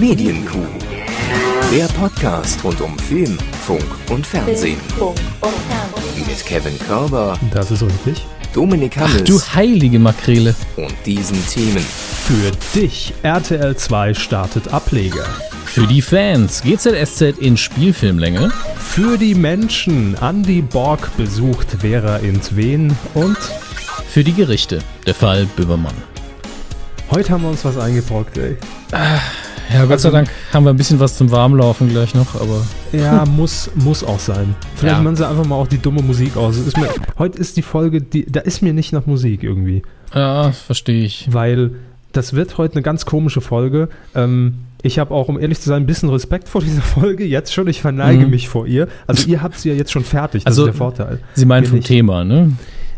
Medienkuh. 0.00 0.64
Der 1.70 1.84
Podcast 1.88 2.64
rund 2.64 2.80
um 2.80 2.98
Film, 2.98 3.36
Funk 3.66 3.84
und 4.08 4.26
Fernsehen. 4.26 4.78
Mit 6.26 6.46
Kevin 6.46 6.78
Körber, 6.78 7.38
Das 7.52 7.70
ist 7.70 7.82
richtig. 7.82 8.24
Dominik 8.54 8.94
Ach 8.96 9.02
Hammes 9.02 9.24
du 9.24 9.38
heilige 9.54 9.98
Makrele. 9.98 10.54
und 10.76 10.94
diesen 11.04 11.46
Themen. 11.48 11.84
Für 12.24 12.50
dich, 12.74 13.12
RTL 13.22 13.76
2 13.76 14.14
startet 14.14 14.68
Ableger. 14.72 15.26
Für 15.66 15.86
die 15.86 16.00
Fans, 16.00 16.62
GZSZ 16.62 17.38
in 17.38 17.58
Spielfilmlänge. 17.58 18.50
Für 18.78 19.18
die 19.18 19.34
Menschen, 19.34 20.16
Andy 20.22 20.62
Borg 20.62 21.14
besucht 21.18 21.66
Vera 21.80 22.16
in 22.16 22.40
Tween 22.40 22.96
und 23.12 23.36
Für 24.08 24.24
die 24.24 24.32
Gerichte, 24.32 24.78
der 25.06 25.14
Fall 25.14 25.46
Böhmermann. 25.56 25.94
heute 27.10 27.30
haben 27.30 27.42
wir 27.42 27.50
uns 27.50 27.64
was 27.66 27.76
eingebrockt, 27.76 28.38
ey. 28.38 28.56
Ja, 29.72 29.84
Gott 29.84 30.00
sei 30.00 30.10
Dank 30.10 30.28
haben 30.52 30.64
wir 30.64 30.70
ein 30.70 30.76
bisschen 30.76 30.98
was 30.98 31.16
zum 31.16 31.30
Warmlaufen 31.30 31.88
gleich 31.88 32.14
noch, 32.14 32.34
aber 32.34 32.66
Ja, 32.92 33.24
muss, 33.24 33.70
muss 33.76 34.02
auch 34.02 34.18
sein. 34.18 34.54
Vielleicht 34.74 34.96
Ja. 34.96 35.02
machen 35.02 35.16
sie 35.16 35.26
einfach 35.28 35.44
mal 35.46 35.54
auch 35.54 35.68
die 35.68 35.78
dumme 35.78 36.02
Musik 36.02 36.36
aus. 36.36 36.56
Ist 36.56 36.76
mir, 36.76 36.88
heute 37.18 37.38
ist 37.38 37.56
die 37.56 37.62
Folge, 37.62 38.02
die, 38.02 38.26
da 38.26 38.40
ist 38.40 38.62
mir 38.62 38.72
nicht 38.72 38.92
nach 38.92 39.06
Musik 39.06 39.42
irgendwie. 39.42 39.82
ja, 40.14 40.50
verstehe 40.52 41.04
ich. 41.04 41.28
Weil 41.30 41.70
das 42.12 42.32
wird 42.32 42.58
heute 42.58 42.74
eine 42.74 42.82
ganz 42.82 43.06
komische 43.06 43.40
Folge. 43.40 43.88
Ähm, 44.16 44.54
ich 44.82 44.98
habe 44.98 45.14
auch, 45.14 45.28
um 45.28 45.38
ehrlich 45.38 45.60
zu 45.60 45.68
sein, 45.68 45.84
ein 45.84 45.86
bisschen 45.86 46.08
Respekt 46.08 46.48
vor 46.48 46.62
dieser 46.62 46.82
Folge. 47.00 47.24
Jetzt 47.24 47.54
schon, 47.54 47.68
ich 47.68 47.80
verneige 47.80 48.24
Mhm. 48.24 48.30
mich 48.30 48.48
vor 48.48 48.66
ihr. 48.66 48.88
Also 49.06 49.28
ihr 49.28 49.40
habt 49.40 49.56
sie 49.58 49.68
ja 49.68 49.74
jetzt 49.76 49.92
schon 49.92 50.02
fertig, 50.04 50.42
das 50.44 50.52
Also- 50.52 50.62
ist 50.62 50.66
der 50.72 50.74
Vorteil. 50.74 51.20
Sie 51.34 51.44
meinen 51.44 51.62
Wir 51.62 51.68
vom 51.68 51.78
nicht. 51.78 51.86
Thema, 51.88 52.24
ne? 52.24 52.52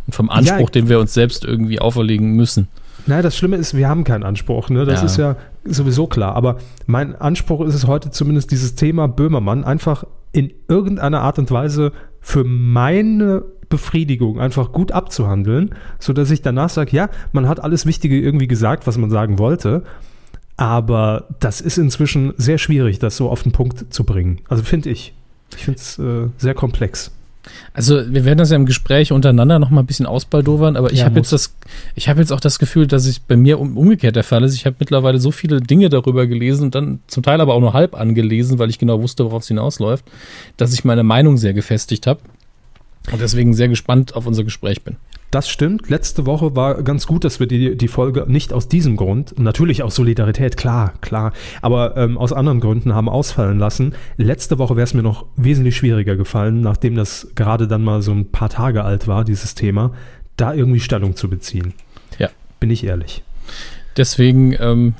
Und 0.06 0.14
vom 0.14 0.30
Anspruch, 0.30 0.58
Ja. 0.60 0.66
den 0.70 0.88
wir 0.88 0.98
uns 1.00 1.12
selbst 1.12 1.44
irgendwie 1.44 1.80
auferlegen 1.80 2.32
müssen. 2.32 2.68
Naja, 3.06 3.22
das 3.22 3.36
Schlimme 3.36 3.56
ist, 3.56 3.76
wir 3.76 3.88
haben 3.88 4.04
keinen 4.04 4.22
Anspruch, 4.22 4.70
ne? 4.70 4.84
Das 4.84 5.00
Ja. 5.00 5.06
ist 5.06 5.16
ja 5.16 5.36
sowieso 5.64 6.06
klar. 6.06 6.34
Aber 6.36 6.58
mein 6.86 7.14
Anspruch 7.14 7.60
ist 7.66 7.74
es 7.74 7.86
heute 7.86 8.10
zumindest, 8.10 8.50
dieses 8.50 8.74
Thema 8.74 9.08
Böhmermann 9.08 9.64
einfach 9.64 10.04
in 10.32 10.52
irgendeiner 10.68 11.20
Art 11.20 11.38
und 11.38 11.50
Weise 11.50 11.92
für 12.20 12.44
meine 12.44 13.42
Befriedigung 13.68 14.38
einfach 14.38 14.72
gut 14.72 14.92
abzuhandeln, 14.92 15.74
sodass 15.98 16.30
ich 16.30 16.42
danach 16.42 16.68
sage, 16.68 16.94
ja, 16.96 17.08
man 17.32 17.48
hat 17.48 17.60
alles 17.62 17.86
Wichtige 17.86 18.20
irgendwie 18.20 18.46
gesagt, 18.46 18.86
was 18.86 18.98
man 18.98 19.10
sagen 19.10 19.38
wollte. 19.38 19.82
Aber 20.56 21.28
das 21.40 21.60
ist 21.60 21.78
inzwischen 21.78 22.34
sehr 22.36 22.58
schwierig, 22.58 22.98
das 22.98 23.16
so 23.16 23.30
auf 23.30 23.42
den 23.42 23.52
Punkt 23.52 23.92
zu 23.92 24.04
bringen. 24.04 24.40
Also 24.48 24.62
finde 24.62 24.90
ich. 24.90 25.14
Ich 25.56 25.64
finde 25.64 25.78
es 25.80 25.98
äh, 25.98 26.28
sehr 26.38 26.54
komplex. 26.54 27.10
Also 27.74 28.02
wir 28.12 28.24
werden 28.24 28.38
das 28.38 28.50
ja 28.50 28.56
im 28.56 28.66
Gespräch 28.66 29.12
untereinander 29.12 29.58
noch 29.58 29.70
mal 29.70 29.80
ein 29.80 29.86
bisschen 29.86 30.06
ausbaldowern, 30.06 30.76
aber 30.76 30.92
ich 30.92 31.00
Ja, 31.00 31.06
habe 31.06 31.18
jetzt 31.18 31.32
das, 31.32 31.54
ich 31.94 32.08
habe 32.08 32.20
jetzt 32.20 32.32
auch 32.32 32.40
das 32.40 32.58
Gefühl, 32.58 32.86
dass 32.86 33.06
ich 33.06 33.22
bei 33.22 33.36
mir 33.36 33.58
um, 33.58 33.76
umgekehrt 33.76 34.14
der 34.16 34.24
Fall 34.24 34.44
ist. 34.44 34.54
Ich 34.54 34.66
habe 34.66 34.76
mittlerweile 34.78 35.18
so 35.18 35.30
viele 35.30 35.60
Dinge 35.60 35.88
darüber 35.88 36.26
gelesen 36.26 36.64
und 36.64 36.74
dann 36.74 37.00
zum 37.08 37.22
Teil 37.22 37.40
aber 37.40 37.54
auch 37.54 37.60
nur 37.60 37.72
halb 37.72 37.94
angelesen, 37.94 38.58
weil 38.58 38.70
ich 38.70 38.78
genau 38.78 39.02
wusste, 39.02 39.24
worauf 39.24 39.42
es 39.42 39.48
hinausläuft, 39.48 40.04
dass 40.56 40.72
ich 40.72 40.84
meine 40.84 41.02
Meinung 41.02 41.36
sehr 41.36 41.52
gefestigt 41.52 42.06
habe 42.06 42.20
und 43.10 43.20
deswegen 43.20 43.54
sehr 43.54 43.68
gespannt 43.68 44.14
auf 44.14 44.26
unser 44.26 44.44
Gespräch 44.44 44.82
bin. 44.82 44.96
Das 45.32 45.48
stimmt. 45.48 45.88
Letzte 45.88 46.26
Woche 46.26 46.54
war 46.56 46.82
ganz 46.82 47.06
gut, 47.06 47.24
dass 47.24 47.40
wir 47.40 47.46
die, 47.46 47.74
die 47.74 47.88
Folge 47.88 48.26
nicht 48.28 48.52
aus 48.52 48.68
diesem 48.68 48.96
Grund, 48.96 49.38
natürlich 49.38 49.82
aus 49.82 49.94
Solidarität, 49.94 50.58
klar, 50.58 50.92
klar, 51.00 51.32
aber 51.62 51.96
ähm, 51.96 52.18
aus 52.18 52.34
anderen 52.34 52.60
Gründen 52.60 52.94
haben 52.94 53.08
ausfallen 53.08 53.58
lassen. 53.58 53.94
Letzte 54.18 54.58
Woche 54.58 54.76
wäre 54.76 54.84
es 54.84 54.92
mir 54.92 55.02
noch 55.02 55.24
wesentlich 55.36 55.74
schwieriger 55.74 56.16
gefallen, 56.16 56.60
nachdem 56.60 56.96
das 56.96 57.28
gerade 57.34 57.66
dann 57.66 57.82
mal 57.82 58.02
so 58.02 58.12
ein 58.12 58.30
paar 58.30 58.50
Tage 58.50 58.84
alt 58.84 59.08
war, 59.08 59.24
dieses 59.24 59.54
Thema, 59.54 59.92
da 60.36 60.52
irgendwie 60.52 60.80
Stellung 60.80 61.16
zu 61.16 61.30
beziehen. 61.30 61.72
Ja. 62.18 62.28
Bin 62.60 62.68
ich 62.68 62.84
ehrlich. 62.84 63.22
Deswegen 63.96 64.54
ähm, 64.60 64.92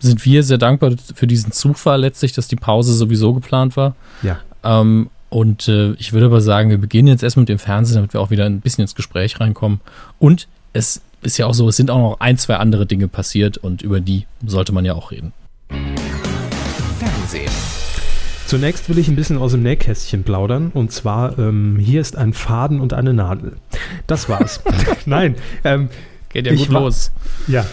sind 0.00 0.22
wir 0.26 0.42
sehr 0.42 0.58
dankbar 0.58 0.96
für 1.14 1.26
diesen 1.26 1.50
Zufall 1.52 2.02
letztlich, 2.02 2.32
dass 2.32 2.46
die 2.46 2.56
Pause 2.56 2.92
sowieso 2.92 3.32
geplant 3.32 3.78
war. 3.78 3.96
Ja. 4.22 4.38
Ähm, 4.62 5.08
und 5.30 5.68
äh, 5.68 5.92
ich 5.92 6.12
würde 6.12 6.26
aber 6.26 6.40
sagen, 6.40 6.70
wir 6.70 6.78
beginnen 6.78 7.08
jetzt 7.08 7.22
erst 7.22 7.36
mit 7.36 7.48
dem 7.48 7.58
Fernsehen, 7.58 7.96
damit 7.96 8.12
wir 8.14 8.20
auch 8.20 8.30
wieder 8.30 8.46
ein 8.46 8.60
bisschen 8.60 8.82
ins 8.82 8.94
Gespräch 8.94 9.40
reinkommen. 9.40 9.80
Und 10.18 10.48
es 10.72 11.02
ist 11.22 11.38
ja 11.38 11.46
auch 11.46 11.54
so, 11.54 11.68
es 11.68 11.76
sind 11.76 11.90
auch 11.90 11.98
noch 11.98 12.20
ein, 12.20 12.38
zwei 12.38 12.56
andere 12.56 12.86
Dinge 12.86 13.08
passiert 13.08 13.58
und 13.58 13.82
über 13.82 14.00
die 14.00 14.26
sollte 14.44 14.72
man 14.72 14.84
ja 14.84 14.94
auch 14.94 15.10
reden. 15.10 15.32
Fernsehen. 16.98 17.50
Zunächst 18.46 18.88
will 18.88 18.98
ich 18.98 19.08
ein 19.08 19.16
bisschen 19.16 19.36
aus 19.36 19.52
dem 19.52 19.62
Nähkästchen 19.62 20.22
plaudern 20.22 20.70
und 20.72 20.90
zwar, 20.90 21.38
ähm, 21.38 21.78
hier 21.78 22.00
ist 22.00 22.16
ein 22.16 22.32
Faden 22.32 22.80
und 22.80 22.94
eine 22.94 23.12
Nadel. 23.12 23.56
Das 24.06 24.28
war's. 24.30 24.62
Nein, 25.06 25.34
ähm, 25.64 25.90
Geht 26.30 26.46
ja 26.46 26.54
gut 26.54 26.68
los. 26.68 27.10
Ja, 27.46 27.66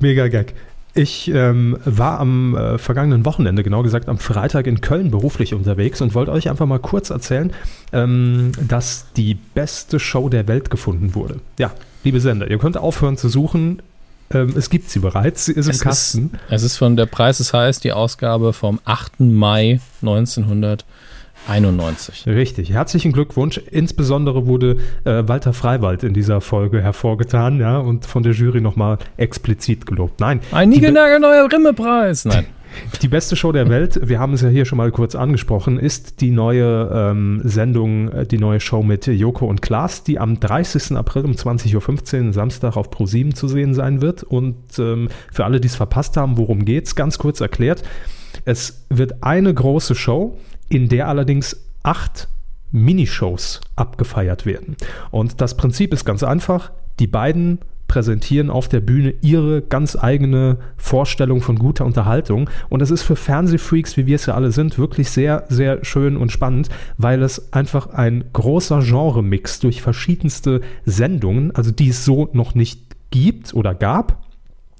mega 0.00 0.26
Gag. 0.28 0.54
Ich 0.94 1.30
ähm, 1.32 1.78
war 1.84 2.18
am 2.18 2.56
äh, 2.56 2.78
vergangenen 2.78 3.24
Wochenende, 3.24 3.62
genau 3.62 3.82
gesagt 3.82 4.08
am 4.08 4.18
Freitag 4.18 4.66
in 4.66 4.80
Köln 4.80 5.10
beruflich 5.10 5.54
unterwegs 5.54 6.00
und 6.00 6.14
wollte 6.14 6.32
euch 6.32 6.50
einfach 6.50 6.66
mal 6.66 6.80
kurz 6.80 7.10
erzählen, 7.10 7.52
ähm, 7.92 8.52
dass 8.66 9.06
die 9.16 9.34
beste 9.34 10.00
Show 10.00 10.28
der 10.28 10.48
Welt 10.48 10.70
gefunden 10.70 11.14
wurde. 11.14 11.40
Ja, 11.58 11.70
liebe 12.02 12.20
Sender, 12.20 12.50
ihr 12.50 12.58
könnt 12.58 12.76
aufhören 12.76 13.16
zu 13.16 13.28
suchen. 13.28 13.82
Ähm, 14.32 14.54
es 14.56 14.70
gibt 14.70 14.90
sie 14.90 15.00
bereits, 15.00 15.44
sie 15.46 15.52
ist 15.52 15.66
im 15.66 15.70
Es 15.70 15.76
ist, 15.76 15.82
Kasten. 15.82 16.30
es 16.48 16.62
ist 16.62 16.76
von 16.76 16.96
der 16.96 17.06
Preis 17.06 17.40
ist 17.40 17.52
heiß, 17.52 17.80
die 17.80 17.92
Ausgabe 17.92 18.52
vom 18.52 18.80
8. 18.84 19.20
Mai 19.20 19.80
1991. 21.48 22.26
Richtig, 22.26 22.72
herzlichen 22.72 23.12
Glückwunsch. 23.12 23.58
Insbesondere 23.70 24.46
wurde 24.46 24.76
äh, 25.04 25.22
Walter 25.26 25.52
Freiwald 25.52 26.04
in 26.04 26.14
dieser 26.14 26.40
Folge 26.40 26.82
hervorgetan 26.82 27.58
ja, 27.58 27.78
und 27.78 28.06
von 28.06 28.22
der 28.22 28.32
Jury 28.32 28.60
nochmal 28.60 28.98
explizit 29.16 29.86
gelobt. 29.86 30.20
Nein, 30.20 30.40
Ein 30.52 30.68
niegelnagelneuer 30.68 31.50
Rimmepreis. 31.50 32.24
Nein. 32.24 32.46
Die 33.02 33.08
beste 33.08 33.36
Show 33.36 33.52
der 33.52 33.68
Welt, 33.68 34.00
wir 34.08 34.18
haben 34.18 34.32
es 34.32 34.42
ja 34.42 34.48
hier 34.48 34.64
schon 34.64 34.78
mal 34.78 34.90
kurz 34.90 35.14
angesprochen, 35.14 35.78
ist 35.78 36.20
die 36.20 36.30
neue 36.30 36.90
ähm, 36.92 37.40
Sendung, 37.44 38.10
äh, 38.12 38.26
die 38.26 38.38
neue 38.38 38.60
Show 38.60 38.82
mit 38.82 39.06
Joko 39.06 39.46
und 39.46 39.62
Klaas, 39.62 40.04
die 40.04 40.18
am 40.18 40.38
30. 40.38 40.96
April 40.96 41.24
um 41.24 41.32
20.15 41.32 42.26
Uhr 42.26 42.32
Samstag 42.32 42.76
auf 42.76 42.90
Pro7 42.90 43.34
zu 43.34 43.48
sehen 43.48 43.74
sein 43.74 44.00
wird. 44.02 44.22
Und 44.22 44.56
ähm, 44.78 45.08
für 45.32 45.44
alle, 45.44 45.60
die 45.60 45.68
es 45.68 45.76
verpasst 45.76 46.16
haben, 46.16 46.36
worum 46.36 46.64
geht's? 46.64 46.94
Ganz 46.94 47.18
kurz 47.18 47.40
erklärt. 47.40 47.82
Es 48.44 48.86
wird 48.88 49.22
eine 49.22 49.52
große 49.52 49.94
Show, 49.94 50.38
in 50.70 50.88
der 50.88 51.08
allerdings 51.08 51.56
acht 51.82 52.28
Minishows 52.72 53.60
abgefeiert 53.76 54.46
werden. 54.46 54.76
Und 55.10 55.40
das 55.42 55.56
Prinzip 55.56 55.92
ist 55.92 56.06
ganz 56.06 56.22
einfach. 56.22 56.70
Die 56.98 57.06
beiden 57.06 57.58
präsentieren 57.88 58.50
auf 58.50 58.68
der 58.68 58.78
Bühne 58.78 59.14
ihre 59.20 59.62
ganz 59.62 59.96
eigene 60.00 60.58
Vorstellung 60.76 61.40
von 61.40 61.58
guter 61.58 61.84
Unterhaltung. 61.84 62.48
Und 62.68 62.82
es 62.82 62.92
ist 62.92 63.02
für 63.02 63.16
Fernsehfreaks, 63.16 63.96
wie 63.96 64.06
wir 64.06 64.14
es 64.14 64.26
ja 64.26 64.34
alle 64.34 64.52
sind, 64.52 64.78
wirklich 64.78 65.10
sehr, 65.10 65.44
sehr 65.48 65.84
schön 65.84 66.16
und 66.16 66.30
spannend, 66.30 66.68
weil 66.98 67.20
es 67.20 67.52
einfach 67.52 67.88
ein 67.88 68.24
großer 68.32 68.80
Genre-Mix 68.84 69.58
durch 69.58 69.82
verschiedenste 69.82 70.60
Sendungen, 70.84 71.52
also 71.56 71.72
die 71.72 71.88
es 71.88 72.04
so 72.04 72.30
noch 72.32 72.54
nicht 72.54 72.80
gibt 73.10 73.54
oder 73.54 73.74
gab, 73.74 74.22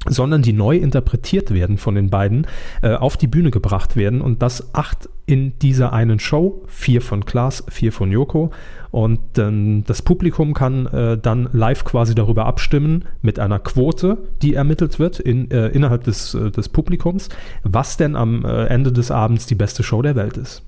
sondern 0.09 0.41
die 0.41 0.55
neu 0.55 0.77
interpretiert 0.77 1.53
werden 1.53 1.77
von 1.77 1.95
den 1.95 2.09
beiden, 2.09 2.47
äh, 2.81 2.95
auf 2.95 3.17
die 3.17 3.27
Bühne 3.27 3.51
gebracht 3.51 3.97
werden. 3.97 4.23
Und 4.23 4.41
das 4.43 4.75
acht 4.75 5.09
in 5.27 5.59
dieser 5.59 5.93
einen 5.93 6.19
Show, 6.19 6.65
vier 6.67 7.03
von 7.03 7.27
Klaas, 7.27 7.65
vier 7.69 7.93
von 7.93 8.11
Joko. 8.11 8.51
Und 8.91 9.21
ähm, 9.39 9.85
das 9.87 10.03
Publikum 10.03 10.55
kann 10.55 10.87
äh, 10.87 11.19
dann 11.19 11.49
live 11.53 11.85
quasi 11.85 12.15
darüber 12.15 12.47
abstimmen 12.47 13.05
mit 13.21 13.39
einer 13.39 13.59
Quote, 13.59 14.19
die 14.43 14.55
ermittelt 14.55 14.99
wird 14.99 15.21
in, 15.21 15.51
äh, 15.51 15.69
innerhalb 15.69 16.05
des, 16.05 16.35
äh, 16.35 16.51
des 16.51 16.71
Publikums, 16.71 17.29
was 17.63 17.97
denn 17.97 18.17
am 18.17 18.45
äh, 18.45 18.67
Ende 18.67 18.93
des 18.93 19.11
Abends 19.11 19.47
die 19.47 19.55
beste 19.55 19.83
Show 19.83 20.03
der 20.03 20.17
Welt 20.17 20.39
ist. 20.39 20.63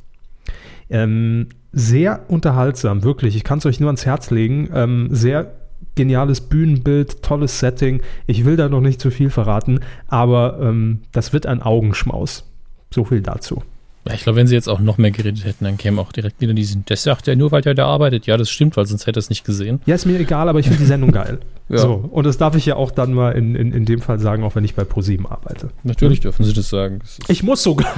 Ähm, 0.91 1.49
sehr 1.73 2.27
unterhaltsam, 2.29 3.03
wirklich. 3.03 3.35
Ich 3.35 3.45
kann 3.45 3.59
es 3.59 3.67
euch 3.67 3.81
nur 3.81 3.89
ans 3.89 4.05
Herz 4.05 4.31
legen. 4.31 4.69
Ähm, 4.75 5.09
sehr 5.11 5.55
geniales 5.95 6.41
Bühnenbild, 6.41 7.23
tolles 7.23 7.59
Setting. 7.59 8.03
Ich 8.27 8.45
will 8.45 8.57
da 8.57 8.69
noch 8.69 8.81
nicht 8.81 9.01
zu 9.01 9.11
viel 9.11 9.31
verraten, 9.31 9.81
aber 10.09 10.59
ähm, 10.61 11.01
das 11.13 11.33
wird 11.33 11.47
ein 11.47 11.63
Augenschmaus. 11.63 12.45
So 12.91 13.05
viel 13.05 13.21
dazu. 13.21 13.63
Ja, 14.07 14.15
ich 14.15 14.25
glaube, 14.25 14.37
wenn 14.37 14.49
sie 14.49 14.57
jetzt 14.57 14.69
auch 14.69 14.81
noch 14.81 14.99
mehr 14.99 15.13
geredet 15.13 15.45
hätten, 15.45 15.65
dann 15.65 15.77
käme 15.77 16.01
auch 16.01 16.11
direkt 16.11 16.41
wieder 16.41 16.55
diesen, 16.55 16.85
das 16.87 17.05
sagt 17.05 17.29
er 17.29 17.37
nur, 17.37 17.53
weil 17.53 17.63
er 17.63 17.75
da 17.75 17.87
arbeitet. 17.87 18.27
Ja, 18.27 18.37
das 18.37 18.51
stimmt, 18.51 18.77
weil 18.77 18.85
sonst 18.85 19.07
hätte 19.07 19.19
er 19.19 19.21
es 19.21 19.31
nicht 19.31 19.45
gesehen. 19.45 19.81
Ja, 19.87 19.95
ist 19.95 20.07
mir 20.07 20.19
egal, 20.19 20.49
aber 20.49 20.59
ich 20.59 20.67
finde 20.67 20.81
die 20.81 20.87
Sendung 20.87 21.13
geil. 21.13 21.39
Ja. 21.69 21.79
So, 21.79 21.95
und 22.11 22.27
das 22.27 22.37
darf 22.37 22.57
ich 22.57 22.67
ja 22.67 22.75
auch 22.75 22.91
dann 22.91 23.15
mal 23.15 23.31
in, 23.33 23.55
in, 23.55 23.73
in 23.73 23.85
dem 23.85 24.01
Fall 24.01 24.19
sagen, 24.19 24.43
auch 24.43 24.57
wenn 24.57 24.65
ich 24.65 24.75
bei 24.75 24.83
ProSieben 24.83 25.27
arbeite. 25.27 25.71
Natürlich 25.85 26.19
dürfen 26.19 26.45
sie 26.45 26.53
das 26.53 26.69
sagen. 26.69 26.99
Das 26.99 27.19
Ich 27.29 27.45
muss 27.45 27.63
sogar. 27.63 27.95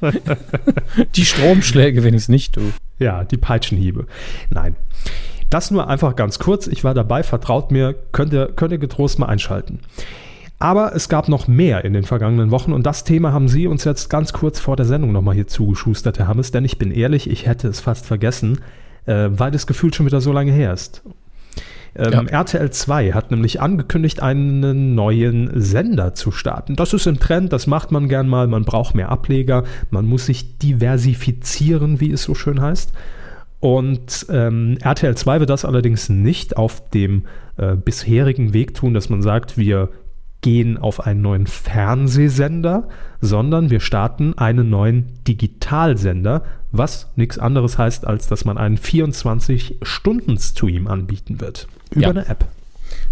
Die 1.16 1.24
Stromschläge, 1.24 2.04
wenn 2.04 2.14
ich 2.14 2.22
es 2.22 2.28
nicht 2.28 2.54
tue. 2.54 2.72
Ja, 3.00 3.24
die 3.24 3.36
Peitschenhiebe. 3.36 4.06
Nein. 4.50 4.76
Das 5.50 5.70
nur 5.70 5.88
einfach 5.88 6.16
ganz 6.16 6.38
kurz. 6.38 6.66
Ich 6.68 6.84
war 6.84 6.94
dabei, 6.94 7.22
vertraut 7.22 7.72
mir, 7.72 7.94
könnt 8.12 8.32
ihr, 8.32 8.46
könnt 8.46 8.72
ihr 8.72 8.78
getrost 8.78 9.18
mal 9.18 9.26
einschalten. 9.26 9.80
Aber 10.60 10.94
es 10.94 11.08
gab 11.08 11.28
noch 11.28 11.48
mehr 11.48 11.84
in 11.84 11.94
den 11.94 12.04
vergangenen 12.04 12.50
Wochen 12.50 12.72
und 12.72 12.84
das 12.84 13.02
Thema 13.02 13.32
haben 13.32 13.48
Sie 13.48 13.66
uns 13.66 13.84
jetzt 13.84 14.10
ganz 14.10 14.32
kurz 14.34 14.60
vor 14.60 14.76
der 14.76 14.84
Sendung 14.84 15.10
nochmal 15.10 15.34
hier 15.34 15.46
zugeschustert, 15.46 16.18
Herr 16.18 16.28
Hammes, 16.28 16.50
denn 16.50 16.66
ich 16.66 16.76
bin 16.76 16.90
ehrlich, 16.90 17.30
ich 17.30 17.46
hätte 17.46 17.66
es 17.66 17.80
fast 17.80 18.04
vergessen, 18.04 18.60
äh, 19.06 19.30
weil 19.30 19.50
das 19.50 19.66
Gefühl 19.66 19.92
schon 19.94 20.04
wieder 20.04 20.20
so 20.20 20.32
lange 20.32 20.52
her 20.52 20.74
ist. 20.74 21.02
Ähm, 21.96 22.12
ja. 22.12 22.22
RTL 22.22 22.70
2 22.70 23.12
hat 23.12 23.30
nämlich 23.30 23.60
angekündigt, 23.60 24.22
einen 24.22 24.94
neuen 24.94 25.50
Sender 25.58 26.14
zu 26.14 26.30
starten. 26.30 26.76
Das 26.76 26.92
ist 26.92 27.08
ein 27.08 27.18
Trend, 27.18 27.52
das 27.52 27.66
macht 27.66 27.90
man 27.90 28.08
gern 28.08 28.28
mal. 28.28 28.46
Man 28.46 28.64
braucht 28.64 28.94
mehr 28.94 29.08
Ableger, 29.08 29.64
man 29.90 30.06
muss 30.06 30.26
sich 30.26 30.58
diversifizieren, 30.58 32.00
wie 32.00 32.12
es 32.12 32.22
so 32.22 32.34
schön 32.34 32.60
heißt. 32.60 32.92
Und 33.60 34.26
ähm, 34.30 34.78
RTL 34.80 35.16
2 35.16 35.40
wird 35.40 35.50
das 35.50 35.66
allerdings 35.66 36.08
nicht 36.08 36.56
auf 36.56 36.88
dem 36.90 37.26
äh, 37.58 37.76
bisherigen 37.76 38.54
Weg 38.54 38.72
tun, 38.74 38.94
dass 38.94 39.10
man 39.10 39.22
sagt, 39.22 39.58
wir 39.58 39.90
gehen 40.40 40.78
auf 40.78 41.06
einen 41.06 41.20
neuen 41.20 41.46
Fernsehsender, 41.46 42.88
sondern 43.20 43.68
wir 43.68 43.80
starten 43.80 44.38
einen 44.38 44.70
neuen 44.70 45.22
Digitalsender, 45.28 46.44
was 46.72 47.12
nichts 47.16 47.38
anderes 47.38 47.76
heißt, 47.76 48.06
als 48.06 48.28
dass 48.28 48.46
man 48.46 48.56
einen 48.56 48.78
24-Stunden-Stream 48.78 50.86
anbieten 50.86 51.42
wird. 51.42 51.68
Über 51.90 52.02
ja. 52.02 52.10
eine 52.10 52.26
App. 52.26 52.46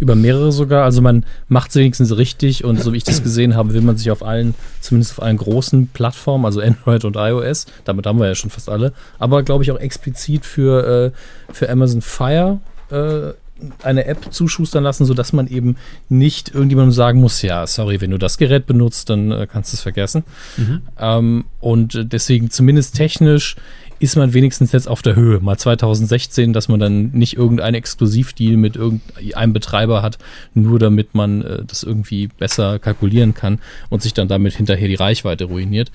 Über 0.00 0.15
mehrere 0.15 0.53
sogar. 0.53 0.85
Also 0.85 1.03
man 1.03 1.25
macht 1.49 1.71
es 1.71 1.77
wenigstens 1.77 2.17
richtig 2.17 2.65
und 2.65 2.81
so 2.81 2.93
wie 2.93 2.99
ich 2.99 3.05
das 3.05 3.23
gesehen 3.23 3.56
habe, 3.56 3.75
will 3.75 3.81
man 3.81 3.97
sich 3.97 4.11
auf 4.11 4.25
allen, 4.25 4.55
zumindest 4.81 5.12
auf 5.12 5.23
allen 5.23 5.37
großen 5.37 5.89
Plattformen, 5.89 6.45
also 6.45 6.61
Android 6.61 7.05
und 7.05 7.17
iOS, 7.17 7.67
damit 7.85 8.06
haben 8.06 8.19
wir 8.19 8.27
ja 8.27 8.35
schon 8.35 8.50
fast 8.50 8.69
alle, 8.69 8.93
aber 9.19 9.43
glaube 9.43 9.65
ich 9.65 9.73
auch 9.73 9.81
explizit 9.81 10.45
für, 10.45 11.12
äh, 11.12 11.53
für 11.53 11.69
Amazon 11.69 12.00
Fire 12.00 12.61
äh, 12.91 13.33
eine 13.82 14.06
App 14.06 14.32
zuschustern 14.32 14.84
lassen, 14.84 15.05
sodass 15.05 15.32
man 15.32 15.49
eben 15.49 15.76
nicht 16.08 16.55
irgendjemandem 16.55 16.93
sagen 16.93 17.20
muss, 17.20 17.43
ja, 17.43 17.66
sorry, 17.66 18.00
wenn 18.00 18.10
du 18.10 18.19
das 18.19 18.38
Gerät 18.38 18.66
benutzt, 18.66 19.10
dann 19.10 19.31
äh, 19.31 19.46
kannst 19.50 19.72
du 19.72 19.76
es 19.76 19.82
vergessen. 19.82 20.25
Mhm. 20.56 20.82
Ähm, 20.99 21.44
und 21.60 22.12
deswegen 22.12 22.50
zumindest 22.50 22.96
technisch 22.96 23.56
ist 24.00 24.16
man 24.16 24.32
wenigstens 24.32 24.72
jetzt 24.72 24.88
auf 24.88 25.02
der 25.02 25.16
Höhe. 25.16 25.40
Mal 25.40 25.58
2016, 25.58 26.52
dass 26.52 26.69
man 26.69 26.78
dann 26.78 27.10
nicht 27.10 27.37
irgendeinen 27.37 27.75
Exklusivdeal 27.75 28.56
mit 28.56 28.76
irgendeinem 28.76 29.52
Betreiber 29.52 30.02
hat, 30.02 30.19
nur 30.55 30.78
damit 30.78 31.14
man 31.14 31.43
äh, 31.43 31.64
das 31.66 31.82
irgendwie 31.82 32.28
besser 32.28 32.78
kalkulieren 32.78 33.34
kann 33.34 33.58
und 33.88 34.02
sich 34.02 34.14
dann 34.14 34.28
damit 34.28 34.55
hinterher 34.55 34.88
die 34.88 34.94
Reichweite 34.94 35.44
ruiniert. 35.44 35.90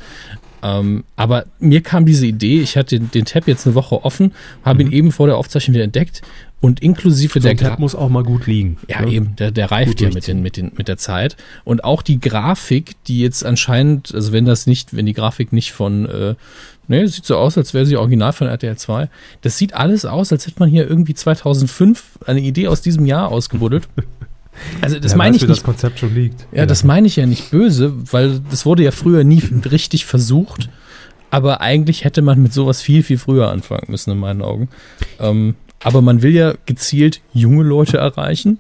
Ähm, 0.63 1.03
aber 1.17 1.45
mir 1.59 1.81
kam 1.81 2.05
diese 2.05 2.25
Idee, 2.25 2.61
ich 2.61 2.77
hatte 2.77 2.97
den, 2.97 3.11
den 3.11 3.25
Tab 3.25 3.47
jetzt 3.47 3.67
eine 3.67 3.75
Woche 3.75 4.03
offen, 4.05 4.31
habe 4.63 4.83
mhm. 4.83 4.91
ihn 4.91 4.93
eben 4.93 5.11
vor 5.11 5.27
der 5.27 5.37
Aufzeichnung 5.37 5.75
wieder 5.75 5.83
entdeckt 5.83 6.21
und 6.61 6.79
inklusive 6.79 7.33
so 7.33 7.39
der 7.41 7.57
Tab 7.57 7.79
muss 7.79 7.93
auch 7.93 8.07
mal 8.07 8.23
gut 8.23 8.47
liegen. 8.47 8.77
Ja, 8.87 9.01
ne? 9.01 9.11
eben, 9.11 9.35
der, 9.35 9.51
der 9.51 9.69
reift 9.69 9.99
ja 9.99 10.09
mit, 10.09 10.25
den, 10.25 10.41
mit, 10.41 10.55
den, 10.55 10.71
mit 10.77 10.87
der 10.87 10.95
Zeit. 10.95 11.35
Und 11.65 11.83
auch 11.83 12.01
die 12.01 12.21
Grafik, 12.21 12.93
die 13.07 13.19
jetzt 13.19 13.45
anscheinend, 13.45 14.15
also 14.15 14.31
wenn 14.31 14.45
das 14.45 14.65
nicht, 14.65 14.95
wenn 14.95 15.05
die 15.05 15.11
Grafik 15.11 15.51
nicht 15.51 15.73
von, 15.73 16.05
äh, 16.05 16.35
ne, 16.87 17.07
sieht 17.09 17.25
so 17.25 17.35
aus, 17.35 17.57
als 17.57 17.73
wäre 17.73 17.85
sie 17.85 17.97
original 17.97 18.31
von 18.31 18.47
RTL 18.47 18.77
2. 18.77 19.09
Das 19.41 19.57
sieht 19.57 19.73
alles 19.73 20.05
aus, 20.05 20.31
als 20.31 20.47
hätte 20.47 20.59
man 20.59 20.69
hier 20.69 20.89
irgendwie 20.89 21.13
2005 21.13 22.19
eine 22.25 22.39
Idee 22.39 22.69
aus 22.69 22.81
diesem 22.81 23.05
Jahr 23.05 23.29
ausgebuddelt. 23.29 23.89
Also 24.81 24.99
das 24.99 25.11
ja, 25.11 25.17
meine 25.17 25.35
ich 25.35 25.41
nicht. 25.41 25.51
das 25.51 25.63
Konzept 25.63 25.99
schon 25.99 26.13
liegt. 26.13 26.41
Ja, 26.51 26.59
ja, 26.59 26.65
das 26.65 26.83
meine 26.83 27.07
ich 27.07 27.15
ja 27.15 27.25
nicht 27.25 27.51
böse, 27.51 27.93
weil 28.11 28.39
das 28.49 28.65
wurde 28.65 28.83
ja 28.83 28.91
früher 28.91 29.23
nie 29.23 29.41
richtig 29.69 30.05
versucht. 30.05 30.69
Aber 31.29 31.61
eigentlich 31.61 32.03
hätte 32.03 32.21
man 32.21 32.41
mit 32.43 32.53
sowas 32.53 32.81
viel, 32.81 33.01
viel 33.01 33.17
früher 33.17 33.49
anfangen 33.49 33.85
müssen, 33.87 34.11
in 34.11 34.19
meinen 34.19 34.43
Augen. 34.43 34.69
Ähm, 35.19 35.55
aber 35.83 36.01
man 36.01 36.21
will 36.21 36.31
ja 36.31 36.53
gezielt 36.65 37.21
junge 37.33 37.63
Leute 37.63 37.97
erreichen, 37.97 38.59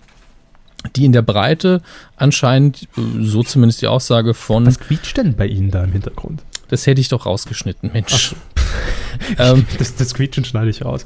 die 0.95 1.05
in 1.05 1.11
der 1.11 1.21
Breite 1.21 1.81
anscheinend, 2.17 2.87
so 3.19 3.43
zumindest 3.43 3.81
die 3.81 3.87
Aussage 3.87 4.33
von. 4.33 4.65
Was 4.65 4.79
quietscht 4.79 5.17
denn 5.17 5.35
bei 5.35 5.47
Ihnen 5.47 5.71
da 5.71 5.83
im 5.83 5.91
Hintergrund? 5.91 6.43
Das 6.69 6.87
hätte 6.87 6.99
ich 6.99 7.09
doch 7.09 7.25
rausgeschnitten, 7.25 7.91
Mensch. 7.93 8.35
ähm, 9.37 9.65
das, 9.77 9.95
das 9.95 10.13
Quietschen 10.13 10.43
schneide 10.43 10.69
ich 10.69 10.83
raus. 10.83 11.05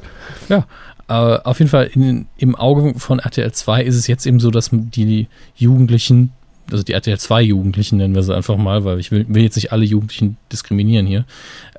Ja, 0.49 0.65
äh, 1.07 1.13
auf 1.13 1.59
jeden 1.59 1.69
Fall 1.69 1.89
in, 1.93 2.27
im 2.37 2.55
Auge 2.55 2.99
von 2.99 3.19
RTL 3.19 3.51
2 3.51 3.83
ist 3.83 3.95
es 3.95 4.07
jetzt 4.07 4.25
eben 4.25 4.39
so, 4.39 4.51
dass 4.51 4.69
die 4.71 5.27
Jugendlichen, 5.55 6.31
also 6.71 6.83
die 6.83 6.93
RTL 6.93 7.17
2 7.17 7.41
Jugendlichen 7.43 7.97
nennen 7.97 8.15
wir 8.15 8.23
sie 8.23 8.35
einfach 8.35 8.57
mal, 8.57 8.83
weil 8.83 8.99
ich 8.99 9.11
will, 9.11 9.25
will 9.29 9.43
jetzt 9.43 9.55
nicht 9.55 9.71
alle 9.71 9.85
Jugendlichen 9.85 10.37
diskriminieren 10.51 11.07
hier, 11.07 11.25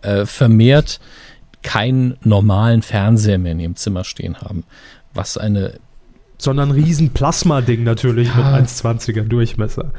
äh, 0.02 0.24
vermehrt 0.24 1.00
keinen 1.62 2.16
normalen 2.22 2.82
Fernseher 2.82 3.38
mehr 3.38 3.52
in 3.52 3.60
ihrem 3.60 3.76
Zimmer 3.76 4.04
stehen 4.04 4.40
haben. 4.40 4.64
Was 5.14 5.36
eine. 5.36 5.74
Sondern 6.40 6.68
ein 6.68 6.74
riesen 6.74 7.10
Plasma-Ding 7.10 7.82
natürlich 7.82 8.28
ja. 8.28 8.52
mit 8.60 8.68
1,20er 8.68 9.24
Durchmesser. 9.24 9.92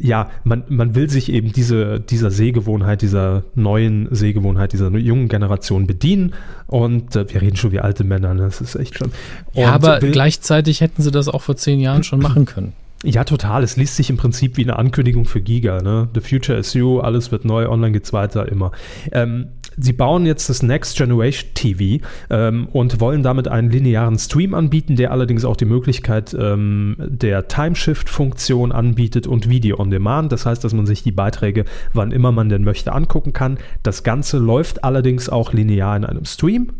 Ja, 0.00 0.30
man, 0.44 0.64
man 0.68 0.94
will 0.94 1.10
sich 1.10 1.32
eben 1.32 1.52
diese, 1.52 2.00
dieser 2.00 2.30
Sehgewohnheit, 2.30 3.02
dieser 3.02 3.44
neuen 3.54 4.08
Sehgewohnheit, 4.10 4.72
dieser 4.72 4.90
jungen 4.90 5.28
Generation 5.28 5.86
bedienen. 5.86 6.34
Und 6.66 7.16
äh, 7.16 7.32
wir 7.32 7.42
reden 7.42 7.56
schon 7.56 7.72
wie 7.72 7.80
alte 7.80 8.04
Männer, 8.04 8.34
ne? 8.34 8.42
das 8.42 8.60
ist 8.60 8.74
echt. 8.76 9.00
Und 9.02 9.12
ja, 9.54 9.72
aber 9.72 9.98
gleichzeitig 10.00 10.80
hätten 10.80 11.02
sie 11.02 11.10
das 11.10 11.28
auch 11.28 11.42
vor 11.42 11.56
zehn 11.56 11.80
Jahren 11.80 12.04
schon 12.04 12.20
machen 12.20 12.44
können. 12.44 12.72
Ja, 13.04 13.22
total. 13.22 13.62
Es 13.62 13.76
liest 13.76 13.94
sich 13.94 14.10
im 14.10 14.16
Prinzip 14.16 14.56
wie 14.56 14.64
eine 14.64 14.76
Ankündigung 14.76 15.24
für 15.24 15.40
Giga. 15.40 15.80
Ne? 15.82 16.08
The 16.14 16.20
future 16.20 16.58
is 16.58 16.74
you, 16.74 16.98
alles 16.98 17.30
wird 17.30 17.44
neu, 17.44 17.68
online 17.68 17.92
geht's 17.92 18.12
weiter, 18.12 18.48
immer. 18.48 18.72
Ähm, 19.12 19.50
sie 19.76 19.92
bauen 19.92 20.26
jetzt 20.26 20.48
das 20.48 20.64
Next 20.64 20.96
Generation 20.96 21.50
TV 21.54 22.04
ähm, 22.28 22.66
und 22.72 23.00
wollen 23.00 23.22
damit 23.22 23.46
einen 23.46 23.70
linearen 23.70 24.18
Stream 24.18 24.52
anbieten, 24.52 24.96
der 24.96 25.12
allerdings 25.12 25.44
auch 25.44 25.56
die 25.56 25.64
Möglichkeit 25.64 26.36
ähm, 26.36 26.96
der 26.98 27.46
Timeshift-Funktion 27.46 28.72
anbietet 28.72 29.28
und 29.28 29.48
Video 29.48 29.78
on 29.78 29.90
Demand. 29.90 30.32
Das 30.32 30.44
heißt, 30.44 30.64
dass 30.64 30.74
man 30.74 30.86
sich 30.86 31.04
die 31.04 31.12
Beiträge, 31.12 31.66
wann 31.92 32.10
immer 32.10 32.32
man 32.32 32.48
denn 32.48 32.64
möchte, 32.64 32.92
angucken 32.92 33.32
kann. 33.32 33.58
Das 33.84 34.02
Ganze 34.02 34.38
läuft 34.38 34.82
allerdings 34.82 35.28
auch 35.28 35.52
linear 35.52 35.96
in 35.96 36.04
einem 36.04 36.24
Stream. 36.24 36.72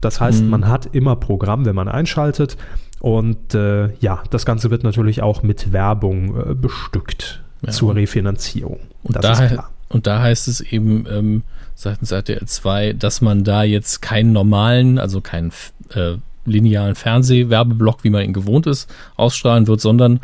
Das 0.00 0.20
heißt, 0.20 0.42
mhm. 0.42 0.50
man 0.50 0.68
hat 0.68 0.94
immer 0.94 1.16
Programm, 1.16 1.66
wenn 1.66 1.74
man 1.74 1.88
einschaltet. 1.88 2.56
Und 3.00 3.54
äh, 3.54 3.94
ja, 4.00 4.22
das 4.30 4.46
Ganze 4.46 4.70
wird 4.70 4.82
natürlich 4.82 5.22
auch 5.22 5.42
mit 5.42 5.72
Werbung 5.72 6.50
äh, 6.50 6.54
bestückt 6.54 7.42
ja. 7.62 7.72
zur 7.72 7.94
Refinanzierung. 7.94 8.80
Und, 9.02 9.16
da, 9.16 9.70
und 9.88 10.06
da 10.06 10.20
heißt 10.20 10.48
es 10.48 10.60
eben 10.60 11.06
ähm, 11.10 11.42
seitens 11.74 12.10
RTL 12.10 12.44
2, 12.44 12.94
dass 12.94 13.20
man 13.20 13.44
da 13.44 13.62
jetzt 13.62 14.00
keinen 14.02 14.32
normalen, 14.32 14.98
also 14.98 15.20
keinen 15.20 15.52
äh, 15.94 16.14
linearen 16.46 16.94
Fernsehwerbeblock, 16.94 18.04
wie 18.04 18.10
man 18.10 18.24
ihn 18.24 18.32
gewohnt 18.32 18.66
ist, 18.66 18.92
ausstrahlen 19.16 19.66
wird, 19.66 19.80
sondern 19.80 20.20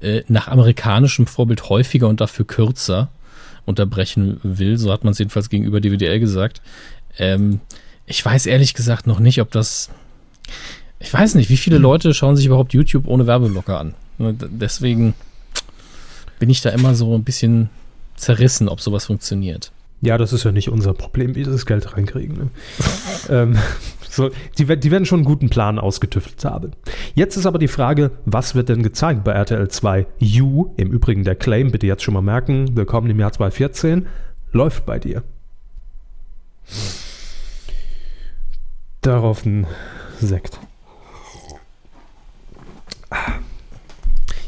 äh, 0.00 0.22
nach 0.28 0.48
amerikanischem 0.48 1.26
Vorbild 1.26 1.68
häufiger 1.68 2.08
und 2.08 2.20
dafür 2.20 2.46
kürzer 2.46 3.08
unterbrechen 3.64 4.40
will. 4.42 4.78
So 4.78 4.92
hat 4.92 5.04
man 5.04 5.12
es 5.12 5.18
jedenfalls 5.18 5.48
gegenüber 5.48 5.80
DWDL 5.80 6.18
gesagt. 6.18 6.60
Ähm, 7.18 7.60
ich 8.06 8.24
weiß 8.24 8.46
ehrlich 8.46 8.74
gesagt 8.74 9.06
noch 9.06 9.18
nicht, 9.18 9.40
ob 9.40 9.50
das 9.50 9.90
ich 10.98 11.12
weiß 11.12 11.34
nicht, 11.34 11.50
wie 11.50 11.56
viele 11.56 11.78
Leute 11.78 12.14
schauen 12.14 12.36
sich 12.36 12.46
überhaupt 12.46 12.72
YouTube 12.72 13.06
ohne 13.06 13.26
Werbeblocker 13.26 13.78
an. 13.78 13.94
Deswegen 14.18 15.14
bin 16.38 16.50
ich 16.50 16.62
da 16.62 16.70
immer 16.70 16.94
so 16.94 17.14
ein 17.14 17.24
bisschen 17.24 17.70
zerrissen, 18.16 18.68
ob 18.68 18.80
sowas 18.80 19.06
funktioniert. 19.06 19.72
Ja, 20.00 20.18
das 20.18 20.32
ist 20.32 20.44
ja 20.44 20.52
nicht 20.52 20.68
unser 20.68 20.94
Problem, 20.94 21.34
wie 21.34 21.44
sie 21.44 21.50
das 21.50 21.66
Geld 21.66 21.96
reinkriegen. 21.96 22.36
Ne? 22.36 22.50
ähm, 23.30 23.58
so, 24.08 24.30
die, 24.58 24.64
die, 24.64 24.90
werden 24.90 25.06
schon 25.06 25.20
einen 25.20 25.24
guten 25.24 25.48
Plan 25.48 25.78
ausgetüftelt 25.78 26.44
haben. 26.44 26.72
Jetzt 27.14 27.36
ist 27.36 27.46
aber 27.46 27.58
die 27.58 27.68
Frage, 27.68 28.10
was 28.24 28.54
wird 28.54 28.68
denn 28.68 28.82
gezeigt 28.82 29.24
bei 29.24 29.32
RTL 29.32 29.68
2 29.68 30.06
U? 30.40 30.72
Im 30.76 30.90
Übrigen 30.90 31.24
der 31.24 31.34
Claim, 31.34 31.70
bitte 31.70 31.86
jetzt 31.86 32.02
schon 32.02 32.14
mal 32.14 32.22
merken, 32.22 32.76
willkommen 32.76 33.10
im 33.10 33.20
Jahr 33.20 33.32
2014, 33.32 34.06
läuft 34.52 34.86
bei 34.86 34.98
dir. 34.98 35.22
Darauf 39.00 39.44
ein 39.44 39.66
Sekt. 40.20 40.58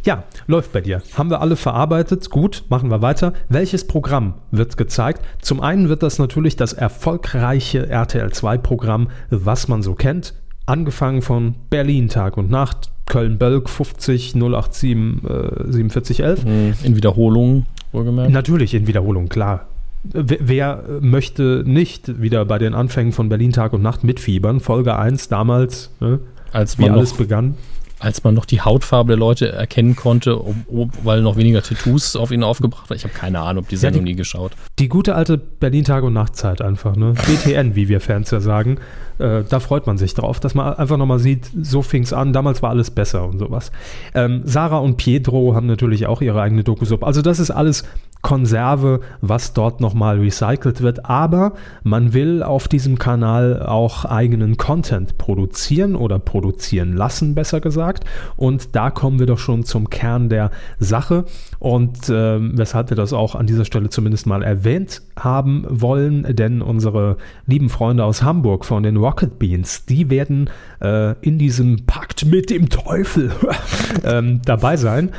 Ja, 0.08 0.24
läuft 0.46 0.72
bei 0.72 0.80
dir. 0.80 1.02
Haben 1.18 1.28
wir 1.28 1.42
alle 1.42 1.54
verarbeitet. 1.54 2.30
Gut, 2.30 2.64
machen 2.70 2.90
wir 2.90 3.02
weiter. 3.02 3.34
Welches 3.50 3.86
Programm 3.86 4.34
wird 4.50 4.78
gezeigt? 4.78 5.20
Zum 5.42 5.60
einen 5.60 5.90
wird 5.90 6.02
das 6.02 6.18
natürlich 6.18 6.56
das 6.56 6.72
erfolgreiche 6.72 7.90
RTL 7.90 8.32
2 8.32 8.56
Programm, 8.56 9.08
was 9.28 9.68
man 9.68 9.82
so 9.82 9.94
kennt. 9.94 10.32
Angefangen 10.64 11.20
von 11.20 11.56
Berlin 11.68 12.08
Tag 12.08 12.38
und 12.38 12.50
Nacht, 12.50 12.90
Köln-Bölk 13.04 13.68
50 13.68 14.32
087 14.32 14.90
äh, 14.90 15.72
4711. 15.72 16.84
In 16.84 16.96
Wiederholung, 16.96 17.66
wohlgemerkt. 17.92 18.30
Natürlich 18.30 18.72
in 18.72 18.86
Wiederholung, 18.86 19.28
klar. 19.28 19.66
Wer, 20.04 20.38
wer 20.40 20.84
möchte 21.00 21.64
nicht 21.66 22.18
wieder 22.22 22.46
bei 22.46 22.58
den 22.58 22.72
Anfängen 22.72 23.12
von 23.12 23.28
Berlin 23.28 23.52
Tag 23.52 23.74
und 23.74 23.82
Nacht 23.82 24.04
mitfiebern? 24.04 24.60
Folge 24.60 24.96
1 24.96 25.28
damals, 25.28 25.90
ne, 26.00 26.20
als 26.52 26.78
wie 26.78 26.88
alles 26.88 27.12
begann 27.12 27.56
als 27.98 28.22
man 28.24 28.34
noch 28.34 28.44
die 28.44 28.60
Hautfarbe 28.60 29.08
der 29.08 29.16
Leute 29.16 29.50
erkennen 29.50 29.96
konnte, 29.96 30.40
ob, 30.40 30.54
ob, 30.72 30.90
weil 31.04 31.22
noch 31.22 31.36
weniger 31.36 31.62
Tattoos 31.62 32.16
auf 32.16 32.30
ihnen 32.30 32.44
aufgebracht 32.44 32.88
waren. 32.88 32.96
Ich 32.96 33.04
habe 33.04 33.14
keine 33.14 33.40
Ahnung, 33.40 33.64
ob 33.64 33.68
die 33.68 33.76
Sendung 33.76 34.02
ja, 34.02 34.06
die, 34.06 34.12
nie 34.12 34.16
geschaut. 34.16 34.52
Die 34.78 34.88
gute 34.88 35.14
alte 35.14 35.38
Berlin 35.38 35.84
Tag- 35.84 36.04
und 36.04 36.12
Nachtzeit 36.12 36.62
einfach, 36.62 36.96
ne? 36.96 37.14
BTN, 37.26 37.74
wie 37.74 37.88
wir 37.88 38.00
Fans 38.00 38.30
ja 38.30 38.40
sagen. 38.40 38.78
Äh, 39.18 39.42
da 39.48 39.60
freut 39.60 39.86
man 39.86 39.98
sich 39.98 40.14
drauf, 40.14 40.38
dass 40.38 40.54
man 40.54 40.74
einfach 40.74 40.96
nochmal 40.96 41.18
sieht, 41.18 41.50
so 41.60 41.82
fing 41.82 42.04
es 42.04 42.12
an, 42.12 42.32
damals 42.32 42.62
war 42.62 42.70
alles 42.70 42.90
besser 42.90 43.26
und 43.26 43.38
sowas. 43.38 43.72
Ähm, 44.14 44.42
Sarah 44.44 44.78
und 44.78 44.96
Pietro 44.96 45.54
haben 45.54 45.66
natürlich 45.66 46.06
auch 46.06 46.22
ihre 46.22 46.40
eigene 46.40 46.62
Dokusub. 46.62 47.02
Also 47.02 47.22
das 47.22 47.40
ist 47.40 47.50
alles 47.50 47.84
Konserve, 48.22 49.00
was 49.20 49.52
dort 49.52 49.80
nochmal 49.80 50.18
recycelt 50.18 50.80
wird. 50.80 51.06
Aber 51.06 51.54
man 51.82 52.12
will 52.12 52.42
auf 52.42 52.68
diesem 52.68 52.98
Kanal 52.98 53.62
auch 53.64 54.04
eigenen 54.04 54.56
Content 54.56 55.18
produzieren 55.18 55.96
oder 55.96 56.18
produzieren 56.18 56.92
lassen, 56.92 57.34
besser 57.34 57.60
gesagt. 57.60 58.04
Und 58.36 58.74
da 58.74 58.90
kommen 58.90 59.18
wir 59.18 59.26
doch 59.26 59.38
schon 59.38 59.64
zum 59.64 59.90
Kern 59.90 60.28
der 60.28 60.50
Sache 60.78 61.24
und 61.58 62.08
äh, 62.08 62.38
weshalb 62.40 62.90
wir 62.90 62.96
das 62.96 63.12
auch 63.12 63.34
an 63.34 63.46
dieser 63.46 63.64
Stelle 63.64 63.88
zumindest 63.90 64.26
mal 64.26 64.42
erwähnt 64.42 65.02
haben 65.18 65.64
wollen, 65.68 66.36
denn 66.36 66.62
unsere 66.62 67.16
lieben 67.46 67.68
Freunde 67.68 68.04
aus 68.04 68.22
Hamburg 68.22 68.64
von 68.64 68.82
den 68.82 68.96
Rocket 68.96 69.38
Beans, 69.38 69.84
die 69.86 70.10
werden 70.10 70.50
äh, 70.80 71.14
in 71.20 71.38
diesem 71.38 71.86
Pakt 71.86 72.26
mit 72.26 72.50
dem 72.50 72.68
Teufel 72.68 73.32
ähm, 74.04 74.40
dabei 74.44 74.76
sein 74.76 75.10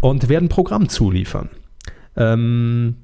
und 0.00 0.28
werden 0.28 0.48
Programm 0.48 0.88
zuliefern. 0.88 1.48
Ähm, 2.18 2.96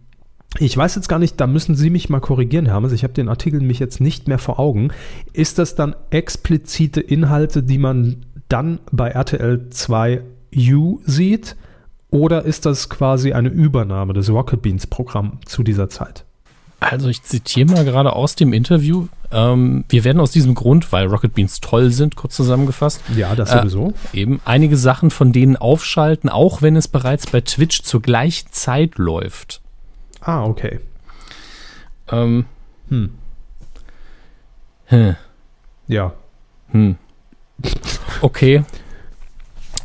ich 0.58 0.76
weiß 0.76 0.94
jetzt 0.94 1.08
gar 1.08 1.18
nicht, 1.18 1.40
da 1.40 1.46
müssen 1.46 1.74
Sie 1.74 1.90
mich 1.90 2.10
mal 2.10 2.20
korrigieren, 2.20 2.66
Hermes. 2.66 2.92
Ich 2.92 3.02
habe 3.02 3.14
den 3.14 3.28
Artikel 3.28 3.60
mich 3.60 3.78
jetzt 3.78 4.00
nicht 4.00 4.28
mehr 4.28 4.38
vor 4.38 4.60
Augen. 4.60 4.90
Ist 5.32 5.58
das 5.58 5.74
dann 5.74 5.96
explizite 6.10 7.00
Inhalte, 7.00 7.62
die 7.62 7.78
man 7.78 8.26
dann 8.48 8.80
bei 8.92 9.08
RTL 9.08 9.70
2 9.70 10.22
U 10.70 11.00
sieht? 11.04 11.56
Oder 12.10 12.44
ist 12.44 12.66
das 12.66 12.88
quasi 12.88 13.32
eine 13.32 13.48
Übernahme 13.48 14.12
des 14.12 14.30
Rocket 14.30 14.62
Beans 14.62 14.86
Programm 14.86 15.40
zu 15.44 15.64
dieser 15.64 15.88
Zeit? 15.88 16.24
Also 16.90 17.08
ich 17.08 17.22
zitiere 17.22 17.70
mal 17.70 17.84
gerade 17.84 18.12
aus 18.12 18.34
dem 18.34 18.52
Interview. 18.52 19.08
Ähm, 19.32 19.84
wir 19.88 20.04
werden 20.04 20.20
aus 20.20 20.30
diesem 20.30 20.54
Grund, 20.54 20.92
weil 20.92 21.06
Rocket 21.06 21.34
Beans 21.34 21.60
toll 21.60 21.90
sind, 21.90 22.16
kurz 22.16 22.36
zusammengefasst. 22.36 23.00
Ja, 23.16 23.34
das 23.34 23.50
sowieso. 23.50 23.94
Äh, 24.12 24.20
eben 24.20 24.40
einige 24.44 24.76
Sachen 24.76 25.10
von 25.10 25.32
denen 25.32 25.56
aufschalten, 25.56 26.30
auch 26.30 26.62
wenn 26.62 26.76
es 26.76 26.88
bereits 26.88 27.26
bei 27.26 27.40
Twitch 27.40 27.82
zur 27.82 28.02
gleichen 28.02 28.48
Zeit 28.52 28.96
läuft. 28.98 29.60
Ah, 30.20 30.44
okay. 30.44 30.80
Ähm, 32.10 32.44
hm. 32.88 33.10
Hm. 34.86 35.16
Ja. 35.88 36.12
Hm. 36.70 36.96
Okay. 38.20 38.64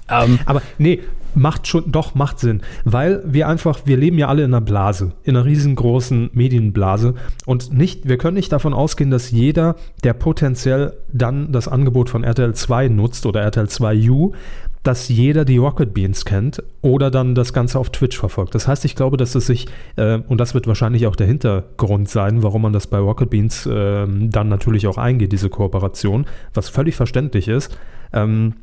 Ähm, 0.09 0.39
Aber 0.45 0.61
nee, 0.77 1.01
macht 1.39 1.67
schon, 1.67 1.91
doch, 1.91 2.15
macht 2.15 2.39
Sinn. 2.39 2.61
Weil 2.83 3.23
wir 3.25 3.47
einfach, 3.47 3.79
wir 3.85 3.97
leben 3.97 4.17
ja 4.17 4.27
alle 4.27 4.43
in 4.43 4.53
einer 4.53 4.61
Blase, 4.61 5.13
in 5.23 5.35
einer 5.35 5.45
riesengroßen 5.45 6.29
Medienblase. 6.33 7.15
Und 7.45 7.73
nicht, 7.73 8.07
wir 8.07 8.17
können 8.17 8.35
nicht 8.35 8.51
davon 8.51 8.73
ausgehen, 8.73 9.09
dass 9.09 9.31
jeder, 9.31 9.75
der 10.03 10.13
potenziell 10.13 10.93
dann 11.11 11.51
das 11.51 11.67
Angebot 11.67 12.09
von 12.09 12.23
RTL 12.23 12.53
2 12.53 12.89
nutzt 12.89 13.25
oder 13.25 13.41
RTL 13.41 13.65
2U, 13.65 14.33
dass 14.83 15.09
jeder 15.09 15.45
die 15.45 15.57
Rocket 15.57 15.93
Beans 15.93 16.23
kennt 16.23 16.63
oder 16.81 17.11
dann 17.11 17.35
das 17.35 17.51
Ganze 17.51 17.79
auf 17.79 17.89
Twitch 17.89 18.17
verfolgt. 18.17 18.55
Das 18.55 18.67
heißt, 18.67 18.85
ich 18.85 18.95
glaube, 18.95 19.17
dass 19.17 19.35
es 19.35 19.45
sich, 19.45 19.67
äh, 19.97 20.19
und 20.27 20.39
das 20.39 20.53
wird 20.53 20.67
wahrscheinlich 20.67 21.05
auch 21.07 21.15
der 21.15 21.27
Hintergrund 21.27 22.09
sein, 22.09 22.43
warum 22.43 22.61
man 22.61 22.73
das 22.73 22.87
bei 22.87 22.97
Rocket 22.97 23.29
Beans 23.29 23.65
äh, 23.65 24.07
dann 24.07 24.47
natürlich 24.47 24.87
auch 24.87 24.97
eingeht, 24.97 25.31
diese 25.31 25.49
Kooperation, 25.49 26.25
was 26.53 26.69
völlig 26.69 26.95
verständlich 26.95 27.47
ist. 27.47 27.77
Ähm, 28.13 28.53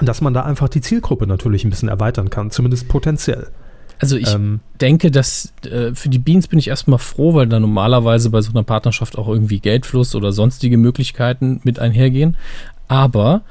dass 0.00 0.20
man 0.20 0.32
da 0.32 0.42
einfach 0.42 0.68
die 0.68 0.80
Zielgruppe 0.80 1.26
natürlich 1.26 1.64
ein 1.64 1.70
bisschen 1.70 1.88
erweitern 1.88 2.30
kann, 2.30 2.50
zumindest 2.50 2.88
potenziell. 2.88 3.48
Also 3.98 4.16
ich 4.16 4.34
ähm, 4.34 4.60
denke, 4.80 5.12
dass 5.12 5.52
äh, 5.64 5.94
für 5.94 6.08
die 6.08 6.18
Beans 6.18 6.48
bin 6.48 6.58
ich 6.58 6.68
erstmal 6.68 6.98
froh, 6.98 7.34
weil 7.34 7.46
da 7.46 7.60
normalerweise 7.60 8.30
bei 8.30 8.40
so 8.40 8.50
einer 8.50 8.64
Partnerschaft 8.64 9.16
auch 9.16 9.28
irgendwie 9.28 9.60
Geldfluss 9.60 10.14
oder 10.16 10.32
sonstige 10.32 10.76
Möglichkeiten 10.76 11.60
mit 11.62 11.78
einhergehen. 11.78 12.36
Aber 12.88 13.42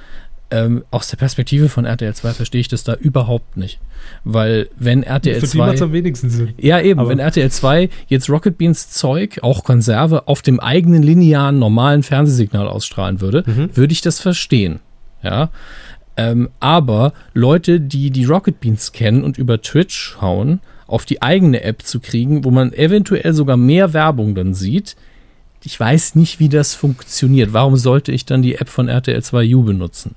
ähm, 0.50 0.84
aus 0.92 1.08
der 1.08 1.16
Perspektive 1.16 1.70
von 1.70 1.86
RTL 1.86 2.14
2 2.14 2.34
verstehe 2.34 2.60
ich 2.60 2.68
das 2.68 2.84
da 2.84 2.96
überhaupt 2.96 3.56
nicht. 3.56 3.80
Weil 4.26 4.68
wenn 4.78 5.04
RTL 5.04 5.40
Für 5.40 5.48
2. 5.48 5.76
Die 5.76 5.82
am 5.82 5.94
wenigsten 5.94 6.30
Sinn. 6.30 6.54
Ja, 6.58 6.82
eben, 6.82 7.00
Aber 7.00 7.10
wenn 7.10 7.20
RTL 7.20 7.50
2 7.50 7.90
jetzt 8.08 8.30
Rocket 8.30 8.58
Beans 8.58 8.90
Zeug, 8.90 9.40
auch 9.44 9.64
Konserve, 9.64 10.28
auf 10.28 10.42
dem 10.42 10.60
eigenen 10.60 11.02
linearen, 11.02 11.60
normalen 11.60 12.04
Fernsehsignal 12.04 12.68
ausstrahlen 12.68 13.22
würde, 13.22 13.46
mhm. 13.48 13.70
würde 13.76 13.94
ich 13.94 14.02
das 14.02 14.20
verstehen. 14.20 14.82
Ja. 15.24 15.50
Ähm, 16.18 16.50
aber 16.60 17.14
Leute, 17.34 17.80
die 17.80 18.12
die 18.12 18.26
Rocket 18.26 18.60
Beans 18.60 18.92
kennen 18.92 19.24
und 19.24 19.38
über 19.38 19.62
Twitch 19.62 19.96
schauen, 19.96 20.60
auf 20.88 21.06
die 21.06 21.22
eigene 21.22 21.64
App 21.64 21.84
zu 21.84 22.00
kriegen, 22.00 22.44
wo 22.44 22.52
man 22.52 22.74
eventuell 22.74 23.34
sogar 23.34 23.58
mehr 23.58 23.94
Werbung 23.94 24.36
dann 24.36 24.54
sieht, 24.54 24.96
ich 25.64 25.80
weiß 25.80 26.16
nicht, 26.16 26.40
wie 26.40 26.50
das 26.50 26.74
funktioniert. 26.74 27.54
Warum 27.54 27.78
sollte 27.78 28.12
ich 28.12 28.26
dann 28.26 28.42
die 28.42 28.56
App 28.56 28.68
von 28.68 28.90
RTL 28.90 29.20
2U 29.20 29.64
benutzen? 29.64 30.16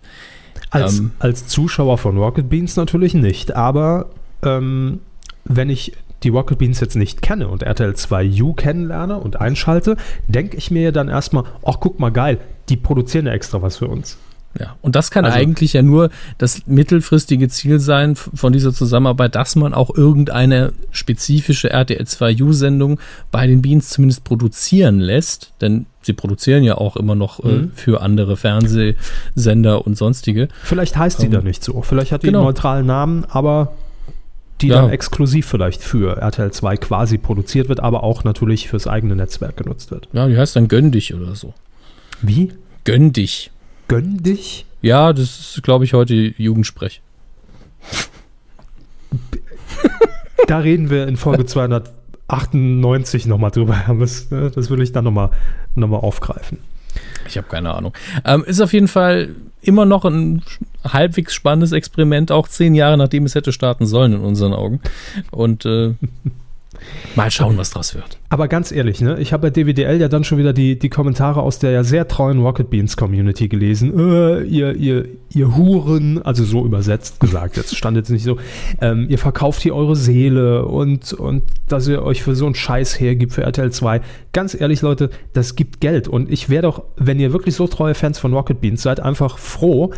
Als, 0.71 0.99
ähm, 0.99 1.13
als 1.19 1.47
Zuschauer 1.47 1.99
von 1.99 2.17
Rocket 2.17 2.49
Beans 2.49 2.77
natürlich 2.77 3.15
nicht, 3.15 3.55
aber 3.55 4.11
ähm, 4.43 5.01
wenn 5.45 5.71
ich 5.71 5.93
die 6.23 6.31
Rocket 6.31 6.59
Beans 6.59 6.81
jetzt 6.81 6.97
nicht 6.97 7.23
kenne 7.23 7.49
und 7.49 7.63
RTL 7.63 7.93
2U 7.93 8.55
kennenlerne 8.55 9.19
und 9.19 9.41
einschalte, 9.41 9.97
denke 10.27 10.57
ich 10.57 10.71
mir 10.71 10.91
dann 10.91 11.09
erstmal, 11.09 11.45
ach 11.65 11.77
guck 11.81 12.01
mal 12.01 12.11
geil, 12.11 12.41
die 12.71 12.77
produzieren 12.77 13.27
ja 13.27 13.33
extra 13.33 13.61
was 13.63 13.77
für 13.77 13.89
uns. 13.89 14.19
Ja, 14.59 14.77
und 14.83 14.95
das 14.95 15.11
kann 15.11 15.25
also, 15.25 15.37
eigentlich 15.37 15.73
ja 15.73 15.83
nur 15.83 16.11
das 16.39 16.67
mittelfristige 16.67 17.49
Ziel 17.49 17.81
sein 17.81 18.15
von 18.15 18.53
dieser 18.53 18.73
Zusammenarbeit, 18.73 19.35
dass 19.35 19.57
man 19.57 19.75
auch 19.75 19.95
irgendeine 19.95 20.73
spezifische 20.93 21.75
RTL2U-Sendung 21.75 23.01
bei 23.33 23.47
den 23.47 23.63
Beans 23.63 23.91
zumindest 23.91 24.23
produzieren 24.23 25.01
lässt, 25.01 25.53
denn 25.61 25.87
sie 26.03 26.13
produzieren 26.13 26.63
ja 26.63 26.77
auch 26.77 26.97
immer 26.97 27.17
noch 27.17 27.43
äh, 27.45 27.49
mhm. 27.49 27.73
für 27.75 28.01
andere 28.01 28.37
Fernsehsender 28.37 29.85
und 29.87 29.97
sonstige. 29.97 30.49
Vielleicht 30.63 30.97
heißt 30.97 31.21
die 31.23 31.27
ähm, 31.27 31.33
da 31.33 31.41
nicht 31.41 31.65
so, 31.65 31.83
vielleicht 31.83 32.13
hat 32.13 32.23
die 32.23 32.29
genau. 32.29 32.41
einen 32.41 32.47
neutralen 32.47 32.87
Namen, 32.87 33.25
aber 33.29 33.73
die 34.61 34.69
ja. 34.69 34.83
dann 34.83 34.91
exklusiv 34.91 35.47
vielleicht 35.47 35.83
für 35.83 36.17
RTL 36.19 36.53
2 36.53 36.77
quasi 36.77 37.19
produziert 37.19 37.69
wird, 37.69 37.81
aber 37.81 38.05
auch 38.05 38.23
natürlich 38.23 38.69
fürs 38.69 38.87
eigene 38.87 39.17
Netzwerk 39.17 39.57
genutzt 39.57 39.91
wird. 39.91 40.09
Ja, 40.13 40.29
die 40.29 40.39
heißt 40.39 40.55
dann 40.55 40.69
Gönn 40.69 40.93
dich 40.93 41.13
oder 41.15 41.35
so. 41.35 41.55
Wie? 42.23 42.53
Gönn 42.85 43.13
dich. 43.13 43.51
Gönn 43.95 44.17
dich? 44.25 44.67
Ja, 44.83 45.13
das 45.13 45.39
ist, 45.39 45.63
glaube 45.63 45.85
ich, 45.85 45.95
heute 45.95 46.15
Jugendsprech. 46.15 47.01
da 50.49 50.59
reden 50.59 50.91
wir 50.91 51.07
in 51.07 51.17
Folge 51.17 51.47
298 51.47 53.27
nochmal 53.27 53.53
drüber. 53.53 53.85
Das, 54.01 54.33
ne, 54.33 54.51
das 54.53 54.69
will 54.69 54.83
ich 54.83 54.91
dann 54.91 55.05
nochmal 55.05 55.31
noch 55.77 55.87
mal 55.87 55.99
aufgreifen. 55.99 56.59
Ich 57.29 57.37
habe 57.37 57.47
keine 57.47 57.73
Ahnung. 57.73 57.93
Ähm, 58.25 58.43
ist 58.43 58.61
auf 58.61 58.73
jeden 58.73 58.89
Fall 58.89 59.37
immer 59.63 59.85
noch 59.85 60.05
ein 60.05 60.43
halbwegs 60.83 61.33
spannendes 61.33 61.71
Experiment, 61.71 62.33
auch 62.33 62.49
zehn 62.49 62.75
Jahre 62.75 62.99
nachdem 62.99 63.27
es 63.27 63.37
hätte 63.37 63.53
starten 63.53 63.87
sollen 63.87 64.13
in 64.13 64.23
unseren 64.23 64.55
Augen. 64.55 64.81
Und 65.31 65.67
äh, 65.67 65.95
Mal 67.17 67.31
schauen, 67.31 67.57
was 67.57 67.71
draus 67.71 67.95
wird. 67.95 68.19
Aber 68.29 68.49
ganz 68.49 68.73
ehrlich, 68.73 69.01
ne, 69.01 69.19
ich 69.21 69.33
habe 69.33 69.43
bei 69.43 69.51
DWDL 69.51 70.01
ja 70.01 70.09
dann 70.09 70.25
schon 70.25 70.39
wieder 70.39 70.53
die, 70.53 70.79
die 70.79 70.89
Kommentare 70.89 71.43
aus 71.43 71.61
der 71.61 71.71
ja 71.71 71.85
sehr 71.85 72.09
treuen 72.09 72.41
Rocket 72.41 72.71
Beans 72.71 72.97
Community 72.97 73.49
gelesen. 73.49 73.97
Äh, 73.97 74.43
ihr, 74.43 74.75
ihr, 74.75 75.09
ihr 75.31 75.57
Huren, 75.57 76.21
also 76.23 76.45
so 76.45 76.65
übersetzt 76.65 77.21
gesagt, 77.21 77.57
jetzt 77.57 77.77
stand 77.77 77.97
jetzt 77.97 78.11
nicht 78.11 78.25
so, 78.25 78.39
ähm, 78.81 79.07
ihr 79.09 79.19
verkauft 79.19 79.63
hier 79.63 79.77
eure 79.77 79.95
Seele 79.95 80.67
und, 80.67 81.13
und 81.13 81.45
dass 81.69 81.87
ihr 81.87 82.03
euch 82.03 82.23
für 82.23 82.35
so 82.35 82.47
einen 82.47 82.57
Scheiß 82.57 82.99
hergibt 82.99 83.33
für 83.33 83.43
RTL 83.43 83.71
2. 83.71 84.01
Ganz 84.33 84.59
ehrlich, 84.61 84.83
Leute, 84.83 85.11
das 85.33 85.55
gibt 85.55 85.81
Geld. 85.81 86.09
Und 86.09 86.31
ich 86.31 86.49
wäre 86.49 86.63
doch, 86.63 86.83
wenn 86.97 87.21
ihr 87.21 87.33
wirklich 87.33 87.55
so 87.55 87.69
treue 87.69 87.95
Fans 87.95 88.19
von 88.19 88.35
Rocket 88.35 88.61
Beans 88.61 88.83
seid, 88.83 88.99
einfach 88.99 89.39
froh, 89.39 89.93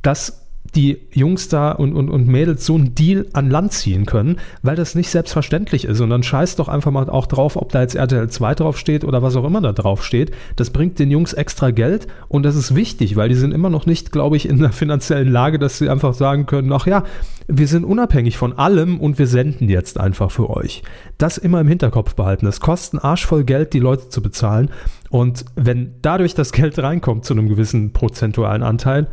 dass 0.00 0.41
die 0.74 0.98
Jungs 1.12 1.48
da 1.48 1.72
und, 1.72 1.94
und, 1.94 2.08
und 2.08 2.26
Mädels 2.26 2.64
so 2.64 2.74
einen 2.76 2.94
Deal 2.94 3.26
an 3.32 3.50
Land 3.50 3.72
ziehen 3.72 4.06
können, 4.06 4.38
weil 4.62 4.76
das 4.76 4.94
nicht 4.94 5.10
selbstverständlich 5.10 5.84
ist. 5.84 6.00
Und 6.00 6.10
dann 6.10 6.22
scheißt 6.22 6.58
doch 6.58 6.68
einfach 6.68 6.90
mal 6.90 7.10
auch 7.10 7.26
drauf, 7.26 7.56
ob 7.56 7.72
da 7.72 7.82
jetzt 7.82 7.94
RTL 7.94 8.30
2 8.30 8.54
draufsteht 8.54 9.04
oder 9.04 9.22
was 9.22 9.36
auch 9.36 9.44
immer 9.44 9.60
da 9.60 9.72
draufsteht. 9.72 10.30
Das 10.56 10.70
bringt 10.70 10.98
den 10.98 11.10
Jungs 11.10 11.34
extra 11.34 11.70
Geld 11.70 12.06
und 12.28 12.44
das 12.44 12.56
ist 12.56 12.74
wichtig, 12.74 13.16
weil 13.16 13.28
die 13.28 13.34
sind 13.34 13.52
immer 13.52 13.68
noch 13.68 13.84
nicht, 13.84 14.12
glaube 14.12 14.36
ich, 14.36 14.48
in 14.48 14.60
der 14.60 14.72
finanziellen 14.72 15.30
Lage, 15.30 15.58
dass 15.58 15.76
sie 15.76 15.90
einfach 15.90 16.14
sagen 16.14 16.46
können, 16.46 16.72
ach 16.72 16.86
ja, 16.86 17.04
wir 17.48 17.66
sind 17.66 17.84
unabhängig 17.84 18.38
von 18.38 18.54
allem 18.54 18.98
und 18.98 19.18
wir 19.18 19.26
senden 19.26 19.68
jetzt 19.68 20.00
einfach 20.00 20.30
für 20.30 20.48
euch. 20.48 20.82
Das 21.18 21.36
immer 21.36 21.60
im 21.60 21.68
Hinterkopf 21.68 22.14
behalten. 22.14 22.46
Es 22.46 22.60
kostet 22.60 23.04
arschvoll 23.04 23.44
Geld, 23.44 23.74
die 23.74 23.80
Leute 23.80 24.08
zu 24.08 24.22
bezahlen. 24.22 24.70
Und 25.10 25.44
wenn 25.54 25.96
dadurch 26.00 26.34
das 26.34 26.52
Geld 26.52 26.78
reinkommt 26.78 27.26
zu 27.26 27.34
einem 27.34 27.48
gewissen 27.48 27.92
prozentualen 27.92 28.62
Anteil, 28.62 29.08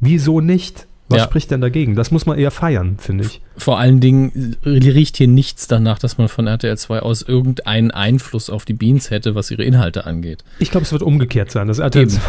wieso 0.00 0.40
nicht? 0.40 0.86
Was 1.08 1.18
ja. 1.18 1.24
spricht 1.24 1.50
denn 1.50 1.60
dagegen? 1.60 1.96
Das 1.96 2.12
muss 2.12 2.24
man 2.24 2.38
eher 2.38 2.52
feiern, 2.52 2.96
finde 2.98 3.24
ich. 3.24 3.40
Vor 3.56 3.80
allen 3.80 3.98
Dingen 3.98 4.56
riecht 4.64 5.16
hier 5.16 5.26
nichts 5.26 5.66
danach, 5.66 5.98
dass 5.98 6.18
man 6.18 6.28
von 6.28 6.46
RTL 6.46 6.78
2 6.78 7.00
aus 7.00 7.22
irgendeinen 7.22 7.90
Einfluss 7.90 8.48
auf 8.48 8.64
die 8.64 8.74
Beans 8.74 9.10
hätte, 9.10 9.34
was 9.34 9.50
ihre 9.50 9.64
Inhalte 9.64 10.06
angeht. 10.06 10.44
Ich 10.60 10.70
glaube, 10.70 10.84
es 10.84 10.92
wird 10.92 11.02
umgekehrt 11.02 11.50
sein. 11.50 11.66
Das 11.66 11.80
RTL 11.80 12.06
2 12.06 12.20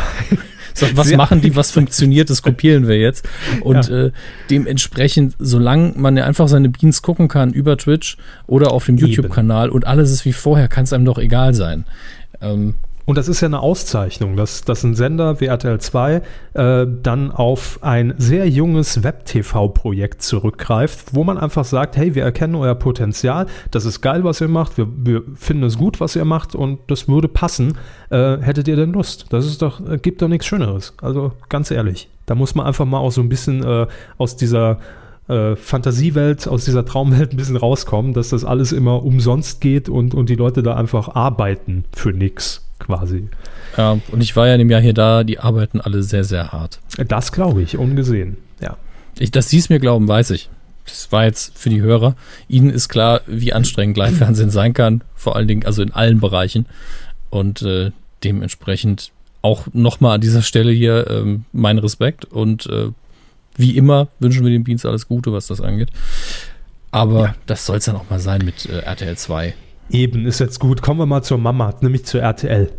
so, 0.73 0.87
was 0.95 1.11
machen 1.15 1.41
die, 1.41 1.55
was 1.55 1.69
funktioniert, 1.69 2.31
das 2.31 2.41
kopieren 2.41 2.87
wir 2.87 2.97
jetzt. 2.97 3.27
Und 3.61 3.87
ja. 3.87 4.05
äh, 4.05 4.11
dementsprechend, 4.49 5.35
solange 5.37 5.93
man 5.95 6.17
ja 6.17 6.25
einfach 6.25 6.47
seine 6.47 6.69
Beans 6.69 7.03
gucken 7.03 7.27
kann 7.27 7.53
über 7.53 7.77
Twitch 7.77 8.17
oder 8.47 8.71
auf 8.71 8.85
dem 8.85 8.97
YouTube-Kanal 8.97 9.69
und 9.69 9.85
alles 9.85 10.11
ist 10.11 10.25
wie 10.25 10.33
vorher, 10.33 10.67
kann 10.67 10.85
es 10.85 10.93
einem 10.93 11.05
doch 11.05 11.19
egal 11.19 11.53
sein. 11.53 11.85
Ähm, 12.41 12.75
Und 13.11 13.17
das 13.17 13.27
ist 13.27 13.41
ja 13.41 13.49
eine 13.49 13.59
Auszeichnung, 13.59 14.37
dass, 14.37 14.63
dass 14.63 14.85
ein 14.85 14.95
Sender 14.95 15.41
wie 15.41 15.47
RTL 15.47 15.81
2 15.81 16.21
äh, 16.53 16.87
dann 17.03 17.29
auf 17.29 17.79
ein 17.81 18.13
sehr 18.17 18.47
junges 18.47 19.03
Web-TV-Projekt 19.03 20.21
zurückgreift, 20.21 21.13
wo 21.13 21.25
man 21.25 21.37
einfach 21.37 21.65
sagt, 21.65 21.97
hey, 21.97 22.15
wir 22.15 22.23
erkennen 22.23 22.55
euer 22.55 22.73
Potenzial, 22.73 23.47
das 23.69 23.83
ist 23.83 23.99
geil, 23.99 24.23
was 24.23 24.39
ihr 24.39 24.47
macht, 24.47 24.77
wir, 24.77 24.87
wir 24.95 25.23
finden 25.35 25.65
es 25.65 25.77
gut, 25.77 25.99
was 25.99 26.15
ihr 26.15 26.23
macht 26.23 26.55
und 26.55 26.79
das 26.87 27.09
würde 27.09 27.27
passen. 27.27 27.77
Äh, 28.11 28.37
hättet 28.37 28.69
ihr 28.69 28.77
denn 28.77 28.93
Lust? 28.93 29.25
Das 29.31 29.45
ist 29.45 29.61
doch, 29.61 29.85
äh, 29.85 29.97
gibt 29.97 30.21
doch 30.21 30.29
nichts 30.29 30.45
Schöneres. 30.45 30.93
Also 31.01 31.33
ganz 31.49 31.69
ehrlich, 31.69 32.07
da 32.27 32.35
muss 32.35 32.55
man 32.55 32.65
einfach 32.65 32.85
mal 32.85 32.99
auch 32.99 33.11
so 33.11 33.19
ein 33.19 33.27
bisschen 33.27 33.61
äh, 33.61 33.87
aus 34.17 34.37
dieser 34.37 34.79
äh, 35.27 35.57
Fantasiewelt, 35.57 36.47
aus 36.47 36.63
dieser 36.63 36.85
Traumwelt 36.85 37.33
ein 37.33 37.35
bisschen 37.35 37.57
rauskommen, 37.57 38.13
dass 38.13 38.29
das 38.29 38.45
alles 38.45 38.71
immer 38.71 39.03
umsonst 39.03 39.59
geht 39.59 39.89
und, 39.89 40.13
und 40.13 40.29
die 40.29 40.35
Leute 40.35 40.63
da 40.63 40.77
einfach 40.77 41.13
arbeiten 41.13 41.83
für 41.91 42.13
nichts 42.13 42.70
quasi. 42.81 43.29
Ja, 43.77 43.99
und 44.11 44.21
ich 44.21 44.35
war 44.35 44.47
ja 44.47 44.53
in 44.53 44.59
dem 44.59 44.69
Jahr 44.69 44.81
hier 44.81 44.93
da, 44.93 45.23
die 45.23 45.39
arbeiten 45.39 45.79
alle 45.79 46.03
sehr, 46.03 46.23
sehr 46.23 46.51
hart. 46.51 46.79
Das 47.07 47.31
glaube 47.31 47.61
ich, 47.61 47.77
ungesehen, 47.77 48.37
ja. 48.59 48.77
Ich, 49.19 49.31
dass 49.31 49.49
sie 49.49 49.57
es 49.57 49.69
mir 49.69 49.79
glauben, 49.79 50.07
weiß 50.07 50.31
ich. 50.31 50.49
Das 50.85 51.11
war 51.11 51.25
jetzt 51.25 51.57
für 51.57 51.69
die 51.69 51.81
Hörer. 51.81 52.15
Ihnen 52.47 52.69
ist 52.69 52.89
klar, 52.89 53.21
wie 53.27 53.53
anstrengend 53.53 53.97
Live-Fernsehen 53.97 54.49
sein 54.51 54.73
kann, 54.73 55.03
vor 55.15 55.35
allen 55.35 55.47
Dingen, 55.47 55.65
also 55.65 55.81
in 55.81 55.93
allen 55.93 56.19
Bereichen. 56.19 56.65
Und 57.29 57.61
äh, 57.61 57.91
dementsprechend 58.23 59.11
auch 59.41 59.67
nochmal 59.73 60.15
an 60.15 60.21
dieser 60.21 60.41
Stelle 60.41 60.71
hier 60.71 61.09
ähm, 61.09 61.45
mein 61.51 61.77
Respekt 61.77 62.25
und 62.25 62.67
äh, 62.67 62.89
wie 63.55 63.75
immer 63.75 64.07
wünschen 64.19 64.43
wir 64.43 64.51
den 64.51 64.63
Beans 64.63 64.85
alles 64.85 65.07
Gute, 65.07 65.33
was 65.33 65.47
das 65.47 65.61
angeht. 65.61 65.89
Aber 66.91 67.25
ja. 67.25 67.35
das 67.45 67.65
soll 67.65 67.77
es 67.77 67.85
dann 67.85 67.95
auch 67.95 68.09
mal 68.09 68.19
sein 68.19 68.43
mit 68.43 68.65
äh, 68.65 68.79
RTL 68.79 69.17
2. 69.17 69.53
Eben, 69.89 70.25
ist 70.25 70.39
jetzt 70.39 70.59
gut. 70.59 70.81
Kommen 70.81 70.99
wir 70.99 71.05
mal 71.05 71.23
zur 71.23 71.37
Mama, 71.37 71.73
nämlich 71.81 72.05
zur 72.05 72.21
RTL. 72.21 72.71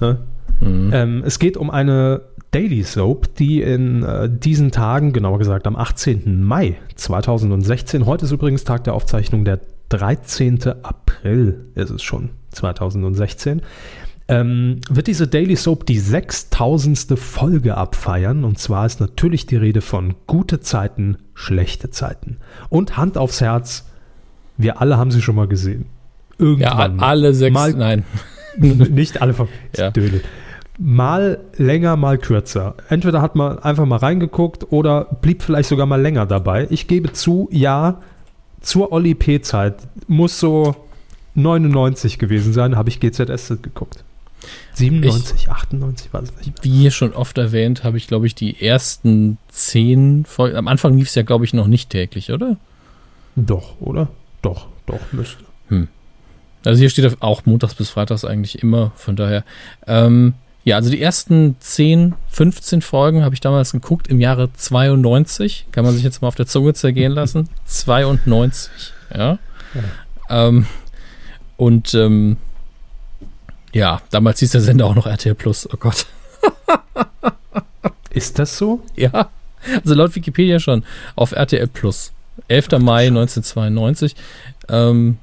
Ne? 0.00 0.18
Mhm. 0.60 0.90
Ähm, 0.92 1.22
es 1.24 1.38
geht 1.38 1.56
um 1.56 1.70
eine 1.70 2.22
Daily 2.52 2.82
Soap, 2.82 3.34
die 3.36 3.62
in 3.62 4.02
äh, 4.02 4.28
diesen 4.30 4.70
Tagen, 4.70 5.12
genauer 5.12 5.38
gesagt 5.38 5.66
am 5.66 5.74
18. 5.74 6.44
Mai 6.44 6.76
2016, 6.96 8.06
heute 8.06 8.26
ist 8.26 8.30
übrigens 8.32 8.64
Tag 8.64 8.84
der 8.84 8.94
Aufzeichnung, 8.94 9.44
der 9.44 9.60
13. 9.88 10.62
April 10.82 11.66
ist 11.74 11.90
es 11.90 12.02
schon, 12.02 12.30
2016, 12.50 13.62
ähm, 14.28 14.80
wird 14.88 15.08
diese 15.08 15.28
Daily 15.28 15.56
Soap 15.56 15.86
die 15.86 15.98
6000. 15.98 17.18
Folge 17.18 17.76
abfeiern. 17.76 18.44
Und 18.44 18.58
zwar 18.58 18.86
ist 18.86 19.00
natürlich 19.00 19.46
die 19.46 19.56
Rede 19.56 19.80
von 19.80 20.14
gute 20.26 20.60
Zeiten, 20.60 21.16
schlechte 21.34 21.90
Zeiten. 21.90 22.38
Und 22.68 22.96
Hand 22.96 23.18
aufs 23.18 23.40
Herz, 23.40 23.86
wir 24.56 24.80
alle 24.80 24.96
haben 24.96 25.10
sie 25.10 25.22
schon 25.22 25.34
mal 25.34 25.48
gesehen. 25.48 25.86
Irgendwann. 26.38 26.98
Ja, 26.98 27.04
alle 27.06 27.34
sechs, 27.34 27.54
mal, 27.54 27.72
nein. 27.72 28.04
Nicht 28.56 29.20
alle 29.20 29.34
von 29.34 29.48
ja. 29.76 29.90
Dödel. 29.90 30.22
Mal 30.78 31.38
länger, 31.56 31.96
mal 31.96 32.18
kürzer. 32.18 32.74
Entweder 32.88 33.22
hat 33.22 33.36
man 33.36 33.58
einfach 33.58 33.84
mal 33.84 33.96
reingeguckt 33.96 34.72
oder 34.72 35.04
blieb 35.20 35.42
vielleicht 35.42 35.68
sogar 35.68 35.86
mal 35.86 36.00
länger 36.00 36.26
dabei. 36.26 36.66
Ich 36.70 36.86
gebe 36.88 37.12
zu, 37.12 37.48
ja, 37.52 38.00
zur 38.60 38.92
Oli 38.92 39.14
P-Zeit 39.14 39.76
muss 40.08 40.40
so 40.40 40.74
99 41.34 42.18
gewesen 42.18 42.52
sein, 42.52 42.76
habe 42.76 42.88
ich 42.88 43.00
GZS 43.00 43.58
geguckt. 43.62 44.04
97, 44.74 45.36
ich, 45.36 45.50
98, 45.50 46.12
weiß 46.12 46.30
ich 46.30 46.46
nicht. 46.46 46.64
Mehr. 46.64 46.72
Wie 46.74 46.90
schon 46.90 47.12
oft 47.12 47.38
erwähnt, 47.38 47.84
habe 47.84 47.96
ich, 47.96 48.08
glaube 48.08 48.26
ich, 48.26 48.34
die 48.34 48.60
ersten 48.60 49.38
zehn 49.48 50.24
Folgen. 50.24 50.56
Am 50.56 50.68
Anfang 50.68 50.96
lief 50.96 51.08
es 51.08 51.14
ja, 51.14 51.22
glaube 51.22 51.44
ich, 51.44 51.52
noch 51.52 51.66
nicht 51.66 51.90
täglich, 51.90 52.32
oder? 52.32 52.56
Doch, 53.36 53.80
oder? 53.80 54.08
Doch, 54.40 54.66
doch, 54.86 55.00
müsste. 55.12 55.44
Hm. 55.68 55.88
Also 56.64 56.78
hier 56.78 56.90
steht 56.90 57.22
auch 57.22 57.44
montags 57.46 57.74
bis 57.74 57.90
freitags 57.90 58.24
eigentlich 58.24 58.62
immer, 58.62 58.92
von 58.96 59.16
daher. 59.16 59.44
Ähm, 59.86 60.34
ja, 60.64 60.76
also 60.76 60.90
die 60.90 61.02
ersten 61.02 61.56
10, 61.58 62.14
15 62.28 62.82
Folgen 62.82 63.24
habe 63.24 63.34
ich 63.34 63.40
damals 63.40 63.72
geguckt 63.72 64.06
im 64.08 64.20
Jahre 64.20 64.52
92. 64.52 65.66
Kann 65.72 65.84
man 65.84 65.94
sich 65.94 66.04
jetzt 66.04 66.22
mal 66.22 66.28
auf 66.28 66.36
der 66.36 66.46
Zunge 66.46 66.74
zergehen 66.74 67.12
lassen. 67.12 67.48
92, 67.64 68.92
ja. 69.12 69.38
ja. 69.74 69.82
Ähm, 70.30 70.66
und 71.56 71.94
ähm, 71.94 72.36
ja, 73.72 74.00
damals 74.10 74.40
hieß 74.40 74.50
der 74.50 74.60
Sender 74.60 74.86
auch 74.86 74.94
noch 74.94 75.06
RTL 75.06 75.34
Plus. 75.34 75.68
Oh 75.72 75.76
Gott. 75.78 76.06
Ist 78.10 78.38
das 78.38 78.56
so? 78.56 78.82
Ja. 78.94 79.30
Also 79.82 79.94
laut 79.94 80.14
Wikipedia 80.14 80.60
schon. 80.60 80.84
Auf 81.16 81.32
RTL 81.32 81.66
Plus. 81.66 82.12
11. 82.48 82.68
Ach, 82.72 82.78
Mai 82.78 83.06
1992. 83.06 84.14
Ähm, 84.68 85.18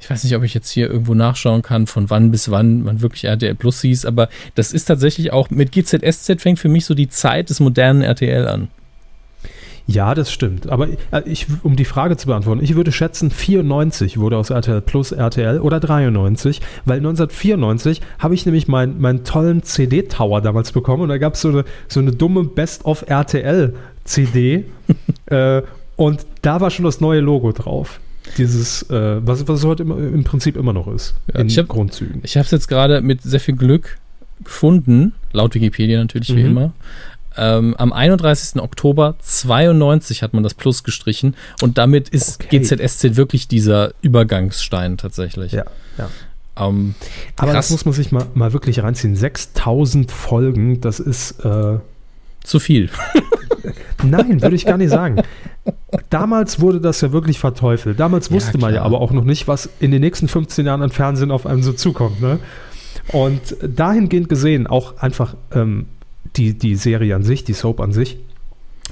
ich 0.00 0.08
weiß 0.08 0.24
nicht, 0.24 0.34
ob 0.34 0.42
ich 0.42 0.54
jetzt 0.54 0.70
hier 0.70 0.90
irgendwo 0.90 1.14
nachschauen 1.14 1.62
kann, 1.62 1.86
von 1.86 2.08
wann 2.08 2.30
bis 2.30 2.50
wann 2.50 2.82
man 2.82 3.02
wirklich 3.02 3.24
RTL 3.24 3.54
Plus 3.54 3.82
hieß, 3.82 4.06
aber 4.06 4.28
das 4.54 4.72
ist 4.72 4.86
tatsächlich 4.86 5.32
auch 5.32 5.50
mit 5.50 5.72
GZSZ 5.72 6.40
fängt 6.40 6.58
für 6.58 6.68
mich 6.68 6.86
so 6.86 6.94
die 6.94 7.08
Zeit 7.08 7.50
des 7.50 7.60
modernen 7.60 8.02
RTL 8.02 8.48
an. 8.48 8.68
Ja, 9.86 10.14
das 10.14 10.32
stimmt. 10.32 10.70
Aber 10.70 10.88
äh, 11.10 11.22
ich, 11.24 11.46
um 11.64 11.74
die 11.74 11.84
Frage 11.84 12.16
zu 12.16 12.28
beantworten, 12.28 12.62
ich 12.62 12.76
würde 12.76 12.92
schätzen, 12.92 13.30
94 13.30 14.18
wurde 14.18 14.36
aus 14.36 14.50
RTL 14.50 14.80
Plus 14.80 15.10
RTL 15.10 15.60
oder 15.60 15.80
93, 15.80 16.60
weil 16.84 16.98
1994 16.98 18.00
habe 18.20 18.34
ich 18.34 18.46
nämlich 18.46 18.68
meinen 18.68 19.00
mein 19.00 19.24
tollen 19.24 19.64
CD-Tower 19.64 20.42
damals 20.42 20.72
bekommen 20.72 21.02
und 21.02 21.08
da 21.08 21.18
gab 21.18 21.34
es 21.34 21.40
so 21.40 21.48
eine, 21.48 21.64
so 21.88 21.98
eine 21.98 22.12
dumme 22.12 22.44
Best-of 22.44 23.04
RTL-CD 23.08 24.64
äh, 25.26 25.62
und 25.96 26.26
da 26.42 26.60
war 26.60 26.70
schon 26.70 26.84
das 26.84 27.00
neue 27.00 27.20
Logo 27.20 27.52
drauf. 27.52 28.00
Dieses, 28.38 28.82
äh, 28.90 29.26
was, 29.26 29.46
was 29.48 29.60
es 29.60 29.64
heute 29.64 29.82
im, 29.82 30.14
im 30.14 30.24
Prinzip 30.24 30.56
immer 30.56 30.72
noch 30.72 30.88
ist, 30.88 31.14
ja, 31.32 31.40
in 31.40 31.48
ich 31.48 31.58
hab, 31.58 31.68
Grundzügen. 31.68 32.20
Ich 32.22 32.36
habe 32.36 32.44
es 32.44 32.50
jetzt 32.50 32.68
gerade 32.68 33.00
mit 33.00 33.22
sehr 33.22 33.40
viel 33.40 33.56
Glück 33.56 33.98
gefunden, 34.42 35.12
laut 35.32 35.54
Wikipedia 35.54 35.98
natürlich 35.98 36.34
wie 36.34 36.42
mhm. 36.42 36.50
immer. 36.50 36.72
Ähm, 37.36 37.74
am 37.76 37.92
31. 37.92 38.60
Oktober 38.60 39.14
92 39.20 40.22
hat 40.22 40.34
man 40.34 40.42
das 40.42 40.54
Plus 40.54 40.82
gestrichen 40.82 41.36
und 41.62 41.78
damit 41.78 42.08
ist 42.08 42.44
okay. 42.44 42.58
GZSZ 42.58 43.16
wirklich 43.16 43.46
dieser 43.46 43.92
Übergangsstein 44.02 44.96
tatsächlich. 44.96 45.52
Ja, 45.52 45.64
ja. 45.96 46.08
Ähm, 46.56 46.94
Aber 47.36 47.52
krass. 47.52 47.68
das 47.68 47.70
muss 47.70 47.84
man 47.84 47.94
sich 47.94 48.10
mal, 48.10 48.26
mal 48.34 48.52
wirklich 48.52 48.82
reinziehen. 48.82 49.14
6000 49.14 50.10
Folgen, 50.10 50.80
das 50.80 50.98
ist 51.00 51.44
äh, 51.44 51.78
zu 52.42 52.58
viel. 52.58 52.90
Nein, 54.02 54.42
würde 54.42 54.56
ich 54.56 54.66
gar 54.66 54.76
nicht 54.76 54.90
sagen. 54.90 55.22
Damals 56.08 56.60
wurde 56.60 56.80
das 56.80 57.00
ja 57.00 57.12
wirklich 57.12 57.38
verteufelt. 57.38 58.00
Damals 58.00 58.30
wusste 58.30 58.58
ja, 58.58 58.60
man 58.60 58.74
ja 58.74 58.82
aber 58.82 59.00
auch 59.00 59.12
noch 59.12 59.24
nicht, 59.24 59.48
was 59.48 59.68
in 59.80 59.90
den 59.90 60.00
nächsten 60.00 60.28
15 60.28 60.66
Jahren 60.66 60.82
an 60.82 60.90
Fernsehen 60.90 61.30
auf 61.30 61.46
einem 61.46 61.62
so 61.62 61.72
zukommt. 61.72 62.20
Ne? 62.20 62.38
Und 63.12 63.56
dahingehend 63.62 64.28
gesehen 64.28 64.66
auch 64.66 64.98
einfach 64.98 65.36
ähm, 65.52 65.86
die, 66.36 66.56
die 66.56 66.76
Serie 66.76 67.14
an 67.14 67.22
sich, 67.22 67.44
die 67.44 67.52
Soap 67.52 67.80
an 67.80 67.92
sich, 67.92 68.18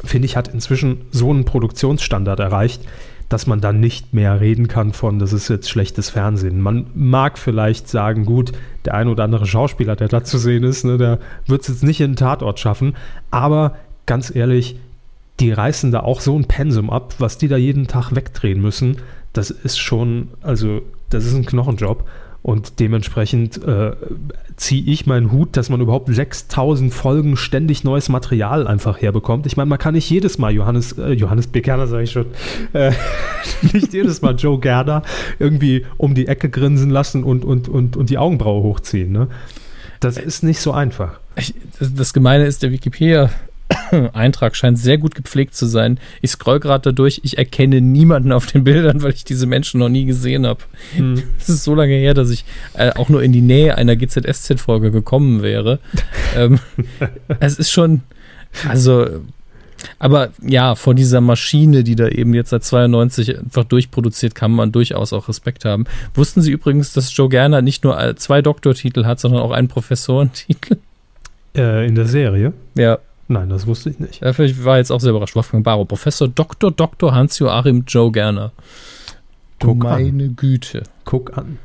finde 0.05 0.27
ich, 0.27 0.37
hat 0.37 0.49
inzwischen 0.49 1.03
so 1.11 1.31
einen 1.31 1.45
Produktionsstandard 1.45 2.41
erreicht, 2.41 2.83
dass 3.29 3.47
man 3.47 3.61
dann 3.61 3.81
nicht 3.81 4.15
mehr 4.15 4.41
reden 4.41 4.69
kann 4.69 4.93
von, 4.93 5.19
das 5.19 5.33
ist 5.33 5.49
jetzt 5.49 5.69
schlechtes 5.69 6.11
Fernsehen. 6.11 6.61
Man 6.61 6.87
mag 6.95 7.39
vielleicht 7.39 7.89
sagen, 7.89 8.25
gut, 8.25 8.53
der 8.85 8.95
ein 8.95 9.09
oder 9.09 9.25
andere 9.25 9.47
Schauspieler, 9.47 9.97
der 9.97 10.09
da 10.09 10.25
zu 10.25 10.39
sehen 10.39 10.65
ist, 10.65 10.85
ne, 10.85 10.97
der 10.97 11.19
wird 11.47 11.63
es 11.63 11.69
jetzt 11.69 11.83
nicht 11.83 12.01
in 12.01 12.13
den 12.13 12.17
Tatort 12.17 12.59
schaffen, 12.59 12.97
aber 13.31 13.77
ganz 14.07 14.35
ehrlich, 14.35 14.79
die 15.40 15.53
reißen 15.53 15.92
da 15.92 16.01
auch 16.01 16.20
so 16.20 16.37
ein 16.37 16.46
Pensum 16.46 16.90
ab, 16.90 17.14
was 17.18 17.38
die 17.38 17.48
da 17.48 17.57
jeden 17.57 17.87
Tag 17.87 18.14
wegdrehen 18.14 18.61
müssen. 18.61 18.98
Das 19.33 19.51
ist 19.51 19.79
schon, 19.79 20.29
also, 20.42 20.83
das 21.11 21.24
ist 21.24 21.35
ein 21.35 21.46
Knochenjob. 21.46 22.05
Und 22.40 22.79
dementsprechend 22.79 23.62
äh, 23.64 23.92
ziehe 24.57 24.83
ich 24.85 25.07
meinen 25.07 25.33
Hut, 25.33 25.57
dass 25.57 25.70
man 25.70 25.81
überhaupt 25.81 26.09
6000 26.09 26.94
Folgen 26.94 27.37
ständig 27.37 27.83
neues 27.85 28.09
Material 28.09 28.66
einfach 28.66 29.03
herbekommt. 29.03 29.46
Ich 29.46 29.57
meine, 29.57 29.68
man 29.68 29.79
kann 29.79 29.94
nicht 29.94 30.09
jedes 30.09 30.38
Mal 30.38 30.53
Johannes, 30.53 30.92
äh, 30.92 31.12
Johannes 31.12 31.48
B. 31.48 31.61
Gerner, 31.61 31.88
sage 31.88 32.05
ich 32.05 32.12
schon, 32.12 32.27
äh, 32.72 32.92
nicht 33.72 33.92
jedes 33.92 34.22
Mal 34.22 34.37
Joe 34.37 34.59
Gerner 34.59 35.03
irgendwie 35.38 35.85
um 35.96 36.14
die 36.14 36.29
Ecke 36.29 36.48
grinsen 36.48 36.90
lassen 36.90 37.24
und, 37.24 37.44
und, 37.44 37.68
und, 37.68 37.96
und 37.96 38.09
die 38.09 38.18
Augenbraue 38.18 38.62
hochziehen. 38.62 39.12
Ne? 39.12 39.29
Das 40.01 40.16
ist 40.16 40.42
nicht 40.44 40.61
so 40.61 40.72
einfach. 40.72 41.18
Ich, 41.35 41.55
das, 41.79 41.92
das 41.92 42.12
Gemeine 42.14 42.46
ist, 42.46 42.62
der 42.62 42.70
Wikipedia 42.70 43.31
Eintrag 44.13 44.57
scheint 44.57 44.79
sehr 44.79 44.99
gut 44.99 45.15
gepflegt 45.15 45.55
zu 45.55 45.67
sein. 45.67 45.99
Ich 46.23 46.31
scroll 46.31 46.61
gerade 46.61 46.91
dadurch, 46.91 47.21
ich 47.25 47.39
erkenne 47.39 47.81
niemanden 47.81 48.33
auf 48.33 48.47
den 48.47 48.65
Bildern, 48.65 49.03
weil 49.03 49.13
ich 49.13 49.25
diese 49.25 49.47
Menschen 49.47 49.81
noch 49.81 49.89
nie 49.89 50.05
gesehen 50.05 50.47
habe. 50.47 50.61
Hm. 50.97 51.23
Es 51.41 51.49
ist 51.49 51.65
so 51.65 51.75
lange 51.75 51.95
her, 51.95 52.15
dass 52.15 52.31
ich 52.31 52.45
äh, 52.75 52.93
auch 52.93 53.09
nur 53.09 53.23
in 53.23 53.33
die 53.33 53.41
Nähe 53.41 53.77
einer 53.77 53.97
GZSZ-Folge 53.97 54.91
gekommen 54.91 55.43
wäre. 55.43 55.79
ähm, 56.37 56.59
es 57.41 57.59
ist 57.59 57.71
schon, 57.71 58.03
also, 58.69 59.07
aber 59.99 60.31
ja, 60.43 60.75
vor 60.75 60.95
dieser 60.95 61.21
Maschine, 61.21 61.85
die 61.85 61.97
da 61.97 62.09
eben 62.09 62.35
jetzt 62.35 62.51
seit 62.51 62.65
92 62.65 63.39
einfach 63.39 63.65
durchproduziert, 63.65 64.35
kann 64.35 64.51
man 64.51 64.73
durchaus 64.73 65.13
auch 65.13 65.29
Respekt 65.29 65.65
haben. 65.65 65.85
Wussten 66.15 66.43
Sie 66.43 66.51
übrigens, 66.51 66.93
dass 66.93 67.17
Joe 67.17 67.29
Gerner 67.29 67.63
nicht 67.63 67.85
nur 67.85 68.17
zwei 68.17 68.43
Doktortitel 68.43 69.05
hat, 69.05 69.21
sondern 69.21 69.41
auch 69.41 69.53
einen 69.53 69.69
Professorentitel? 69.69 70.79
Äh, 71.57 71.87
in 71.87 71.95
der 71.95 72.07
Serie? 72.07 72.53
Ja. 72.75 72.99
Nein, 73.29 73.51
das 73.51 73.67
wusste 73.67 73.91
ich 73.91 74.01
nicht. 74.01 74.23
Ich 74.23 74.64
war 74.64 74.79
jetzt 74.79 74.91
auch 74.91 75.01
sehr 75.01 75.11
überrascht. 75.11 75.37
Wolfgang 75.37 75.62
Barrow, 75.62 75.87
Professor 75.87 76.29
Dr. 76.29 76.71
Dr. 76.71 77.14
Hans-Joachim 77.14 77.85
Joe 77.87 78.11
Gerner. 78.11 78.53
Guck 79.61 79.79
Meine 79.79 80.25
an. 80.25 80.37
Güte. 80.37 80.85
Guck 81.05 81.37
an. 81.37 81.59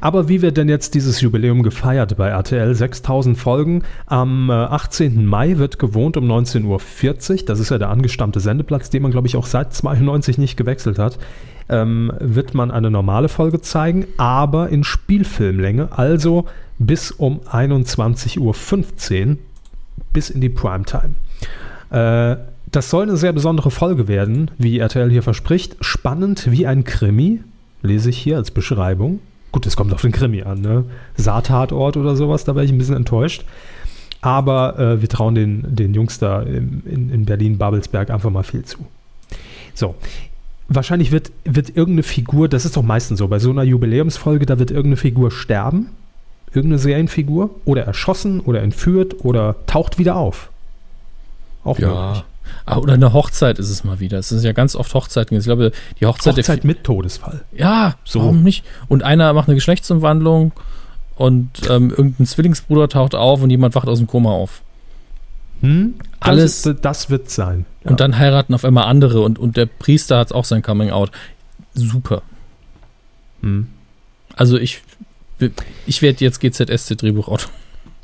Aber 0.00 0.28
wie 0.28 0.40
wird 0.40 0.56
denn 0.56 0.68
jetzt 0.68 0.94
dieses 0.94 1.20
Jubiläum 1.20 1.62
gefeiert 1.62 2.16
bei 2.16 2.28
RTL? 2.28 2.74
6000 2.74 3.36
Folgen. 3.36 3.82
Am 4.06 4.50
äh, 4.50 4.52
18. 4.52 5.26
Mai 5.26 5.58
wird 5.58 5.78
gewohnt 5.78 6.16
um 6.16 6.30
19.40 6.30 6.64
Uhr. 7.30 7.44
Das 7.46 7.58
ist 7.58 7.70
ja 7.70 7.78
der 7.78 7.88
angestammte 7.88 8.40
Sendeplatz, 8.40 8.90
den 8.90 9.02
man, 9.02 9.10
glaube 9.10 9.26
ich, 9.26 9.36
auch 9.36 9.46
seit 9.46 9.74
92 9.74 10.38
nicht 10.38 10.56
gewechselt 10.56 10.98
hat. 10.98 11.18
Ähm, 11.68 12.12
wird 12.18 12.54
man 12.54 12.70
eine 12.70 12.90
normale 12.90 13.28
Folge 13.28 13.60
zeigen, 13.60 14.06
aber 14.16 14.70
in 14.70 14.84
Spielfilmlänge, 14.84 15.88
also 15.96 16.46
bis 16.78 17.10
um 17.10 17.40
21.15 17.40 18.38
Uhr, 18.38 19.36
bis 20.12 20.30
in 20.30 20.40
die 20.40 20.48
Primetime. 20.48 21.14
Äh, 21.90 22.36
das 22.70 22.90
soll 22.90 23.04
eine 23.04 23.16
sehr 23.16 23.32
besondere 23.32 23.70
Folge 23.70 24.06
werden, 24.06 24.50
wie 24.58 24.78
RTL 24.78 25.10
hier 25.10 25.22
verspricht. 25.22 25.76
Spannend 25.80 26.50
wie 26.50 26.66
ein 26.66 26.84
Krimi, 26.84 27.40
lese 27.82 28.10
ich 28.10 28.18
hier 28.18 28.36
als 28.36 28.50
Beschreibung. 28.50 29.20
Gut, 29.52 29.66
es 29.66 29.76
kommt 29.76 29.92
auf 29.92 30.02
den 30.02 30.12
Krimi 30.12 30.42
an, 30.42 30.60
ne? 30.60 30.84
Saartatort 31.16 31.96
oder 31.96 32.14
sowas, 32.14 32.44
da 32.44 32.54
wäre 32.54 32.64
ich 32.64 32.70
ein 32.70 32.78
bisschen 32.78 32.96
enttäuscht. 32.96 33.44
Aber 34.20 34.78
äh, 34.78 35.00
wir 35.00 35.08
trauen 35.08 35.34
den, 35.34 35.74
den 35.74 35.94
Jungs 35.94 36.18
da 36.18 36.42
in, 36.42 36.82
in, 36.84 37.10
in 37.10 37.24
Berlin-Babelsberg 37.24 38.10
einfach 38.10 38.30
mal 38.30 38.42
viel 38.42 38.64
zu. 38.64 38.86
So, 39.74 39.94
wahrscheinlich 40.68 41.10
wird, 41.10 41.32
wird 41.44 41.70
irgendeine 41.70 42.02
Figur, 42.02 42.48
das 42.48 42.64
ist 42.64 42.76
doch 42.76 42.82
meistens 42.82 43.18
so, 43.18 43.28
bei 43.28 43.38
so 43.38 43.50
einer 43.50 43.64
Jubiläumsfolge, 43.64 44.46
da 44.46 44.58
wird 44.58 44.70
irgendeine 44.70 44.96
Figur 44.96 45.30
sterben, 45.30 45.88
irgendeine 46.52 46.78
Serienfigur, 46.78 47.50
oder 47.64 47.84
erschossen 47.84 48.40
oder 48.40 48.62
entführt 48.62 49.24
oder 49.24 49.56
taucht 49.66 49.98
wieder 49.98 50.16
auf. 50.16 50.50
Auch 51.64 51.78
möglich. 51.78 52.24
Ah, 52.66 52.78
Oder 52.78 52.94
eine 52.94 53.12
Hochzeit 53.12 53.58
ist 53.60 53.70
es 53.70 53.84
mal 53.84 54.00
wieder. 54.00 54.18
Es 54.18 54.32
ist 54.32 54.42
ja 54.44 54.52
ganz 54.52 54.74
oft 54.74 54.92
Hochzeiten. 54.94 55.36
Ich 55.38 55.44
glaube, 55.44 55.70
die 56.00 56.06
Hochzeit, 56.06 56.36
Hochzeit 56.36 56.64
mit 56.64 56.82
Todesfall. 56.82 57.44
Ja, 57.52 57.94
So. 58.04 58.20
warum 58.20 58.42
nicht? 58.42 58.64
Und 58.88 59.04
einer 59.04 59.32
macht 59.34 59.46
eine 59.48 59.54
Geschlechtsumwandlung 59.54 60.50
und 61.14 61.50
ähm, 61.70 61.90
irgendein 61.90 62.26
Zwillingsbruder 62.26 62.88
taucht 62.88 63.14
auf 63.14 63.42
und 63.42 63.50
jemand 63.50 63.74
wacht 63.76 63.86
aus 63.86 63.98
dem 63.98 64.08
Koma 64.08 64.30
auf. 64.30 64.62
Hm? 65.60 65.94
Das 66.18 66.28
Alles- 66.28 66.66
ist- 66.66 66.78
das 66.84 67.08
wird 67.10 67.30
sein. 67.30 67.66
Ja. 67.84 67.90
Und 67.90 68.00
dann 68.00 68.18
heiraten 68.18 68.54
auf 68.54 68.64
einmal 68.64 68.84
andere 68.84 69.20
und, 69.20 69.38
und 69.38 69.56
der 69.56 69.66
Priester 69.66 70.18
hat 70.18 70.32
auch 70.32 70.44
sein 70.44 70.62
Coming 70.62 70.90
Out. 70.90 71.12
Super. 71.74 72.22
Hm. 73.42 73.68
Also 74.34 74.58
ich, 74.58 74.82
ich 75.86 76.02
werde 76.02 76.24
jetzt 76.24 76.40
GZSC-Drehbuchautor. 76.40 77.50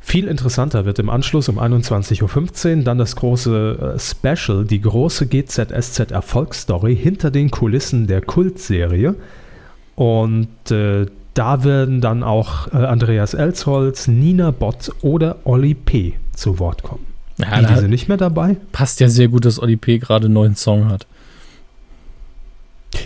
Viel 0.01 0.29
interessanter 0.29 0.85
wird 0.85 1.01
im 1.01 1.11
Anschluss 1.11 1.49
um 1.49 1.59
21.15 1.59 2.79
Uhr 2.79 2.85
dann 2.85 2.99
das 2.99 3.16
große 3.16 3.96
äh, 3.96 3.99
Special, 3.99 4.64
die 4.64 4.81
große 4.81 5.27
GZSZ 5.27 6.12
Erfolgsstory 6.12 6.96
hinter 6.96 7.33
den 7.33 7.51
Kulissen 7.51 8.07
der 8.07 8.20
Kultserie. 8.20 9.16
Und 9.96 10.70
äh, 10.70 11.07
da 11.35 11.64
werden 11.64 12.01
dann 12.01 12.22
auch 12.22 12.72
äh, 12.72 12.77
Andreas 12.77 13.35
Elsholz, 13.35 14.07
Nina 14.07 14.53
Bott 14.53 14.92
oder 15.03 15.38
Olli 15.44 15.75
P. 15.75 16.14
zu 16.35 16.59
Wort 16.61 16.83
kommen. 16.83 17.05
Ja, 17.38 17.61
die, 17.61 17.66
die 17.66 17.75
sind 17.75 17.90
nicht 17.90 18.09
mehr 18.09 18.16
dabei? 18.16 18.57
passt 18.72 19.01
ja 19.01 19.09
sehr 19.09 19.29
gut, 19.29 19.44
dass 19.44 19.61
Oli 19.61 19.77
P. 19.77 19.99
gerade 19.99 20.27
einen 20.27 20.35
neuen 20.35 20.55
Song 20.55 20.88
hat. 20.88 21.07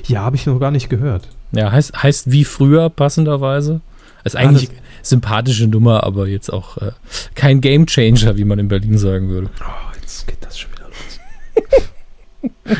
Ja, 0.07 0.21
habe 0.21 0.37
ich 0.37 0.47
noch 0.47 0.61
gar 0.61 0.71
nicht 0.71 0.88
gehört. 0.88 1.29
Ja, 1.53 1.73
heißt, 1.73 2.03
heißt 2.03 2.31
wie 2.31 2.45
früher 2.45 2.90
passenderweise. 2.90 3.81
Ist 4.24 4.37
eigentlich 4.37 4.70
sympathische 5.02 5.66
Nummer, 5.66 6.04
aber 6.04 6.26
jetzt 6.28 6.52
auch 6.52 6.76
äh, 6.78 6.92
kein 7.35 7.61
Gamechanger, 7.61 8.37
wie 8.37 8.44
man 8.44 8.59
in 8.59 8.68
Berlin 8.68 8.98
sagen 8.98 9.28
würde. 9.28 9.50
Oh, 9.61 9.96
jetzt 10.00 10.26
geht 10.26 10.38
das 10.40 10.59
schon 10.59 10.70
wieder 10.72 10.87
los. 10.88 12.76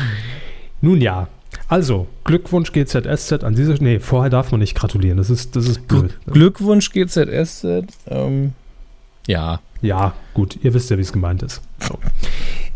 Nun 0.81 1.01
ja, 1.01 1.27
also 1.67 2.07
Glückwunsch 2.25 2.73
GZSZ 2.73 3.43
an 3.43 3.55
dieser 3.55 3.81
Nee, 3.81 3.99
vorher 3.99 4.29
darf 4.29 4.51
man 4.51 4.59
nicht 4.59 4.75
gratulieren. 4.75 5.17
Das 5.17 5.29
ist, 5.29 5.55
das 5.55 5.67
ist 5.67 5.87
blöd. 5.87 6.17
Glückwunsch 6.27 6.91
GZSZ. 6.91 7.65
Ähm, 8.07 8.53
ja, 9.27 9.61
Ja, 9.81 10.13
gut, 10.33 10.59
ihr 10.63 10.73
wisst 10.73 10.89
ja, 10.89 10.97
wie 10.97 11.01
es 11.01 11.13
gemeint 11.13 11.43
ist. 11.43 11.61
So. 11.79 11.97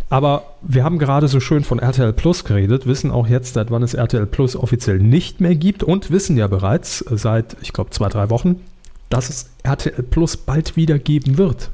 Aber 0.10 0.56
wir 0.62 0.84
haben 0.84 1.00
gerade 1.00 1.28
so 1.28 1.40
schön 1.40 1.64
von 1.64 1.80
RTL 1.80 2.14
Plus 2.14 2.44
geredet, 2.44 2.86
wissen 2.86 3.10
auch 3.12 3.28
jetzt, 3.28 3.56
seit 3.56 3.72
wann 3.72 3.82
es 3.84 3.94
RTL 3.96 4.26
Plus 4.28 4.56
offiziell 4.56 5.00
nicht 5.00 5.42
mehr 5.42 5.56
gibt 5.56 5.84
und 5.84 6.12
wissen 6.12 6.38
ja 6.38 6.48
bereits 6.48 7.04
seit, 7.10 7.58
ich 7.62 7.74
glaube, 7.74 7.90
zwei, 7.90 8.08
drei 8.10 8.30
Wochen, 8.30 8.62
dass 9.10 9.30
es 9.30 9.50
RTL 9.64 10.04
Plus 10.04 10.38
bald 10.38 10.76
wieder 10.76 11.00
geben 11.00 11.38
wird. 11.38 11.70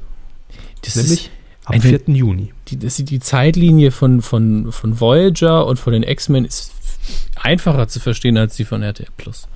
das 0.82 0.96
Nämlich 0.96 1.30
am 1.64 1.74
eine- 1.74 1.82
4. 1.82 2.00
Juni. 2.06 2.52
die, 2.68 2.78
das, 2.78 2.96
die 2.96 3.20
Zeitlinie 3.20 3.90
von, 3.90 4.22
von, 4.22 4.72
von 4.72 4.98
Voyager 4.98 5.66
und 5.66 5.78
von 5.78 5.92
den 5.92 6.02
X-Men 6.02 6.44
ist 6.46 6.72
einfacher 7.36 7.86
zu 7.88 8.00
verstehen 8.00 8.36
als 8.38 8.56
die 8.56 8.64
von 8.64 8.82
RTL 8.82 9.08
Plus. 9.16 9.46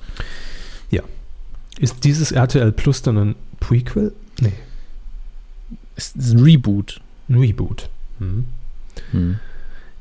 Ist 1.79 2.03
dieses 2.05 2.31
RTL 2.31 2.71
Plus 2.71 3.03
dann 3.03 3.17
ein 3.19 3.35
Prequel? 3.59 4.11
Nee, 4.41 4.53
Es 5.95 6.15
ist 6.15 6.33
ein 6.33 6.39
Reboot. 6.39 6.99
ein 7.29 7.37
Reboot. 7.37 7.87
Mhm. 8.17 8.45
Hm. 9.11 9.37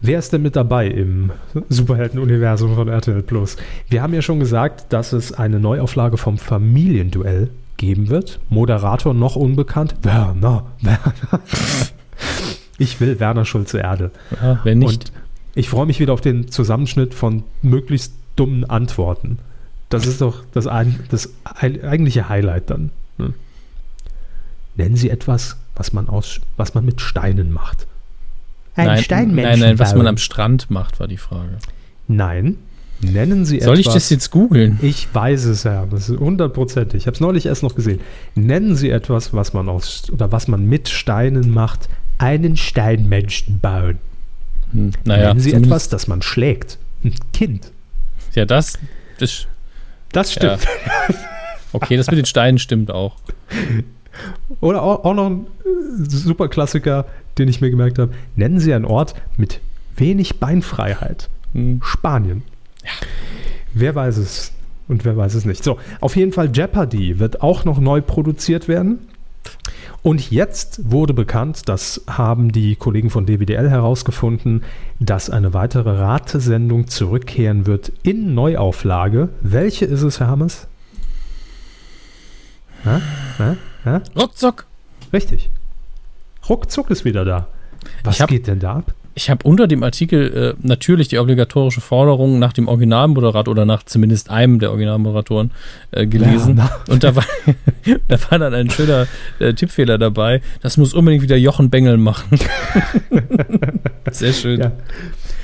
Wer 0.01 0.19
ist 0.19 0.33
denn 0.33 0.43
mit 0.43 0.57
dabei 0.57 0.89
im 0.89 1.31
Superhelden-Universum 1.71 2.75
von 2.75 2.89
RTL 2.89 3.23
Plus? 3.23 3.57
Wir 3.89 4.03
haben 4.03 4.13
ja 4.15 4.21
schon 4.23 4.39
gesagt, 4.41 4.93
dass 4.93 5.13
es 5.13 5.33
eine 5.33 5.59
Neuauflage 5.59 6.19
vom 6.19 6.37
Familienduell 6.39 7.49
geben 7.79 8.09
wird. 8.09 8.39
Moderator 8.51 9.15
noch 9.15 9.37
unbekannt. 9.37 9.95
Werner, 10.03 10.67
Werner. 10.83 11.15
Ich 12.79 13.01
will 13.01 13.19
Werner 13.21 13.45
Schulze-Erde. 13.47 14.11
Ja, 14.43 14.61
wenn 14.65 14.79
nicht. 14.81 15.11
Und 15.11 15.13
ich 15.55 15.69
freue 15.71 15.87
mich 15.87 15.99
wieder 15.99 16.13
auf 16.13 16.21
den 16.21 16.49
Zusammenschnitt 16.49 17.15
von 17.15 17.43
möglichst 17.63 18.13
dummen 18.37 18.65
Antworten. 18.69 19.39
Das 19.89 20.05
ist 20.07 20.21
doch 20.21 20.45
das, 20.53 20.67
ein, 20.67 21.01
das 21.11 21.31
ei- 21.45 21.83
eigentliche 21.83 22.29
Highlight 22.29 22.69
dann. 22.69 22.91
Ne? 23.17 23.33
Nennen 24.77 24.97
Sie 24.97 25.09
etwas, 25.09 25.57
was 25.75 25.95
man, 25.95 26.09
aus, 26.11 26.41
was 26.59 26.75
man 26.75 26.85
mit 26.85 27.01
Steinen 27.01 27.51
macht. 27.51 27.87
Nein, 28.77 29.05
nein, 29.09 29.59
nein, 29.59 29.79
was 29.79 29.95
man 29.95 30.07
am 30.07 30.19
Strand 30.19 30.71
macht, 30.71 31.01
war 31.01 31.09
die 31.09 31.17
Frage. 31.17 31.59
Nein. 32.09 32.57
Nennen 33.01 33.45
Sie 33.45 33.61
Soll 33.61 33.75
ich 33.79 33.87
etwas. 33.87 33.95
das 33.95 34.11
jetzt 34.11 34.31
googeln? 34.31 34.79
Ich 34.81 35.07
weiß 35.12 35.45
es 35.45 35.65
ja, 35.65 35.85
das 35.87 36.09
ist 36.09 36.19
hundertprozentig. 36.19 37.03
Ich 37.03 37.07
habe 37.07 37.15
es 37.15 37.21
neulich 37.21 37.45
erst 37.47 37.62
noch 37.62 37.75
gesehen. 37.75 38.01
Nennen 38.35 38.75
Sie 38.75 38.89
etwas, 38.89 39.35
was 39.35 39.53
man 39.53 39.69
aus 39.69 40.11
oder 40.11 40.33
was 40.33 40.49
man 40.49 40.67
mit 40.67 40.89
Steinen 40.89 41.51
macht. 41.51 41.89
Einen 42.19 42.57
Steinmenschen 42.57 43.61
bauen. 43.61 43.99
Hm, 44.73 44.93
naja, 45.05 45.29
Nennen 45.29 45.41
Sie 45.41 45.53
etwas, 45.53 45.91
das 45.91 46.09
man 46.09 46.23
schlägt. 46.23 46.79
Ein 47.05 47.15
Kind. 47.35 47.71
Ja, 48.35 48.47
das, 48.47 48.79
das. 49.19 49.47
Das 50.12 50.33
stimmt. 50.33 50.61
Okay, 51.73 51.99
das 51.99 52.07
mit 52.07 52.19
den 52.19 52.25
Steinen 52.25 52.59
stimmt 52.59 52.91
auch. 52.91 53.17
Oder 54.61 54.83
auch, 54.83 55.05
auch 55.05 55.15
noch 55.15 55.27
ein 55.27 55.47
super 56.09 56.49
Klassiker, 56.49 57.07
den 57.39 57.49
ich 57.49 57.61
mir 57.61 57.71
gemerkt 57.71 57.99
habe. 57.99 58.13
Nennen 58.35 58.61
Sie 58.61 58.73
einen 58.73 58.85
Ort 58.85 59.15
mit 59.37 59.61
wenig 59.97 60.41
Beinfreiheit. 60.41 61.29
Hm. 61.53 61.81
Spanien. 61.83 62.43
Wer 63.75 63.95
weiß 63.95 64.17
es 64.19 64.53
und 64.89 65.05
wer 65.05 65.17
weiß 65.17 65.35
es 65.35 65.45
nicht. 65.45 65.65
So, 65.65 65.79
auf 66.01 66.17
jeden 66.17 66.33
Fall 66.33 66.51
Jeopardy 66.53 67.19
wird 67.19 67.43
auch 67.43 67.65
noch 67.65 67.79
neu 67.79 68.01
produziert 68.01 68.69
werden. 68.69 68.99
Und 70.03 70.31
jetzt 70.31 70.91
wurde 70.91 71.15
bekannt, 71.15 71.69
das 71.69 72.03
haben 72.07 72.53
die 72.53 72.77
Kollegen 72.77 73.11
von 73.11 73.27
DWDL 73.27 73.69
herausgefunden, 73.69 74.63
dass 75.01 75.31
eine 75.31 75.53
weitere 75.53 75.91
Ratesendung 75.91 76.87
zurückkehren 76.87 77.67
wird 77.67 77.91
in 78.05 78.35
Neuauflage. 78.35 79.31
Welche 79.41 79.85
ist 79.85 80.03
es, 80.03 80.21
Hermes? 80.21 80.69
Hä? 82.85 83.01
Hä? 83.39 83.57
Hä? 83.87 84.01
Ruckzuck! 84.18 84.66
Richtig. 85.12 85.49
Ruckzuck 86.49 86.90
ist 86.90 87.05
wieder 87.05 87.25
da. 87.25 87.46
Was 88.05 88.20
hab- 88.20 88.29
geht 88.29 88.46
denn 88.49 88.59
da 88.59 88.77
ab? 88.77 88.94
Ich 89.18 89.31
habe 89.31 89.49
unter 89.49 89.66
dem 89.66 89.83
Artikel 89.83 90.55
äh, 90.61 90.66
natürlich 90.66 91.09
die 91.09 91.18
obligatorische 91.18 91.81
Forderung 91.81 92.38
nach 92.38 92.53
dem 92.53 92.68
Originalmoderator 92.68 93.51
oder 93.53 93.64
nach 93.64 93.83
zumindest 93.85 94.29
einem 94.29 94.59
der 94.59 94.68
Originalmoderatoren 94.70 95.53
äh, 95.92 96.07
gelesen. 96.07 96.59
Ja, 96.59 96.70
Und 96.90 97.03
da 97.03 97.16
war, 97.16 97.25
da 98.09 98.18
war 98.31 98.38
dann 98.38 98.53
ein 98.53 98.68
schöner 98.68 99.07
äh, 99.38 99.55
Tippfehler 99.55 99.96
dabei. 99.96 100.42
Das 100.61 100.77
muss 100.77 100.92
unbedingt 100.92 101.22
wieder 101.22 101.37
Jochen 101.37 101.70
Bengel 101.70 101.96
machen. 101.96 102.38
Sehr 104.11 104.35
schön. 104.35 104.61
Ja. 104.61 104.72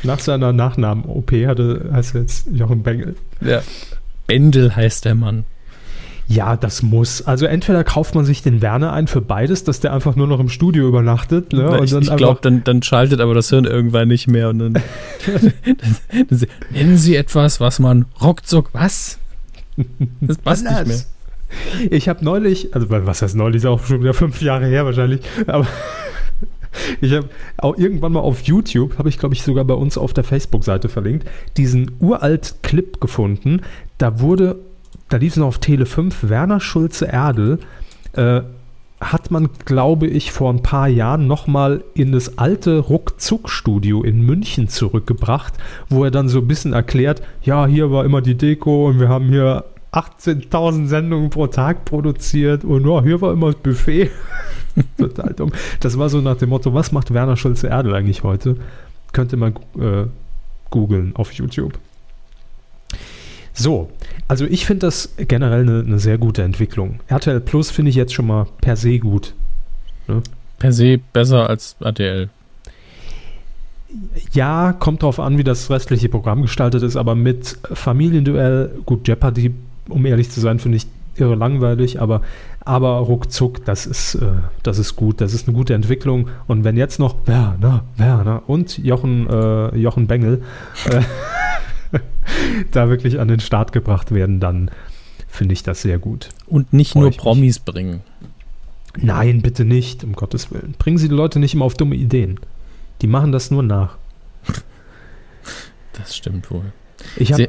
Nach 0.03 0.19
seiner 0.19 0.53
Nachnamen-OP 0.53 1.33
hatte, 1.47 1.89
heißt 1.93 2.15
er 2.17 2.21
jetzt 2.23 2.49
Jochen 2.53 2.83
Bengel. 2.83 3.15
Ja. 3.41 3.63
Bendel 4.27 4.77
heißt 4.77 5.07
der 5.07 5.15
Mann. 5.15 5.45
Ja, 6.35 6.57
das 6.57 6.83
muss. 6.83 7.23
Also 7.23 7.47
entweder 7.47 7.85
kauft 7.85 8.15
man 8.15 8.25
sich 8.25 8.43
den 8.43 8.63
Werner 8.63 8.93
ein 8.93 9.07
für 9.07 9.21
beides, 9.21 9.65
dass 9.65 9.81
der 9.81 9.93
einfach 9.93 10.17
nur 10.17 10.27
noch 10.27 10.41
im 10.41 10.49
Studio 10.49 10.89
übernachtet. 10.89 11.53
Ne? 11.53 11.65
Na, 11.69 11.79
und 11.79 11.85
ich 11.85 11.93
ich 11.93 12.17
glaube, 12.17 12.41
dann, 12.43 12.65
dann 12.65 12.83
schaltet 12.83 13.21
aber 13.21 13.35
das 13.35 13.51
Hirn 13.51 13.65
irgendwann 13.65 14.09
nicht 14.09 14.29
mehr. 14.29 14.49
Und 14.49 14.59
dann, 14.59 14.73
dann, 15.27 15.53
dann 16.29 16.47
nennen 16.71 16.97
Sie 16.97 17.17
etwas, 17.17 17.61
was 17.61 17.79
man 17.79 18.07
ruckzuck, 18.21 18.71
was? 18.73 19.19
Das 20.21 20.39
passt 20.39 20.65
nicht 20.65 20.87
mehr. 20.87 21.01
Ich 21.91 22.09
habe 22.09 22.25
neulich, 22.25 22.75
also 22.75 22.89
was 22.89 23.21
heißt 23.21 23.37
neulich, 23.37 23.57
ist 23.57 23.67
auch 23.67 23.85
schon 23.85 24.01
wieder 24.01 24.15
fünf 24.15 24.41
Jahre 24.41 24.67
her 24.67 24.87
wahrscheinlich, 24.87 25.21
aber 25.47 25.67
Ich 27.01 27.13
habe 27.13 27.29
auch 27.59 27.77
irgendwann 27.77 28.13
mal 28.13 28.21
auf 28.21 28.43
YouTube, 28.43 28.99
habe 28.99 29.09
ich 29.09 29.19
glaube 29.19 29.35
ich 29.35 29.43
sogar 29.43 29.65
bei 29.65 29.75
uns 29.75 29.99
auf 29.99 30.13
der 30.13 30.25
Facebook-Seite 30.25 30.89
verlinkt, 30.89 31.29
diesen 31.57 31.93
uralt 32.01 32.57
Clip 32.63 33.01
gefunden. 33.01 33.61
Da 33.99 34.21
wurde, 34.21 34.57
da 35.13 35.19
lief 35.19 35.33
es 35.33 35.39
noch 35.39 35.49
auf 35.49 35.59
Tele 35.59 35.85
5, 35.85 36.31
Werner 36.31 36.59
Schulze 36.59 37.07
Erdel, 37.07 37.59
äh, 38.15 38.41
hat 38.99 39.31
man, 39.31 39.51
glaube 39.67 40.07
ich, 40.07 40.33
vor 40.33 40.51
ein 40.51 40.63
paar 40.63 40.89
Jahren 40.89 41.27
nochmal 41.27 41.85
in 41.93 42.13
das 42.13 42.39
alte 42.39 42.79
Ruckzuck-Studio 42.79 44.03
in 44.03 44.23
München 44.25 44.69
zurückgebracht, 44.69 45.55
wo 45.91 46.05
er 46.05 46.11
dann 46.11 46.29
so 46.29 46.39
ein 46.39 46.49
bisschen 46.49 46.73
erklärt, 46.73 47.21
ja, 47.43 47.67
hier 47.67 47.91
war 47.91 48.05
immer 48.05 48.23
die 48.23 48.37
Deko 48.37 48.89
und 48.89 49.01
wir 49.01 49.09
haben 49.09 49.29
hier 49.29 49.65
18.000 49.93 50.87
Sendungen 50.87 51.29
pro 51.29 51.47
Tag 51.49 51.85
produziert 51.85 52.65
und 52.65 52.87
oh, 52.87 53.03
hier 53.03 53.21
war 53.21 53.33
immer 53.33 53.53
das 53.53 53.57
Buffet. 53.57 54.11
Total 54.97 55.35
dumm. 55.35 55.51
Das 55.81 55.99
war 55.99 56.09
so 56.09 56.23
nach 56.23 56.37
dem 56.37 56.49
Motto, 56.49 56.73
was 56.73 56.93
macht 56.93 57.13
Werner 57.13 57.37
Schulze-Erdel 57.37 57.95
eigentlich 57.95 58.23
heute? 58.23 58.57
Könnte 59.13 59.37
man 59.37 59.55
äh, 59.79 60.07
googeln 60.71 61.15
auf 61.17 61.33
YouTube. 61.33 61.79
So, 63.55 63.91
also 64.29 64.45
ich 64.47 64.65
finde 64.67 64.87
das 64.87 65.15
generell 65.17 65.63
eine, 65.63 65.81
eine, 65.81 65.99
sehr 65.99 66.19
gute 66.19 66.43
Entwicklung. 66.43 67.01
RTL 67.09 67.41
Plus 67.41 67.71
finde 67.71 67.91
ich 67.91 67.97
jetzt 67.97 68.15
schon 68.15 68.27
mal 68.27 68.47
per 68.61 68.77
se 68.77 68.99
gut. 68.99 69.35
Ne? 70.09 70.23
Per 70.59 70.73
se 70.73 70.99
besser 71.13 71.49
als 71.49 71.77
RTL. 71.81 72.31
Ja, 74.33 74.73
kommt 74.73 75.03
drauf 75.03 75.21
an, 75.21 75.37
wie 75.37 75.45
das 75.45 75.69
restliche 75.69 76.09
Programm 76.09 76.43
gestaltet 76.43 76.83
ist, 76.83 76.97
aber 76.97 77.15
mit 77.15 77.59
Familienduell, 77.75 78.71
gut, 78.87 79.07
Jeopardy, 79.07 79.53
um 79.89 80.07
ehrlich 80.07 80.31
zu 80.31 80.41
sein, 80.41 80.59
finde 80.59 80.79
ich 80.79 80.87
irre 81.17 81.35
langweilig, 81.35 82.01
aber, 82.01 82.23
aber 82.65 82.97
ruckzuck, 82.99 83.65
das 83.67 83.87
ist, 83.87 84.15
äh, 84.15 84.29
das 84.63 84.79
ist 84.79 84.97
gut, 84.97 85.21
das 85.21 85.35
ist 85.35 85.47
eine 85.47 85.57
gute 85.57 85.75
Entwicklung. 85.75 86.29
Und 86.47 86.65
wenn 86.65 86.77
jetzt 86.77 86.99
noch 86.99 87.17
Werner, 87.27 87.85
Werner 87.97 88.43
und 88.47 88.79
Jochen, 88.79 89.29
äh, 89.29 89.77
Jochen 89.77 90.07
Bengel 90.07 90.43
äh, 90.87 91.01
da 92.71 92.89
wirklich 92.89 93.21
an 93.21 93.29
den 93.29 93.41
Start 93.41 93.73
gebracht 93.73 94.13
werden, 94.13 94.41
dann 94.41 94.71
finde 95.29 95.55
ich 95.55 95.63
das 95.63 95.83
sehr 95.83 95.99
gut. 95.99 96.29
Und 96.47 96.73
nicht 96.73 96.95
nur 96.95 97.11
Promis 97.11 97.59
mich. 97.59 97.65
bringen. 97.65 98.01
Nein, 98.97 99.41
bitte 99.41 99.65
nicht, 99.65 100.05
um 100.05 100.13
Gottes 100.13 100.51
Willen. 100.51 100.75
Bringen 100.79 100.99
Sie 100.99 101.09
die 101.09 101.15
Leute 101.15 101.39
nicht 101.39 101.55
immer 101.55 101.65
auf 101.65 101.75
dumme 101.75 101.97
Ideen. 101.97 102.39
Die 103.01 103.07
machen 103.07 103.33
das 103.33 103.51
nur 103.51 103.63
nach. 103.63 103.97
Das 105.95 106.17
stimmt 106.17 106.51
wohl. 106.51 106.73
Ich 107.17 107.33
habe 107.33 107.49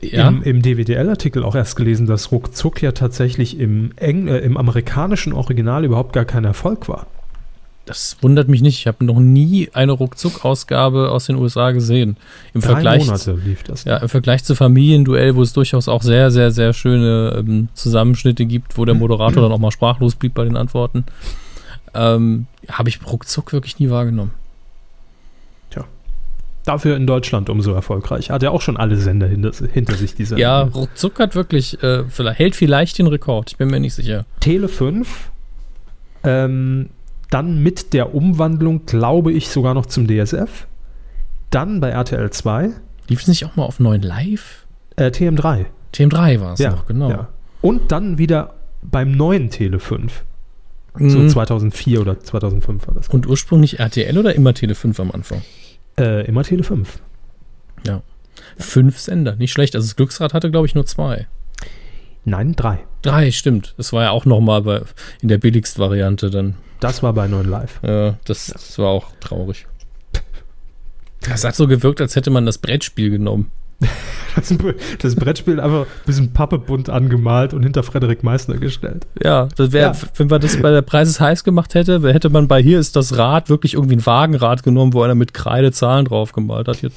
ja? 0.00 0.28
im, 0.28 0.42
im 0.42 0.62
DWDL-Artikel 0.62 1.42
auch 1.42 1.54
erst 1.54 1.76
gelesen, 1.76 2.06
dass 2.06 2.32
Ruckzuck 2.32 2.82
ja 2.82 2.92
tatsächlich 2.92 3.58
im, 3.58 3.90
Eng 3.96 4.28
äh, 4.28 4.38
im 4.38 4.56
amerikanischen 4.56 5.32
Original 5.32 5.84
überhaupt 5.84 6.12
gar 6.12 6.24
kein 6.24 6.44
Erfolg 6.44 6.88
war. 6.88 7.06
Das 7.86 8.16
wundert 8.20 8.48
mich 8.48 8.62
nicht. 8.62 8.80
Ich 8.80 8.88
habe 8.88 9.04
noch 9.04 9.20
nie 9.20 9.70
eine 9.72 9.92
Ruckzuck-Ausgabe 9.92 11.12
aus 11.12 11.26
den 11.26 11.36
USA 11.36 11.70
gesehen. 11.70 12.16
Im 12.52 12.60
Drei 12.60 12.72
Vergleich, 12.72 13.06
Monate 13.06 13.32
lief 13.44 13.62
das. 13.62 13.84
Ja, 13.84 13.98
im 13.98 14.08
Vergleich 14.08 14.42
zu 14.42 14.56
Familienduell, 14.56 15.36
wo 15.36 15.42
es 15.42 15.52
durchaus 15.52 15.86
auch 15.86 16.02
sehr, 16.02 16.32
sehr, 16.32 16.50
sehr 16.50 16.72
schöne 16.72 17.36
ähm, 17.38 17.68
Zusammenschnitte 17.74 18.44
gibt, 18.44 18.76
wo 18.76 18.84
der 18.84 18.96
Moderator 18.96 19.40
dann 19.40 19.52
auch 19.52 19.60
mal 19.60 19.70
sprachlos 19.70 20.16
blieb 20.16 20.34
bei 20.34 20.42
den 20.42 20.56
Antworten, 20.56 21.04
ähm, 21.94 22.46
habe 22.68 22.88
ich 22.88 22.98
Ruckzuck 23.06 23.52
wirklich 23.52 23.78
nie 23.78 23.88
wahrgenommen. 23.88 24.32
Tja. 25.70 25.84
Dafür 26.64 26.96
in 26.96 27.06
Deutschland 27.06 27.48
umso 27.48 27.72
erfolgreich. 27.72 28.30
Hat 28.30 28.42
ja 28.42 28.50
auch 28.50 28.62
schon 28.62 28.76
alle 28.76 28.96
Sender 28.96 29.28
hinter, 29.28 29.52
hinter 29.72 29.94
sich, 29.94 30.16
diese. 30.16 30.36
Ja, 30.36 30.62
Ruckzuck 30.62 31.20
hat 31.20 31.36
wirklich, 31.36 31.80
äh, 31.84 32.02
hält 32.34 32.56
vielleicht 32.56 32.98
den 32.98 33.06
Rekord. 33.06 33.52
Ich 33.52 33.56
bin 33.58 33.68
mir 33.68 33.78
nicht 33.78 33.94
sicher. 33.94 34.26
Tele 34.40 34.66
5 34.66 35.30
ähm, 36.24 36.90
dann 37.30 37.62
mit 37.62 37.92
der 37.92 38.14
Umwandlung, 38.14 38.86
glaube 38.86 39.32
ich, 39.32 39.48
sogar 39.48 39.74
noch 39.74 39.86
zum 39.86 40.06
DSF. 40.06 40.66
Dann 41.50 41.80
bei 41.80 41.90
RTL 41.90 42.30
2. 42.30 42.70
Lief 43.08 43.22
es 43.22 43.28
nicht 43.28 43.44
auch 43.44 43.56
mal 43.56 43.64
auf 43.64 43.80
9 43.80 44.02
Live? 44.02 44.66
Äh, 44.96 45.06
TM3. 45.06 45.66
TM3 45.94 46.40
war 46.40 46.52
es 46.54 46.60
ja, 46.60 46.70
noch, 46.70 46.86
genau. 46.86 47.10
Ja. 47.10 47.28
Und 47.62 47.92
dann 47.92 48.18
wieder 48.18 48.54
beim 48.82 49.12
neuen 49.12 49.50
Tele 49.50 49.78
5. 49.78 50.24
Mhm. 50.98 51.10
So 51.10 51.26
2004 51.26 52.00
oder 52.00 52.20
2005 52.20 52.86
war 52.86 52.94
das. 52.94 53.08
Und 53.08 53.26
ursprünglich 53.26 53.78
RTL 53.78 54.16
oder 54.18 54.34
immer 54.34 54.54
Tele 54.54 54.74
5 54.74 54.98
am 55.00 55.10
Anfang? 55.10 55.42
Äh, 55.98 56.26
immer 56.26 56.42
Tele 56.44 56.62
5. 56.62 57.00
Ja. 57.86 58.02
Fünf 58.58 58.98
Sender, 58.98 59.36
nicht 59.36 59.52
schlecht. 59.52 59.74
Also 59.74 59.86
das 59.86 59.96
Glücksrad 59.96 60.34
hatte, 60.34 60.50
glaube 60.50 60.66
ich, 60.66 60.74
nur 60.74 60.86
zwei. 60.86 61.26
Nein, 62.24 62.54
drei. 62.56 62.80
Drei, 63.02 63.30
stimmt. 63.30 63.74
Das 63.76 63.92
war 63.92 64.04
ja 64.04 64.10
auch 64.10 64.24
nochmal 64.24 64.84
in 65.22 65.28
der 65.28 65.38
billigsten 65.38 65.82
Variante 65.82 66.30
dann. 66.30 66.54
Das 66.80 67.02
war 67.02 67.12
bei 67.12 67.26
9 67.26 67.46
Live. 67.46 67.80
Ja, 67.82 68.16
das, 68.24 68.46
das 68.46 68.78
war 68.78 68.88
auch 68.88 69.06
traurig. 69.20 69.66
Das 71.28 71.42
hat 71.42 71.56
so 71.56 71.66
gewirkt, 71.66 72.00
als 72.00 72.14
hätte 72.14 72.30
man 72.30 72.46
das 72.46 72.58
Brettspiel 72.58 73.10
genommen. 73.10 73.50
Das, 74.36 74.54
das, 75.00 75.14
Brettspiel 75.16 75.60
einfach 75.60 75.86
ein 75.86 76.04
bisschen 76.04 76.32
pappebunt 76.34 76.90
angemalt 76.90 77.54
und 77.54 77.62
hinter 77.62 77.82
Frederik 77.82 78.22
Meissner 78.22 78.58
gestellt. 78.58 79.06
Ja, 79.24 79.48
das 79.56 79.72
wär, 79.72 79.92
ja. 79.92 79.96
wenn 80.16 80.26
man 80.26 80.42
das 80.42 80.60
bei 80.60 80.70
der 80.70 80.82
Preises 80.82 81.20
heiß 81.20 81.42
gemacht 81.42 81.74
hätte, 81.74 82.02
hätte 82.12 82.28
man 82.28 82.46
bei 82.46 82.62
hier 82.62 82.78
ist 82.78 82.96
das 82.96 83.16
Rad 83.16 83.48
wirklich 83.48 83.72
irgendwie 83.72 83.96
ein 83.96 84.04
Wagenrad 84.04 84.62
genommen, 84.62 84.92
wo 84.92 85.00
einer 85.00 85.14
mit 85.14 85.32
Kreide 85.32 85.72
Zahlen 85.72 86.04
drauf 86.04 86.32
gemalt 86.32 86.68
hat. 86.68 86.76
Hier, 86.76 86.90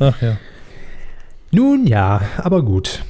Ach 0.00 0.22
ja. 0.22 0.38
Nun 1.50 1.86
ja, 1.86 2.22
aber 2.38 2.62
gut. 2.62 3.02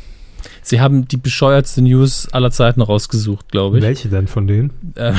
Sie 0.66 0.81
haben 0.81 1.07
die 1.07 1.16
bescheuertste 1.16 1.81
News 1.81 2.26
aller 2.33 2.50
Zeiten 2.50 2.83
rausgesucht, 2.83 3.52
glaube 3.52 3.79
ich. 3.79 3.85
Welche 3.85 4.09
denn 4.09 4.26
von 4.26 4.48
denen? 4.48 4.72
Äh, 4.96 5.12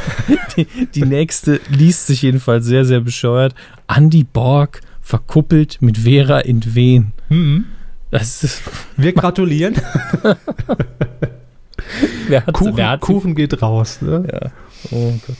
die, 0.56 0.66
die 0.86 1.04
nächste 1.04 1.60
liest 1.68 2.06
sich 2.06 2.22
jedenfalls 2.22 2.64
sehr, 2.64 2.86
sehr 2.86 3.00
bescheuert. 3.00 3.54
Andy 3.94 4.24
Borg 4.24 4.80
verkuppelt 5.02 5.82
mit 5.82 5.98
Vera 5.98 6.38
in 6.38 6.74
Wien. 6.74 7.12
Mhm. 7.28 7.66
Das 8.10 8.42
ist, 8.42 8.62
Wir 8.96 9.12
gratulieren. 9.12 9.74
wer 12.28 12.40
Kuchen, 12.40 12.76
wer 12.78 12.96
Kuchen 12.96 13.34
geht 13.34 13.60
raus. 13.60 14.00
Ne? 14.00 14.26
Ja. 14.32 14.50
Oh 14.92 15.12
Gott. 15.26 15.36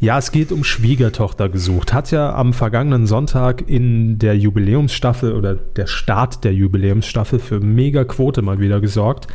Ja, 0.00 0.16
es 0.16 0.32
geht 0.32 0.50
um 0.50 0.64
Schwiegertochter 0.64 1.50
gesucht. 1.50 1.92
Hat 1.92 2.10
ja 2.10 2.34
am 2.34 2.54
vergangenen 2.54 3.06
Sonntag 3.06 3.68
in 3.68 4.18
der 4.18 4.34
Jubiläumsstaffel 4.34 5.34
oder 5.34 5.54
der 5.54 5.86
Start 5.86 6.42
der 6.42 6.54
Jubiläumsstaffel 6.54 7.38
für 7.38 7.60
mega 7.60 8.04
Quote 8.04 8.40
mal 8.40 8.60
wieder 8.60 8.80
gesorgt. 8.80 9.26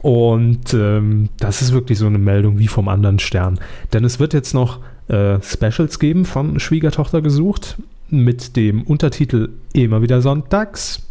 Und 0.00 0.72
ähm, 0.72 1.28
das 1.38 1.60
ist 1.60 1.74
wirklich 1.74 1.98
so 1.98 2.06
eine 2.06 2.16
Meldung 2.16 2.58
wie 2.58 2.66
vom 2.66 2.88
anderen 2.88 3.18
Stern. 3.18 3.60
Denn 3.92 4.04
es 4.04 4.18
wird 4.18 4.32
jetzt 4.32 4.54
noch 4.54 4.80
äh, 5.08 5.38
Specials 5.42 5.98
geben 5.98 6.24
von 6.24 6.60
Schwiegertochter 6.60 7.20
gesucht 7.20 7.76
mit 8.08 8.56
dem 8.56 8.84
Untertitel 8.84 9.50
Immer 9.74 10.00
wieder 10.00 10.22
Sonntags. 10.22 11.02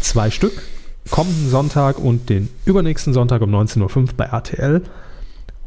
Zwei 0.00 0.30
Stück. 0.30 0.60
Kommenden 1.08 1.50
Sonntag 1.50 2.00
und 2.00 2.28
den 2.28 2.48
übernächsten 2.64 3.12
Sonntag 3.12 3.42
um 3.42 3.54
19.05 3.54 3.96
Uhr 3.96 4.06
bei 4.16 4.24
RTL. 4.24 4.82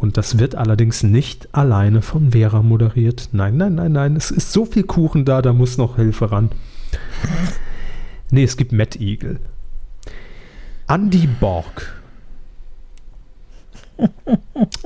Und 0.02 0.18
das 0.18 0.40
wird 0.40 0.56
allerdings 0.56 1.04
nicht 1.04 1.50
alleine 1.52 2.02
von 2.02 2.32
Vera 2.32 2.64
moderiert. 2.64 3.30
Nein, 3.34 3.58
nein, 3.58 3.76
nein, 3.76 3.92
nein. 3.92 4.16
Es 4.16 4.32
ist 4.32 4.52
so 4.52 4.66
viel 4.66 4.82
Kuchen 4.82 5.26
da, 5.26 5.44
da 5.44 5.54
muss 5.54 5.78
noch 5.78 5.98
Hilfe 5.98 6.32
ran. 6.32 6.50
Nee, 8.32 8.44
es 8.44 8.58
gibt 8.58 8.72
Matt 8.72 8.96
Eagle. 9.00 9.40
Andy 10.88 11.28
Borg. 11.28 12.02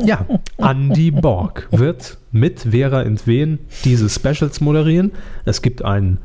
Ja, 0.03 0.25
Andy 0.57 1.11
Borg 1.11 1.69
wird 1.71 2.17
mit 2.33 2.67
Vera 2.71 3.01
Entwen 3.03 3.59
diese 3.85 4.09
Specials 4.09 4.59
moderieren. 4.59 5.13
Es 5.45 5.61
gibt 5.61 5.85
ein 5.85 6.17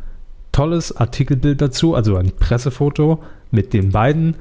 tolles 0.51 0.97
Artikelbild 0.97 1.61
dazu, 1.61 1.95
also 1.95 2.17
ein 2.17 2.33
Pressefoto 2.33 3.23
mit 3.53 3.73
den 3.73 3.91
beiden, 3.91 4.35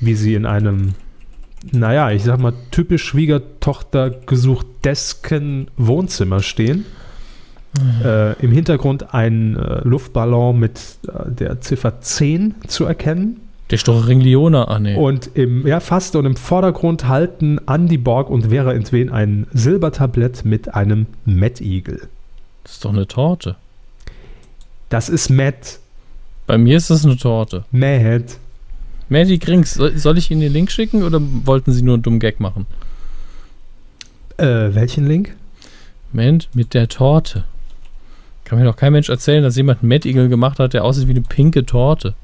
wie 0.00 0.14
sie 0.14 0.34
in 0.34 0.44
einem 0.44 0.94
naja, 1.72 2.10
ich 2.10 2.24
sag 2.24 2.40
mal, 2.40 2.52
typisch 2.70 3.04
Schwiegertochter 3.04 4.10
gesucht 4.10 4.66
Desken 4.84 5.68
Wohnzimmer 5.76 6.42
stehen. 6.42 6.84
Mhm. 7.78 8.06
Äh, 8.06 8.32
Im 8.34 8.52
Hintergrund 8.52 9.14
ein 9.14 9.56
äh, 9.56 9.80
Luftballon 9.84 10.58
mit 10.58 10.80
äh, 11.06 11.30
der 11.30 11.60
Ziffer 11.60 12.00
10 12.00 12.54
zu 12.66 12.84
erkennen. 12.84 13.40
Der 13.70 13.78
doch 13.78 14.06
Ringliona, 14.06 14.68
ah 14.68 14.78
nee. 14.78 14.94
Und 14.94 15.30
im, 15.34 15.66
ja, 15.66 15.80
fast 15.80 16.14
und 16.14 16.24
im 16.24 16.36
Vordergrund 16.36 17.08
halten 17.08 17.58
Andy 17.66 17.98
Borg 17.98 18.30
und 18.30 18.46
Vera 18.46 18.72
Entwen 18.72 19.10
ein 19.10 19.48
Silbertablett 19.52 20.44
mit 20.44 20.74
einem 20.74 21.06
Eagle. 21.60 22.02
Das 22.62 22.74
ist 22.74 22.84
doch 22.84 22.92
eine 22.92 23.08
Torte. 23.08 23.56
Das 24.88 25.08
ist 25.08 25.30
Matt. 25.30 25.80
Bei 26.46 26.58
mir 26.58 26.76
ist 26.76 26.90
das 26.90 27.04
eine 27.04 27.16
Torte. 27.16 27.64
Matt. 27.72 28.38
Magic 29.08 29.46
Rings, 29.46 29.74
soll 29.74 30.18
ich 30.18 30.30
Ihnen 30.30 30.40
den 30.40 30.52
Link 30.52 30.70
schicken 30.70 31.02
oder 31.02 31.20
wollten 31.20 31.72
Sie 31.72 31.82
nur 31.82 31.94
einen 31.94 32.02
dummen 32.02 32.20
Gag 32.20 32.40
machen? 32.40 32.66
Äh, 34.36 34.74
welchen 34.74 35.06
Link? 35.06 35.34
Moment, 36.12 36.48
mit 36.54 36.74
der 36.74 36.88
Torte. 36.88 37.44
Kann 38.44 38.58
mir 38.58 38.64
doch 38.64 38.76
kein 38.76 38.92
Mensch 38.92 39.08
erzählen, 39.08 39.42
dass 39.42 39.56
jemand 39.56 39.82
einen 39.82 39.88
Mad 39.88 40.08
Eagle 40.08 40.28
gemacht 40.28 40.58
hat, 40.58 40.72
der 40.72 40.84
aussieht 40.84 41.08
wie 41.08 41.12
eine 41.12 41.22
pinke 41.22 41.66
Torte. 41.66 42.14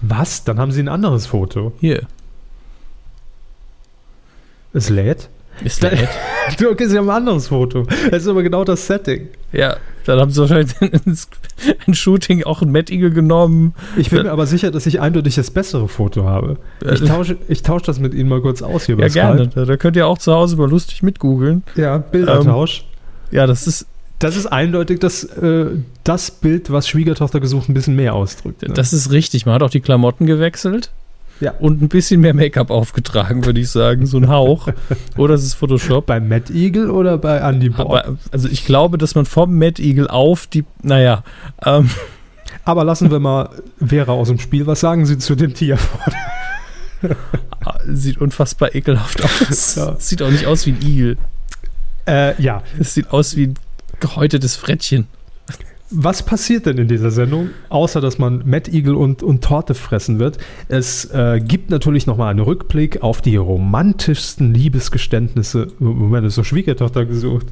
Was? 0.00 0.44
Dann 0.44 0.58
haben 0.58 0.72
Sie 0.72 0.82
ein 0.82 0.88
anderes 0.88 1.26
Foto. 1.26 1.72
Hier. 1.80 2.06
Es 4.72 4.88
lädt? 4.88 5.28
Es 5.64 5.80
lädt. 5.82 6.08
du, 6.58 6.70
okay, 6.70 6.86
sie 6.86 6.98
haben 6.98 7.08
ein 7.08 7.16
anderes 7.16 7.48
Foto. 7.48 7.86
Das 8.10 8.22
ist 8.22 8.28
aber 8.28 8.42
genau 8.42 8.64
das 8.64 8.86
Setting. 8.86 9.28
Ja, 9.52 9.76
dann 10.06 10.18
haben 10.18 10.30
sie 10.30 10.40
wahrscheinlich 10.40 10.74
ein 11.86 11.94
Shooting 11.94 12.44
auch 12.44 12.62
ein 12.62 12.72
Mad 12.72 12.92
Eagle 12.92 13.10
genommen. 13.10 13.74
Ich 13.96 14.10
bin 14.10 14.22
mir 14.24 14.32
aber 14.32 14.46
sicher, 14.46 14.70
dass 14.70 14.86
ich 14.86 15.00
eindeutig 15.00 15.34
das 15.34 15.50
bessere 15.50 15.88
Foto 15.88 16.24
habe. 16.24 16.56
Ich 16.90 17.02
tausche, 17.02 17.36
ich 17.48 17.62
tausche 17.62 17.86
das 17.86 18.00
mit 18.00 18.14
Ihnen 18.14 18.28
mal 18.28 18.40
kurz 18.40 18.62
aus 18.62 18.86
hier. 18.86 18.98
Ja, 18.98 19.08
gerne. 19.08 19.48
Da, 19.48 19.64
da 19.64 19.76
könnt 19.76 19.96
ihr 19.96 20.06
auch 20.06 20.18
zu 20.18 20.32
Hause 20.32 20.56
mal 20.56 20.68
lustig 20.68 21.02
mitgoogeln. 21.02 21.62
Ja, 21.76 21.98
Bildertausch. 21.98 22.84
Ähm, 23.30 23.36
ja, 23.36 23.46
das 23.46 23.66
ist. 23.66 23.86
Das 24.18 24.36
ist 24.36 24.46
eindeutig 24.46 25.00
das, 25.00 25.24
äh, 25.24 25.66
das 26.04 26.30
Bild, 26.30 26.70
was 26.70 26.86
Schwiegertochter 26.86 27.40
gesucht 27.40 27.68
ein 27.68 27.74
bisschen 27.74 27.96
mehr 27.96 28.14
ausdrückt. 28.14 28.62
Ne? 28.62 28.72
Das 28.72 28.92
ist 28.92 29.10
richtig. 29.10 29.46
Man 29.46 29.56
hat 29.56 29.64
auch 29.64 29.70
die 29.70 29.80
Klamotten 29.80 30.26
gewechselt. 30.26 30.92
Ja. 31.42 31.54
Und 31.58 31.82
ein 31.82 31.88
bisschen 31.88 32.20
mehr 32.20 32.34
Make-up 32.34 32.70
aufgetragen, 32.70 33.44
würde 33.44 33.58
ich 33.58 33.68
sagen. 33.68 34.06
So 34.06 34.16
ein 34.16 34.28
Hauch. 34.28 34.68
oder 35.16 35.34
ist 35.34 35.42
es 35.42 35.54
Photoshop? 35.54 36.06
Bei 36.06 36.20
Matt 36.20 36.50
Eagle 36.50 36.88
oder 36.88 37.18
bei 37.18 37.38
Andy 37.38 37.68
Borg? 37.68 38.04
Aber, 38.04 38.16
also 38.30 38.46
ich 38.46 38.64
glaube, 38.64 38.96
dass 38.96 39.16
man 39.16 39.26
vom 39.26 39.58
Matt 39.58 39.80
Eagle 39.80 40.08
auf 40.08 40.46
die, 40.46 40.64
naja. 40.82 41.24
Ähm. 41.64 41.90
Aber 42.64 42.84
lassen 42.84 43.10
wir 43.10 43.18
mal 43.18 43.50
Vera 43.84 44.12
aus 44.12 44.28
dem 44.28 44.38
Spiel. 44.38 44.68
Was 44.68 44.78
sagen 44.78 45.04
Sie 45.04 45.18
zu 45.18 45.34
dem 45.34 45.52
Tier? 45.52 45.78
sieht 47.88 48.18
unfassbar 48.18 48.72
ekelhaft 48.76 49.24
aus. 49.24 49.74
Ja. 49.74 49.96
Sieht 49.98 50.22
auch 50.22 50.30
nicht 50.30 50.46
aus 50.46 50.64
wie 50.66 50.70
ein 50.70 50.80
Igel. 50.80 51.16
Äh, 52.06 52.40
ja. 52.40 52.62
Es 52.78 52.94
sieht 52.94 53.10
aus 53.10 53.34
wie 53.34 53.48
ein 53.48 53.54
gehäutetes 53.98 54.54
Frettchen. 54.54 55.08
Was 55.94 56.22
passiert 56.22 56.66
denn 56.66 56.78
in 56.78 56.88
dieser 56.88 57.10
Sendung, 57.10 57.50
außer 57.68 58.00
dass 58.00 58.18
man 58.18 58.42
Matt 58.46 58.68
Eagle 58.68 58.94
und, 58.94 59.22
und 59.22 59.44
Torte 59.44 59.74
fressen 59.74 60.18
wird? 60.18 60.38
Es 60.68 61.04
äh, 61.06 61.40
gibt 61.40 61.70
natürlich 61.70 62.06
nochmal 62.06 62.30
einen 62.30 62.40
Rückblick 62.40 63.02
auf 63.02 63.20
die 63.20 63.36
romantischsten 63.36 64.54
Liebesgeständnisse. 64.54 65.68
Moment, 65.78 66.26
ist 66.26 66.36
so 66.36 66.44
Schwiegertochter 66.44 67.04
gesucht. 67.04 67.46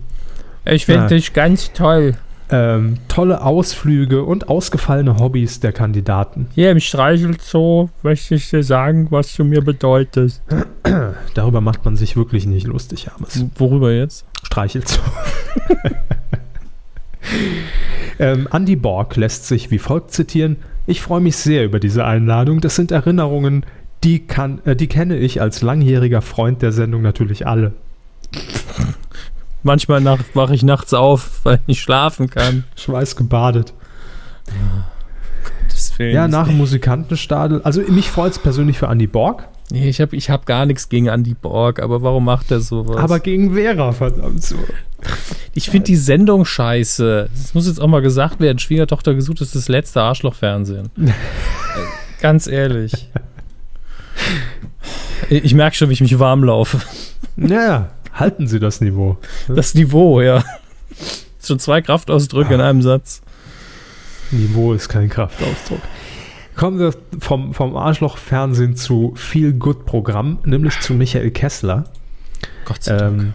Ich 0.64 0.86
finde 0.86 1.08
dich 1.08 1.32
ganz 1.32 1.72
toll. 1.72 2.14
Ähm, 2.52 2.98
tolle 3.06 3.42
Ausflüge 3.42 4.24
und 4.24 4.48
ausgefallene 4.48 5.18
Hobbys 5.18 5.60
der 5.60 5.72
Kandidaten. 5.72 6.48
Hier 6.54 6.72
im 6.72 6.80
Streichelzoo 6.80 7.90
möchte 8.02 8.34
ich 8.34 8.50
dir 8.50 8.64
sagen, 8.64 9.06
was 9.10 9.36
du 9.36 9.44
mir 9.44 9.62
bedeutest. 9.62 10.42
Darüber 11.34 11.60
macht 11.60 11.84
man 11.84 11.94
sich 11.94 12.16
wirklich 12.16 12.46
nicht 12.46 12.66
lustig, 12.66 13.06
Hermes. 13.06 13.44
Worüber 13.56 13.92
jetzt? 13.92 14.24
Streichelzoo. 14.42 15.00
ähm, 18.18 18.48
Andy 18.52 18.76
Borg 18.76 19.16
lässt 19.16 19.46
sich 19.46 19.70
wie 19.70 19.78
folgt 19.78 20.12
zitieren: 20.12 20.56
Ich 20.86 21.00
freue 21.00 21.20
mich 21.20 21.36
sehr 21.36 21.64
über 21.64 21.80
diese 21.80 22.04
Einladung. 22.04 22.60
Das 22.60 22.76
sind 22.76 22.90
Erinnerungen, 22.90 23.64
die, 24.04 24.20
kann, 24.20 24.60
äh, 24.64 24.76
die 24.76 24.86
kenne 24.86 25.16
ich 25.16 25.40
als 25.40 25.62
langjähriger 25.62 26.22
Freund 26.22 26.62
der 26.62 26.72
Sendung 26.72 27.02
natürlich 27.02 27.46
alle. 27.46 27.72
Manchmal 29.62 30.02
wache 30.34 30.54
ich 30.54 30.62
nachts 30.62 30.94
auf, 30.94 31.40
weil 31.44 31.56
ich 31.56 31.66
nicht 31.66 31.80
schlafen 31.82 32.30
kann. 32.30 32.64
Schweiß 32.76 33.16
gebadet. 33.16 33.74
Oh, 34.48 36.02
ja, 36.02 36.28
nach 36.28 36.48
dem 36.48 36.56
Musikantenstadel. 36.56 37.60
Also 37.62 37.82
mich 37.82 38.10
freut 38.10 38.32
es 38.32 38.38
persönlich 38.38 38.78
für 38.78 38.86
Andy 38.86 39.06
Borg. 39.06 39.46
Nee, 39.70 39.88
ich 39.88 40.00
habe 40.00 40.16
ich 40.16 40.30
hab 40.30 40.46
gar 40.46 40.66
nichts 40.66 40.88
gegen 40.88 41.06
Andy 41.06 41.34
Borg, 41.34 41.80
aber 41.80 42.02
warum 42.02 42.24
macht 42.24 42.50
er 42.50 42.60
sowas? 42.60 42.96
Aber 42.96 43.20
gegen 43.20 43.54
Vera, 43.54 43.92
verdammt 43.92 44.42
so. 44.42 44.56
Ich 45.54 45.70
finde 45.70 45.86
die 45.86 45.96
Sendung 45.96 46.44
scheiße. 46.44 47.30
Das 47.32 47.54
muss 47.54 47.66
jetzt 47.66 47.80
auch 47.80 47.86
mal 47.86 48.02
gesagt 48.02 48.40
werden. 48.40 48.58
Schwiegertochter 48.58 49.14
gesucht 49.14 49.40
ist 49.40 49.54
das 49.54 49.68
letzte 49.68 50.02
Arschlochfernsehen. 50.02 50.90
Ganz 52.20 52.46
ehrlich. 52.46 53.08
Ich 55.28 55.54
merke 55.54 55.76
schon, 55.76 55.88
wie 55.88 55.94
ich 55.94 56.00
mich 56.00 56.18
warm 56.18 56.44
laufe. 56.44 56.80
Naja, 57.36 57.90
halten 58.12 58.46
Sie 58.46 58.60
das 58.60 58.80
Niveau. 58.80 59.18
Das 59.48 59.74
Niveau, 59.74 60.20
ja. 60.20 60.44
Schon 61.42 61.58
zwei 61.58 61.80
Kraftausdrücke 61.80 62.50
ah. 62.50 62.54
in 62.54 62.60
einem 62.60 62.82
Satz. 62.82 63.22
Niveau 64.30 64.74
ist 64.74 64.88
kein 64.88 65.08
Kraftausdruck. 65.08 65.80
Kommen 66.60 66.78
wir 66.78 66.92
vom, 67.20 67.54
vom 67.54 67.74
Arschloch-Fernsehen 67.74 68.76
zu 68.76 69.14
Feel 69.16 69.54
Good 69.54 69.86
Programm, 69.86 70.40
nämlich 70.44 70.78
zu 70.80 70.92
Michael 70.92 71.30
Kessler. 71.30 71.84
Gott 72.66 72.82
sei 72.84 72.98
Dank. 72.98 73.18
Ähm, 73.18 73.34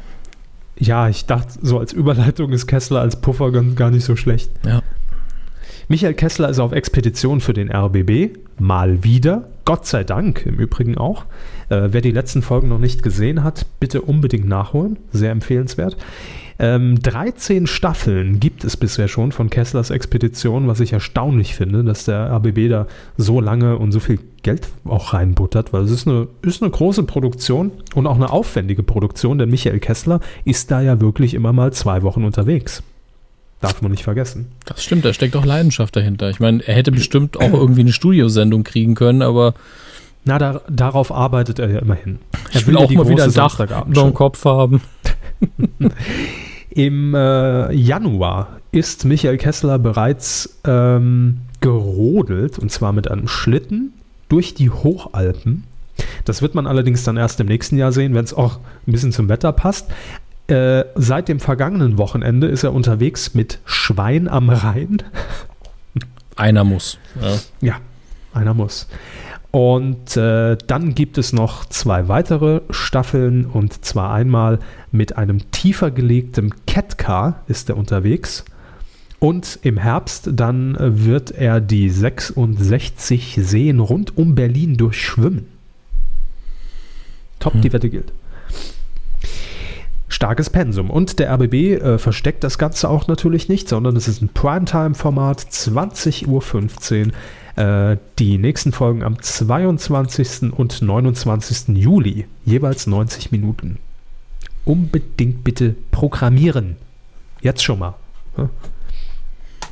ja, 0.78 1.10
ich 1.10 1.26
dachte, 1.26 1.58
so 1.60 1.80
als 1.80 1.92
Überleitung 1.92 2.52
ist 2.52 2.68
Kessler 2.68 3.02
als 3.02 3.20
Puffer 3.22 3.52
gar 3.52 3.90
nicht 3.90 4.06
so 4.06 4.16
schlecht. 4.16 4.52
Ja. 4.64 4.84
Michael 5.88 6.14
Kessler 6.14 6.50
ist 6.50 6.60
auf 6.60 6.72
Expedition 6.72 7.42
für 7.42 7.54
den 7.54 7.72
RBB. 7.72 8.38
Mal 8.60 9.04
wieder. 9.04 9.48
Gott 9.66 9.88
sei 9.88 10.04
Dank 10.04 10.46
im 10.46 10.60
Übrigen 10.60 10.96
auch. 10.96 11.26
Äh, 11.70 11.88
wer 11.88 12.02
die 12.02 12.12
letzten 12.12 12.44
Folgen 12.44 12.70
noch 12.70 12.78
nicht 12.78 13.02
gesehen 13.02 13.44
hat, 13.44 13.66
bitte 13.80 14.04
unbedingt 14.04 14.48
nachholen. 14.48 15.00
Sehr 15.12 15.32
empfehlenswert. 15.32 15.98
Ähm, 16.58 17.02
13 17.02 17.68
Staffeln 17.68 18.40
gibt 18.40 18.64
es 18.64 18.78
bisher 18.78 19.10
schon 19.10 19.34
von 19.34 19.50
Kesslers 19.50 19.90
Expedition, 19.90 20.68
was 20.68 20.80
ich 20.80 20.94
erstaunlich 20.94 21.54
finde, 21.54 21.84
dass 21.84 22.06
der 22.06 22.32
RBB 22.32 22.70
da 22.70 22.88
so 23.18 23.42
lange 23.42 23.78
und 23.78 23.92
so 23.92 24.00
viel 24.00 24.20
Geld 24.42 24.70
auch 24.86 25.14
reinbuttert, 25.14 25.74
weil 25.74 25.84
es 25.84 25.92
ist 25.92 26.08
eine, 26.08 26.28
ist 26.44 26.62
eine 26.62 26.72
große 26.72 27.04
Produktion 27.04 27.72
und 27.94 28.08
auch 28.08 28.16
eine 28.16 28.32
aufwendige 28.32 28.84
Produktion, 28.84 29.38
denn 29.38 29.50
Michael 29.50 29.80
Kessler 29.80 30.22
ist 30.46 30.72
da 30.72 30.82
ja 30.82 31.02
wirklich 31.02 31.34
immer 31.34 31.52
mal 31.52 31.74
zwei 31.74 32.04
Wochen 32.04 32.24
unterwegs. 32.24 32.84
Darf 33.60 33.82
man 33.82 33.92
nicht 33.92 34.04
vergessen. 34.04 34.48
Das 34.66 34.84
stimmt, 34.84 35.06
da 35.06 35.14
steckt 35.14 35.36
auch 35.36 35.46
Leidenschaft 35.46 35.96
dahinter. 35.96 36.30
Ich 36.30 36.40
meine, 36.40 36.66
er 36.66 36.76
hätte 36.76 36.92
bestimmt 36.92 37.38
auch 37.38 37.54
irgendwie 37.54 37.82
eine 37.82 37.94
Studiosendung 37.94 38.64
kriegen 38.64 38.96
können, 38.96 39.22
aber. 39.22 39.56
Na, 40.26 40.40
da, 40.40 40.62
darauf 40.68 41.12
arbeitet 41.12 41.60
er 41.60 41.70
ja 41.70 41.80
immerhin. 41.80 42.20
Er 42.52 42.60
ich 42.60 42.68
will, 42.68 42.76
will 42.76 42.84
auch 42.84 42.92
mal 42.92 43.08
wieder 43.08 43.24
ein 43.26 43.34
Dach 43.34 43.60
über 43.60 44.12
Kopf 44.12 44.44
haben. 44.46 44.82
Im 46.72 47.16
äh, 47.16 47.72
Januar 47.72 48.60
ist 48.72 49.06
Michael 49.06 49.38
Kessler 49.38 49.80
bereits 49.80 50.60
ähm, 50.66 51.42
gerodelt, 51.62 52.60
und 52.60 52.72
zwar 52.72 52.92
mit 52.92 53.10
einem 53.10 53.28
Schlitten 53.28 53.94
durch 54.28 54.56
die 54.56 54.72
Hochalpen. 54.72 55.64
Das 56.26 56.42
wird 56.42 56.56
man 56.56 56.68
allerdings 56.68 57.04
dann 57.04 57.18
erst 57.18 57.40
im 57.40 57.48
nächsten 57.48 57.78
Jahr 57.78 57.92
sehen, 57.92 58.16
wenn 58.16 58.26
es 58.26 58.34
auch 58.34 58.60
ein 58.88 58.92
bisschen 58.92 59.12
zum 59.12 59.30
Wetter 59.30 59.54
passt. 59.54 59.88
Äh, 60.48 60.84
seit 60.96 61.28
dem 61.28 61.40
vergangenen 61.40 61.98
Wochenende 61.98 62.48
ist 62.48 62.64
er 62.64 62.74
unterwegs 62.74 63.34
mit 63.34 63.60
Schwein 63.66 64.28
am 64.28 64.50
Rhein. 64.50 64.98
Einer 66.36 66.64
muss. 66.64 66.98
Ja, 67.22 67.38
ja 67.62 67.76
einer 68.34 68.54
muss. 68.54 68.88
Und 69.56 70.18
äh, 70.18 70.58
dann 70.68 70.96
gibt 70.96 71.18
es 71.18 71.32
noch 71.32 71.64
zwei 71.64 72.10
weitere 72.10 72.60
Staffeln 72.72 73.46
und 73.46 73.86
zwar 73.86 74.12
einmal 74.12 74.60
mit 74.92 75.16
einem 75.16 75.50
tiefer 75.52 75.92
gelegten 75.92 76.54
Catcar 76.68 77.42
ist 77.48 77.70
er 77.70 77.78
unterwegs. 77.78 78.44
Und 79.20 79.60
im 79.62 79.78
Herbst 79.78 80.30
dann 80.34 80.76
wird 80.78 81.32
er 81.32 81.62
die 81.62 81.90
66 81.90 83.40
Seen 83.42 83.80
rund 83.80 84.18
um 84.18 84.36
Berlin 84.36 84.76
durchschwimmen. 84.76 85.48
Top, 87.40 87.54
hm. 87.54 87.62
die 87.62 87.72
Wette 87.72 87.90
gilt. 87.90 88.12
Starkes 90.10 90.50
Pensum. 90.50 90.90
Und 90.90 91.18
der 91.18 91.32
RBB 91.34 91.54
äh, 91.54 91.98
versteckt 91.98 92.44
das 92.44 92.58
Ganze 92.58 92.90
auch 92.90 93.08
natürlich 93.08 93.48
nicht, 93.48 93.70
sondern 93.70 93.96
es 93.96 94.10
ist 94.10 94.22
ein 94.22 94.28
Primetime-Format, 94.34 95.40
20.15 95.40 96.28
Uhr 96.28 97.14
äh, 97.56 97.98
die 98.20 98.38
nächsten 98.38 98.72
Folgen 98.72 99.04
am 99.04 99.22
22. 99.22 100.52
und 100.54 100.82
29. 100.82 101.76
Juli, 101.76 102.26
jeweils 102.46 102.88
90 102.88 103.32
Minuten. 103.32 103.78
Unbedingt 104.66 105.44
bitte 105.44 105.76
programmieren. 105.92 106.76
Jetzt 107.42 107.64
schon 107.64 107.80
mal. 107.80 107.96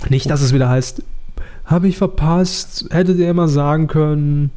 Nicht, 0.10 0.30
dass 0.30 0.42
es 0.42 0.54
wieder 0.54 0.70
heißt, 0.70 1.04
habe 1.66 1.88
ich 1.88 1.98
verpasst, 1.98 2.88
hättet 2.92 3.18
ihr 3.18 3.30
immer 3.30 3.48
sagen 3.48 3.88
können. 3.88 4.52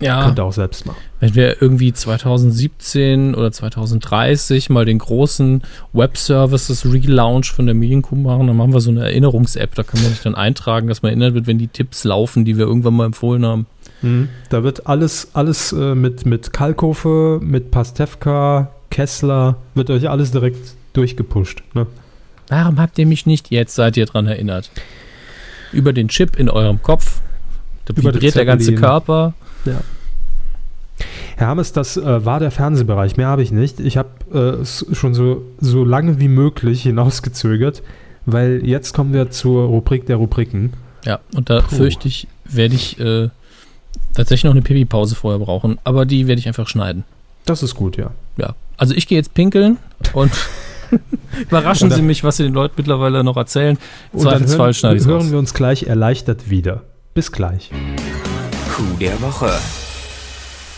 Ja. 0.00 0.24
Könnt 0.24 0.38
ihr 0.38 0.44
auch 0.44 0.52
selbst 0.52 0.86
machen. 0.86 0.98
Wenn 1.20 1.34
wir 1.34 1.60
irgendwie 1.60 1.92
2017 1.92 3.34
oder 3.34 3.50
2030 3.50 4.70
mal 4.70 4.84
den 4.84 4.98
großen 4.98 5.62
Web-Services 5.92 6.86
Relaunch 6.86 7.50
von 7.52 7.66
der 7.66 7.74
Medienkuh 7.74 8.14
machen, 8.14 8.46
dann 8.46 8.56
machen 8.56 8.72
wir 8.72 8.80
so 8.80 8.90
eine 8.90 9.02
Erinnerungs-App. 9.04 9.74
Da 9.74 9.82
kann 9.82 10.00
man 10.00 10.10
sich 10.10 10.22
dann 10.22 10.36
eintragen, 10.36 10.86
dass 10.86 11.02
man 11.02 11.10
erinnert 11.10 11.34
wird, 11.34 11.46
wenn 11.46 11.58
die 11.58 11.68
Tipps 11.68 12.04
laufen, 12.04 12.44
die 12.44 12.56
wir 12.56 12.66
irgendwann 12.66 12.94
mal 12.94 13.06
empfohlen 13.06 13.44
haben. 13.44 13.66
Mhm. 14.02 14.28
Da 14.50 14.62
wird 14.62 14.86
alles, 14.86 15.30
alles 15.34 15.72
äh, 15.72 15.94
mit, 15.94 16.26
mit 16.26 16.52
Kalkofe, 16.52 17.40
mit 17.42 17.72
Pastewka, 17.72 18.70
Kessler, 18.90 19.56
wird 19.74 19.90
euch 19.90 20.08
alles 20.08 20.30
direkt 20.30 20.74
durchgepusht. 20.92 21.62
Ne? 21.74 21.86
Warum 22.48 22.78
habt 22.78 22.98
ihr 22.98 23.06
mich 23.06 23.26
nicht? 23.26 23.50
Jetzt 23.50 23.74
seid 23.74 23.96
ihr 23.96 24.06
dran 24.06 24.26
erinnert. 24.26 24.70
Über 25.72 25.92
den 25.92 26.08
Chip 26.08 26.36
in 26.38 26.48
eurem 26.48 26.82
Kopf. 26.82 27.20
Da 27.84 27.96
vibriert 27.96 28.36
der 28.36 28.44
ganze 28.44 28.74
Körper. 28.74 29.34
Ja. 29.68 29.80
Herr 31.36 31.46
Hammes, 31.46 31.72
das 31.72 31.96
äh, 31.96 32.24
war 32.24 32.40
der 32.40 32.50
Fernsehbereich. 32.50 33.16
Mehr 33.16 33.28
habe 33.28 33.42
ich 33.42 33.52
nicht. 33.52 33.78
Ich 33.78 33.96
habe 33.96 34.08
äh, 34.32 34.60
es 34.60 34.84
schon 34.92 35.14
so, 35.14 35.42
so 35.60 35.84
lange 35.84 36.18
wie 36.18 36.26
möglich 36.26 36.82
hinausgezögert, 36.82 37.82
weil 38.26 38.66
jetzt 38.66 38.92
kommen 38.92 39.12
wir 39.12 39.30
zur 39.30 39.66
Rubrik 39.66 40.06
der 40.06 40.16
Rubriken. 40.16 40.72
Ja, 41.04 41.20
und 41.36 41.48
da 41.48 41.60
Puh. 41.60 41.76
fürchte 41.76 42.08
ich, 42.08 42.26
werde 42.44 42.74
ich 42.74 42.98
äh, 42.98 43.28
tatsächlich 44.14 44.44
noch 44.44 44.50
eine 44.50 44.62
Pipi-Pause 44.62 45.14
vorher 45.14 45.38
brauchen, 45.38 45.78
aber 45.84 46.06
die 46.06 46.26
werde 46.26 46.40
ich 46.40 46.48
einfach 46.48 46.66
schneiden. 46.66 47.04
Das 47.44 47.62
ist 47.62 47.76
gut, 47.76 47.96
ja. 47.96 48.10
Ja, 48.36 48.54
Also 48.76 48.94
ich 48.94 49.06
gehe 49.06 49.16
jetzt 49.16 49.32
pinkeln 49.32 49.78
und 50.14 50.32
überraschen 51.40 51.90
Sie 51.90 52.02
mich, 52.02 52.24
was 52.24 52.38
Sie 52.38 52.42
den 52.42 52.52
Leuten 52.52 52.74
mittlerweile 52.76 53.22
noch 53.22 53.36
erzählen. 53.36 53.78
Und 54.12 54.24
dann 54.24 54.44
hören, 54.44 55.04
hören 55.04 55.30
wir 55.30 55.38
uns 55.38 55.54
gleich 55.54 55.84
erleichtert 55.84 56.50
wieder. 56.50 56.82
Bis 57.14 57.30
gleich. 57.30 57.70
Coup 58.78 58.96
der 59.00 59.20
Woche. 59.20 59.50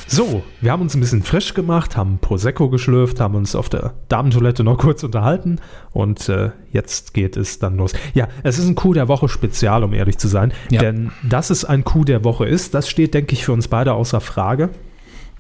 So, 0.07 0.43
wir 0.63 0.73
haben 0.73 0.81
uns 0.81 0.95
ein 0.95 1.01
bisschen 1.01 1.23
frisch 1.23 1.53
gemacht, 1.53 1.99
haben 1.99 2.17
Prosecco 2.19 2.71
geschlürft, 2.71 3.21
haben 3.21 3.35
uns 3.35 3.55
auf 3.55 3.69
der 3.69 3.93
Damentoilette 4.09 4.65
noch 4.65 4.79
kurz 4.79 5.03
unterhalten 5.03 5.59
und 5.93 6.27
äh, 6.31 6.53
jetzt 6.73 7.13
geht 7.13 7.37
es 7.37 7.59
dann 7.59 7.77
los. 7.77 7.93
Ja, 8.15 8.29
es 8.43 8.59
ist 8.59 8.67
ein 8.67 8.75
Coup 8.75 8.95
der 8.95 9.09
Woche 9.09 9.29
Spezial, 9.29 9.85
um 9.85 9.93
ehrlich 9.93 10.17
zu 10.17 10.29
sein, 10.29 10.55
ja. 10.71 10.81
denn 10.81 11.13
dass 11.23 11.51
es 11.51 11.67
ein 11.67 11.85
Coup 11.85 12.07
der 12.07 12.25
Woche 12.25 12.47
ist, 12.47 12.73
das 12.73 12.89
steht, 12.89 13.13
denke 13.13 13.35
ich, 13.35 13.45
für 13.45 13.53
uns 13.53 13.69
beide 13.69 13.93
außer 13.93 14.23
Frage. 14.23 14.71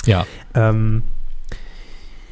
Ja. 0.05 0.27
Ähm, 0.53 1.01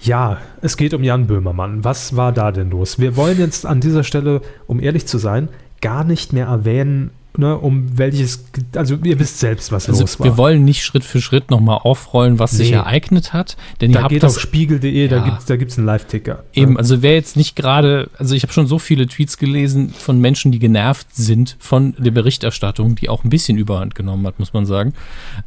ja, 0.03 0.37
es 0.61 0.77
geht 0.77 0.93
um 0.93 1.03
Jan 1.03 1.27
Böhmermann. 1.27 1.85
Was 1.85 2.17
war 2.17 2.33
da 2.33 2.53
denn 2.53 2.69
los? 2.69 2.99
Wir 2.99 3.17
wollen 3.17 3.39
jetzt 3.39 3.65
an 3.65 3.81
dieser 3.81 4.05
Stelle, 4.05 4.43
um 4.67 4.79
ehrlich 4.79 5.07
zu 5.07 5.17
sein, 5.17 5.49
gar 5.81 6.05
nicht 6.05 6.35
mehr 6.35 6.49
erwähnen, 6.49 7.13
ne, 7.37 7.57
um 7.57 7.99
welches, 7.99 8.45
also 8.75 8.97
ihr 9.03 9.19
wisst 9.19 9.39
selbst, 9.39 9.71
was 9.71 9.89
also 9.89 10.03
los 10.03 10.19
war. 10.19 10.27
Wir 10.27 10.37
wollen 10.37 10.65
nicht 10.65 10.85
Schritt 10.85 11.05
für 11.05 11.21
Schritt 11.21 11.51
nochmal 11.51 11.79
aufrollen, 11.83 12.39
was 12.39 12.53
nee. 12.53 12.59
sich 12.59 12.73
ereignet 12.73 13.33
hat. 13.33 13.57
Denn 13.81 13.93
da 13.93 14.01
ihr 14.01 14.03
habt 14.05 14.13
geht 14.13 14.23
das, 14.23 14.37
auf 14.37 14.41
spiegel.de, 14.41 15.03
ja. 15.03 15.09
da 15.09 15.25
gibt 15.25 15.39
es 15.39 15.45
da 15.45 15.57
gibt's 15.57 15.79
einen 15.79 15.87
Live-Ticker. 15.87 16.45
Eben, 16.53 16.73
ja. 16.73 16.79
also 16.79 17.03
wer 17.03 17.15
jetzt 17.15 17.37
nicht 17.37 17.57
gerade, 17.57 18.11
also 18.19 18.35
ich 18.35 18.43
habe 18.43 18.53
schon 18.53 18.67
so 18.67 18.79
viele 18.79 19.07
Tweets 19.07 19.39
gelesen 19.39 19.91
von 19.91 20.21
Menschen, 20.21 20.53
die 20.53 20.59
genervt 20.59 21.15
sind 21.15 21.57
von 21.59 21.95
der 21.99 22.11
Berichterstattung, 22.11 22.95
die 22.95 23.09
auch 23.09 23.25
ein 23.25 23.31
bisschen 23.31 23.59
Überhand 23.59 23.95
genommen 23.95 24.27
hat, 24.27 24.39
muss 24.39 24.53
man 24.53 24.67
sagen, 24.67 24.95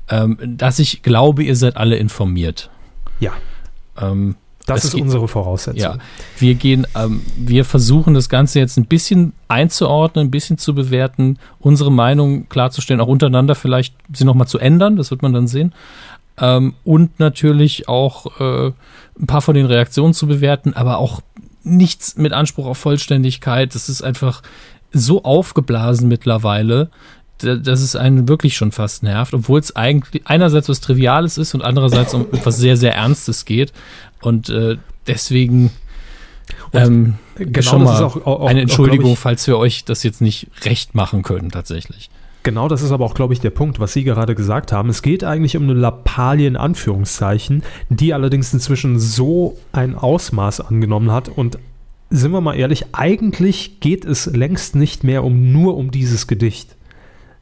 ähm, 0.10 0.38
dass 0.42 0.80
ich 0.80 1.02
glaube, 1.02 1.44
ihr 1.44 1.56
seid 1.56 1.78
alle 1.78 1.98
informiert. 1.98 2.70
Ja. 3.20 3.34
Ähm, 4.00 4.36
das 4.76 4.86
ist 4.86 4.94
geht, 4.94 5.04
unsere 5.04 5.28
Voraussetzung. 5.28 5.82
Ja, 5.82 5.98
wir 6.38 6.56
gehen, 6.56 6.88
ähm, 6.96 7.22
wir 7.38 7.66
versuchen 7.66 8.14
das 8.14 8.30
Ganze 8.30 8.60
jetzt 8.60 8.78
ein 8.78 8.86
bisschen 8.86 9.34
einzuordnen, 9.48 10.28
ein 10.28 10.32
bisschen 10.32 10.58
zu 10.58 10.74
bewerten, 10.74 11.38
unsere 11.60 11.92
Meinung 11.92 12.50
klarzustellen, 12.50 13.02
auch 13.02 13.08
untereinander 13.08 13.56
vielleicht 13.56 13.96
sie 14.14 14.26
nochmal 14.26 14.48
zu 14.48 14.60
ändern, 14.60 14.96
das 14.96 15.12
wird 15.12 15.22
man 15.22 15.34
dann 15.34 15.48
sehen. 15.48 15.74
Ähm, 16.38 16.74
und 16.84 17.20
natürlich 17.20 17.88
auch 17.88 18.40
äh, 18.40 18.72
ein 19.20 19.28
paar 19.28 19.42
von 19.42 19.56
den 19.56 19.66
Reaktionen 19.66 20.14
zu 20.14 20.28
bewerten, 20.28 20.74
aber 20.74 20.98
auch 20.98 21.22
nichts 21.64 22.18
mit 22.18 22.34
Anspruch 22.34 22.66
auf 22.66 22.78
Vollständigkeit. 22.78 23.76
Das 23.76 23.90
ist 23.90 24.02
einfach 24.02 24.42
so 24.92 25.24
aufgeblasen 25.24 26.08
mittlerweile, 26.08 26.90
dass 27.38 27.82
es 27.82 27.96
einen 27.96 28.28
wirklich 28.28 28.56
schon 28.56 28.72
fast 28.72 29.04
nervt, 29.04 29.34
obwohl 29.34 29.60
es 29.60 29.76
eigentlich 29.76 30.28
einerseits 30.28 30.70
was 30.70 30.80
Triviales 30.80 31.38
ist 31.38 31.54
und 31.54 31.64
andererseits 31.64 32.14
um 32.14 32.28
etwas 32.32 32.58
sehr, 32.58 32.78
sehr 32.78 32.94
Ernstes 32.94 33.46
geht. 33.46 33.74
Und 34.22 34.50
äh, 34.50 34.78
deswegen 35.08 35.72
ähm, 36.74 37.16
genau 37.36 37.62
schon 37.62 37.84
mal 37.84 38.04
auch, 38.04 38.26
auch, 38.26 38.48
eine 38.48 38.62
Entschuldigung, 38.62 39.14
ich, 39.14 39.20
falls 39.20 39.48
wir 39.48 39.58
euch 39.58 39.86
das 39.86 40.04
jetzt 40.04 40.22
nicht 40.22 40.48
recht 40.64 40.96
machen 40.96 41.24
können, 41.24 41.52
tatsächlich. 41.52 42.10
Genau, 42.44 42.68
das 42.68 42.82
ist 42.82 42.92
aber 42.92 43.06
auch, 43.06 43.14
glaube 43.14 43.34
ich, 43.34 43.40
der 43.40 43.52
Punkt, 43.52 43.80
was 43.80 43.94
Sie 43.94 44.04
gerade 44.04 44.34
gesagt 44.34 44.72
haben. 44.72 44.90
Es 44.90 45.04
geht 45.04 45.24
eigentlich 45.24 45.56
um 45.58 45.64
eine 45.64 45.74
Lappalie 45.74 46.48
in 46.48 46.56
Anführungszeichen, 46.56 47.62
die 47.90 48.14
allerdings 48.14 48.52
inzwischen 48.52 49.00
so 49.00 49.58
ein 49.74 49.96
Ausmaß 49.96 50.62
angenommen 50.62 51.12
hat 51.12 51.30
und 51.30 51.60
sind 52.10 52.32
wir 52.32 52.42
mal 52.42 52.56
ehrlich, 52.56 52.88
eigentlich 52.94 53.80
geht 53.80 54.06
es 54.06 54.26
längst 54.26 54.76
nicht 54.76 55.04
mehr 55.04 55.24
um 55.24 55.52
nur 55.52 55.78
um 55.78 55.92
dieses 55.92 56.28
Gedicht. 56.28 56.76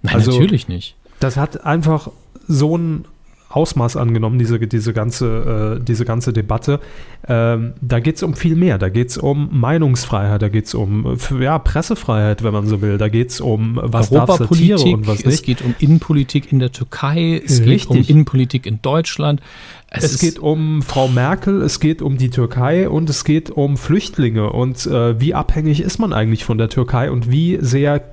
Nein, 0.01 0.15
also, 0.15 0.31
natürlich 0.31 0.67
nicht. 0.67 0.95
Das 1.19 1.37
hat 1.37 1.65
einfach 1.65 2.11
so 2.47 2.77
ein 2.77 3.05
Ausmaß 3.49 3.97
angenommen, 3.97 4.37
diese, 4.37 4.59
diese, 4.59 4.93
ganze, 4.93 5.79
äh, 5.79 5.83
diese 5.83 6.05
ganze 6.05 6.33
Debatte. 6.33 6.79
Ähm, 7.27 7.73
da 7.81 7.99
geht 7.99 8.17
es 8.17 8.23
um 8.23 8.35
viel 8.35 8.55
mehr. 8.55 8.77
Da 8.77 8.89
geht 8.89 9.09
es 9.09 9.17
um 9.17 9.49
Meinungsfreiheit, 9.51 10.41
da 10.41 10.49
geht 10.49 10.65
es 10.65 10.75
um 10.75 11.17
ja, 11.39 11.57
Pressefreiheit, 11.57 12.43
wenn 12.43 12.53
man 12.53 12.67
so 12.67 12.81
will. 12.81 12.99
Da 12.99 13.09
geht 13.09 13.31
es 13.31 13.41
um 13.41 13.79
was 13.81 14.11
darf 14.11 14.37
Satire 14.37 14.79
und 14.79 15.07
was 15.07 15.25
nicht. 15.25 15.33
Es 15.33 15.41
geht 15.41 15.63
um 15.63 15.73
Innenpolitik 15.79 16.51
in 16.51 16.59
der 16.59 16.71
Türkei, 16.71 17.41
es 17.43 17.61
Richtig. 17.61 17.87
geht 17.87 17.89
um 17.89 17.97
Innenpolitik 17.97 18.67
in 18.67 18.81
Deutschland. 18.83 19.41
Es, 19.89 20.03
es 20.03 20.19
geht 20.19 20.37
um 20.37 20.83
Frau 20.83 21.07
Merkel, 21.07 21.63
es 21.63 21.79
geht 21.79 22.03
um 22.03 22.17
die 22.17 22.29
Türkei 22.29 22.87
und 22.87 23.09
es 23.09 23.23
geht 23.23 23.49
um 23.49 23.77
Flüchtlinge 23.77 24.51
und 24.51 24.85
äh, 24.85 25.19
wie 25.19 25.33
abhängig 25.33 25.81
ist 25.81 25.97
man 25.97 26.13
eigentlich 26.13 26.45
von 26.45 26.59
der 26.59 26.69
Türkei 26.69 27.09
und 27.09 27.31
wie 27.31 27.57
sehr 27.61 28.03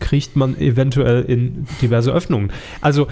kriegt 0.00 0.34
man 0.34 0.58
eventuell 0.58 1.22
in 1.22 1.66
diverse 1.80 2.10
Öffnungen. 2.10 2.50
Also 2.80 3.06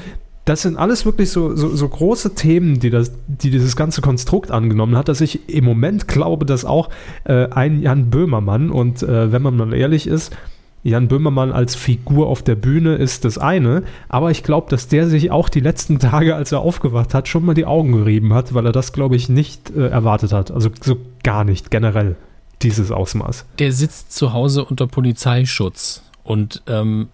das 0.44 0.62
sind 0.62 0.76
alles 0.76 1.04
wirklich 1.04 1.30
so, 1.30 1.54
so, 1.54 1.74
so, 1.74 1.88
große 1.88 2.34
Themen, 2.34 2.80
die, 2.80 2.90
das, 2.90 3.12
die 3.28 3.50
dieses 3.50 3.76
ganze 3.76 4.00
Konstrukt 4.00 4.50
angenommen 4.50 4.96
hat, 4.96 5.08
dass 5.08 5.20
ich 5.20 5.48
im 5.48 5.64
Moment 5.64 6.08
glaube, 6.08 6.46
dass 6.46 6.64
auch 6.64 6.90
äh, 7.24 7.48
ein 7.50 7.80
Jan 7.80 8.10
Böhmermann, 8.10 8.70
und 8.70 9.02
äh, 9.02 9.30
wenn 9.30 9.42
man 9.42 9.56
mal 9.56 9.72
ehrlich 9.72 10.06
ist, 10.06 10.36
Jan 10.84 11.06
Böhmermann 11.06 11.52
als 11.52 11.76
Figur 11.76 12.26
auf 12.26 12.42
der 12.42 12.56
Bühne 12.56 12.96
ist 12.96 13.24
das 13.24 13.38
eine, 13.38 13.84
aber 14.08 14.32
ich 14.32 14.42
glaube, 14.42 14.68
dass 14.68 14.88
der 14.88 15.08
sich 15.08 15.30
auch 15.30 15.48
die 15.48 15.60
letzten 15.60 15.98
Tage, 16.00 16.34
als 16.34 16.50
er 16.50 16.60
aufgewacht 16.60 17.14
hat, 17.14 17.28
schon 17.28 17.44
mal 17.44 17.54
die 17.54 17.66
Augen 17.66 17.92
gerieben 17.92 18.34
hat, 18.34 18.52
weil 18.52 18.66
er 18.66 18.72
das, 18.72 18.92
glaube 18.92 19.14
ich, 19.14 19.28
nicht 19.28 19.70
äh, 19.70 19.88
erwartet 19.88 20.32
hat. 20.32 20.50
Also 20.50 20.70
so 20.80 20.96
gar 21.22 21.44
nicht, 21.44 21.70
generell, 21.70 22.16
dieses 22.62 22.90
Ausmaß. 22.90 23.46
Der 23.60 23.70
sitzt 23.70 24.12
zu 24.12 24.32
Hause 24.32 24.64
unter 24.64 24.88
Polizeischutz 24.88 26.02
und 26.24 26.62
ähm, 26.66 27.08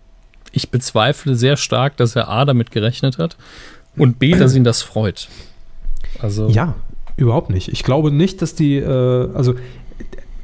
ich 0.53 0.70
bezweifle 0.70 1.34
sehr 1.34 1.57
stark, 1.57 1.96
dass 1.96 2.16
er 2.16 2.28
A 2.28 2.44
damit 2.44 2.70
gerechnet 2.70 3.18
hat 3.18 3.36
und 3.96 4.18
B, 4.18 4.32
dass 4.32 4.55
ihn 4.55 4.64
das 4.64 4.82
freut. 4.82 5.28
Also 6.20 6.49
ja, 6.49 6.74
überhaupt 7.16 7.51
nicht. 7.51 7.68
Ich 7.68 7.82
glaube 7.82 8.11
nicht, 8.11 8.42
dass 8.42 8.55
die, 8.55 8.76
äh, 8.76 9.30
also 9.34 9.55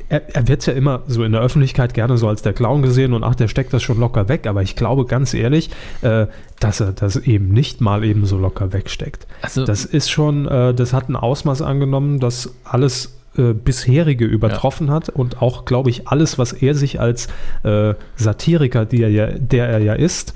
er, 0.08 0.34
er 0.34 0.48
wird 0.48 0.66
ja 0.66 0.72
immer 0.72 1.02
so 1.06 1.24
in 1.24 1.32
der 1.32 1.40
Öffentlichkeit 1.40 1.94
gerne 1.94 2.18
so 2.18 2.28
als 2.28 2.42
der 2.42 2.52
Clown 2.52 2.82
gesehen 2.82 3.12
und 3.12 3.24
ach, 3.24 3.34
der 3.34 3.48
steckt 3.48 3.72
das 3.72 3.82
schon 3.82 3.98
locker 3.98 4.28
weg, 4.28 4.46
aber 4.46 4.62
ich 4.62 4.76
glaube 4.76 5.06
ganz 5.06 5.34
ehrlich, 5.34 5.70
äh, 6.02 6.26
dass 6.60 6.80
er 6.80 6.92
das 6.92 7.16
eben 7.16 7.48
nicht 7.48 7.80
mal 7.80 8.04
eben 8.04 8.26
so 8.26 8.38
locker 8.38 8.72
wegsteckt. 8.72 9.26
Also, 9.42 9.64
das 9.64 9.84
ist 9.84 10.10
schon, 10.10 10.46
äh, 10.46 10.74
das 10.74 10.92
hat 10.92 11.08
ein 11.08 11.16
Ausmaß 11.16 11.62
angenommen, 11.62 12.20
das 12.20 12.54
alles 12.64 13.14
äh, 13.36 13.52
bisherige 13.52 14.24
übertroffen 14.24 14.88
ja. 14.88 14.94
hat 14.94 15.08
und 15.08 15.42
auch, 15.42 15.64
glaube 15.64 15.90
ich, 15.90 16.08
alles, 16.08 16.38
was 16.38 16.52
er 16.52 16.74
sich 16.74 17.00
als 17.00 17.28
äh, 17.62 17.94
Satiriker, 18.16 18.86
er 18.92 19.10
ja, 19.10 19.26
der 19.26 19.68
er 19.68 19.78
ja 19.80 19.94
ist, 19.94 20.34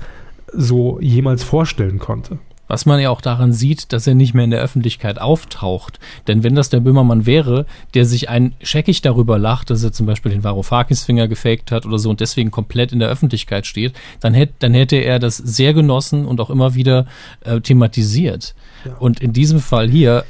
so 0.51 0.99
jemals 0.99 1.43
vorstellen 1.43 1.99
konnte. 1.99 2.39
Was 2.69 2.85
man 2.85 2.99
ja 2.99 3.09
auch 3.09 3.21
daran 3.21 3.51
sieht, 3.51 3.93
dass 3.93 4.05
er 4.05 4.13
nicht 4.13 4.35
mehr 4.35 4.43
in 4.43 4.51
der 4.51 4.61
Öffentlichkeit 4.61 5.19
auftaucht. 5.19 5.99
Denn 6.27 6.43
wenn 6.43 6.53
das 6.53 6.69
der 6.69 6.79
Böhmermann 6.79 7.25
wäre, 7.25 7.65
der 7.95 8.05
sich 8.05 8.29
ein 8.29 8.53
scheckig 8.61 9.01
darüber 9.01 9.39
lacht, 9.39 9.71
dass 9.71 9.83
er 9.83 9.91
zum 9.91 10.05
Beispiel 10.05 10.31
den 10.31 10.43
Varoufakis-Finger 10.43 11.27
gefaked 11.27 11.71
hat 11.71 11.87
oder 11.87 11.97
so 11.97 12.11
und 12.11 12.19
deswegen 12.19 12.51
komplett 12.51 12.91
in 12.91 12.99
der 12.99 13.09
Öffentlichkeit 13.09 13.65
steht, 13.65 13.93
dann, 14.19 14.35
hätte, 14.35 14.53
dann 14.59 14.75
hätte 14.75 14.97
er 14.97 15.17
das 15.17 15.37
sehr 15.37 15.73
genossen 15.73 16.25
und 16.25 16.39
auch 16.39 16.51
immer 16.51 16.75
wieder 16.75 17.07
äh, 17.41 17.59
thematisiert. 17.59 18.53
Ja. 18.85 18.93
Und 18.97 19.19
in 19.19 19.33
diesem 19.33 19.61
Fall 19.61 19.89
hier 19.89 20.25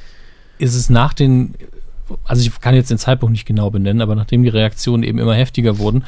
ist 0.59 0.75
es 0.75 0.89
nach 0.89 1.13
den 1.13 1.55
also 2.23 2.41
ich 2.41 2.59
kann 2.59 2.75
jetzt 2.75 2.89
den 2.89 2.97
Zeitpunkt 2.97 3.31
nicht 3.31 3.45
genau 3.45 3.69
benennen, 3.69 4.01
aber 4.01 4.15
nachdem 4.15 4.43
die 4.43 4.49
Reaktionen 4.49 5.03
eben 5.03 5.19
immer 5.19 5.35
heftiger 5.35 5.77
wurden, 5.77 6.03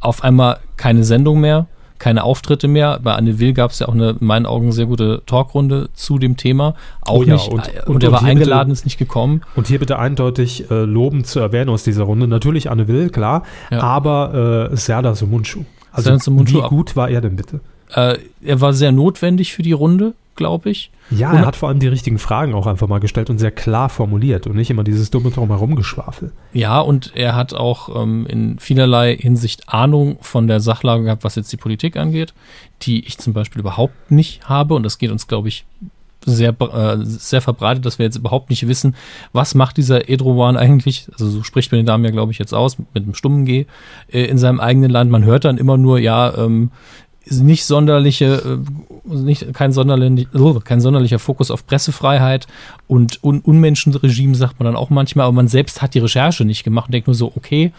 auf 0.00 0.22
einmal 0.22 0.58
keine 0.76 1.04
Sendung 1.04 1.40
mehr, 1.40 1.66
keine 1.98 2.22
Auftritte 2.22 2.68
mehr. 2.68 3.00
Bei 3.02 3.14
Anne 3.14 3.38
Will 3.38 3.52
gab 3.52 3.72
es 3.72 3.80
ja 3.80 3.88
auch 3.88 3.94
eine, 3.94 4.10
in 4.10 4.26
meinen 4.26 4.46
Augen, 4.46 4.70
sehr 4.72 4.86
gute 4.86 5.22
Talkrunde 5.26 5.90
zu 5.94 6.18
dem 6.18 6.36
Thema. 6.36 6.74
Auch 7.00 7.18
oh 7.18 7.22
ja, 7.24 7.34
nicht, 7.34 7.48
und, 7.48 7.68
und, 7.86 7.96
und 7.96 8.04
er 8.04 8.12
war 8.12 8.22
eingeladen, 8.22 8.68
bitte, 8.68 8.78
ist 8.80 8.84
nicht 8.84 8.98
gekommen. 8.98 9.42
Und 9.56 9.66
hier 9.66 9.78
bitte 9.78 9.98
eindeutig 9.98 10.70
äh, 10.70 10.84
lobend 10.84 11.26
zu 11.26 11.40
erwähnen 11.40 11.70
aus 11.70 11.82
dieser 11.82 12.04
Runde. 12.04 12.28
Natürlich 12.28 12.70
Anne 12.70 12.88
Will, 12.88 13.10
klar, 13.10 13.42
ja. 13.70 13.80
aber 13.80 14.70
äh, 14.72 14.76
Serdar 14.76 15.14
Sumunchu. 15.16 15.64
Also 15.90 16.14
wie 16.16 16.60
gut 16.60 16.94
war 16.94 17.08
er 17.08 17.20
denn 17.20 17.34
bitte? 17.34 17.60
Äh, 17.94 18.18
er 18.42 18.60
war 18.60 18.72
sehr 18.72 18.92
notwendig 18.92 19.52
für 19.52 19.62
die 19.62 19.72
Runde, 19.72 20.14
glaube 20.36 20.70
ich. 20.70 20.90
Ja, 21.10 21.32
er 21.32 21.46
hat 21.46 21.56
vor 21.56 21.68
allem 21.68 21.78
die 21.78 21.88
richtigen 21.88 22.18
Fragen 22.18 22.54
auch 22.54 22.66
einfach 22.66 22.86
mal 22.86 23.00
gestellt 23.00 23.30
und 23.30 23.38
sehr 23.38 23.50
klar 23.50 23.88
formuliert 23.88 24.46
und 24.46 24.56
nicht 24.56 24.70
immer 24.70 24.84
dieses 24.84 25.10
dumme 25.10 25.30
Drumherumgeschwafel. 25.30 26.32
Ja, 26.52 26.80
und 26.80 27.12
er 27.14 27.34
hat 27.34 27.54
auch 27.54 28.02
ähm, 28.02 28.26
in 28.26 28.58
vielerlei 28.58 29.16
Hinsicht 29.16 29.68
Ahnung 29.68 30.18
von 30.20 30.46
der 30.46 30.60
Sachlage 30.60 31.04
gehabt, 31.04 31.24
was 31.24 31.34
jetzt 31.34 31.52
die 31.52 31.56
Politik 31.56 31.96
angeht, 31.96 32.34
die 32.82 33.06
ich 33.06 33.16
zum 33.18 33.32
Beispiel 33.32 33.60
überhaupt 33.60 34.10
nicht 34.10 34.48
habe 34.48 34.74
und 34.74 34.82
das 34.82 34.98
geht 34.98 35.10
uns, 35.10 35.26
glaube 35.26 35.48
ich, 35.48 35.64
sehr, 36.24 36.54
äh, 36.60 36.98
sehr 37.00 37.40
verbreitet, 37.40 37.86
dass 37.86 37.98
wir 37.98 38.04
jetzt 38.04 38.16
überhaupt 38.16 38.50
nicht 38.50 38.68
wissen, 38.68 38.94
was 39.32 39.54
macht 39.54 39.76
dieser 39.76 40.08
Edrowan 40.08 40.56
eigentlich, 40.56 41.08
also 41.12 41.28
so 41.28 41.42
spricht 41.42 41.72
man 41.72 41.78
den 41.78 41.86
Namen 41.86 42.04
ja, 42.04 42.10
glaube 42.10 42.32
ich, 42.32 42.38
jetzt 42.38 42.52
aus, 42.52 42.78
mit 42.78 43.04
einem 43.04 43.14
stummen 43.14 43.44
G, 43.44 43.66
äh, 44.12 44.24
in 44.24 44.38
seinem 44.38 44.60
eigenen 44.60 44.90
Land. 44.90 45.10
Man 45.10 45.24
hört 45.24 45.44
dann 45.44 45.58
immer 45.58 45.78
nur, 45.78 45.98
ja, 45.98 46.36
ähm, 46.36 46.70
nicht 47.30 47.64
sonderliche, 47.64 48.58
äh, 49.06 49.14
nicht, 49.14 49.52
kein, 49.54 49.72
sonderlich, 49.72 50.28
oh, 50.34 50.60
kein 50.60 50.80
sonderlicher 50.80 51.18
Fokus 51.18 51.50
auf 51.50 51.66
Pressefreiheit 51.66 52.46
und 52.86 53.22
Un 53.22 53.40
Unmenschenregime, 53.40 54.34
sagt 54.34 54.58
man 54.58 54.66
dann 54.66 54.76
auch 54.76 54.90
manchmal, 54.90 55.26
aber 55.26 55.34
man 55.34 55.48
selbst 55.48 55.82
hat 55.82 55.94
die 55.94 56.00
Recherche 56.00 56.44
nicht 56.44 56.64
gemacht 56.64 56.88
und 56.88 56.92
denkt 56.92 57.08
nur 57.08 57.14
so, 57.14 57.32
okay, 57.34 57.72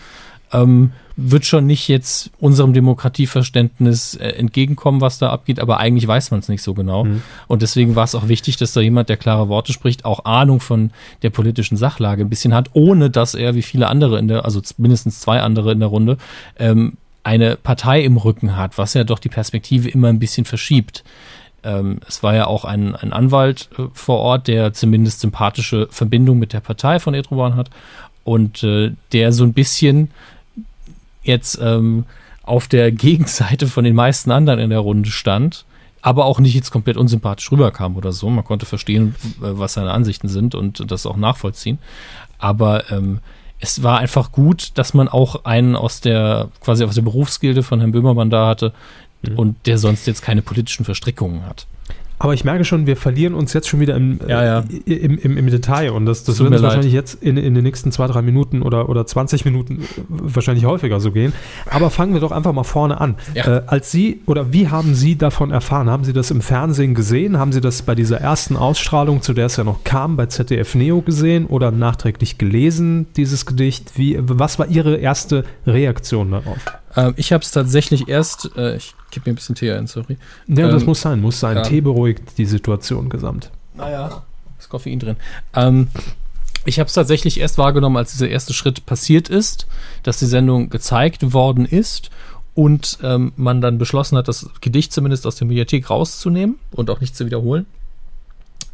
ähm, 0.52 0.92
wird 1.16 1.46
schon 1.46 1.66
nicht 1.66 1.88
jetzt 1.88 2.32
unserem 2.40 2.74
Demokratieverständnis 2.74 4.16
äh, 4.16 4.30
entgegenkommen, 4.30 5.02
was 5.02 5.20
da 5.20 5.30
abgeht, 5.30 5.60
aber 5.60 5.78
eigentlich 5.78 6.08
weiß 6.08 6.32
man 6.32 6.40
es 6.40 6.48
nicht 6.48 6.64
so 6.64 6.74
genau. 6.74 7.04
Mhm. 7.04 7.22
Und 7.48 7.62
deswegen 7.62 7.96
war 7.96 8.06
es 8.06 8.16
auch 8.16 8.30
wichtig, 8.30 8.58
dass 8.58 8.72
da 8.72 8.82
jemand, 8.82 9.10
der 9.10 9.18
klare 9.18 9.50
Worte 9.50 9.74
spricht, 9.74 10.06
auch 10.06 10.26
Ahnung 10.26 10.60
von 10.60 10.92
der 11.22 11.30
politischen 11.30 11.78
Sachlage 11.78 12.24
ein 12.24 12.30
bisschen 12.30 12.54
hat, 12.54 12.70
ohne 12.74 13.10
dass 13.10 13.36
er, 13.36 13.56
wie 13.56 13.62
viele 13.62 13.88
andere 13.88 14.18
in 14.18 14.28
der, 14.28 14.46
also 14.46 14.62
mindestens 14.78 15.20
zwei 15.20 15.42
andere 15.42 15.74
in 15.74 15.80
der 15.80 15.90
Runde, 15.90 16.18
ähm, 16.58 16.94
eine 17.24 17.56
Partei 17.56 18.02
im 18.04 18.18
Rücken 18.18 18.56
hat, 18.56 18.78
was 18.78 18.94
ja 18.94 19.04
doch 19.04 19.20
die 19.20 19.30
Perspektive 19.30 19.90
immer 19.90 20.08
ein 20.08 20.20
bisschen 20.20 20.46
verschiebt. 20.46 21.04
Ähm, 21.64 22.00
es 22.08 22.24
war 22.24 22.36
ja 22.36 22.48
auch 22.48 22.66
ein, 22.66 22.96
ein 22.96 23.12
Anwalt 23.12 23.70
äh, 23.78 23.84
vor 23.94 24.20
Ort, 24.20 24.48
der 24.48 24.74
zumindest 24.74 25.20
sympathische 25.20 25.88
Verbindung 25.92 26.40
mit 26.40 26.54
der 26.54 26.62
Partei 26.62 27.00
von 27.00 27.14
Edroban 27.14 27.56
hat 27.56 27.70
und 28.24 28.64
äh, 28.64 28.94
der 29.12 29.32
so 29.34 29.44
ein 29.44 29.54
bisschen 29.54 30.12
jetzt 31.24 31.60
ähm, 31.62 32.06
auf 32.44 32.68
der 32.68 32.92
Gegenseite 32.94 33.68
von 33.68 33.84
den 33.84 33.96
meisten 33.96 34.32
anderen 34.32 34.60
in 34.60 34.70
der 34.70 34.80
Runde 34.80 35.10
stand, 35.12 35.66
aber 36.02 36.26
auch 36.26 36.40
nicht 36.40 36.56
jetzt 36.56 36.72
komplett 36.72 36.96
unsympathisch 36.96 37.52
rüberkam 37.52 37.98
oder 37.98 38.14
so. 38.14 38.30
Man 38.30 38.46
konnte 38.46 38.66
verstehen, 38.66 39.16
äh, 39.42 39.52
was 39.58 39.74
seine 39.74 39.92
Ansichten 39.92 40.30
sind 40.30 40.56
und 40.56 40.90
das 40.90 41.06
auch 41.06 41.18
nachvollziehen. 41.18 41.80
Aber 42.38 42.90
ähm, 42.90 43.20
es 43.60 43.84
war 43.84 44.00
einfach 44.00 44.32
gut, 44.32 44.72
dass 44.76 44.94
man 44.94 45.08
auch 45.08 45.46
einen 45.46 45.76
aus 45.76 46.02
der, 46.02 46.50
quasi 46.62 46.84
aus 46.84 46.96
der 46.96 47.02
Berufsgilde 47.02 47.62
von 47.64 47.80
Herrn 47.80 47.92
Böhmermann 47.92 48.30
da 48.30 48.48
hatte 48.48 48.74
mhm. 49.22 49.38
und 49.38 49.68
der 49.68 49.78
sonst 49.78 50.08
jetzt 50.08 50.22
keine 50.22 50.42
politischen 50.42 50.86
Verstrickungen 50.86 51.46
hat. 51.46 51.68
Aber 52.22 52.34
ich 52.34 52.44
merke 52.44 52.66
schon, 52.66 52.86
wir 52.86 52.98
verlieren 52.98 53.34
uns 53.34 53.54
jetzt 53.54 53.70
schon 53.70 53.80
wieder 53.80 53.96
im, 53.96 54.20
ja, 54.28 54.44
ja. 54.44 54.64
Äh, 54.86 54.94
im, 54.94 55.18
im, 55.18 55.38
im, 55.38 55.48
Detail. 55.48 55.92
Und 55.92 56.06
das, 56.06 56.26
das 56.26 56.40
wird 56.40 56.52
uns 56.52 56.62
wahrscheinlich 56.62 56.92
jetzt 56.92 57.24
in, 57.24 57.38
in 57.38 57.56
den 57.56 57.64
nächsten 57.64 57.94
zwei, 57.94 58.08
drei 58.08 58.22
Minuten 58.22 58.62
oder, 58.62 58.90
oder 58.90 59.06
20 59.06 59.46
Minuten 59.46 59.88
wahrscheinlich 60.10 60.66
häufiger 60.66 61.00
so 61.00 61.12
gehen. 61.12 61.32
Aber 61.70 61.90
fangen 61.90 62.14
wir 62.14 62.20
doch 62.20 62.32
einfach 62.32 62.52
mal 62.52 62.66
vorne 62.66 63.00
an. 63.00 63.16
Ja. 63.34 63.60
Äh, 63.60 63.62
als 63.68 63.92
Sie 63.92 64.20
oder 64.26 64.52
wie 64.52 64.68
haben 64.68 64.96
Sie 64.96 65.18
davon 65.18 65.52
erfahren? 65.52 65.90
Haben 65.90 66.04
Sie 66.04 66.12
das 66.12 66.30
im 66.30 66.42
Fernsehen 66.42 66.94
gesehen? 66.94 67.38
Haben 67.38 67.54
Sie 67.54 67.62
das 67.62 67.84
bei 67.84 67.96
dieser 67.96 68.20
ersten 68.20 68.58
Ausstrahlung, 68.58 69.22
zu 69.22 69.34
der 69.34 69.46
es 69.46 69.56
ja 69.56 69.64
noch 69.64 69.86
kam, 69.86 70.18
bei 70.18 70.26
ZDF 70.26 70.76
Neo 70.76 71.02
gesehen 71.02 71.46
oder 71.46 71.72
nachträglich 71.72 72.38
gelesen, 72.38 73.08
dieses 73.16 73.46
Gedicht? 73.46 73.98
Wie, 73.98 74.20
was 74.20 74.60
war 74.60 74.68
Ihre 74.68 74.98
erste 74.98 75.46
Reaktion 75.66 76.32
darauf? 76.32 76.60
Ähm, 77.00 77.14
ich 77.16 77.32
habe 77.32 77.44
es 77.44 77.52
tatsächlich 77.52 78.08
erst, 78.10 78.52
äh, 78.58 78.76
ich 78.76 78.94
gebe 79.12 79.30
mir 79.30 79.34
ein 79.34 79.36
bisschen 79.36 79.56
Tee 79.56 79.72
ein, 79.72 79.88
sorry. 79.88 80.18
Ja, 80.48 80.66
ähm, 80.66 80.72
das 80.72 80.86
muss 80.86 81.02
sein, 81.02 81.22
muss 81.22 81.40
sein. 81.40 81.58
Ja. 81.58 81.64
Tee 81.64 81.82
beruhigt 81.82 82.38
die 82.38 82.46
Situation 82.46 83.10
gesamt. 83.10 83.52
Naja, 83.76 84.24
ist 84.60 84.70
Koffein 84.70 85.00
drin. 85.00 85.16
Ähm, 85.54 85.88
ich 86.66 86.80
habe 86.80 86.88
es 86.88 86.94
tatsächlich 86.94 87.40
erst 87.40 87.58
wahrgenommen, 87.58 87.98
als 87.98 88.12
dieser 88.12 88.28
erste 88.28 88.54
Schritt 88.54 88.86
passiert 88.86 89.30
ist, 89.30 89.66
dass 90.04 90.20
die 90.20 90.26
Sendung 90.26 90.70
gezeigt 90.70 91.34
worden 91.34 91.66
ist 91.66 92.10
und 92.54 93.00
ähm, 93.02 93.32
man 93.38 93.62
dann 93.62 93.78
beschlossen 93.78 94.18
hat, 94.18 94.28
das 94.28 94.50
Gedicht 94.60 94.92
zumindest 94.92 95.26
aus 95.26 95.38
der 95.38 95.48
Mediathek 95.48 95.90
rauszunehmen 95.90 96.60
und 96.72 96.90
auch 96.90 97.00
nicht 97.00 97.16
zu 97.16 97.26
wiederholen. 97.26 97.66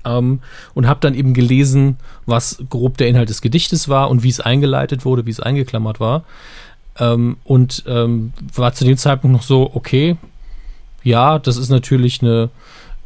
Ähm, 0.04 0.40
und 0.74 0.88
habe 0.88 1.00
dann 1.00 1.14
eben 1.14 1.36
gelesen, 1.36 1.98
was 2.26 2.64
grob 2.70 2.98
der 2.98 3.08
Inhalt 3.08 3.30
des 3.30 3.42
Gedichtes 3.42 3.88
war 3.88 4.10
und 4.10 4.24
wie 4.24 4.30
es 4.30 4.40
eingeleitet 4.40 5.06
wurde, 5.06 5.28
wie 5.28 5.32
es 5.32 5.40
eingeklammert 5.40 6.00
war. 6.00 6.24
Ähm, 7.00 7.38
und 7.44 7.84
ähm, 7.88 8.34
war 8.54 8.74
zu 8.74 8.86
dem 8.86 8.98
Zeitpunkt 8.98 9.36
noch 9.36 9.44
so, 9.44 9.72
okay, 9.74 10.18
ja, 11.04 11.40
das 11.40 11.58
ist 11.58 11.70
natürlich 11.70 12.22
eine 12.22 12.50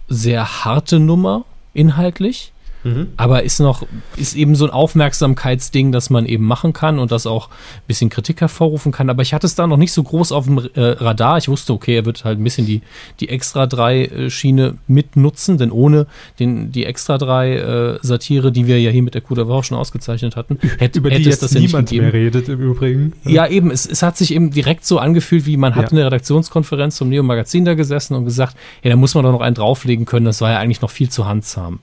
sehr 0.07 0.63
harte 0.65 0.99
Nummer 0.99 1.45
inhaltlich. 1.73 2.51
Mhm. 2.89 3.07
Aber 3.17 3.43
ist 3.43 3.59
noch, 3.59 3.85
ist 4.17 4.35
eben 4.35 4.55
so 4.55 4.65
ein 4.65 4.71
Aufmerksamkeitsding, 4.71 5.91
das 5.91 6.09
man 6.09 6.25
eben 6.25 6.45
machen 6.45 6.73
kann 6.73 6.99
und 6.99 7.11
das 7.11 7.25
auch 7.25 7.49
ein 7.49 7.87
bisschen 7.87 8.09
Kritik 8.09 8.41
hervorrufen 8.41 8.91
kann. 8.91 9.09
Aber 9.09 9.21
ich 9.21 9.33
hatte 9.33 9.47
es 9.47 9.55
da 9.55 9.67
noch 9.67 9.77
nicht 9.77 9.91
so 9.91 10.03
groß 10.03 10.31
auf 10.31 10.45
dem 10.45 10.57
äh, 10.57 10.81
Radar. 10.81 11.37
Ich 11.37 11.47
wusste, 11.47 11.73
okay, 11.73 11.95
er 11.95 12.05
wird 12.05 12.25
halt 12.25 12.39
ein 12.39 12.43
bisschen 12.43 12.65
die, 12.65 12.81
die 13.19 13.29
Extra 13.29 13.67
3 13.67 14.05
äh, 14.05 14.29
Schiene 14.29 14.75
mitnutzen, 14.87 15.57
denn 15.57 15.71
ohne 15.71 16.07
den, 16.39 16.71
die 16.71 16.85
Extra 16.85 17.17
3 17.17 17.55
äh, 17.55 17.99
Satire, 18.01 18.51
die 18.51 18.67
wir 18.67 18.79
ja 18.79 18.91
hier 18.91 19.03
mit 19.03 19.15
der 19.15 19.21
der 19.29 19.47
Woche 19.47 19.63
schon 19.63 19.77
ausgezeichnet 19.77 20.35
hatten, 20.35 20.59
hätte, 20.77 20.99
Über 20.99 21.09
die 21.09 21.15
hätte 21.15 21.29
jetzt 21.29 21.43
das 21.43 21.53
niemand 21.53 21.91
ja 21.91 22.01
mehr 22.01 22.13
redet 22.13 22.49
im 22.49 22.59
Übrigen. 22.59 23.13
Ja, 23.23 23.47
eben, 23.47 23.71
es, 23.71 23.85
es 23.85 24.03
hat 24.03 24.17
sich 24.17 24.33
eben 24.33 24.51
direkt 24.51 24.85
so 24.85 24.99
angefühlt, 24.99 25.45
wie 25.45 25.57
man 25.57 25.73
ja. 25.73 25.77
hat 25.77 25.91
in 25.91 25.97
der 25.97 26.05
Redaktionskonferenz 26.05 26.95
zum 26.95 27.09
Neo 27.09 27.23
Magazin 27.23 27.65
da 27.65 27.73
gesessen 27.73 28.15
und 28.15 28.25
gesagt, 28.25 28.55
ja, 28.83 28.89
da 28.89 28.95
muss 28.95 29.15
man 29.15 29.23
doch 29.23 29.31
noch 29.31 29.41
einen 29.41 29.55
drauflegen 29.55 30.05
können, 30.05 30.25
das 30.25 30.41
war 30.41 30.51
ja 30.51 30.59
eigentlich 30.59 30.81
noch 30.81 30.91
viel 30.91 31.09
zu 31.09 31.25
handsam. 31.25 31.79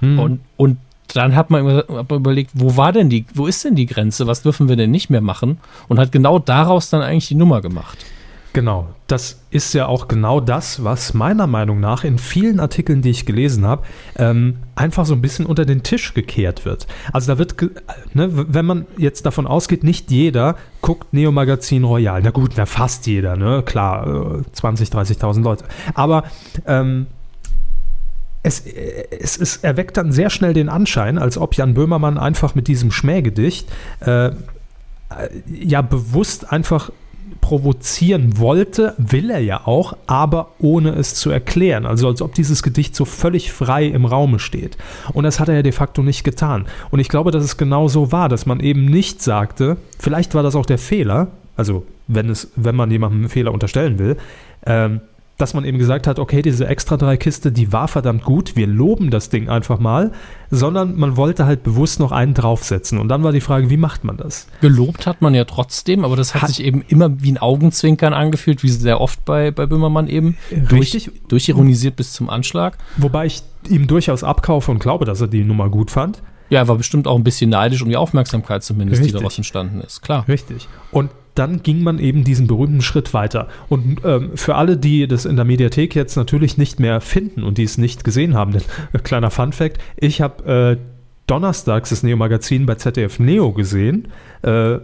Hm. 0.00 0.18
Und, 0.18 0.40
und 0.56 0.78
dann 1.14 1.34
hat 1.34 1.50
man 1.50 1.82
überlegt, 2.08 2.50
wo 2.54 2.76
war 2.76 2.92
denn 2.92 3.08
die, 3.08 3.26
wo 3.34 3.46
ist 3.46 3.64
denn 3.64 3.74
die 3.74 3.86
Grenze? 3.86 4.26
Was 4.26 4.42
dürfen 4.42 4.68
wir 4.68 4.76
denn 4.76 4.90
nicht 4.90 5.10
mehr 5.10 5.20
machen? 5.20 5.58
Und 5.88 5.98
hat 5.98 6.12
genau 6.12 6.38
daraus 6.38 6.90
dann 6.90 7.02
eigentlich 7.02 7.28
die 7.28 7.34
Nummer 7.34 7.60
gemacht. 7.60 7.98
Genau, 8.52 8.88
das 9.06 9.42
ist 9.50 9.74
ja 9.74 9.86
auch 9.86 10.08
genau 10.08 10.40
das, 10.40 10.82
was 10.82 11.14
meiner 11.14 11.46
Meinung 11.46 11.78
nach 11.78 12.02
in 12.02 12.18
vielen 12.18 12.58
Artikeln, 12.58 13.00
die 13.00 13.10
ich 13.10 13.24
gelesen 13.24 13.64
habe, 13.64 13.84
ähm, 14.16 14.56
einfach 14.74 15.06
so 15.06 15.14
ein 15.14 15.22
bisschen 15.22 15.46
unter 15.46 15.64
den 15.64 15.84
Tisch 15.84 16.14
gekehrt 16.14 16.64
wird. 16.64 16.88
Also 17.12 17.32
da 17.32 17.38
wird, 17.38 17.54
ne, 18.12 18.28
wenn 18.32 18.66
man 18.66 18.86
jetzt 18.96 19.24
davon 19.24 19.46
ausgeht, 19.46 19.84
nicht 19.84 20.10
jeder 20.10 20.56
guckt 20.80 21.12
Neo 21.12 21.30
Magazin 21.30 21.84
Royal. 21.84 22.22
Na 22.22 22.30
gut, 22.30 22.54
na 22.56 22.66
fast 22.66 23.06
jeder, 23.06 23.36
ne? 23.36 23.62
Klar, 23.64 24.42
20, 24.52 24.88
äh, 24.88 24.96
30.000 24.96 25.42
Leute. 25.42 25.64
Aber 25.94 26.24
ähm, 26.66 27.06
es, 28.42 28.64
es, 28.66 29.36
es, 29.36 29.56
erweckt 29.58 29.96
dann 29.96 30.12
sehr 30.12 30.30
schnell 30.30 30.54
den 30.54 30.68
Anschein, 30.68 31.18
als 31.18 31.36
ob 31.36 31.54
Jan 31.54 31.74
Böhmermann 31.74 32.18
einfach 32.18 32.54
mit 32.54 32.68
diesem 32.68 32.90
Schmähgedicht 32.90 33.68
äh, 34.00 34.30
ja 35.46 35.82
bewusst 35.82 36.50
einfach 36.50 36.90
provozieren 37.40 38.38
wollte, 38.38 38.94
will 38.98 39.30
er 39.30 39.40
ja 39.40 39.66
auch, 39.66 39.96
aber 40.06 40.52
ohne 40.58 40.90
es 40.90 41.14
zu 41.14 41.30
erklären. 41.30 41.86
Also 41.86 42.08
als 42.08 42.22
ob 42.22 42.34
dieses 42.34 42.62
Gedicht 42.62 42.94
so 42.94 43.04
völlig 43.04 43.52
frei 43.52 43.86
im 43.86 44.04
Raume 44.04 44.38
steht. 44.38 44.76
Und 45.12 45.24
das 45.24 45.40
hat 45.40 45.48
er 45.48 45.56
ja 45.56 45.62
de 45.62 45.72
facto 45.72 46.02
nicht 46.02 46.24
getan. 46.24 46.66
Und 46.90 47.00
ich 47.00 47.08
glaube, 47.08 47.30
dass 47.30 47.44
es 47.44 47.56
genau 47.56 47.88
so 47.88 48.12
war, 48.12 48.28
dass 48.28 48.46
man 48.46 48.60
eben 48.60 48.84
nicht 48.84 49.22
sagte, 49.22 49.76
vielleicht 49.98 50.34
war 50.34 50.42
das 50.42 50.54
auch 50.54 50.66
der 50.66 50.78
Fehler, 50.78 51.28
also 51.56 51.86
wenn, 52.08 52.28
es, 52.28 52.50
wenn 52.56 52.76
man 52.76 52.90
jemandem 52.90 53.20
einen 53.20 53.28
Fehler 53.28 53.52
unterstellen 53.52 53.98
will, 53.98 54.16
ähm, 54.66 55.00
dass 55.40 55.54
man 55.54 55.64
eben 55.64 55.78
gesagt 55.78 56.06
hat, 56.06 56.18
okay, 56.18 56.42
diese 56.42 56.66
extra 56.66 56.96
drei 56.96 57.16
Kiste, 57.16 57.52
die 57.52 57.72
war 57.72 57.88
verdammt 57.88 58.24
gut, 58.24 58.56
wir 58.56 58.66
loben 58.66 59.10
das 59.10 59.28
Ding 59.28 59.48
einfach 59.48 59.78
mal, 59.78 60.12
sondern 60.50 60.96
man 60.96 61.16
wollte 61.16 61.46
halt 61.46 61.62
bewusst 61.62 62.00
noch 62.00 62.12
einen 62.12 62.34
draufsetzen. 62.34 62.98
Und 62.98 63.08
dann 63.08 63.22
war 63.22 63.32
die 63.32 63.40
Frage, 63.40 63.70
wie 63.70 63.76
macht 63.76 64.04
man 64.04 64.16
das? 64.16 64.46
Gelobt 64.60 65.06
hat 65.06 65.22
man 65.22 65.34
ja 65.34 65.44
trotzdem, 65.44 66.04
aber 66.04 66.16
das 66.16 66.34
hat, 66.34 66.42
hat 66.42 66.48
sich 66.48 66.62
eben 66.62 66.82
immer 66.88 67.22
wie 67.22 67.32
ein 67.32 67.38
Augenzwinkern 67.38 68.12
angefühlt, 68.12 68.62
wie 68.62 68.68
sehr 68.68 69.00
oft 69.00 69.24
bei, 69.24 69.50
bei 69.50 69.66
Böhmermann 69.66 70.08
eben. 70.08 70.36
Richtig. 70.50 71.04
Durch, 71.04 71.10
durchironisiert 71.28 71.96
bis 71.96 72.12
zum 72.12 72.28
Anschlag. 72.28 72.78
Wobei 72.96 73.26
ich 73.26 73.42
ihm 73.68 73.86
durchaus 73.86 74.24
abkaufe 74.24 74.70
und 74.70 74.80
glaube, 74.80 75.04
dass 75.04 75.20
er 75.20 75.28
die 75.28 75.44
Nummer 75.44 75.68
gut 75.68 75.90
fand. 75.90 76.22
Ja, 76.50 76.60
er 76.60 76.68
war 76.68 76.76
bestimmt 76.76 77.06
auch 77.06 77.16
ein 77.16 77.24
bisschen 77.24 77.50
neidisch 77.50 77.80
um 77.80 77.88
die 77.88 77.96
Aufmerksamkeit 77.96 78.64
zumindest, 78.64 79.00
Richtig. 79.00 79.12
die 79.12 79.18
daraus 79.18 79.36
entstanden 79.36 79.80
ist, 79.80 80.02
klar. 80.02 80.26
Richtig. 80.26 80.68
Und 80.90 81.10
dann 81.34 81.62
ging 81.62 81.82
man 81.82 81.98
eben 81.98 82.24
diesen 82.24 82.46
berühmten 82.46 82.82
Schritt 82.82 83.14
weiter. 83.14 83.48
Und 83.68 84.00
ähm, 84.04 84.32
für 84.34 84.56
alle, 84.56 84.76
die 84.76 85.06
das 85.06 85.24
in 85.24 85.36
der 85.36 85.44
Mediathek 85.44 85.94
jetzt 85.94 86.16
natürlich 86.16 86.58
nicht 86.58 86.80
mehr 86.80 87.00
finden 87.00 87.42
und 87.42 87.58
die 87.58 87.64
es 87.64 87.78
nicht 87.78 88.04
gesehen 88.04 88.34
haben, 88.34 88.52
denn 88.52 88.62
äh, 88.92 88.98
kleiner 88.98 89.30
Fun 89.30 89.52
Fact, 89.52 89.78
ich 89.96 90.20
habe 90.20 90.78
äh, 90.78 90.84
donnerstags 91.26 91.90
das 91.90 92.02
Neo-Magazin 92.02 92.66
bei 92.66 92.74
ZDF 92.74 93.18
Neo 93.18 93.52
gesehen. 93.52 94.08
Äh, 94.42 94.78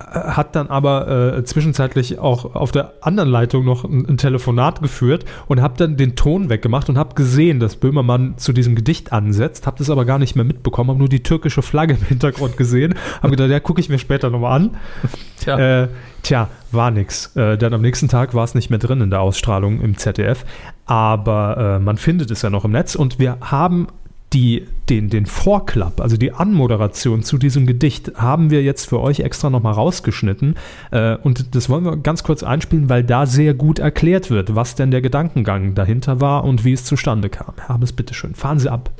hat 0.00 0.56
dann 0.56 0.68
aber 0.68 1.36
äh, 1.36 1.44
zwischenzeitlich 1.44 2.18
auch 2.18 2.56
auf 2.56 2.72
der 2.72 2.94
anderen 3.00 3.28
Leitung 3.28 3.64
noch 3.64 3.84
ein, 3.84 4.04
ein 4.06 4.16
Telefonat 4.16 4.82
geführt 4.82 5.24
und 5.46 5.62
habe 5.62 5.74
dann 5.76 5.96
den 5.96 6.16
Ton 6.16 6.50
weggemacht 6.50 6.88
und 6.88 6.98
habe 6.98 7.14
gesehen, 7.14 7.60
dass 7.60 7.76
Böhmermann 7.76 8.36
zu 8.36 8.52
diesem 8.52 8.74
Gedicht 8.74 9.12
ansetzt, 9.12 9.66
habe 9.66 9.78
das 9.78 9.90
aber 9.90 10.04
gar 10.04 10.18
nicht 10.18 10.34
mehr 10.34 10.44
mitbekommen, 10.44 10.90
habe 10.90 10.98
nur 10.98 11.08
die 11.08 11.22
türkische 11.22 11.62
Flagge 11.62 11.94
im 11.94 12.02
Hintergrund 12.02 12.56
gesehen, 12.56 12.94
habe 13.22 13.30
gedacht, 13.30 13.50
ja, 13.50 13.60
gucke 13.60 13.80
ich 13.80 13.88
mir 13.88 13.98
später 13.98 14.30
nochmal 14.30 14.60
an. 14.60 14.70
Tja. 15.40 15.82
Äh, 15.82 15.88
tja, 16.22 16.48
war 16.72 16.90
nix. 16.90 17.36
Äh, 17.36 17.58
dann 17.58 17.74
am 17.74 17.82
nächsten 17.82 18.08
Tag 18.08 18.34
war 18.34 18.44
es 18.44 18.54
nicht 18.54 18.70
mehr 18.70 18.78
drin 18.78 19.00
in 19.00 19.10
der 19.10 19.20
Ausstrahlung 19.20 19.80
im 19.80 19.96
ZDF, 19.98 20.44
aber 20.86 21.76
äh, 21.76 21.78
man 21.78 21.98
findet 21.98 22.30
es 22.30 22.42
ja 22.42 22.50
noch 22.50 22.64
im 22.64 22.70
Netz 22.70 22.94
und 22.94 23.18
wir 23.18 23.38
haben 23.40 23.88
die, 24.34 24.66
den, 24.90 25.08
den 25.08 25.26
Vorklapp, 25.26 26.00
also 26.00 26.16
die 26.16 26.32
Anmoderation 26.32 27.22
zu 27.22 27.38
diesem 27.38 27.66
Gedicht, 27.66 28.12
haben 28.16 28.50
wir 28.50 28.62
jetzt 28.62 28.88
für 28.88 29.00
euch 29.00 29.20
extra 29.20 29.48
nochmal 29.48 29.74
rausgeschnitten. 29.74 30.56
Äh, 30.90 31.16
und 31.22 31.54
das 31.54 31.68
wollen 31.68 31.84
wir 31.84 31.96
ganz 31.96 32.24
kurz 32.24 32.42
einspielen, 32.42 32.88
weil 32.88 33.04
da 33.04 33.26
sehr 33.26 33.54
gut 33.54 33.78
erklärt 33.78 34.30
wird, 34.30 34.54
was 34.54 34.74
denn 34.74 34.90
der 34.90 35.00
Gedankengang 35.00 35.74
dahinter 35.74 36.20
war 36.20 36.44
und 36.44 36.64
wie 36.64 36.72
es 36.72 36.84
zustande 36.84 37.30
kam. 37.30 37.54
Herr 37.58 37.68
Habes, 37.68 37.92
bitteschön, 37.92 38.34
fahren 38.34 38.58
Sie 38.58 38.68
ab. 38.68 38.90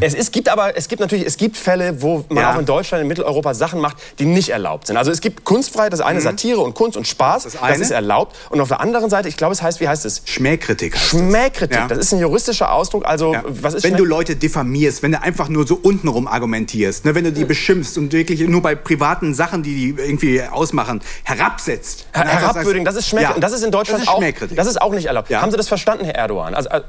Es, 0.00 0.14
es 0.14 0.32
gibt 0.32 0.48
aber, 0.48 0.76
es 0.76 0.88
gibt 0.88 1.00
natürlich, 1.00 1.26
es 1.26 1.36
gibt 1.36 1.56
Fälle, 1.56 2.00
wo 2.02 2.24
man 2.30 2.38
ja. 2.38 2.54
auch 2.54 2.58
in 2.58 2.66
Deutschland, 2.66 3.02
in 3.02 3.08
Mitteleuropa 3.08 3.54
Sachen 3.54 3.80
macht, 3.80 3.98
die 4.18 4.24
nicht 4.24 4.48
erlaubt 4.48 4.86
sind. 4.86 4.96
Also 4.96 5.10
es 5.10 5.20
gibt 5.20 5.44
Kunstfreiheit, 5.44 5.92
das 5.92 6.00
eine 6.00 6.20
mhm. 6.20 6.24
Satire 6.24 6.60
und 6.60 6.74
Kunst 6.74 6.96
und 6.96 7.06
Spaß, 7.06 7.44
das, 7.44 7.58
das, 7.60 7.78
ist 7.78 7.90
erlaubt. 7.90 8.34
Und 8.48 8.60
auf 8.60 8.68
der 8.68 8.80
anderen 8.80 9.10
Seite, 9.10 9.28
ich 9.28 9.36
glaube, 9.36 9.52
es 9.52 9.62
heißt, 9.62 9.80
wie 9.80 9.88
heißt 9.88 10.06
es? 10.06 10.22
Schmähkritik. 10.24 10.94
Heißt 10.94 11.10
Schmähkritik, 11.10 11.76
ja. 11.76 11.86
das 11.86 11.98
ist 11.98 12.14
ein 12.14 12.20
juristischer 12.20 12.72
Ausdruck. 12.72 13.04
Also, 13.06 13.34
ja. 13.34 13.44
was 13.46 13.74
ist 13.74 13.84
Wenn 13.84 13.90
Schmäh 13.90 13.98
du 13.98 14.04
Leute 14.04 14.36
diffamierst, 14.36 14.69
diffamierst, 14.70 15.02
wenn 15.02 15.12
du 15.12 15.22
einfach 15.22 15.48
nur 15.48 15.66
so 15.66 15.78
untenrum 15.82 16.26
argumentierst, 16.26 17.04
ne, 17.04 17.14
wenn 17.14 17.24
du 17.24 17.32
die 17.32 17.44
beschimpfst 17.44 17.98
und 17.98 18.12
wirklich 18.12 18.40
nur 18.40 18.62
bei 18.62 18.74
privaten 18.74 19.34
Sachen, 19.34 19.62
die 19.62 19.74
die 19.74 20.02
irgendwie 20.02 20.42
ausmachen, 20.42 21.00
herabsetzt. 21.24 22.06
Her 22.12 22.24
ne, 22.24 22.30
herabwürdigen, 22.30 22.84
das 22.84 22.96
ist 22.96 23.08
Schmähkritik. 23.08 23.36
Ja. 23.36 23.40
Das 23.40 23.52
ist 23.52 23.64
in 23.64 23.70
Deutschland 23.70 24.02
das 24.02 24.08
ist 24.08 24.14
auch, 24.14 24.54
das 24.54 24.66
ist 24.66 24.82
auch 24.82 24.92
nicht 24.92 25.06
erlaubt. 25.06 25.30
Ja. 25.30 25.42
Haben 25.42 25.50
Sie 25.50 25.56
das 25.56 25.68
verstanden, 25.68 26.04
Herr 26.04 26.14
Erdogan? 26.14 26.54
Also, 26.54 26.68
äh, 26.68 26.82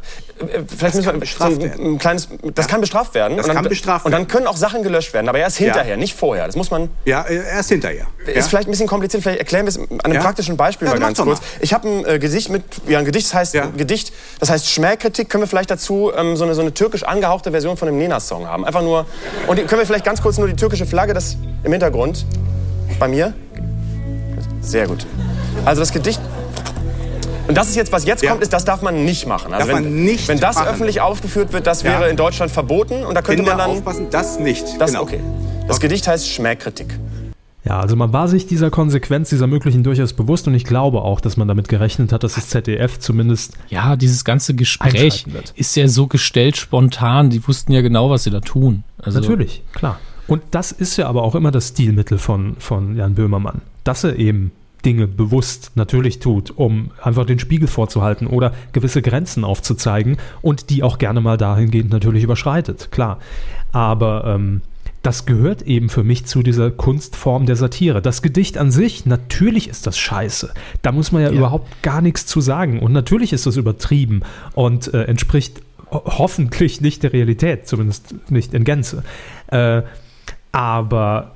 vielleicht 0.67 0.97
das 0.97 1.05
kann 1.05 1.19
bestraft 1.19 1.55
so 1.55 1.61
ein, 1.61 1.93
ein 1.93 1.97
kleines, 1.97 2.27
das 2.55 2.65
ja. 2.65 2.71
kann 2.71 2.81
bestraft 2.81 3.13
werden. 3.13 3.37
Das 3.37 3.45
und 3.45 3.49
dann, 3.49 3.63
kann 3.63 3.69
bestraft 3.69 4.05
werden. 4.05 4.13
Und 4.13 4.19
dann 4.19 4.27
können 4.27 4.47
auch 4.47 4.57
Sachen 4.57 4.83
gelöscht 4.83 5.13
werden, 5.13 5.29
aber 5.29 5.39
erst 5.39 5.57
hinterher, 5.57 5.97
nicht 5.97 6.15
vorher. 6.15 6.45
Das 6.45 6.55
muss 6.55 6.71
man. 6.71 6.89
Ja, 7.05 7.23
äh, 7.23 7.35
erst 7.35 7.69
hinterher. 7.69 8.07
Ist 8.25 8.49
vielleicht 8.49 8.67
ein 8.67 8.71
bisschen 8.71 8.87
kompliziert. 8.87 9.23
Vielleicht 9.23 9.39
erklären 9.39 9.65
wir 9.65 9.69
es 9.69 9.77
an 9.77 9.99
einem 10.01 10.21
praktischen 10.21 10.57
Beispiel 10.57 10.87
mal 10.87 10.99
ganz 10.99 11.17
kurz. 11.17 11.39
Mal. 11.39 11.47
Ich 11.61 11.73
habe 11.73 11.87
ein 11.87 12.05
äh, 12.05 12.19
Gedicht 12.19 12.49
mit, 12.49 12.63
ja, 12.87 12.99
ein 12.99 13.05
Gedicht 13.05 13.27
das 13.27 13.33
heißt 13.33 13.57
Gedicht, 13.77 14.13
das 14.39 14.49
heißt 14.49 14.69
Schmähkritik. 14.69 15.29
Können 15.29 15.43
wir 15.43 15.47
vielleicht 15.47 15.71
dazu 15.71 16.11
ähm, 16.15 16.35
so, 16.35 16.43
eine, 16.43 16.55
so 16.55 16.61
eine 16.61 16.73
türkisch 16.73 17.03
angehauchte 17.03 17.51
Version 17.51 17.70
von 17.77 17.87
dem 17.87 17.97
Nena-Song 17.97 18.47
haben? 18.47 18.65
Einfach 18.65 18.81
nur. 18.81 19.05
Und 19.47 19.55
können 19.55 19.79
wir 19.79 19.85
vielleicht 19.85 20.05
ganz 20.05 20.21
kurz 20.21 20.37
nur 20.37 20.47
die 20.47 20.55
türkische 20.55 20.85
Flagge, 20.85 21.13
das 21.13 21.37
im 21.63 21.71
Hintergrund. 21.71 22.25
Bei 22.99 23.07
mir? 23.07 23.33
Sehr 24.61 24.87
gut. 24.87 25.05
Also 25.65 25.81
das 25.81 25.91
Gedicht. 25.91 26.19
Und 27.47 27.57
das 27.57 27.67
ist 27.67 27.75
jetzt, 27.75 27.91
was 27.91 28.05
jetzt 28.05 28.23
ja. 28.23 28.29
kommt, 28.29 28.43
ist, 28.43 28.53
das 28.53 28.63
darf 28.65 28.81
man 28.81 29.03
nicht 29.03 29.27
machen. 29.27 29.53
Also 29.53 29.67
darf 29.67 29.75
wenn, 29.77 29.83
man 29.83 30.03
nicht 30.05 30.27
wenn 30.27 30.39
das 30.39 30.55
machen. 30.55 30.69
öffentlich 30.69 31.01
aufgeführt 31.01 31.51
wird, 31.51 31.67
das 31.67 31.83
wäre 31.83 32.03
ja. 32.03 32.07
in 32.07 32.15
Deutschland 32.15 32.51
verboten 32.51 33.03
und 33.03 33.15
da 33.15 33.21
könnte 33.21 33.43
Kinder 33.43 33.57
man 33.57 33.67
dann 33.67 33.77
aufpassen, 33.77 34.07
das 34.09 34.39
nicht. 34.39 34.65
Das 34.79 34.91
genau. 34.91 35.03
okay. 35.03 35.19
Das 35.67 35.77
okay. 35.77 35.87
Gedicht 35.87 36.07
heißt 36.07 36.29
Schmähkritik. 36.29 36.87
Ja, 37.63 37.79
also 37.79 37.95
man 37.95 38.11
war 38.11 38.27
sich 38.27 38.47
dieser 38.47 38.71
Konsequenz, 38.71 39.29
dieser 39.29 39.45
möglichen 39.45 39.83
durchaus 39.83 40.13
bewusst 40.13 40.47
und 40.47 40.55
ich 40.55 40.63
glaube 40.63 41.03
auch, 41.03 41.21
dass 41.21 41.37
man 41.37 41.47
damit 41.47 41.67
gerechnet 41.69 42.11
hat, 42.11 42.23
dass 42.23 42.33
das 42.33 42.49
ZDF 42.49 42.97
zumindest. 42.99 43.55
Ja, 43.69 43.95
dieses 43.95 44.25
ganze 44.25 44.55
Gespräch 44.55 45.25
ist 45.55 45.75
ja 45.75 45.87
so 45.87 46.07
gestellt 46.07 46.57
spontan. 46.57 47.29
Die 47.29 47.47
wussten 47.47 47.71
ja 47.71 47.81
genau, 47.81 48.09
was 48.09 48.23
sie 48.23 48.31
da 48.31 48.39
tun. 48.39 48.83
Also 48.97 49.19
Natürlich, 49.19 49.61
klar. 49.73 49.99
Und 50.27 50.41
das 50.51 50.71
ist 50.71 50.97
ja 50.97 51.07
aber 51.07 51.23
auch 51.23 51.35
immer 51.35 51.51
das 51.51 51.69
Stilmittel 51.69 52.17
von, 52.17 52.55
von 52.57 52.95
Jan 52.95 53.13
Böhmermann, 53.15 53.61
dass 53.83 54.03
er 54.03 54.17
eben 54.17 54.51
Dinge 54.85 55.07
bewusst 55.07 55.71
natürlich 55.75 56.19
tut, 56.19 56.51
um 56.51 56.91
einfach 57.01 57.25
den 57.25 57.37
Spiegel 57.37 57.67
vorzuhalten 57.67 58.27
oder 58.27 58.53
gewisse 58.71 59.01
Grenzen 59.01 59.43
aufzuzeigen 59.43 60.17
und 60.41 60.69
die 60.69 60.81
auch 60.81 60.97
gerne 60.97 61.21
mal 61.21 61.37
dahingehend 61.37 61.91
natürlich 61.91 62.23
überschreitet, 62.23 62.91
klar. 62.91 63.19
Aber 63.71 64.25
ähm, 64.25 64.61
das 65.01 65.25
gehört 65.25 65.63
eben 65.63 65.89
für 65.89 66.03
mich 66.03 66.25
zu 66.25 66.43
dieser 66.43 66.69
Kunstform 66.69 67.45
der 67.45 67.55
Satire. 67.55 68.01
Das 68.01 68.21
Gedicht 68.21 68.57
an 68.57 68.71
sich, 68.71 69.05
natürlich 69.05 69.67
ist 69.67 69.87
das 69.87 69.97
scheiße. 69.97 70.53
Da 70.81 70.91
muss 70.91 71.11
man 71.11 71.23
ja, 71.23 71.29
ja. 71.29 71.37
überhaupt 71.37 71.81
gar 71.81 72.01
nichts 72.01 72.27
zu 72.27 72.39
sagen. 72.39 72.79
Und 72.79 72.91
natürlich 72.93 73.33
ist 73.33 73.45
das 73.45 73.57
übertrieben 73.57 74.21
und 74.53 74.93
äh, 74.93 75.03
entspricht 75.03 75.61
hoffentlich 75.89 76.81
nicht 76.81 77.03
der 77.03 77.13
Realität, 77.13 77.67
zumindest 77.67 78.15
nicht 78.29 78.53
in 78.53 78.63
Gänze. 78.63 79.03
Äh, 79.47 79.81
aber 80.51 81.35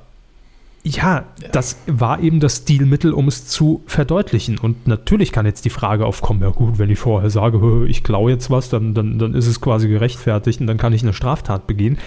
ja, 0.86 1.24
das 1.50 1.78
war 1.88 2.20
eben 2.20 2.38
das 2.38 2.58
Stilmittel, 2.58 3.12
um 3.12 3.26
es 3.26 3.48
zu 3.48 3.82
verdeutlichen. 3.86 4.56
Und 4.56 4.86
natürlich 4.86 5.32
kann 5.32 5.44
jetzt 5.44 5.64
die 5.64 5.70
Frage 5.70 6.06
aufkommen, 6.06 6.42
ja 6.42 6.50
gut, 6.50 6.78
wenn 6.78 6.90
ich 6.90 6.98
vorher 7.00 7.28
sage, 7.28 7.86
ich 7.88 8.04
klaue 8.04 8.30
jetzt 8.30 8.50
was, 8.50 8.68
dann, 8.68 8.94
dann, 8.94 9.18
dann 9.18 9.34
ist 9.34 9.48
es 9.48 9.60
quasi 9.60 9.88
gerechtfertigt 9.88 10.60
und 10.60 10.68
dann 10.68 10.78
kann 10.78 10.92
ich 10.92 11.02
eine 11.02 11.12
Straftat 11.12 11.66
begehen. 11.66 11.98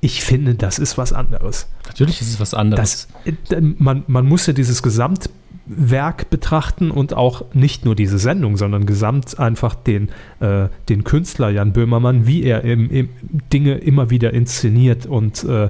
Ich 0.00 0.22
finde, 0.22 0.54
das 0.54 0.78
ist 0.78 0.96
was 0.96 1.12
anderes. 1.12 1.68
Natürlich 1.86 2.20
ist 2.20 2.28
es 2.28 2.40
was 2.40 2.54
anderes. 2.54 3.08
Das, 3.24 3.50
äh, 3.50 3.60
man, 3.60 4.04
man 4.06 4.26
muss 4.26 4.46
ja 4.46 4.52
dieses 4.52 4.82
Gesamtwerk 4.82 6.30
betrachten 6.30 6.90
und 6.92 7.14
auch 7.14 7.44
nicht 7.52 7.84
nur 7.84 7.96
diese 7.96 8.18
Sendung, 8.18 8.56
sondern 8.56 8.86
gesamt 8.86 9.38
einfach 9.38 9.74
den, 9.74 10.10
äh, 10.38 10.68
den 10.88 11.02
Künstler 11.02 11.50
Jan 11.50 11.72
Böhmermann, 11.72 12.26
wie 12.26 12.44
er 12.44 12.62
im, 12.62 12.90
im 12.90 13.08
Dinge 13.52 13.78
immer 13.78 14.10
wieder 14.10 14.32
inszeniert 14.32 15.06
und 15.06 15.42
äh, 15.44 15.68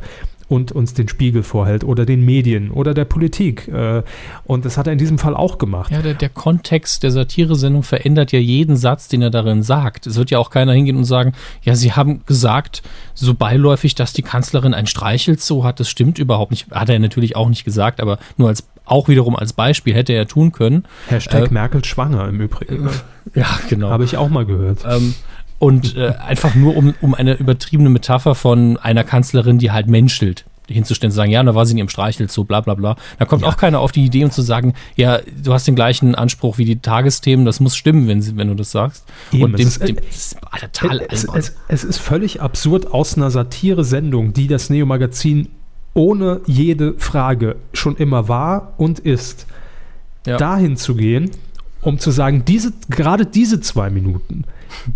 und 0.49 0.73
uns 0.73 0.95
den 0.95 1.09
Spiegel 1.09 1.43
vorhält 1.43 1.85
oder 1.85 2.07
den 2.07 2.25
Medien 2.25 2.71
oder 2.71 2.95
der 2.95 3.05
Politik. 3.05 3.69
Äh, 3.69 4.03
und 4.45 4.65
das 4.65 4.79
hat 4.79 4.87
er 4.87 4.93
in 4.93 4.99
diesem 4.99 5.19
Fall 5.19 5.35
auch 5.35 5.59
gemacht. 5.59 5.93
Ja, 5.93 6.03
der, 6.03 6.15
der 6.15 6.31
Kontext 6.31 7.03
der 7.03 7.11
Satiresendung 7.11 7.83
verändert 7.83 8.33
ja 8.33 8.39
jeden 8.39 8.77
Satz, 8.77 9.09
den 9.09 9.23
er 9.23 9.31
darin 9.31 9.63
sagt. 9.63 10.07
Es 10.07 10.17
wird 10.17 10.31
ja 10.31 10.39
auch 10.39 10.51
keiner 10.51 10.73
hingehen 10.73 10.97
und 10.97 11.05
sagen, 11.05 11.33
ja, 11.63 11.75
Sie 11.75 11.93
haben 11.93 12.23
gesagt, 12.27 12.83
so 13.15 13.35
beiläufig, 13.35 13.95
dass 13.95 14.13
die 14.13 14.23
Kanzlerin 14.23 14.75
ein 14.75 14.87
Streichelzoo 14.87 15.65
hat. 15.65 15.81
Das 15.81 15.89
stimmt 15.89 16.19
überhaupt 16.19 16.51
nicht. 16.51 16.71
Hat 16.71 16.89
er 16.89 16.99
natürlich 16.99 17.37
auch 17.37 17.49
nicht 17.49 17.65
gesagt, 17.65 18.01
aber 18.01 18.19
nur 18.37 18.49
als 18.49 18.67
auch 18.85 19.09
wiederum 19.09 19.37
als 19.37 19.53
Beispiel 19.53 19.95
hätte 19.95 20.15
er 20.15 20.27
tun 20.27 20.53
können. 20.53 20.85
Hashtag 21.09 21.51
äh, 21.51 21.53
Merkel 21.53 21.85
schwanger 21.85 22.27
im 22.29 22.41
Übrigen. 22.41 22.89
Ja, 23.35 23.47
genau. 23.69 23.91
Habe 23.91 24.05
ich 24.05 24.17
auch 24.17 24.31
mal 24.31 24.47
gehört. 24.47 24.85
Ähm, 24.89 25.15
und 25.59 25.97
äh, 25.97 26.15
einfach 26.19 26.55
nur 26.55 26.77
um, 26.77 26.95
um 27.01 27.15
eine 27.15 27.35
übertriebene 27.35 27.91
Metapher 27.91 28.35
von 28.35 28.77
einer 28.77 29.05
Kanzlerin, 29.05 29.59
die 29.59 29.73
halt 29.73 29.89
menschelt, 29.89 30.45
hinzustellen, 30.69 31.11
zu 31.11 31.17
sagen, 31.17 31.31
ja, 31.31 31.43
da 31.43 31.55
war 31.55 31.67
sie 31.67 31.73
in 31.73 31.79
ihrem 31.79 31.89
Streichel, 31.89 32.31
so 32.31 32.45
bla 32.45 32.61
bla 32.61 32.75
bla. 32.75 32.97
Da 33.19 33.25
kommt 33.25 33.43
ja. 33.43 33.49
auch 33.49 33.57
keiner 33.57 33.81
auf 33.81 33.91
die 33.91 34.05
Idee, 34.05 34.25
um 34.25 34.31
zu 34.31 34.43
sagen, 34.43 34.75
ja, 34.97 35.19
du 35.43 35.53
hast 35.53 35.67
den 35.67 35.75
gleichen 35.75 36.15
Anspruch 36.15 36.59
wie 36.59 36.65
die 36.65 36.79
Tagesthemen, 36.79 37.45
das 37.45 37.61
muss 37.61 37.77
stimmen, 37.77 38.07
wenn, 38.07 38.23
sie, 38.23 38.37
wenn 38.37 38.49
du 38.49 38.55
das 38.55 38.71
sagst. 38.71 39.05
Eben, 39.33 39.45
und 39.45 39.59
dem, 39.59 39.67
es, 39.67 39.79
ist, 39.79 39.89
dem, 39.89 39.97
ist 40.09 40.37
total 40.61 41.07
es, 41.09 41.25
es, 41.25 41.57
es, 41.69 41.85
ist 41.85 41.99
völlig 41.99 42.41
absurd, 42.41 42.93
aus 42.93 43.17
einer 43.17 43.31
Satire-Sendung, 43.31 44.33
die 44.33 44.47
das 44.47 44.71
Neo-Magazin 44.71 45.49
ohne 45.95 46.41
jede 46.47 46.95
Frage 46.99 47.57
schon 47.73 47.97
immer 47.97 48.29
war 48.29 48.75
und 48.77 49.01
ist, 49.01 49.47
ja. 50.27 50.37
dahin 50.37 50.77
zu 50.77 50.95
gehen, 50.95 51.31
um 51.81 51.99
zu 51.99 52.11
sagen, 52.11 52.45
diese, 52.45 52.73
gerade 52.91 53.27
diese 53.27 53.61
zwei 53.61 53.91
Minuten, 53.91 54.45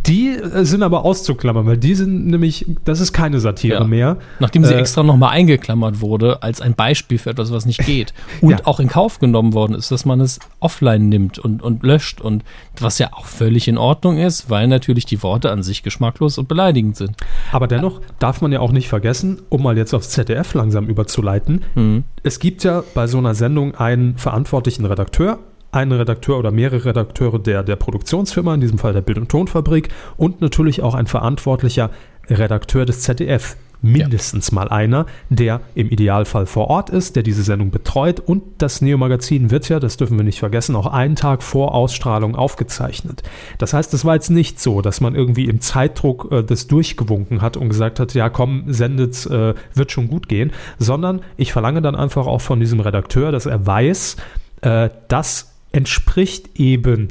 die 0.07 0.31
äh, 0.31 0.65
sind 0.65 0.83
aber 0.83 1.05
auszuklammern, 1.05 1.67
weil 1.67 1.77
die 1.77 1.95
sind 1.95 2.27
nämlich, 2.27 2.67
das 2.85 3.01
ist 3.01 3.13
keine 3.13 3.41
Satire 3.41 3.81
ja. 3.81 3.85
mehr. 3.85 4.17
Nachdem 4.41 4.65
sie 4.65 4.75
äh, 4.75 4.79
extra 4.79 5.03
nochmal 5.03 5.31
eingeklammert 5.31 6.01
wurde, 6.01 6.43
als 6.43 6.61
ein 6.61 6.75
Beispiel 6.75 7.19
für 7.19 7.31
etwas, 7.31 7.53
was 7.53 7.67
nicht 7.67 7.79
geht. 7.87 8.13
Und 8.41 8.51
ja. 8.51 8.59
auch 8.65 8.81
in 8.81 8.89
Kauf 8.89 9.19
genommen 9.19 9.55
worden 9.55 9.75
ist, 9.75 9.91
dass 9.91 10.05
man 10.05 10.21
es 10.21 10.39
offline 10.61 11.09
nimmt 11.09 11.39
und, 11.39 11.63
und 11.63 11.83
löscht. 11.83 12.21
Und 12.21 12.45
was 12.79 12.99
ja 12.99 13.13
auch 13.13 13.27
völlig 13.27 13.69
in 13.69 13.79
Ordnung 13.79 14.19
ist, 14.19 14.51
weil 14.51 14.69
natürlich 14.69 15.07
die 15.07 15.23
Worte 15.23 15.51
an 15.51 15.63
sich 15.63 15.83
geschmacklos 15.83 16.39
und 16.39 16.49
beleidigend 16.49 16.97
sind. 16.97 17.13
Aber 17.53 17.67
dennoch 17.67 18.01
darf 18.19 18.41
man 18.41 18.53
ja 18.53 18.61
auch 18.61 18.73
nicht 18.73 18.89
vergessen, 18.89 19.43
um 19.49 19.63
mal 19.63 19.77
jetzt 19.77 19.95
aufs 19.95 20.11
ZDF 20.11 20.55
langsam 20.55 20.87
überzuleiten, 20.87 21.65
mhm. 21.75 22.05
es 22.23 22.39
gibt 22.39 22.65
ja 22.65 22.83
bei 22.95 23.07
so 23.07 23.19
einer 23.19 23.35
Sendung 23.35 23.75
einen 23.75 24.17
verantwortlichen 24.19 24.85
Redakteur, 24.85 25.39
einen 25.73 25.93
Redakteur 25.93 26.39
oder 26.39 26.51
mehrere 26.51 26.85
Redakteure 26.85 27.39
der, 27.39 27.63
der 27.63 27.77
Produktionsfirma, 27.77 28.55
in 28.55 28.61
diesem 28.61 28.79
Fall 28.79 28.93
der 28.93 29.01
Bild- 29.01 29.19
und 29.19 29.31
Tonfabrik, 29.31 29.89
und 30.17 30.41
natürlich 30.41 30.83
auch 30.83 30.95
ein 30.95 31.07
verantwortlicher 31.07 31.91
Redakteur 32.29 32.85
des 32.85 33.01
ZDF. 33.01 33.57
Mindestens 33.85 34.51
ja. 34.51 34.55
mal 34.55 34.69
einer, 34.69 35.07
der 35.29 35.61
im 35.75 35.89
Idealfall 35.91 36.47
vor 36.47 36.69
Ort 36.69 36.91
ist, 36.91 37.17
der 37.17 37.25
diese 37.25 37.43
Sendung 37.43 37.73
betreut 37.73 38.21
und 38.21 38.45
das 38.59 38.81
Neo-Magazin 38.81 39.51
wird 39.51 39.69
ja, 39.69 39.81
das 39.81 39.97
dürfen 39.97 40.17
wir 40.17 40.25
nicht 40.25 40.39
vergessen, 40.39 40.77
auch 40.77 40.87
einen 40.87 41.17
Tag 41.17 41.43
vor 41.43 41.75
Ausstrahlung 41.75 42.37
aufgezeichnet. 42.37 43.25
Das 43.59 43.75
heißt, 43.75 43.93
es 43.93 44.05
war 44.05 44.15
jetzt 44.15 44.31
nicht 44.31 44.61
so, 44.61 44.83
dass 44.83 45.01
man 45.01 45.17
irgendwie 45.17 45.47
im 45.47 45.61
Zeitdruck 45.61 46.29
äh, 46.31 46.45
das 46.45 46.69
durchgewunken 46.69 47.43
hat 47.43 47.57
und 47.57 47.71
gesagt 47.71 47.99
hat, 47.99 48.15
ja 48.15 48.29
komm, 48.29 48.73
sendet, 48.73 49.27
äh, 49.27 49.55
wird 49.75 49.91
schon 49.91 50.07
gut 50.07 50.29
gehen, 50.29 50.53
sondern 50.79 51.23
ich 51.37 51.53
verlange 51.53 51.83
dann 51.83 51.97
einfach 51.97 52.29
auch 52.29 52.41
von 52.41 52.61
diesem 52.61 52.79
Redakteur, 52.79 53.33
dass 53.33 53.47
er 53.47 53.67
weiß, 53.67 54.17
äh, 54.61 54.91
dass 55.09 55.52
entspricht 55.73 56.59
eben 56.59 57.09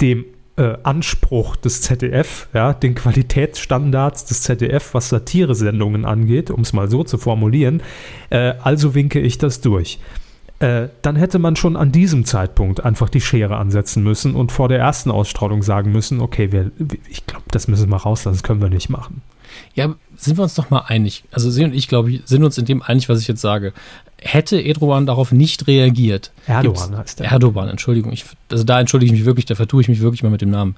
dem 0.00 0.24
äh, 0.56 0.76
Anspruch 0.82 1.56
des 1.56 1.82
ZDF, 1.82 2.48
ja, 2.54 2.72
den 2.72 2.94
Qualitätsstandards 2.94 4.24
des 4.24 4.42
ZDF, 4.42 4.94
was 4.94 5.08
Satiresendungen 5.08 6.04
angeht, 6.04 6.50
um 6.50 6.62
es 6.62 6.72
mal 6.72 6.90
so 6.90 7.04
zu 7.04 7.18
formulieren. 7.18 7.82
Äh, 8.30 8.54
also 8.62 8.94
winke 8.94 9.20
ich 9.20 9.38
das 9.38 9.60
durch. 9.60 9.98
Äh, 10.58 10.88
dann 11.02 11.16
hätte 11.16 11.38
man 11.38 11.56
schon 11.56 11.76
an 11.76 11.92
diesem 11.92 12.24
Zeitpunkt 12.24 12.82
einfach 12.82 13.10
die 13.10 13.20
Schere 13.20 13.56
ansetzen 13.56 14.02
müssen 14.02 14.34
und 14.34 14.52
vor 14.52 14.68
der 14.68 14.78
ersten 14.78 15.10
Ausstrahlung 15.10 15.62
sagen 15.62 15.92
müssen, 15.92 16.20
okay, 16.20 16.50
wir, 16.50 16.70
ich 17.10 17.26
glaube, 17.26 17.44
das 17.50 17.68
müssen 17.68 17.90
wir 17.90 17.96
rauslassen, 17.96 18.36
das 18.36 18.42
können 18.42 18.62
wir 18.62 18.70
nicht 18.70 18.88
machen. 18.88 19.20
Ja, 19.74 19.94
sind 20.16 20.38
wir 20.38 20.42
uns 20.42 20.54
doch 20.54 20.70
mal 20.70 20.84
einig. 20.86 21.24
Also 21.30 21.50
Sie 21.50 21.64
und 21.64 21.74
ich, 21.74 21.88
glaube 21.88 22.10
ich, 22.10 22.22
sind 22.24 22.44
uns 22.44 22.58
in 22.58 22.64
dem 22.64 22.82
einig, 22.82 23.08
was 23.08 23.20
ich 23.20 23.28
jetzt 23.28 23.40
sage. 23.40 23.72
Hätte 24.20 24.60
Erdogan 24.60 25.06
darauf 25.06 25.32
nicht 25.32 25.66
reagiert. 25.66 26.32
Erdogan 26.46 26.96
heißt 26.96 27.20
er. 27.20 27.30
Erdogan, 27.30 27.68
Entschuldigung. 27.68 28.12
Ich, 28.12 28.24
also 28.50 28.64
da 28.64 28.80
entschuldige 28.80 29.12
ich 29.12 29.18
mich 29.18 29.26
wirklich, 29.26 29.44
da 29.44 29.54
vertue 29.54 29.82
ich 29.82 29.88
mich 29.88 30.00
wirklich 30.00 30.22
mal 30.22 30.30
mit 30.30 30.40
dem 30.40 30.50
Namen. 30.50 30.76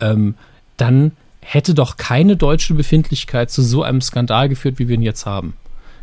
Ähm, 0.00 0.34
dann 0.76 1.12
hätte 1.40 1.74
doch 1.74 1.96
keine 1.96 2.36
deutsche 2.36 2.74
Befindlichkeit 2.74 3.50
zu 3.50 3.62
so 3.62 3.82
einem 3.82 4.00
Skandal 4.00 4.48
geführt, 4.48 4.78
wie 4.78 4.88
wir 4.88 4.94
ihn 4.94 5.02
jetzt 5.02 5.26
haben. 5.26 5.54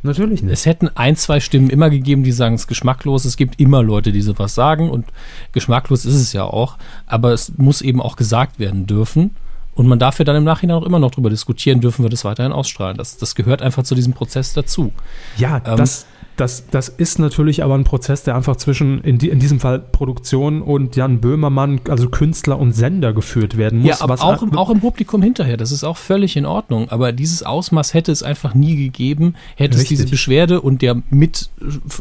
Natürlich 0.06 0.42
nicht. 0.44 0.54
Es 0.54 0.66
hätten 0.66 0.90
ein, 0.96 1.16
zwei 1.16 1.40
Stimmen 1.40 1.70
immer 1.70 1.90
gegeben, 1.90 2.24
die 2.24 2.32
sagen, 2.32 2.56
es 2.56 2.62
ist 2.62 2.68
geschmacklos. 2.68 3.26
Es 3.26 3.38
gibt 3.38 3.60
immer 3.60 3.84
Leute, 3.84 4.12
die 4.12 4.22
sowas 4.22 4.56
sagen 4.56 4.90
und 4.90 5.06
geschmacklos 5.52 6.06
ist 6.06 6.16
es 6.16 6.34
ja 6.34 6.44
auch. 6.44 6.78
Aber 7.08 7.34
es 7.34 7.58
muss 7.58 7.82
eben 7.82 8.02
auch 8.02 8.16
gesagt 8.16 8.60
werden 8.60 8.86
dürfen. 8.86 9.32
Und 9.76 9.88
man 9.88 10.00
darf 10.00 10.18
ja 10.20 10.26
dann 10.26 10.38
im 10.38 10.44
Nachhinein 10.44 10.78
auch 10.78 10.86
immer 10.86 11.00
noch 11.00 11.12
darüber 11.12 11.30
diskutieren, 11.30 11.82
dürfen 11.82 12.04
wir 12.04 12.10
das 12.10 12.26
weiterhin 12.26 12.52
ausstrahlen. 12.52 12.98
Das, 12.98 13.18
das 13.18 13.36
gehört 13.36 13.62
einfach 13.62 13.84
zu 13.84 13.94
diesem 13.94 14.14
Prozess 14.14 14.54
dazu. 14.54 14.92
Ja, 15.38 15.62
ähm, 15.66 15.78
das, 15.78 16.08
Das, 16.38 16.68
das 16.68 16.90
ist 16.90 17.18
natürlich 17.18 17.64
aber 17.64 17.76
ein 17.76 17.86
Prozess, 17.86 18.24
der 18.24 18.36
einfach 18.36 18.58
zwischen, 18.58 19.00
in, 19.02 19.18
die, 19.18 19.30
in 19.30 19.40
diesem 19.40 19.62
Fall 19.62 19.80
Produktion 19.80 20.62
und 20.62 20.96
Jan 20.98 21.22
Böhmermann, 21.22 21.80
also 21.88 22.10
Künstler 22.10 22.60
und 22.60 22.74
Sender 22.74 23.14
geführt 23.14 23.56
werden 23.56 23.80
muss. 23.80 24.00
Ja, 24.00 24.02
aber 24.02 24.22
auch, 24.22 24.42
im, 24.42 24.58
auch 24.58 24.70
im 24.70 24.82
Publikum 24.82 25.22
hinterher, 25.22 25.56
das 25.56 25.72
ist 25.72 25.86
auch 25.86 25.96
völlig 25.96 26.36
in 26.36 26.46
Ordnung. 26.46 26.90
Aber 26.90 27.14
dieses 27.14 27.44
Ausmaß 27.44 27.94
hätte 27.94 28.12
es 28.12 28.22
einfach 28.22 28.54
nie 28.54 28.76
gegeben, 28.76 29.36
hätte 29.56 29.78
Richtig. 29.78 30.00
es 30.00 30.00
diese 30.00 30.10
Beschwerde 30.10 30.60
und 30.60 30.82
der 30.82 31.02
mit 31.10 31.50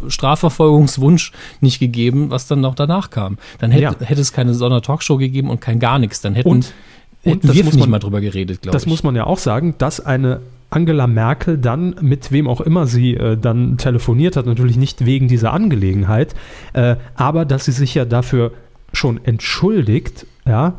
Strafverfolgungswunsch 0.09 1.31
nicht 1.61 1.79
gegeben, 1.79 2.31
was 2.31 2.49
dann 2.49 2.61
noch 2.61 2.75
danach 2.75 3.11
kam. 3.11 3.39
Dann 3.59 3.71
hätte, 3.71 3.83
ja. 3.83 3.95
hätte 4.01 4.21
es 4.21 4.33
keine 4.33 4.55
Sondertalkshow 4.55 5.17
gegeben 5.17 5.49
und 5.49 5.61
kein 5.61 5.79
gar 5.79 6.01
nichts. 6.01 6.21
Dann 6.21 6.35
hätten, 6.35 6.49
und, 6.49 6.73
und 7.25 7.45
wir 7.45 7.65
nicht 7.65 7.79
man, 7.79 7.91
mal 7.91 7.99
drüber 7.99 8.21
geredet, 8.21 8.63
glaube 8.63 8.77
ich. 8.77 8.83
Das 8.83 8.87
muss 8.87 9.03
man 9.03 9.17
ja 9.17 9.25
auch 9.25 9.39
sagen, 9.39 9.75
dass 9.79 10.05
eine 10.05 10.41
Angela 10.71 11.07
Merkel 11.07 11.59
dann 11.59 11.95
mit 12.01 12.33
wem 12.33 12.49
auch 12.49 12.61
immer 12.61 12.87
sie 12.87 13.15
äh, 13.15 13.37
dann 13.37 13.79
telefoniert 13.79 14.37
hat, 14.37 14.47
natürlich 14.47 14.77
nicht 14.77 15.07
wegen 15.07 15.29
dieser 15.29 15.53
Angelegenheit, 15.53 16.35
äh, 16.73 16.97
aber 17.15 17.45
dass 17.45 17.67
sie 17.67 17.73
sich 17.73 17.95
ja 17.95 18.05
dafür 18.05 18.53
schon 18.93 19.25
entschuldigt, 19.25 20.27
ja, 20.47 20.75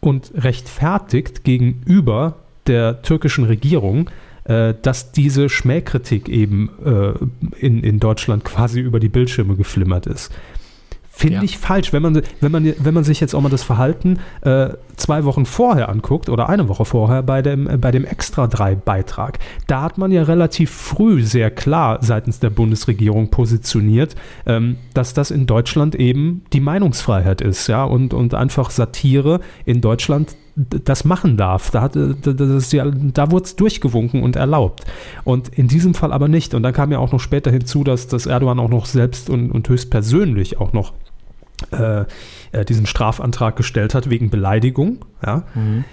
und 0.00 0.32
rechtfertigt 0.36 1.44
gegenüber 1.44 2.36
der 2.66 3.02
türkischen 3.02 3.44
Regierung, 3.44 4.10
äh, 4.44 4.74
dass 4.80 5.12
diese 5.12 5.48
Schmähkritik 5.48 6.28
eben 6.28 6.70
äh, 6.84 7.12
in, 7.58 7.82
in 7.82 7.98
Deutschland 7.98 8.44
quasi 8.44 8.80
über 8.80 9.00
die 9.00 9.08
Bildschirme 9.08 9.56
geflimmert 9.56 10.06
ist. 10.06 10.32
Finde 11.18 11.36
ja. 11.36 11.42
ich 11.44 11.56
falsch. 11.56 11.94
Wenn 11.94 12.02
man, 12.02 12.20
wenn, 12.42 12.52
man, 12.52 12.74
wenn 12.78 12.92
man 12.92 13.02
sich 13.02 13.20
jetzt 13.20 13.34
auch 13.34 13.40
mal 13.40 13.48
das 13.48 13.62
Verhalten 13.62 14.18
äh, 14.42 14.68
zwei 14.96 15.24
Wochen 15.24 15.46
vorher 15.46 15.88
anguckt 15.88 16.28
oder 16.28 16.50
eine 16.50 16.68
Woche 16.68 16.84
vorher 16.84 17.22
bei 17.22 17.40
dem, 17.40 17.66
äh, 17.66 17.78
bei 17.78 17.90
dem 17.90 18.04
Extra-3-Beitrag, 18.04 19.38
da 19.66 19.80
hat 19.80 19.96
man 19.96 20.12
ja 20.12 20.24
relativ 20.24 20.70
früh 20.70 21.22
sehr 21.22 21.50
klar 21.50 22.00
seitens 22.02 22.38
der 22.40 22.50
Bundesregierung 22.50 23.30
positioniert, 23.30 24.14
ähm, 24.44 24.76
dass 24.92 25.14
das 25.14 25.30
in 25.30 25.46
Deutschland 25.46 25.94
eben 25.94 26.44
die 26.52 26.60
Meinungsfreiheit 26.60 27.40
ist, 27.40 27.66
ja, 27.66 27.84
und, 27.84 28.12
und 28.12 28.34
einfach 28.34 28.68
Satire 28.68 29.40
in 29.64 29.80
Deutschland 29.80 30.36
das 30.56 31.06
machen 31.06 31.38
darf. 31.38 31.70
Da, 31.70 31.80
hat, 31.80 31.96
das 31.96 32.72
ja, 32.72 32.90
da 32.90 33.30
wurde 33.30 33.44
es 33.44 33.56
durchgewunken 33.56 34.22
und 34.22 34.36
erlaubt. 34.36 34.84
Und 35.24 35.48
in 35.48 35.68
diesem 35.68 35.94
Fall 35.94 36.12
aber 36.12 36.28
nicht. 36.28 36.54
Und 36.54 36.62
dann 36.62 36.72
kam 36.72 36.92
ja 36.92 36.98
auch 36.98 37.12
noch 37.12 37.20
später 37.20 37.50
hinzu, 37.50 37.84
dass, 37.84 38.06
dass 38.06 38.26
Erdogan 38.26 38.58
auch 38.58 38.70
noch 38.70 38.86
selbst 38.86 39.28
und, 39.28 39.50
und 39.50 39.68
höchstpersönlich 39.68 40.58
auch 40.58 40.72
noch 40.72 40.92
äh, 41.72 42.04
äh, 42.52 42.64
diesen 42.64 42.86
Strafantrag 42.86 43.56
gestellt 43.56 43.94
hat 43.94 44.10
wegen 44.10 44.30
Beleidigung. 44.30 45.04
Ja. 45.24 45.44
Mhm. 45.54 45.84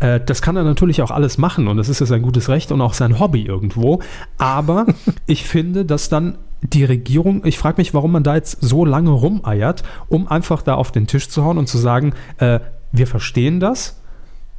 Äh, 0.00 0.20
das 0.20 0.42
kann 0.42 0.56
er 0.56 0.64
natürlich 0.64 1.02
auch 1.02 1.10
alles 1.10 1.38
machen 1.38 1.68
und 1.68 1.76
das 1.76 1.88
ist 1.88 2.00
ja 2.00 2.06
sein 2.06 2.22
gutes 2.22 2.48
Recht 2.48 2.72
und 2.72 2.80
auch 2.80 2.94
sein 2.94 3.18
Hobby 3.18 3.42
irgendwo. 3.42 4.00
Aber 4.38 4.86
ich 5.26 5.44
finde, 5.44 5.84
dass 5.84 6.08
dann 6.08 6.38
die 6.62 6.84
Regierung, 6.84 7.44
ich 7.44 7.58
frage 7.58 7.78
mich, 7.78 7.94
warum 7.94 8.12
man 8.12 8.22
da 8.22 8.34
jetzt 8.34 8.58
so 8.60 8.84
lange 8.84 9.10
rumeiert, 9.10 9.82
um 10.08 10.28
einfach 10.28 10.62
da 10.62 10.74
auf 10.74 10.92
den 10.92 11.06
Tisch 11.06 11.28
zu 11.28 11.44
hauen 11.44 11.58
und 11.58 11.68
zu 11.68 11.78
sagen, 11.78 12.14
äh, 12.38 12.60
wir 12.92 13.06
verstehen 13.06 13.60
das, 13.60 14.00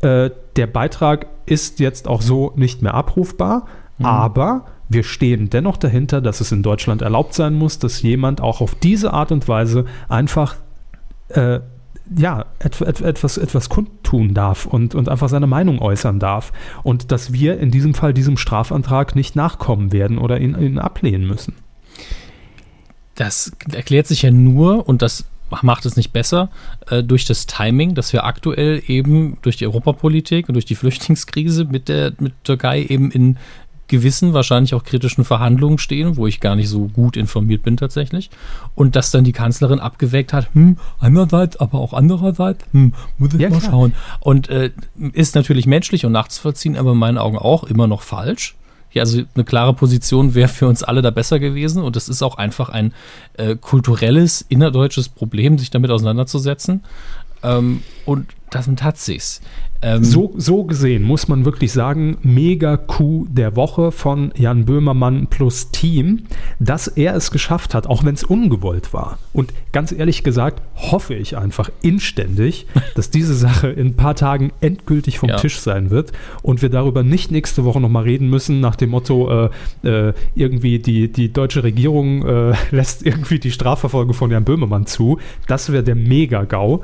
äh, 0.02 0.32
der 0.56 0.68
Beitrag 0.68 1.28
ist 1.46 1.80
jetzt 1.80 2.08
auch 2.08 2.22
so 2.22 2.54
nicht 2.56 2.82
mehr 2.82 2.94
abrufbar, 2.94 3.66
mhm. 3.98 4.06
aber 4.06 4.66
wir 4.94 5.04
stehen 5.04 5.50
dennoch 5.50 5.78
dahinter, 5.78 6.22
dass 6.22 6.42
es 6.42 6.52
in 6.52 6.64
Deutschland 6.64 7.02
erlaubt 7.02 7.34
sein 7.34 7.54
muss, 7.54 7.80
dass 7.80 8.02
jemand 8.02 8.42
auch 8.42 8.62
auf 8.62 8.76
diese 8.76 9.14
Art 9.14 9.32
und 9.32 9.48
Weise 9.48 9.86
einfach 10.10 10.56
äh, 11.30 11.60
ja, 12.18 12.46
et, 12.60 12.82
et, 12.82 13.02
etwas, 13.02 13.38
etwas 13.38 13.70
kundtun 13.70 14.34
darf 14.34 14.66
und, 14.66 14.96
und 14.96 15.08
einfach 15.08 15.30
seine 15.30 15.48
Meinung 15.48 15.80
äußern 15.80 16.20
darf. 16.20 16.52
Und 16.84 17.12
dass 17.12 17.32
wir 17.32 17.60
in 17.60 17.72
diesem 17.72 17.94
Fall 17.94 18.14
diesem 18.14 18.38
Strafantrag 18.38 19.16
nicht 19.16 19.36
nachkommen 19.36 19.94
werden 19.94 20.18
oder 20.18 20.40
ihn, 20.40 20.60
ihn 20.60 20.80
ablehnen 20.80 21.26
müssen. 21.26 21.56
Das 23.16 23.52
erklärt 23.72 24.08
sich 24.08 24.24
ja 24.24 24.32
nur, 24.32 24.88
und 24.88 25.02
das 25.02 25.26
macht 25.62 25.86
es 25.86 25.96
nicht 25.96 26.12
besser, 26.12 26.50
äh, 26.90 27.04
durch 27.04 27.26
das 27.26 27.46
Timing, 27.46 27.94
dass 27.94 28.14
wir 28.14 28.26
aktuell 28.26 28.82
eben 28.88 29.38
durch 29.42 29.58
die 29.58 29.66
Europapolitik 29.66 30.48
und 30.48 30.54
durch 30.54 30.66
die 30.66 30.76
Flüchtlingskrise 30.76 31.66
mit 31.66 31.88
der 31.90 32.14
mit 32.20 32.34
Türkei 32.44 32.84
eben 32.84 33.12
in 33.12 33.38
gewissen, 33.92 34.34
wahrscheinlich 34.34 34.74
auch 34.74 34.84
kritischen 34.84 35.24
Verhandlungen 35.24 35.78
stehen, 35.78 36.18
wo 36.18 36.26
ich 36.26 36.40
gar 36.40 36.56
nicht 36.56 36.70
so 36.70 36.88
gut 36.88 37.16
informiert 37.16 37.62
bin 37.62 37.78
tatsächlich. 37.78 38.32
Und 38.74 38.96
dass 38.96 39.12
dann 39.12 39.24
die 39.24 39.34
Kanzlerin 39.34 39.80
abgewägt 39.80 40.34
hat, 40.34 40.50
hm, 40.54 40.78
einerseits, 41.00 41.58
aber 41.58 41.78
auch 41.78 41.94
andererseits, 41.94 42.66
hm, 42.72 42.94
muss 43.20 43.36
ich 43.36 43.40
ja, 43.40 43.50
mal 43.50 43.60
klar. 43.60 43.72
schauen. 43.72 43.94
Und 44.20 44.50
äh, 44.50 44.72
ist 45.14 45.36
natürlich 45.36 45.68
menschlich 45.68 46.06
und 46.06 46.14
nachzuvollziehen, 46.14 46.76
aber 46.76 46.94
in 46.94 46.98
meinen 46.98 47.20
Augen 47.20 47.38
auch 47.38 47.64
immer 47.66 47.86
noch 47.86 48.02
falsch. 48.02 48.56
Ja, 48.94 49.04
also 49.04 49.22
eine 49.36 49.46
klare 49.46 49.74
Position 49.74 50.36
wäre 50.36 50.50
für 50.50 50.68
uns 50.68 50.84
alle 50.84 51.02
da 51.02 51.12
besser 51.12 51.40
gewesen. 51.40 51.84
Und 51.84 51.96
es 51.96 52.10
ist 52.10 52.24
auch 52.24 52.38
einfach 52.38 52.70
ein 52.70 52.94
äh, 53.34 53.56
kulturelles, 53.56 54.42
innerdeutsches 54.50 55.10
Problem, 55.10 55.58
sich 55.60 55.70
damit 55.70 55.92
auseinanderzusetzen. 55.92 56.84
Ähm, 57.44 57.84
und 58.06 58.28
damit 58.50 58.84
hat 58.84 58.98
sich's. 58.98 59.42
Ähm, 59.84 60.04
so, 60.04 60.34
so 60.38 60.64
gesehen 60.64 61.04
muss 61.04 61.28
man 61.28 61.44
wirklich 61.44 61.72
sagen, 61.72 62.18
mega 62.22 62.78
Coup 62.78 63.28
der 63.30 63.56
Woche 63.56 63.92
von 63.92 64.32
Jan 64.36 64.66
Böhmermann 64.66 65.28
plus 65.28 65.72
Team, 65.72 66.24
dass 66.60 66.88
er 66.88 67.16
es 67.16 67.32
geschafft 67.32 67.74
hat, 67.74 67.88
auch 67.88 68.04
wenn 68.04 68.14
es 68.14 68.24
ungewollt 68.24 68.94
war. 68.94 69.18
Und 69.34 69.54
ganz 69.72 69.92
ehrlich 69.92 70.24
gesagt, 70.24 70.62
hoffe 70.76 71.16
ich 71.16 71.38
einfach 71.38 71.72
inständig, 71.82 72.68
dass 72.96 73.10
diese 73.10 73.34
Sache 73.34 73.70
in 73.70 73.88
ein 73.88 73.96
paar 73.96 74.16
Tagen 74.16 74.52
endgültig 74.62 75.18
vom 75.18 75.30
ja. 75.30 75.38
Tisch 75.38 75.60
sein 75.60 75.90
wird 75.90 76.12
und 76.44 76.62
wir 76.62 76.70
darüber 76.70 77.02
nicht 77.02 77.32
nächste 77.32 77.66
Woche 77.66 77.82
nochmal 77.82 78.04
reden 78.04 78.30
müssen, 78.30 78.60
nach 78.60 78.76
dem 78.76 78.92
Motto, 78.92 79.48
äh, 79.84 79.88
äh, 79.88 80.14
irgendwie 80.36 80.78
die, 80.78 81.12
die 81.12 81.34
deutsche 81.34 81.64
Regierung 81.64 82.26
äh, 82.26 82.54
lässt 82.72 83.04
irgendwie 83.04 83.40
die 83.40 83.52
Strafverfolgung 83.52 84.14
von 84.14 84.30
Jan 84.30 84.44
Böhmermann 84.44 84.86
zu. 84.86 85.18
Das 85.48 85.72
wäre 85.72 85.84
der 85.84 85.96
Mega-GAU 85.96 86.82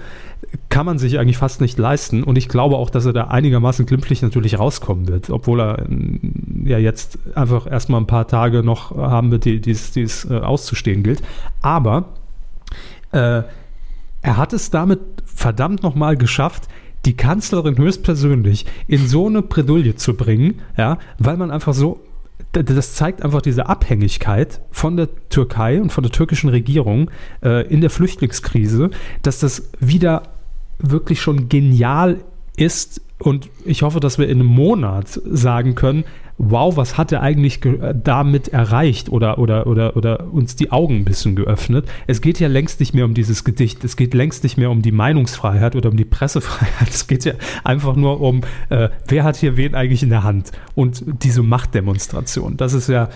kann 0.70 0.86
man 0.86 1.00
sich 1.00 1.20
eigentlich 1.20 1.38
fast 1.38 1.62
nicht 1.62 1.78
leisten. 1.78 2.24
Und 2.24 2.38
ich 2.38 2.48
glaube 2.48 2.76
auch, 2.76 2.87
dass 2.90 3.06
er 3.06 3.14
da 3.14 3.26
einigermaßen 3.26 3.86
glimpflich 3.86 4.22
natürlich 4.22 4.60
rauskommen 4.60 5.08
wird, 5.08 5.30
obwohl 5.30 5.62
er 5.62 5.86
mm, 5.88 6.66
ja 6.66 6.78
jetzt 6.78 7.20
einfach 7.36 7.70
erstmal 7.70 8.02
ein 8.02 8.08
paar 8.08 8.28
Tage 8.28 8.64
noch 8.64 8.96
haben 8.96 9.32
wird, 9.32 9.46
die 9.46 9.72
es 9.72 10.26
äh, 10.30 10.38
auszustehen 10.38 11.04
gilt. 11.04 11.22
Aber 11.62 12.06
äh, 13.12 13.44
er 14.22 14.38
hat 14.38 14.54
es 14.54 14.70
damit 14.70 15.00
verdammt 15.26 15.84
nochmal 15.84 16.18
geschafft, 16.18 16.68
die 17.06 17.16
Kanzlerin 17.16 17.78
höchstpersönlich 17.78 18.66
in 18.88 19.08
so 19.08 19.28
eine 19.28 19.42
Bredouille 19.42 19.96
zu 19.96 20.16
bringen, 20.16 20.62
ja, 20.78 20.98
weil 21.20 21.38
man 21.38 21.52
einfach 21.52 21.74
so 21.74 22.02
das 22.52 22.96
zeigt 22.96 23.24
einfach 23.24 23.42
diese 23.42 23.68
Abhängigkeit 23.68 24.62
von 24.72 24.98
der 24.98 25.10
Türkei 25.30 25.82
und 25.82 25.92
von 25.92 26.04
der 26.04 26.12
türkischen 26.12 26.50
Regierung 26.50 27.12
äh, 27.44 27.68
in 27.68 27.82
der 27.82 27.90
Flüchtlingskrise, 27.90 28.90
dass 29.22 29.40
das 29.40 29.70
wieder 29.80 30.24
wirklich 30.80 31.22
schon 31.22 31.50
genial 31.50 32.18
ist. 32.58 33.02
Und 33.20 33.50
ich 33.66 33.82
hoffe, 33.82 34.00
dass 34.00 34.20
wir 34.20 34.28
in 34.28 34.42
einem 34.42 34.48
Monat 34.48 35.08
sagen 35.26 35.74
können, 35.74 36.04
wow, 36.38 36.78
was 36.78 36.98
hat 36.98 37.12
er 37.12 37.22
eigentlich 37.22 37.62
damit 38.04 38.50
erreicht 38.50 39.10
oder, 39.10 39.40
oder, 39.40 39.66
oder, 39.66 39.98
oder 39.98 40.32
uns 40.32 40.56
die 40.56 40.72
Augen 40.72 40.98
ein 40.98 41.06
bisschen 41.06 41.36
geöffnet. 41.36 41.90
Es 42.06 42.22
geht 42.22 42.40
ja 42.40 42.48
längst 42.48 42.80
nicht 42.80 42.94
mehr 42.94 43.06
um 43.06 43.16
dieses 43.16 43.44
Gedicht, 43.44 43.84
es 43.84 43.98
geht 43.98 44.14
längst 44.14 44.44
nicht 44.44 44.58
mehr 44.58 44.70
um 44.70 44.84
die 44.84 44.92
Meinungsfreiheit 44.92 45.76
oder 45.76 45.90
um 45.90 45.98
die 45.98 46.06
Pressefreiheit. 46.06 46.90
Es 46.98 47.08
geht 47.08 47.26
ja 47.26 47.34
einfach 47.64 47.96
nur 47.96 48.22
um, 48.22 48.42
äh, 48.70 48.90
wer 49.08 49.24
hat 49.24 49.36
hier 49.36 49.58
wen 49.58 49.76
eigentlich 49.76 50.04
in 50.04 50.10
der 50.10 50.24
Hand 50.24 50.52
und 50.76 51.04
diese 51.24 51.44
Machtdemonstration. 51.44 52.58
Das 52.58 52.74
ist 52.74 52.88
ja 52.88 53.06
äh, 53.06 53.10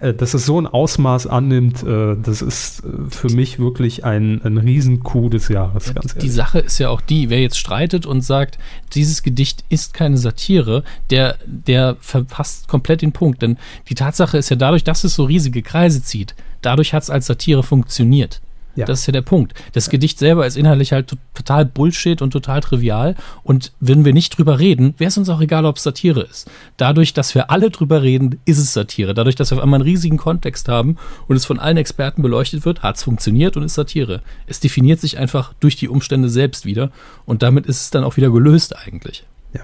dass 0.00 0.34
es 0.34 0.44
so 0.44 0.60
ein 0.60 0.66
Ausmaß 0.66 1.26
annimmt, 1.26 1.82
äh, 1.82 2.16
das 2.20 2.42
ist 2.42 2.84
äh, 2.84 3.10
für 3.10 3.28
mich 3.28 3.58
wirklich 3.58 4.04
ein, 4.04 4.42
ein 4.42 4.58
Riesenkuh 4.58 5.28
des 5.28 5.48
Jahres. 5.48 5.92
Ja, 5.94 6.20
die 6.20 6.28
Sache 6.28 6.58
ist 6.58 6.78
ja 6.78 6.90
auch 6.90 7.00
die, 7.00 7.30
wer 7.30 7.40
jetzt 7.40 7.58
streitet 7.58 8.04
und 8.04 8.22
sagt, 8.22 8.58
dieses 8.94 9.22
Gedicht 9.22 9.64
ist 9.68 9.94
keine 9.94 10.18
Satire, 10.18 10.84
der, 11.10 11.38
der 11.46 11.96
verpasst 12.00 12.68
komplett 12.68 13.02
den 13.02 13.12
Punkt. 13.12 13.42
Denn 13.42 13.56
die 13.88 13.94
Tatsache 13.94 14.36
ist 14.36 14.50
ja 14.50 14.56
dadurch, 14.56 14.84
dass 14.84 15.04
es 15.04 15.14
so 15.14 15.24
riesige 15.24 15.62
Kreise 15.62 16.02
zieht, 16.02 16.34
dadurch 16.60 16.92
hat 16.92 17.04
es 17.04 17.10
als 17.10 17.26
Satire 17.26 17.62
funktioniert. 17.62 18.40
Ja. 18.76 18.86
Das 18.86 19.00
ist 19.00 19.06
ja 19.06 19.12
der 19.12 19.22
Punkt. 19.22 19.54
Das 19.72 19.88
Gedicht 19.88 20.18
selber 20.18 20.46
ist 20.46 20.56
inhaltlich 20.56 20.92
halt 20.92 21.14
total 21.34 21.64
Bullshit 21.64 22.20
und 22.22 22.30
total 22.30 22.60
trivial. 22.60 23.14
Und 23.42 23.72
wenn 23.80 24.04
wir 24.04 24.12
nicht 24.12 24.36
drüber 24.36 24.58
reden, 24.58 24.94
wäre 24.98 25.08
es 25.08 25.18
uns 25.18 25.28
auch 25.28 25.40
egal, 25.40 25.64
ob 25.64 25.76
es 25.76 25.84
Satire 25.84 26.22
ist. 26.22 26.50
Dadurch, 26.76 27.14
dass 27.14 27.34
wir 27.34 27.50
alle 27.50 27.70
drüber 27.70 28.02
reden, 28.02 28.40
ist 28.44 28.58
es 28.58 28.72
Satire. 28.72 29.14
Dadurch, 29.14 29.36
dass 29.36 29.50
wir 29.50 29.58
auf 29.58 29.62
einmal 29.62 29.80
einen 29.80 29.88
riesigen 29.88 30.16
Kontext 30.16 30.68
haben 30.68 30.96
und 31.28 31.36
es 31.36 31.44
von 31.44 31.58
allen 31.58 31.76
Experten 31.76 32.22
beleuchtet 32.22 32.64
wird, 32.64 32.82
hat 32.82 32.96
es 32.96 33.02
funktioniert 33.02 33.56
und 33.56 33.62
ist 33.62 33.74
Satire. 33.74 34.22
Es 34.46 34.60
definiert 34.60 35.00
sich 35.00 35.18
einfach 35.18 35.52
durch 35.60 35.76
die 35.76 35.88
Umstände 35.88 36.28
selbst 36.28 36.66
wieder. 36.66 36.90
Und 37.26 37.42
damit 37.42 37.66
ist 37.66 37.80
es 37.80 37.90
dann 37.90 38.04
auch 38.04 38.16
wieder 38.16 38.30
gelöst 38.30 38.76
eigentlich. 38.76 39.24
Ja. 39.52 39.62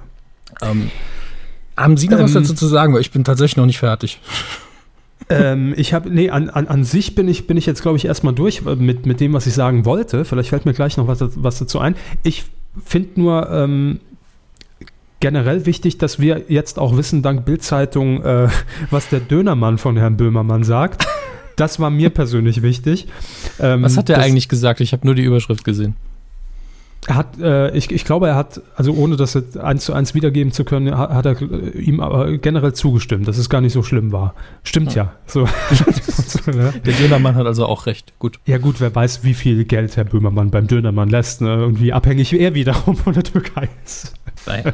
Ähm, 0.62 0.90
haben 1.76 1.96
Sie 1.96 2.08
noch 2.08 2.18
ähm, 2.18 2.24
was 2.24 2.32
dazu 2.32 2.54
zu 2.54 2.66
sagen? 2.66 2.94
Weil 2.94 3.00
ich 3.00 3.10
bin 3.10 3.24
tatsächlich 3.24 3.56
noch 3.56 3.66
nicht 3.66 3.78
fertig 3.78 4.20
ähm, 5.30 5.74
ich 5.76 5.94
habe, 5.94 6.10
nee, 6.10 6.30
an, 6.30 6.50
an, 6.50 6.66
an 6.66 6.84
sich 6.84 7.14
bin 7.14 7.28
ich, 7.28 7.46
bin 7.46 7.56
ich 7.56 7.66
jetzt, 7.66 7.82
glaube 7.82 7.96
ich, 7.96 8.04
erstmal 8.04 8.34
durch 8.34 8.62
mit, 8.62 9.06
mit 9.06 9.20
dem, 9.20 9.32
was 9.32 9.46
ich 9.46 9.54
sagen 9.54 9.84
wollte. 9.84 10.24
Vielleicht 10.24 10.50
fällt 10.50 10.66
mir 10.66 10.74
gleich 10.74 10.96
noch 10.96 11.06
was, 11.06 11.20
was 11.36 11.58
dazu 11.58 11.78
ein. 11.78 11.94
Ich 12.22 12.44
finde 12.84 13.20
nur 13.20 13.50
ähm, 13.50 14.00
generell 15.20 15.66
wichtig, 15.66 15.98
dass 15.98 16.18
wir 16.18 16.44
jetzt 16.48 16.78
auch 16.78 16.96
wissen, 16.96 17.22
dank 17.22 17.44
Bildzeitung, 17.44 18.22
äh, 18.22 18.48
was 18.90 19.08
der 19.08 19.20
Dönermann 19.20 19.78
von 19.78 19.96
Herrn 19.96 20.16
Böhmermann 20.16 20.64
sagt. 20.64 21.06
Das 21.56 21.78
war 21.78 21.90
mir 21.90 22.10
persönlich 22.10 22.62
wichtig. 22.62 23.06
Ähm, 23.58 23.82
Was 23.82 23.98
hat 23.98 24.08
er 24.08 24.18
eigentlich 24.18 24.48
gesagt? 24.48 24.80
Ich 24.80 24.92
habe 24.92 25.06
nur 25.06 25.14
die 25.14 25.22
Überschrift 25.22 25.62
gesehen. 25.62 25.94
Er 27.06 27.14
hat, 27.14 27.40
äh, 27.40 27.74
ich, 27.74 27.90
ich 27.90 28.04
glaube, 28.04 28.28
er 28.28 28.36
hat, 28.36 28.60
also 28.76 28.92
ohne 28.92 29.16
das 29.16 29.32
jetzt 29.32 29.56
eins 29.56 29.86
zu 29.86 29.94
eins 29.94 30.14
wiedergeben 30.14 30.52
zu 30.52 30.64
können, 30.64 30.96
hat, 30.96 31.10
hat 31.10 31.26
er 31.26 31.40
äh, 31.40 31.78
ihm 31.78 32.00
aber 32.00 32.36
generell 32.36 32.74
zugestimmt, 32.74 33.26
dass 33.26 33.38
es 33.38 33.48
gar 33.48 33.62
nicht 33.62 33.72
so 33.72 33.82
schlimm 33.82 34.12
war. 34.12 34.34
Stimmt 34.64 34.94
ja. 34.94 35.04
ja. 35.04 35.12
So. 35.26 35.48
Der 36.46 36.92
Dönermann 36.92 37.36
hat 37.36 37.46
also 37.46 37.64
auch 37.64 37.86
recht. 37.86 38.12
Gut. 38.18 38.38
Ja, 38.44 38.58
gut, 38.58 38.80
wer 38.80 38.94
weiß, 38.94 39.24
wie 39.24 39.32
viel 39.32 39.64
Geld 39.64 39.96
Herr 39.96 40.04
Böhmermann 40.04 40.50
beim 40.50 40.66
Dönermann 40.66 41.08
lässt 41.08 41.40
ne? 41.40 41.64
und 41.64 41.80
wie 41.80 41.92
abhängig 41.94 42.38
er 42.38 42.54
wiederum 42.54 42.96
von 42.96 43.14
der 43.14 43.22
Türkei 43.22 43.68
ist. 43.84 44.14
Nein. 44.46 44.64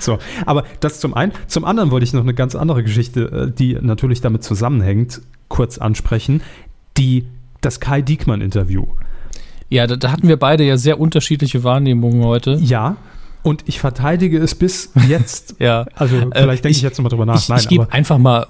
So, 0.00 0.18
aber 0.46 0.64
das 0.80 1.00
zum 1.00 1.14
einen. 1.14 1.32
Zum 1.46 1.64
anderen 1.64 1.90
wollte 1.90 2.04
ich 2.04 2.12
noch 2.12 2.22
eine 2.22 2.34
ganz 2.34 2.54
andere 2.54 2.82
Geschichte, 2.82 3.48
äh, 3.48 3.50
die 3.50 3.74
natürlich 3.80 4.20
damit 4.20 4.42
zusammenhängt, 4.42 5.20
kurz 5.48 5.78
ansprechen. 5.78 6.42
Die, 6.96 7.26
das 7.60 7.80
Kai 7.80 8.02
Diekmann-Interview. 8.02 8.86
Ja, 9.72 9.86
da, 9.86 9.96
da, 9.96 10.12
hatten 10.12 10.28
wir 10.28 10.36
beide 10.36 10.64
ja 10.64 10.76
sehr 10.76 11.00
unterschiedliche 11.00 11.64
Wahrnehmungen 11.64 12.22
heute. 12.24 12.58
Ja. 12.62 12.96
Und 13.42 13.64
ich 13.66 13.80
verteidige 13.80 14.36
es 14.38 14.54
bis 14.54 14.92
jetzt. 15.08 15.56
ja. 15.58 15.86
Also 15.94 16.16
vielleicht 16.16 16.36
äh, 16.36 16.46
denke 16.46 16.68
ich, 16.68 16.76
ich, 16.76 16.82
jetzt 16.82 16.98
nochmal 16.98 17.08
drüber 17.08 17.24
nach. 17.24 17.36
Ich, 17.36 17.48
ich 17.48 17.68
gebe 17.68 17.90
einfach 17.90 18.18
mal 18.18 18.48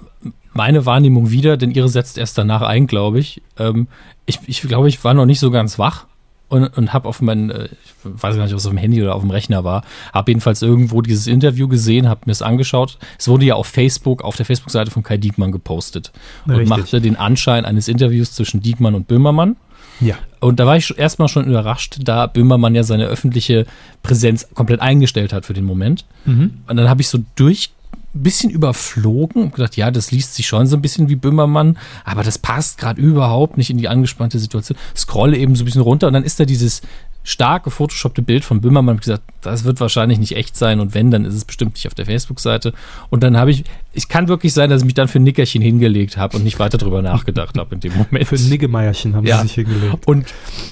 meine 0.52 0.84
Wahrnehmung 0.84 1.30
wieder, 1.30 1.56
denn 1.56 1.70
ihre 1.70 1.88
setzt 1.88 2.18
erst 2.18 2.36
danach 2.38 2.62
ein, 2.62 2.88
glaube 2.88 3.20
ich. 3.20 3.40
Ähm, 3.56 3.86
ich. 4.26 4.40
Ich 4.46 4.62
glaube, 4.62 4.88
ich 4.88 5.04
war 5.04 5.14
noch 5.14 5.24
nicht 5.24 5.38
so 5.38 5.52
ganz 5.52 5.78
wach 5.78 6.06
und, 6.48 6.76
und 6.76 6.92
habe 6.92 7.08
auf 7.08 7.22
mein, 7.22 7.50
äh, 7.50 7.66
ich 7.66 7.94
weiß 8.02 8.34
gar 8.34 8.42
nicht, 8.42 8.52
ob 8.52 8.58
es 8.58 8.66
auf 8.66 8.72
dem 8.72 8.78
Handy 8.78 9.00
oder 9.00 9.14
auf 9.14 9.22
dem 9.22 9.30
Rechner 9.30 9.62
war, 9.62 9.84
habe 10.12 10.32
jedenfalls 10.32 10.60
irgendwo 10.60 11.02
dieses 11.02 11.28
Interview 11.28 11.68
gesehen, 11.68 12.08
habe 12.08 12.22
mir 12.26 12.32
es 12.32 12.42
angeschaut. 12.42 12.98
Es 13.16 13.28
wurde 13.28 13.46
ja 13.46 13.54
auf 13.54 13.68
Facebook, 13.68 14.22
auf 14.22 14.34
der 14.34 14.44
Facebook-Seite 14.44 14.90
von 14.90 15.04
Kai 15.04 15.18
Diekmann 15.18 15.52
gepostet 15.52 16.10
und 16.46 16.54
Richtig. 16.54 16.68
machte 16.68 17.00
den 17.00 17.14
Anschein 17.14 17.64
eines 17.64 17.86
Interviews 17.86 18.34
zwischen 18.34 18.60
Diekmann 18.60 18.96
und 18.96 19.06
Böhmermann. 19.06 19.54
Ja. 20.02 20.16
Und 20.40 20.58
da 20.58 20.66
war 20.66 20.76
ich 20.76 20.96
erstmal 20.98 21.28
schon 21.28 21.46
überrascht, 21.46 21.98
da 22.02 22.26
Böhmermann 22.26 22.74
ja 22.74 22.82
seine 22.82 23.06
öffentliche 23.06 23.66
Präsenz 24.02 24.48
komplett 24.54 24.80
eingestellt 24.80 25.32
hat 25.32 25.46
für 25.46 25.54
den 25.54 25.64
Moment. 25.64 26.04
Mhm. 26.24 26.62
Und 26.66 26.76
dann 26.76 26.88
habe 26.88 27.00
ich 27.00 27.08
so 27.08 27.18
durch 27.36 27.70
bisschen 28.14 28.50
überflogen 28.50 29.44
und 29.44 29.54
gedacht, 29.54 29.76
ja, 29.76 29.90
das 29.90 30.10
liest 30.10 30.34
sich 30.34 30.46
schon 30.46 30.66
so 30.66 30.76
ein 30.76 30.82
bisschen 30.82 31.08
wie 31.08 31.16
Böhmermann, 31.16 31.78
aber 32.04 32.22
das 32.22 32.38
passt 32.38 32.78
gerade 32.78 33.00
überhaupt 33.00 33.56
nicht 33.56 33.70
in 33.70 33.78
die 33.78 33.88
angespannte 33.88 34.38
Situation. 34.38 34.78
Scrolle 34.94 35.38
eben 35.38 35.56
so 35.56 35.62
ein 35.62 35.64
bisschen 35.64 35.80
runter 35.80 36.08
und 36.08 36.12
dann 36.12 36.24
ist 36.24 36.38
da 36.38 36.44
dieses 36.44 36.82
stark 37.24 37.64
gefotoshoppte 37.64 38.22
Bild 38.22 38.44
von 38.44 38.60
Böhmermann. 38.60 38.96
Ich 38.96 39.02
gesagt, 39.02 39.22
das 39.40 39.64
wird 39.64 39.80
wahrscheinlich 39.80 40.18
nicht 40.18 40.36
echt 40.36 40.56
sein 40.56 40.80
und 40.80 40.94
wenn, 40.94 41.10
dann 41.10 41.24
ist 41.24 41.34
es 41.34 41.44
bestimmt 41.44 41.74
nicht 41.74 41.86
auf 41.86 41.94
der 41.94 42.06
Facebook-Seite. 42.06 42.72
Und 43.10 43.22
dann 43.22 43.36
habe 43.36 43.50
ich, 43.50 43.64
es 43.94 44.08
kann 44.08 44.28
wirklich 44.28 44.52
sein, 44.52 44.70
dass 44.70 44.82
ich 44.82 44.86
mich 44.86 44.94
dann 44.94 45.08
für 45.08 45.18
ein 45.18 45.24
Nickerchen 45.24 45.62
hingelegt 45.62 46.16
habe 46.16 46.36
und 46.36 46.44
nicht 46.44 46.58
weiter 46.58 46.78
darüber 46.78 47.02
nachgedacht 47.02 47.56
habe 47.58 47.74
in 47.74 47.80
dem 47.80 47.92
Moment. 47.94 48.26
Für 48.26 48.36
ein 48.36 48.48
Niggemeierchen 48.48 49.14
haben 49.14 49.26
ja. 49.26 49.38
sie 49.38 49.48
sich 49.48 49.54
hingelegt. 49.54 50.06
Und 50.06 50.26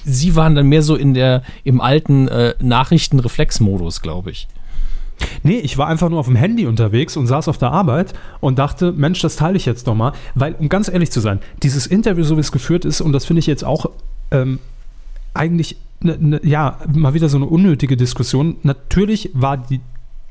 sie 0.05 0.35
waren 0.35 0.55
dann 0.55 0.67
mehr 0.67 0.83
so 0.83 0.95
in 0.95 1.13
der, 1.13 1.43
im 1.63 1.81
alten 1.81 2.27
äh, 2.27 2.53
Nachrichtenreflexmodus, 2.59 4.01
glaube 4.01 4.31
ich. 4.31 4.47
Nee, 5.43 5.59
ich 5.59 5.77
war 5.77 5.87
einfach 5.87 6.09
nur 6.09 6.19
auf 6.19 6.25
dem 6.25 6.35
Handy 6.35 6.65
unterwegs 6.65 7.17
und 7.17 7.27
saß 7.27 7.47
auf 7.47 7.57
der 7.57 7.71
Arbeit 7.71 8.13
und 8.39 8.59
dachte, 8.59 8.91
Mensch, 8.91 9.21
das 9.21 9.35
teile 9.35 9.57
ich 9.57 9.65
jetzt 9.65 9.87
doch 9.87 9.95
mal. 9.95 10.13
Weil, 10.35 10.55
um 10.55 10.69
ganz 10.69 10.87
ehrlich 10.87 11.11
zu 11.11 11.19
sein, 11.19 11.39
dieses 11.63 11.87
Interview, 11.87 12.23
so 12.23 12.37
wie 12.37 12.41
es 12.41 12.51
geführt 12.51 12.85
ist, 12.85 13.01
und 13.01 13.11
das 13.13 13.25
finde 13.25 13.39
ich 13.39 13.47
jetzt 13.47 13.63
auch 13.63 13.87
ähm, 14.31 14.59
eigentlich, 15.33 15.77
ja, 16.43 16.77
mal 16.93 17.13
wieder 17.13 17.29
so 17.29 17.37
eine 17.37 17.45
unnötige 17.45 17.97
Diskussion. 17.97 18.57
Natürlich 18.63 19.29
war 19.33 19.57
die, 19.57 19.81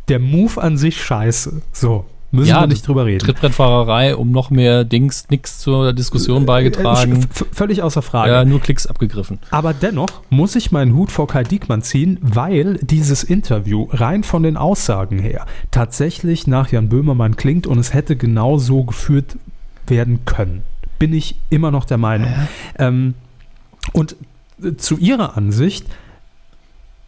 der 0.09 0.19
Move 0.19 0.61
an 0.61 0.77
sich 0.77 1.03
scheiße. 1.03 1.63
So, 1.73 2.05
Müssen 2.33 2.51
ja, 2.51 2.61
wir 2.61 2.69
nicht 2.69 2.87
drüber 2.87 3.07
reden. 3.07 3.25
Trittbrettfahrerei, 3.25 4.15
um 4.15 4.31
noch 4.31 4.51
mehr 4.51 4.85
Dings, 4.85 5.29
nix 5.31 5.59
zur 5.59 5.93
Diskussion 5.93 6.47
beigetragen. 6.47 7.25
Äh, 7.25 7.45
völlig 7.53 7.83
außer 7.83 8.03
Frage. 8.03 8.31
Ja, 8.31 8.45
nur 8.45 8.61
Klicks 8.61 8.87
abgegriffen. 8.87 9.41
Aber 9.51 9.75
dennoch 9.75 10.09
muss 10.31 10.55
ich 10.55 10.71
meinen 10.71 10.95
Hut 10.95 11.11
vor 11.11 11.27
Kai 11.27 11.43
Diekmann 11.43 11.83
ziehen, 11.83 12.19
weil 12.21 12.79
dieses 12.83 13.25
Interview 13.25 13.89
rein 13.91 14.23
von 14.23 14.45
den 14.45 14.57
Aussagen 14.57 15.19
her 15.19 15.45
tatsächlich 15.73 16.47
nach 16.47 16.71
Jan 16.71 16.89
Böhmermann 16.89 17.35
klingt 17.35 17.67
und 17.67 17.79
es 17.79 17.95
hätte 17.95 18.15
genau 18.15 18.59
so 18.59 18.85
geführt 18.85 19.37
werden 19.89 20.21
können. 20.25 20.63
Bin 21.01 21.13
ich 21.13 21.35
immer 21.51 21.73
noch 21.73 21.85
der 21.85 21.99
Meinung. 21.99 22.29
Ja. 22.79 22.87
Ähm, 22.87 23.15
und 23.93 24.15
zu 24.77 24.99
ihrer 24.99 25.37
Ansicht, 25.37 25.87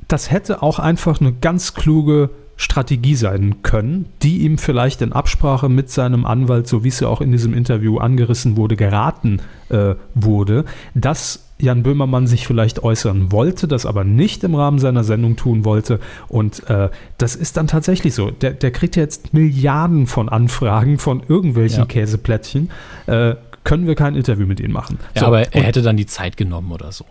das 0.08 0.30
hätte 0.30 0.62
auch 0.62 0.78
einfach 0.78 1.20
eine 1.20 1.32
ganz 1.32 1.74
kluge 1.74 2.30
Strategie 2.56 3.14
sein 3.14 3.62
können, 3.62 4.06
die 4.22 4.38
ihm 4.42 4.58
vielleicht 4.58 5.02
in 5.02 5.12
Absprache 5.12 5.68
mit 5.68 5.90
seinem 5.90 6.24
Anwalt, 6.24 6.68
so 6.68 6.84
wie 6.84 6.88
es 6.88 7.00
ja 7.00 7.08
auch 7.08 7.20
in 7.20 7.32
diesem 7.32 7.54
Interview 7.54 7.98
angerissen 7.98 8.56
wurde, 8.56 8.76
geraten 8.76 9.40
äh, 9.70 9.94
wurde, 10.14 10.64
dass 10.94 11.46
Jan 11.58 11.82
Böhmermann 11.82 12.26
sich 12.26 12.46
vielleicht 12.46 12.82
äußern 12.82 13.32
wollte, 13.32 13.68
das 13.68 13.86
aber 13.86 14.04
nicht 14.04 14.44
im 14.44 14.54
Rahmen 14.54 14.78
seiner 14.78 15.04
Sendung 15.04 15.36
tun 15.36 15.64
wollte. 15.64 16.00
Und 16.28 16.68
äh, 16.68 16.90
das 17.18 17.36
ist 17.36 17.56
dann 17.56 17.68
tatsächlich 17.68 18.14
so. 18.14 18.30
Der, 18.30 18.52
der, 18.52 18.70
kriegt 18.72 18.96
jetzt 18.96 19.32
Milliarden 19.32 20.06
von 20.06 20.28
Anfragen 20.28 20.98
von 20.98 21.22
irgendwelchen 21.26 21.80
ja. 21.80 21.86
Käseplättchen. 21.86 22.70
Äh, 23.06 23.36
können 23.64 23.86
wir 23.86 23.94
kein 23.94 24.16
Interview 24.16 24.46
mit 24.46 24.58
ihm 24.58 24.72
machen. 24.72 24.98
Ja, 25.14 25.20
so, 25.20 25.26
aber 25.26 25.54
er 25.54 25.62
hätte 25.62 25.82
dann 25.82 25.96
die 25.96 26.06
Zeit 26.06 26.36
genommen 26.36 26.72
oder 26.72 26.90
so. 26.90 27.04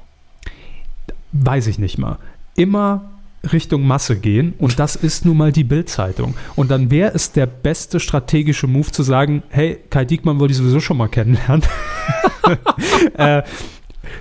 Weiß 1.31 1.67
ich 1.67 1.79
nicht 1.79 1.97
mal. 1.97 2.17
Immer 2.55 3.11
Richtung 3.51 3.87
Masse 3.87 4.19
gehen 4.19 4.53
und 4.59 4.77
das 4.77 4.95
ist 4.95 5.25
nun 5.25 5.37
mal 5.37 5.51
die 5.51 5.63
Bildzeitung. 5.63 6.35
Und 6.55 6.69
dann 6.69 6.91
wäre 6.91 7.13
es 7.13 7.31
der 7.31 7.47
beste 7.47 7.99
strategische 7.99 8.67
Move 8.67 8.91
zu 8.91 9.03
sagen, 9.03 9.43
hey, 9.49 9.79
Kai 9.89 10.05
Diekmann 10.05 10.39
wollte 10.39 10.51
ich 10.51 10.57
sowieso 10.57 10.79
schon 10.79 10.97
mal 10.97 11.07
kennenlernen. 11.07 11.63
äh, 13.17 13.41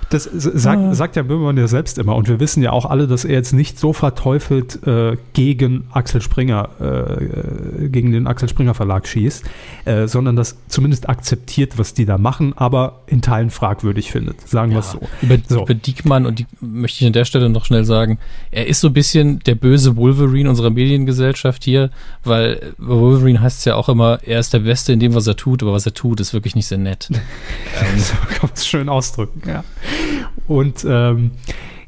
das 0.09 0.23
sagt, 0.23 0.81
ah. 0.81 0.93
sagt 0.93 1.15
ja 1.15 1.23
Böhmermann 1.23 1.57
ja 1.57 1.67
selbst 1.67 1.97
immer. 1.97 2.15
Und 2.15 2.27
wir 2.27 2.39
wissen 2.39 2.61
ja 2.61 2.71
auch 2.71 2.85
alle, 2.85 3.07
dass 3.07 3.25
er 3.25 3.33
jetzt 3.33 3.53
nicht 3.53 3.79
so 3.79 3.93
verteufelt 3.93 4.85
äh, 4.85 5.17
gegen 5.33 5.87
Axel 5.91 6.21
Springer, 6.21 6.69
äh, 6.79 7.87
gegen 7.89 8.11
den 8.11 8.27
Axel 8.27 8.49
Springer 8.49 8.73
Verlag 8.73 9.07
schießt, 9.07 9.43
äh, 9.85 10.07
sondern 10.07 10.35
das 10.35 10.57
zumindest 10.67 11.09
akzeptiert, 11.09 11.77
was 11.77 11.93
die 11.93 12.05
da 12.05 12.17
machen, 12.17 12.53
aber 12.55 13.01
in 13.07 13.21
Teilen 13.21 13.49
fragwürdig 13.49 14.11
findet. 14.11 14.47
Sagen 14.47 14.71
ja. 14.71 14.77
wir 14.77 14.79
es 14.81 14.91
so. 14.91 14.99
Über, 15.21 15.37
so. 15.47 15.63
über 15.63 15.73
Diekmann, 15.73 16.25
und 16.25 16.39
die 16.39 16.45
möchte 16.59 17.01
ich 17.01 17.07
an 17.07 17.13
der 17.13 17.25
Stelle 17.25 17.49
noch 17.49 17.65
schnell 17.65 17.85
sagen, 17.85 18.19
er 18.51 18.67
ist 18.67 18.81
so 18.81 18.87
ein 18.87 18.93
bisschen 18.93 19.39
der 19.39 19.55
böse 19.55 19.95
Wolverine 19.95 20.49
unserer 20.49 20.69
Mediengesellschaft 20.69 21.63
hier, 21.63 21.89
weil 22.23 22.73
Wolverine 22.77 23.41
heißt 23.41 23.59
es 23.59 23.65
ja 23.65 23.75
auch 23.75 23.89
immer, 23.89 24.19
er 24.23 24.39
ist 24.39 24.53
der 24.53 24.59
Beste 24.59 24.93
in 24.93 24.99
dem, 24.99 25.15
was 25.15 25.27
er 25.27 25.35
tut, 25.35 25.63
aber 25.63 25.73
was 25.73 25.85
er 25.85 25.93
tut, 25.93 26.19
ist 26.19 26.33
wirklich 26.33 26.55
nicht 26.55 26.67
sehr 26.67 26.77
nett. 26.77 27.09
ähm, 27.11 27.99
so 27.99 28.13
kann 28.13 28.39
man 28.43 28.51
es 28.53 28.67
schön 28.67 28.89
ausdrücken, 28.89 29.41
ja. 29.47 29.63
Und 30.47 30.85
ähm, 30.87 31.31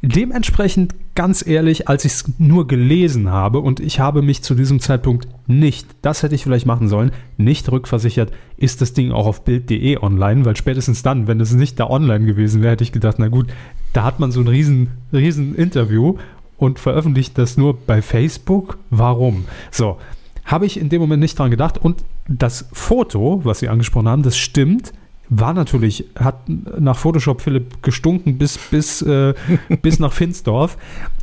dementsprechend, 0.02 0.96
ganz 1.16 1.46
ehrlich, 1.46 1.88
als 1.88 2.06
ich 2.06 2.14
es 2.14 2.34
nur 2.40 2.68
gelesen 2.68 3.30
habe 3.30 3.60
und 3.60 3.80
ich 3.80 4.00
habe 4.00 4.22
mich 4.22 4.44
zu 4.44 4.56
diesem 4.56 4.80
Zeitpunkt 4.80 5.28
nicht, 5.48 5.88
das 6.02 6.24
hätte 6.24 6.36
ich 6.36 6.44
vielleicht 6.44 6.66
machen 6.66 6.90
sollen, 6.90 7.12
nicht 7.38 7.72
rückversichert, 7.72 8.32
ist 8.58 8.82
das 8.82 8.94
Ding 8.94 9.12
auch 9.12 9.26
auf 9.26 9.44
Bild.de 9.44 9.98
online, 9.98 10.46
weil 10.46 10.58
spätestens 10.58 11.04
dann, 11.04 11.28
wenn 11.28 11.40
es 11.40 11.54
nicht 11.54 11.80
da 11.80 11.90
online 11.90 12.26
gewesen 12.26 12.62
wäre, 12.62 12.74
hätte 12.74 12.84
ich 12.84 12.92
gedacht, 12.92 13.18
na 13.20 13.30
gut, 13.30 13.48
da 13.94 14.04
hat 14.04 14.20
man 14.20 14.32
so 14.32 14.42
ein 14.42 14.48
riesen, 14.48 14.90
riesen 15.12 15.56
Interview 15.56 16.18
und 16.58 16.80
veröffentlicht 16.80 17.38
das 17.38 17.58
nur 17.58 17.78
bei 17.78 18.02
Facebook. 18.02 18.78
Warum? 18.90 19.46
So, 19.72 19.98
habe 20.46 20.66
ich 20.66 20.80
in 20.80 20.90
dem 20.90 21.02
Moment 21.02 21.22
nicht 21.22 21.38
dran 21.40 21.52
gedacht 21.52 21.78
und 21.78 22.04
das 22.28 22.68
Foto, 22.74 23.42
was 23.44 23.60
Sie 23.60 23.70
angesprochen 23.70 24.08
haben, 24.08 24.24
das 24.24 24.38
stimmt 24.38 24.94
war 25.30 25.54
natürlich, 25.54 26.06
hat 26.20 26.48
nach 26.48 26.98
Photoshop 26.98 27.42
Philipp 27.42 27.82
gestunken 27.82 28.38
bis, 28.38 28.58
bis, 28.58 29.02
äh, 29.02 29.34
bis 29.82 30.00
nach 30.00 30.14
Finsdorf. 30.14 30.78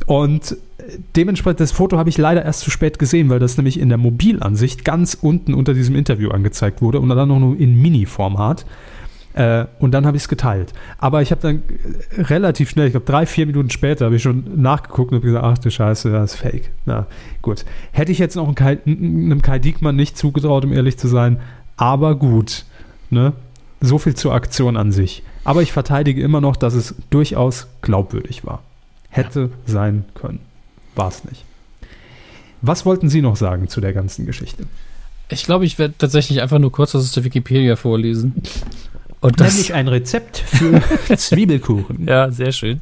Und 0.05 0.57
dementsprechend, 1.15 1.59
das 1.59 1.71
Foto 1.71 1.97
habe 1.97 2.09
ich 2.09 2.17
leider 2.17 2.43
erst 2.43 2.61
zu 2.61 2.71
spät 2.71 2.99
gesehen, 2.99 3.29
weil 3.29 3.39
das 3.39 3.57
nämlich 3.57 3.79
in 3.79 3.89
der 3.89 3.97
Mobilansicht 3.97 4.83
ganz 4.83 5.17
unten 5.19 5.53
unter 5.53 5.73
diesem 5.73 5.95
Interview 5.95 6.29
angezeigt 6.29 6.81
wurde 6.81 6.99
und 6.99 7.09
dann 7.09 7.27
noch 7.27 7.39
nur 7.39 7.57
in 7.57 7.79
Mini-Format. 7.81 8.65
Äh, 9.33 9.65
und 9.79 9.91
dann 9.91 10.05
habe 10.05 10.17
ich 10.17 10.23
es 10.23 10.29
geteilt. 10.29 10.73
Aber 10.97 11.21
ich 11.21 11.31
habe 11.31 11.41
dann 11.41 11.63
relativ 12.27 12.69
schnell, 12.69 12.87
ich 12.87 12.93
glaube 12.93 13.05
drei, 13.05 13.25
vier 13.25 13.45
Minuten 13.45 13.69
später, 13.69 14.05
habe 14.05 14.17
ich 14.17 14.21
schon 14.21 14.61
nachgeguckt 14.61 15.11
und 15.11 15.19
habe 15.19 15.27
gesagt, 15.27 15.45
ach 15.45 15.57
du 15.57 15.71
Scheiße, 15.71 16.11
das 16.11 16.33
ist 16.33 16.39
fake. 16.39 16.71
Na 16.85 17.07
gut. 17.41 17.63
Hätte 17.91 18.11
ich 18.11 18.19
jetzt 18.19 18.35
noch 18.35 18.45
einem 18.45 18.55
Kai, 18.55 18.79
einem 18.85 19.41
Kai 19.41 19.59
Diekmann 19.59 19.95
nicht 19.95 20.17
zugetraut, 20.17 20.65
um 20.65 20.73
ehrlich 20.73 20.97
zu 20.97 21.07
sein, 21.07 21.39
aber 21.77 22.15
gut. 22.15 22.65
Ne? 23.09 23.33
So 23.81 23.97
viel 23.97 24.15
zur 24.15 24.33
Aktion 24.33 24.77
an 24.77 24.91
sich. 24.91 25.23
Aber 25.43 25.61
ich 25.61 25.71
verteidige 25.71 26.21
immer 26.21 26.39
noch, 26.39 26.55
dass 26.55 26.73
es 26.73 26.95
durchaus 27.09 27.67
glaubwürdig 27.81 28.45
war. 28.45 28.61
Hätte 29.09 29.41
ja. 29.41 29.49
sein 29.65 30.05
können. 30.13 30.39
War 30.95 31.09
es 31.09 31.23
nicht. 31.25 31.43
Was 32.61 32.85
wollten 32.85 33.09
Sie 33.09 33.21
noch 33.21 33.35
sagen 33.35 33.67
zu 33.67 33.81
der 33.81 33.91
ganzen 33.91 34.25
Geschichte? 34.25 34.65
Ich 35.29 35.45
glaube, 35.45 35.65
ich 35.65 35.79
werde 35.79 35.95
tatsächlich 35.97 36.41
einfach 36.41 36.59
nur 36.59 36.71
kurz 36.71 36.93
aus 36.93 37.11
der 37.11 37.23
Wikipedia 37.23 37.75
vorlesen. 37.75 38.35
Und 39.21 39.39
das 39.39 39.53
Nämlich 39.53 39.73
ein 39.73 39.87
Rezept 39.87 40.37
für 40.39 40.81
Zwiebelkuchen. 41.15 42.07
Ja, 42.07 42.31
sehr 42.31 42.51
schön. 42.51 42.81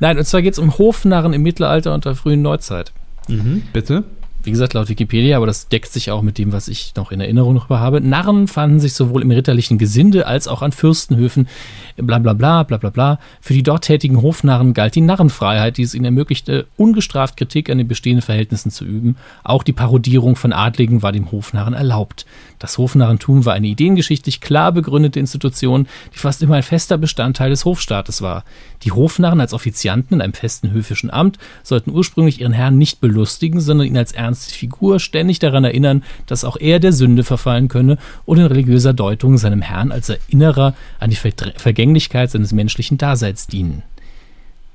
Nein, 0.00 0.18
und 0.18 0.24
zwar 0.24 0.42
geht 0.42 0.52
es 0.52 0.58
um 0.58 0.76
Hofnarren 0.78 1.32
im 1.32 1.42
Mittelalter 1.42 1.94
und 1.94 2.04
der 2.04 2.14
frühen 2.14 2.42
Neuzeit. 2.42 2.92
Mhm, 3.28 3.62
bitte. 3.72 4.04
Wie 4.46 4.52
gesagt, 4.52 4.74
laut 4.74 4.88
Wikipedia, 4.88 5.36
aber 5.36 5.46
das 5.46 5.68
deckt 5.68 5.92
sich 5.92 6.10
auch 6.10 6.22
mit 6.22 6.38
dem, 6.38 6.52
was 6.52 6.68
ich 6.68 6.94
noch 6.96 7.10
in 7.10 7.20
Erinnerung 7.20 7.54
noch 7.54 7.68
habe. 7.68 8.00
Narren 8.00 8.46
fanden 8.46 8.78
sich 8.78 8.94
sowohl 8.94 9.22
im 9.22 9.30
ritterlichen 9.30 9.76
Gesinde 9.76 10.26
als 10.26 10.46
auch 10.46 10.62
an 10.62 10.72
Fürstenhöfen, 10.72 11.48
bla 11.96 12.18
bla 12.18 12.32
bla 12.32 12.62
bla 12.62 12.76
bla 12.76 12.90
bla. 12.90 13.18
Für 13.40 13.54
die 13.54 13.64
dort 13.64 13.84
tätigen 13.84 14.22
Hofnarren 14.22 14.72
galt 14.72 14.94
die 14.94 15.00
Narrenfreiheit, 15.00 15.76
die 15.76 15.82
es 15.82 15.94
ihnen 15.94 16.04
ermöglichte, 16.04 16.66
ungestraft 16.76 17.36
Kritik 17.36 17.68
an 17.68 17.78
den 17.78 17.88
bestehenden 17.88 18.22
Verhältnissen 18.22 18.70
zu 18.70 18.84
üben. 18.84 19.16
Auch 19.42 19.64
die 19.64 19.72
Parodierung 19.72 20.36
von 20.36 20.52
Adligen 20.52 21.02
war 21.02 21.12
dem 21.12 21.32
Hofnarren 21.32 21.74
erlaubt. 21.74 22.24
Das 22.58 22.78
Hofnarrentum 22.78 23.44
war 23.44 23.54
eine 23.54 23.66
ideengeschichtlich 23.66 24.40
klar 24.40 24.72
begründete 24.72 25.20
Institution, 25.20 25.86
die 26.14 26.18
fast 26.18 26.42
immer 26.42 26.56
ein 26.56 26.62
fester 26.62 26.98
Bestandteil 26.98 27.50
des 27.50 27.64
Hofstaates 27.64 28.22
war. 28.22 28.44
Die 28.82 28.92
Hofnarren 28.92 29.40
als 29.40 29.52
Offizianten 29.52 30.14
in 30.14 30.22
einem 30.22 30.32
festen 30.32 30.70
höfischen 30.70 31.10
Amt 31.10 31.38
sollten 31.62 31.90
ursprünglich 31.90 32.40
ihren 32.40 32.52
Herrn 32.52 32.78
nicht 32.78 33.00
belustigen, 33.00 33.60
sondern 33.60 33.86
ihn 33.86 33.98
als 33.98 34.12
ernste 34.12 34.54
Figur 34.54 35.00
ständig 35.00 35.38
daran 35.38 35.64
erinnern, 35.64 36.02
dass 36.26 36.44
auch 36.44 36.56
er 36.58 36.80
der 36.80 36.92
Sünde 36.92 37.24
verfallen 37.24 37.68
könne 37.68 37.98
und 38.24 38.38
in 38.38 38.46
religiöser 38.46 38.92
Deutung 38.92 39.38
seinem 39.38 39.62
Herrn 39.62 39.92
als 39.92 40.08
Erinnerer 40.08 40.74
an 40.98 41.10
die 41.10 41.16
Vergänglichkeit 41.16 42.30
seines 42.30 42.52
menschlichen 42.52 42.98
Daseins 42.98 43.46
dienen. 43.46 43.82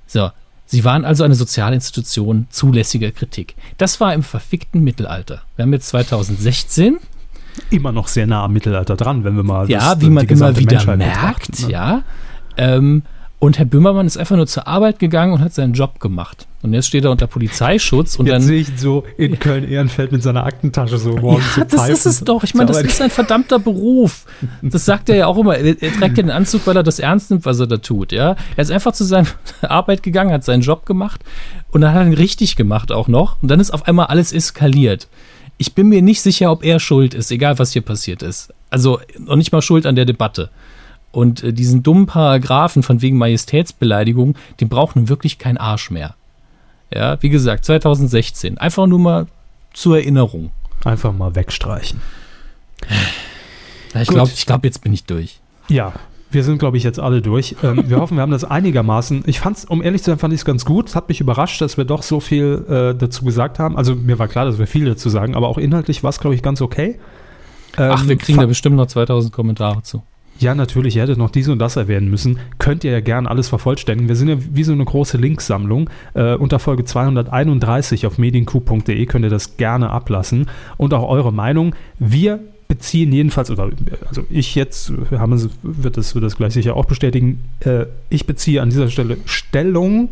So, 0.05 0.29
Sie 0.71 0.85
waren 0.85 1.03
also 1.03 1.25
eine 1.25 1.35
soziale 1.35 1.75
Institution 1.75 2.47
zulässiger 2.49 3.11
Kritik. 3.11 3.55
Das 3.77 3.99
war 3.99 4.13
im 4.13 4.23
verfickten 4.23 4.81
Mittelalter. 4.81 5.41
Wir 5.57 5.63
haben 5.63 5.73
jetzt 5.73 5.89
2016 5.89 6.97
immer 7.69 7.91
noch 7.91 8.07
sehr 8.07 8.27
nah 8.27 8.43
am 8.43 8.53
Mittelalter 8.53 8.95
dran, 8.95 9.23
wenn 9.23 9.35
wir 9.35 9.43
mal. 9.43 9.69
Ja, 9.69 9.95
das, 9.95 10.01
wie 10.01 10.09
man 10.09 10.25
immer 10.27 10.57
wieder 10.57 10.75
Menschheit 10.75 10.97
merkt, 10.97 11.63
ne? 11.63 11.71
ja. 11.71 12.03
Ähm, 12.57 13.03
und 13.41 13.57
Herr 13.57 13.65
Böhmermann 13.65 14.05
ist 14.05 14.17
einfach 14.17 14.35
nur 14.35 14.45
zur 14.45 14.67
Arbeit 14.67 14.99
gegangen 14.99 15.33
und 15.33 15.39
hat 15.39 15.51
seinen 15.51 15.73
Job 15.73 15.99
gemacht. 15.99 16.47
Und 16.61 16.75
jetzt 16.75 16.85
steht 16.85 17.05
er 17.05 17.09
unter 17.09 17.25
Polizeischutz 17.25 18.17
und 18.17 18.27
jetzt 18.27 18.35
dann. 18.35 18.41
sehe 18.43 18.61
ich 18.61 18.67
so 18.77 19.03
in 19.17 19.39
Köln-Ehrenfeld 19.39 20.11
mit 20.11 20.21
seiner 20.21 20.45
Aktentasche 20.45 20.99
so 20.99 21.17
morgens. 21.17 21.55
Ja, 21.55 21.65
das 21.65 21.89
ist 21.89 22.05
es 22.05 22.19
doch. 22.19 22.43
Ich 22.43 22.53
meine, 22.53 22.67
das 22.67 22.83
ist 22.83 23.01
ein 23.01 23.09
verdammter 23.09 23.57
Beruf. 23.57 24.25
Das 24.61 24.85
sagt 24.85 25.09
er 25.09 25.15
ja 25.15 25.25
auch 25.25 25.39
immer. 25.39 25.57
Er, 25.57 25.81
er 25.81 25.91
trägt 25.91 26.17
ja 26.17 26.23
den 26.23 26.29
Anzug, 26.29 26.67
weil 26.67 26.75
er 26.75 26.83
das 26.83 26.99
ernst 26.99 27.31
nimmt, 27.31 27.43
was 27.45 27.59
er 27.59 27.65
da 27.65 27.77
tut. 27.77 28.11
Ja, 28.11 28.35
er 28.55 28.61
ist 28.61 28.69
einfach 28.69 28.93
zu 28.93 29.05
seiner 29.05 29.25
Arbeit 29.61 30.03
gegangen, 30.03 30.31
hat 30.31 30.43
seinen 30.43 30.61
Job 30.61 30.85
gemacht 30.85 31.23
und 31.71 31.81
dann 31.81 31.95
hat 31.95 32.01
er 32.01 32.07
ihn 32.07 32.13
richtig 32.13 32.55
gemacht 32.55 32.91
auch 32.91 33.07
noch. 33.07 33.41
Und 33.41 33.49
dann 33.49 33.59
ist 33.59 33.71
auf 33.71 33.87
einmal 33.87 34.05
alles 34.05 34.33
eskaliert 34.33 35.07
ich 35.61 35.75
bin 35.75 35.89
mir 35.89 36.01
nicht 36.01 36.23
sicher, 36.23 36.51
ob 36.51 36.63
er 36.65 36.79
schuld 36.79 37.13
ist, 37.13 37.29
egal 37.29 37.59
was 37.59 37.71
hier 37.71 37.83
passiert 37.83 38.23
ist. 38.23 38.51
Also 38.71 38.99
noch 39.19 39.35
nicht 39.35 39.51
mal 39.51 39.61
schuld 39.61 39.85
an 39.85 39.95
der 39.95 40.05
Debatte. 40.05 40.49
Und 41.11 41.43
äh, 41.43 41.53
diesen 41.53 41.83
dummen 41.83 42.07
Paragraphen 42.07 42.81
von 42.81 43.03
wegen 43.03 43.19
Majestätsbeleidigung, 43.19 44.35
den 44.59 44.69
braucht 44.69 44.95
nun 44.95 45.07
wirklich 45.07 45.37
kein 45.37 45.57
Arsch 45.57 45.91
mehr. 45.91 46.15
Ja, 46.91 47.21
wie 47.21 47.29
gesagt, 47.29 47.65
2016. 47.65 48.57
Einfach 48.57 48.87
nur 48.87 48.97
mal 48.97 49.27
zur 49.71 49.97
Erinnerung. 49.97 50.49
Einfach 50.83 51.13
mal 51.13 51.35
wegstreichen. 51.35 52.01
Ja, 53.93 54.01
ich 54.01 54.07
glaube, 54.07 54.31
glaub, 54.47 54.65
jetzt 54.65 54.81
bin 54.81 54.93
ich 54.93 55.03
durch. 55.03 55.41
Ja, 55.67 55.93
wir 56.31 56.43
sind, 56.43 56.59
glaube 56.59 56.77
ich, 56.77 56.83
jetzt 56.83 56.99
alle 56.99 57.21
durch. 57.21 57.55
Ähm, 57.63 57.83
wir 57.89 57.97
hoffen, 57.97 58.17
wir 58.17 58.21
haben 58.21 58.31
das 58.31 58.43
einigermaßen. 58.43 59.23
Ich 59.27 59.39
fand 59.39 59.57
es, 59.57 59.65
um 59.65 59.83
ehrlich 59.83 60.01
zu 60.01 60.11
sein, 60.11 60.19
fand 60.19 60.33
ich 60.33 60.41
es 60.41 60.45
ganz 60.45 60.65
gut. 60.65 60.89
Es 60.89 60.95
hat 60.95 61.09
mich 61.09 61.21
überrascht, 61.21 61.61
dass 61.61 61.77
wir 61.77 61.85
doch 61.85 62.03
so 62.03 62.19
viel 62.19 62.65
äh, 62.67 62.97
dazu 62.97 63.25
gesagt 63.25 63.59
haben. 63.59 63.77
Also 63.77 63.95
mir 63.95 64.19
war 64.19 64.27
klar, 64.27 64.45
dass 64.45 64.57
wir 64.57 64.67
viel 64.67 64.85
dazu 64.85 65.09
sagen, 65.09 65.35
aber 65.35 65.47
auch 65.47 65.57
inhaltlich 65.57 66.03
war 66.03 66.09
es, 66.09 66.19
glaube 66.19 66.35
ich, 66.35 66.41
ganz 66.41 66.61
okay. 66.61 66.99
Ähm, 67.77 67.91
Ach, 67.93 68.07
wir 68.07 68.17
kriegen 68.17 68.39
da 68.39 68.45
bestimmt 68.45 68.75
noch 68.75 68.87
2000 68.87 69.33
Kommentare 69.33 69.83
zu. 69.83 70.03
Ja, 70.39 70.55
natürlich, 70.55 70.95
ihr 70.95 71.03
hättet 71.03 71.19
noch 71.19 71.29
dies 71.29 71.47
und 71.49 71.59
das 71.59 71.75
erwähnen 71.75 72.09
müssen. 72.09 72.39
Könnt 72.57 72.83
ihr 72.83 72.91
ja 72.91 72.99
gerne 72.99 73.29
alles 73.29 73.47
vervollständigen. 73.47 74.09
Wir 74.09 74.15
sind 74.15 74.27
ja 74.27 74.37
wie 74.39 74.63
so 74.63 74.73
eine 74.73 74.83
große 74.83 75.17
Linksammlung. 75.17 75.87
Äh, 76.15 76.33
unter 76.33 76.57
Folge 76.57 76.83
231 76.83 78.07
auf 78.07 78.17
medienku.de 78.17 79.05
könnt 79.05 79.23
ihr 79.23 79.29
das 79.29 79.57
gerne 79.57 79.91
ablassen. 79.91 80.47
Und 80.77 80.95
auch 80.95 81.07
eure 81.07 81.31
Meinung. 81.31 81.75
Wir 81.99 82.39
beziehen 82.71 83.11
jedenfalls, 83.11 83.51
oder 83.51 83.69
also 84.07 84.23
ich 84.29 84.55
jetzt, 84.55 84.93
haben, 85.11 85.51
wird, 85.61 85.97
das, 85.97 86.15
wird 86.15 86.23
das 86.23 86.37
gleich 86.37 86.53
sicher 86.53 86.77
auch 86.77 86.85
bestätigen, 86.85 87.43
äh, 87.59 87.87
ich 88.07 88.25
beziehe 88.25 88.61
an 88.61 88.69
dieser 88.69 88.89
Stelle 88.89 89.17
Stellung 89.25 90.07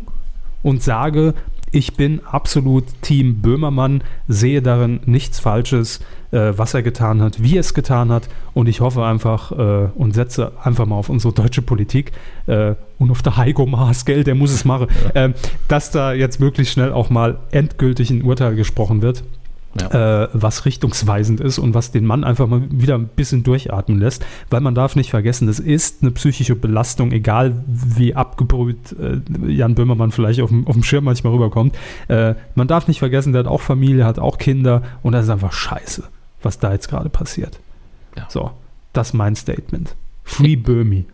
und 0.62 0.82
sage, 0.82 1.32
ich 1.72 1.94
bin 1.94 2.20
absolut 2.26 2.84
Team 3.00 3.40
Böhmermann, 3.40 4.02
sehe 4.28 4.60
darin 4.60 5.00
nichts 5.06 5.40
Falsches, 5.40 6.00
äh, 6.32 6.52
was 6.54 6.74
er 6.74 6.82
getan 6.82 7.22
hat, 7.22 7.42
wie 7.42 7.56
er 7.56 7.60
es 7.60 7.72
getan 7.72 8.12
hat 8.12 8.28
und 8.52 8.68
ich 8.68 8.82
hoffe 8.82 9.06
einfach 9.06 9.52
äh, 9.52 9.88
und 9.94 10.12
setze 10.12 10.52
einfach 10.62 10.84
mal 10.84 10.96
auf 10.96 11.08
unsere 11.08 11.32
deutsche 11.32 11.62
Politik 11.62 12.12
äh, 12.46 12.74
und 12.98 13.10
auf 13.10 13.22
der 13.22 13.38
Heiko 13.38 13.64
Maas, 13.64 14.04
gell, 14.04 14.22
der 14.22 14.34
muss 14.34 14.52
es 14.52 14.66
machen, 14.66 14.88
ja. 15.02 15.10
Ähm, 15.14 15.34
dass 15.66 15.92
da 15.92 16.12
jetzt 16.12 16.40
möglichst 16.40 16.74
schnell 16.74 16.92
auch 16.92 17.08
mal 17.08 17.38
endgültig 17.52 18.10
ein 18.10 18.20
Urteil 18.20 18.54
gesprochen 18.54 19.00
wird 19.00 19.24
ja. 19.78 20.24
äh, 20.24 20.28
was 20.32 20.64
richtungsweisend 20.64 21.40
ist 21.40 21.58
und 21.58 21.74
was 21.74 21.92
den 21.92 22.04
Mann 22.04 22.24
einfach 22.24 22.46
mal 22.46 22.62
wieder 22.70 22.96
ein 22.96 23.08
bisschen 23.08 23.44
durchatmen 23.44 23.98
lässt, 23.98 24.24
weil 24.50 24.60
man 24.60 24.74
darf 24.74 24.96
nicht 24.96 25.10
vergessen, 25.10 25.46
das 25.46 25.60
ist 25.60 26.02
eine 26.02 26.10
psychische 26.10 26.56
Belastung, 26.56 27.12
egal 27.12 27.62
wie 27.66 28.14
abgebrüht 28.14 28.96
äh, 28.98 29.20
Jan 29.50 29.74
Böhmermann 29.74 30.10
vielleicht 30.10 30.40
auf 30.40 30.50
dem, 30.50 30.66
auf 30.66 30.74
dem 30.74 30.82
Schirm 30.82 31.04
manchmal 31.04 31.32
rüberkommt. 31.34 31.76
Äh, 32.08 32.34
man 32.54 32.66
darf 32.68 32.88
nicht 32.88 32.98
vergessen, 32.98 33.32
der 33.32 33.40
hat 33.40 33.48
auch 33.48 33.60
Familie, 33.60 34.04
hat 34.04 34.18
auch 34.18 34.38
Kinder 34.38 34.82
und 35.02 35.12
das 35.12 35.24
ist 35.24 35.30
einfach 35.30 35.52
scheiße, 35.52 36.04
was 36.42 36.58
da 36.58 36.72
jetzt 36.72 36.88
gerade 36.88 37.08
passiert. 37.08 37.60
Ja. 38.16 38.26
So, 38.28 38.50
das 38.92 39.08
ist 39.08 39.14
mein 39.14 39.36
Statement. 39.36 39.94
Free 40.24 40.56
Böhmi. 40.56 41.04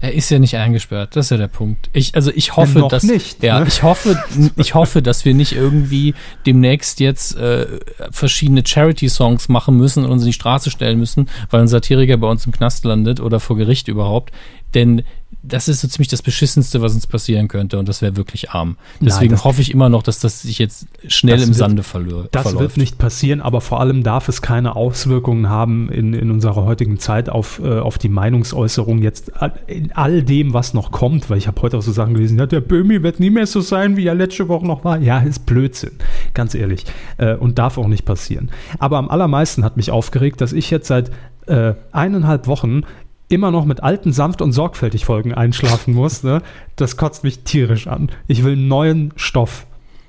Er 0.00 0.14
ist 0.14 0.30
ja 0.30 0.38
nicht 0.38 0.56
eingesperrt, 0.56 1.16
das 1.16 1.26
ist 1.26 1.30
ja 1.30 1.36
der 1.36 1.48
Punkt. 1.48 1.90
Ich, 1.92 2.14
also 2.14 2.30
ich 2.34 2.56
hoffe, 2.56 2.86
dass 2.88 3.02
nicht, 3.02 3.42
ja, 3.42 3.60
ne? 3.60 3.66
ich 3.66 3.82
hoffe, 3.82 4.16
ich 4.56 4.74
hoffe, 4.74 5.02
dass 5.02 5.24
wir 5.24 5.34
nicht 5.34 5.52
irgendwie 5.52 6.14
demnächst 6.46 7.00
jetzt 7.00 7.36
äh, 7.36 7.66
verschiedene 8.10 8.62
Charity-Songs 8.64 9.48
machen 9.48 9.76
müssen 9.76 10.04
und 10.04 10.10
uns 10.10 10.22
in 10.22 10.28
die 10.28 10.32
Straße 10.32 10.70
stellen 10.70 10.98
müssen, 10.98 11.28
weil 11.50 11.62
ein 11.62 11.68
Satiriker 11.68 12.16
bei 12.16 12.28
uns 12.28 12.46
im 12.46 12.52
Knast 12.52 12.84
landet 12.84 13.20
oder 13.20 13.40
vor 13.40 13.56
Gericht 13.56 13.88
überhaupt. 13.88 14.32
Denn 14.74 15.02
das 15.42 15.68
ist 15.68 15.80
so 15.80 15.88
ziemlich 15.88 16.08
das 16.08 16.22
Beschissenste, 16.22 16.82
was 16.82 16.94
uns 16.94 17.06
passieren 17.06 17.48
könnte 17.48 17.78
und 17.78 17.88
das 17.88 18.02
wäre 18.02 18.16
wirklich 18.16 18.50
arm. 18.50 18.76
Deswegen 19.00 19.34
Nein, 19.34 19.44
hoffe 19.44 19.60
ich 19.62 19.70
immer 19.70 19.88
noch, 19.88 20.02
dass 20.02 20.18
das 20.20 20.42
sich 20.42 20.58
jetzt 20.58 20.86
schnell 21.06 21.40
im 21.40 21.48
wird, 21.48 21.56
Sande 21.56 21.82
verlor, 21.82 22.28
das 22.30 22.42
verläuft. 22.42 22.54
Das 22.54 22.60
wird 22.60 22.76
nicht 22.76 22.98
passieren, 22.98 23.40
aber 23.40 23.60
vor 23.60 23.80
allem 23.80 24.02
darf 24.02 24.28
es 24.28 24.42
keine 24.42 24.76
Auswirkungen 24.76 25.48
haben 25.48 25.90
in, 25.90 26.12
in 26.12 26.30
unserer 26.30 26.64
heutigen 26.64 26.98
Zeit 26.98 27.28
auf, 27.28 27.60
äh, 27.62 27.78
auf 27.78 27.98
die 27.98 28.08
Meinungsäußerung 28.08 29.00
jetzt 29.00 29.32
in 29.66 29.92
all 29.92 30.22
dem, 30.22 30.54
was 30.54 30.74
noch 30.74 30.90
kommt, 30.90 31.30
weil 31.30 31.38
ich 31.38 31.46
habe 31.46 31.60
heute 31.62 31.78
auch 31.78 31.82
so 31.82 31.92
Sachen 31.92 32.14
gelesen, 32.14 32.38
ja, 32.38 32.46
der 32.46 32.60
Böhmi 32.60 33.02
wird 33.02 33.20
nie 33.20 33.30
mehr 33.30 33.46
so 33.46 33.60
sein, 33.60 33.96
wie 33.96 34.06
er 34.06 34.14
letzte 34.14 34.48
Woche 34.48 34.66
noch 34.66 34.84
war. 34.84 34.98
Ja, 34.98 35.20
ist 35.20 35.46
Blödsinn, 35.46 35.92
ganz 36.34 36.54
ehrlich. 36.54 36.84
Äh, 37.16 37.36
und 37.36 37.58
darf 37.58 37.78
auch 37.78 37.88
nicht 37.88 38.04
passieren. 38.04 38.50
Aber 38.78 38.98
am 38.98 39.08
allermeisten 39.08 39.64
hat 39.64 39.76
mich 39.76 39.90
aufgeregt, 39.90 40.40
dass 40.40 40.52
ich 40.52 40.70
jetzt 40.70 40.88
seit 40.88 41.10
äh, 41.46 41.74
eineinhalb 41.92 42.46
Wochen 42.46 42.82
immer 43.28 43.50
noch 43.50 43.64
mit 43.64 43.82
alten 43.82 44.12
sanft 44.12 44.42
und 44.42 44.52
sorgfältig 44.52 45.04
Folgen 45.04 45.34
einschlafen 45.34 45.94
muss, 45.94 46.22
ne? 46.22 46.42
das 46.76 46.96
kotzt 46.96 47.24
mich 47.24 47.40
tierisch 47.40 47.86
an. 47.86 48.10
Ich 48.26 48.44
will 48.44 48.56
neuen 48.56 49.12
Stoff. 49.16 49.66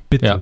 Bitte. 0.10 0.26
Ja. 0.26 0.42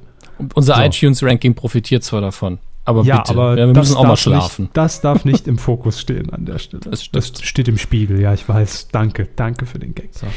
Unser 0.54 0.76
so. 0.76 0.82
iTunes-Ranking 0.82 1.56
profitiert 1.56 2.04
zwar 2.04 2.22
davon. 2.22 2.60
Aber 2.86 3.04
ja, 3.04 3.18
bitte, 3.18 3.32
aber 3.32 3.58
ja, 3.58 3.68
wir 3.68 3.74
müssen 3.74 3.98
auch 3.98 4.06
mal 4.06 4.16
schlafen. 4.16 4.64
Nicht, 4.66 4.78
das 4.78 5.02
darf 5.02 5.26
nicht 5.26 5.48
im 5.48 5.58
Fokus 5.58 6.00
stehen 6.00 6.30
an 6.30 6.46
der 6.46 6.58
Stelle. 6.58 6.84
Das, 6.90 7.12
das, 7.12 7.34
steht 7.42 7.68
im 7.68 7.78
Spiegel, 7.78 8.22
ja, 8.22 8.34
ich 8.34 8.48
weiß. 8.48 8.88
Danke, 8.90 9.28
danke 9.36 9.66
für 9.66 9.78
den 9.78 9.94
Gag. 9.94 10.10
So. 10.12 10.28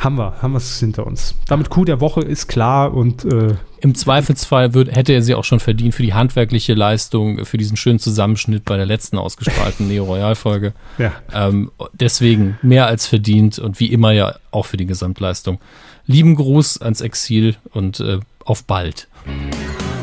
Haben 0.00 0.16
wir, 0.16 0.40
haben 0.40 0.52
wir 0.52 0.58
es 0.58 0.78
hinter 0.78 1.04
uns. 1.06 1.34
Damit 1.48 1.68
Coup 1.68 1.84
der 1.84 2.00
Woche 2.00 2.20
ist 2.20 2.46
klar 2.46 2.94
und 2.94 3.24
äh, 3.24 3.54
im 3.80 3.94
Zweifelsfall 3.94 4.74
wird, 4.74 4.94
hätte 4.94 5.12
er 5.12 5.22
sie 5.22 5.34
auch 5.34 5.44
schon 5.44 5.60
verdient 5.60 5.94
für 5.94 6.02
die 6.02 6.14
handwerkliche 6.14 6.74
Leistung, 6.74 7.44
für 7.44 7.56
diesen 7.56 7.76
schönen 7.76 7.98
Zusammenschnitt 7.98 8.64
bei 8.64 8.76
der 8.76 8.86
letzten 8.86 9.18
ausgestrahlten 9.18 9.88
Neo 9.88 10.04
Royal 10.04 10.34
Folge. 10.34 10.72
Ja. 10.98 11.12
Ähm, 11.32 11.70
deswegen 11.92 12.58
mehr 12.62 12.86
als 12.86 13.06
verdient 13.06 13.58
und 13.58 13.80
wie 13.80 13.86
immer 13.86 14.12
ja 14.12 14.34
auch 14.50 14.66
für 14.66 14.76
die 14.76 14.86
Gesamtleistung. 14.86 15.58
Lieben 16.06 16.34
Gruß 16.34 16.82
ans 16.82 17.00
Exil 17.00 17.56
und 17.72 18.00
äh, 18.00 18.18
auf 18.44 18.64
bald. 18.64 19.08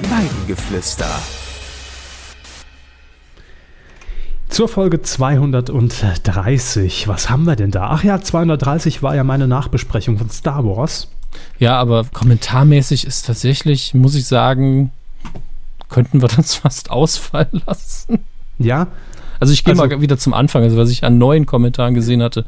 Weidengeflüster. 0.09 1.09
Zur 4.49 4.69
Folge 4.69 5.01
230. 5.01 7.07
Was 7.07 7.29
haben 7.29 7.43
wir 7.43 7.55
denn 7.55 7.71
da? 7.71 7.89
Ach 7.91 8.03
ja, 8.03 8.21
230 8.21 9.03
war 9.03 9.13
ja 9.13 9.23
meine 9.23 9.47
Nachbesprechung 9.47 10.17
von 10.17 10.29
Star 10.29 10.65
Wars. 10.65 11.09
Ja, 11.59 11.79
aber 11.79 12.05
kommentarmäßig 12.05 13.05
ist 13.05 13.25
tatsächlich, 13.25 13.93
muss 13.93 14.15
ich 14.15 14.25
sagen, 14.25 14.91
könnten 15.89 16.21
wir 16.21 16.27
das 16.35 16.55
fast 16.55 16.91
ausfallen 16.91 17.61
lassen. 17.65 18.19
Ja. 18.59 18.87
Also 19.39 19.53
ich 19.53 19.63
gehe 19.63 19.73
also, 19.73 19.85
mal 19.85 20.01
wieder 20.01 20.17
zum 20.17 20.33
Anfang. 20.33 20.63
Also 20.63 20.77
was 20.77 20.89
ich 20.89 21.03
an 21.03 21.17
neuen 21.17 21.45
Kommentaren 21.45 21.93
gesehen 21.93 22.23
hatte, 22.23 22.45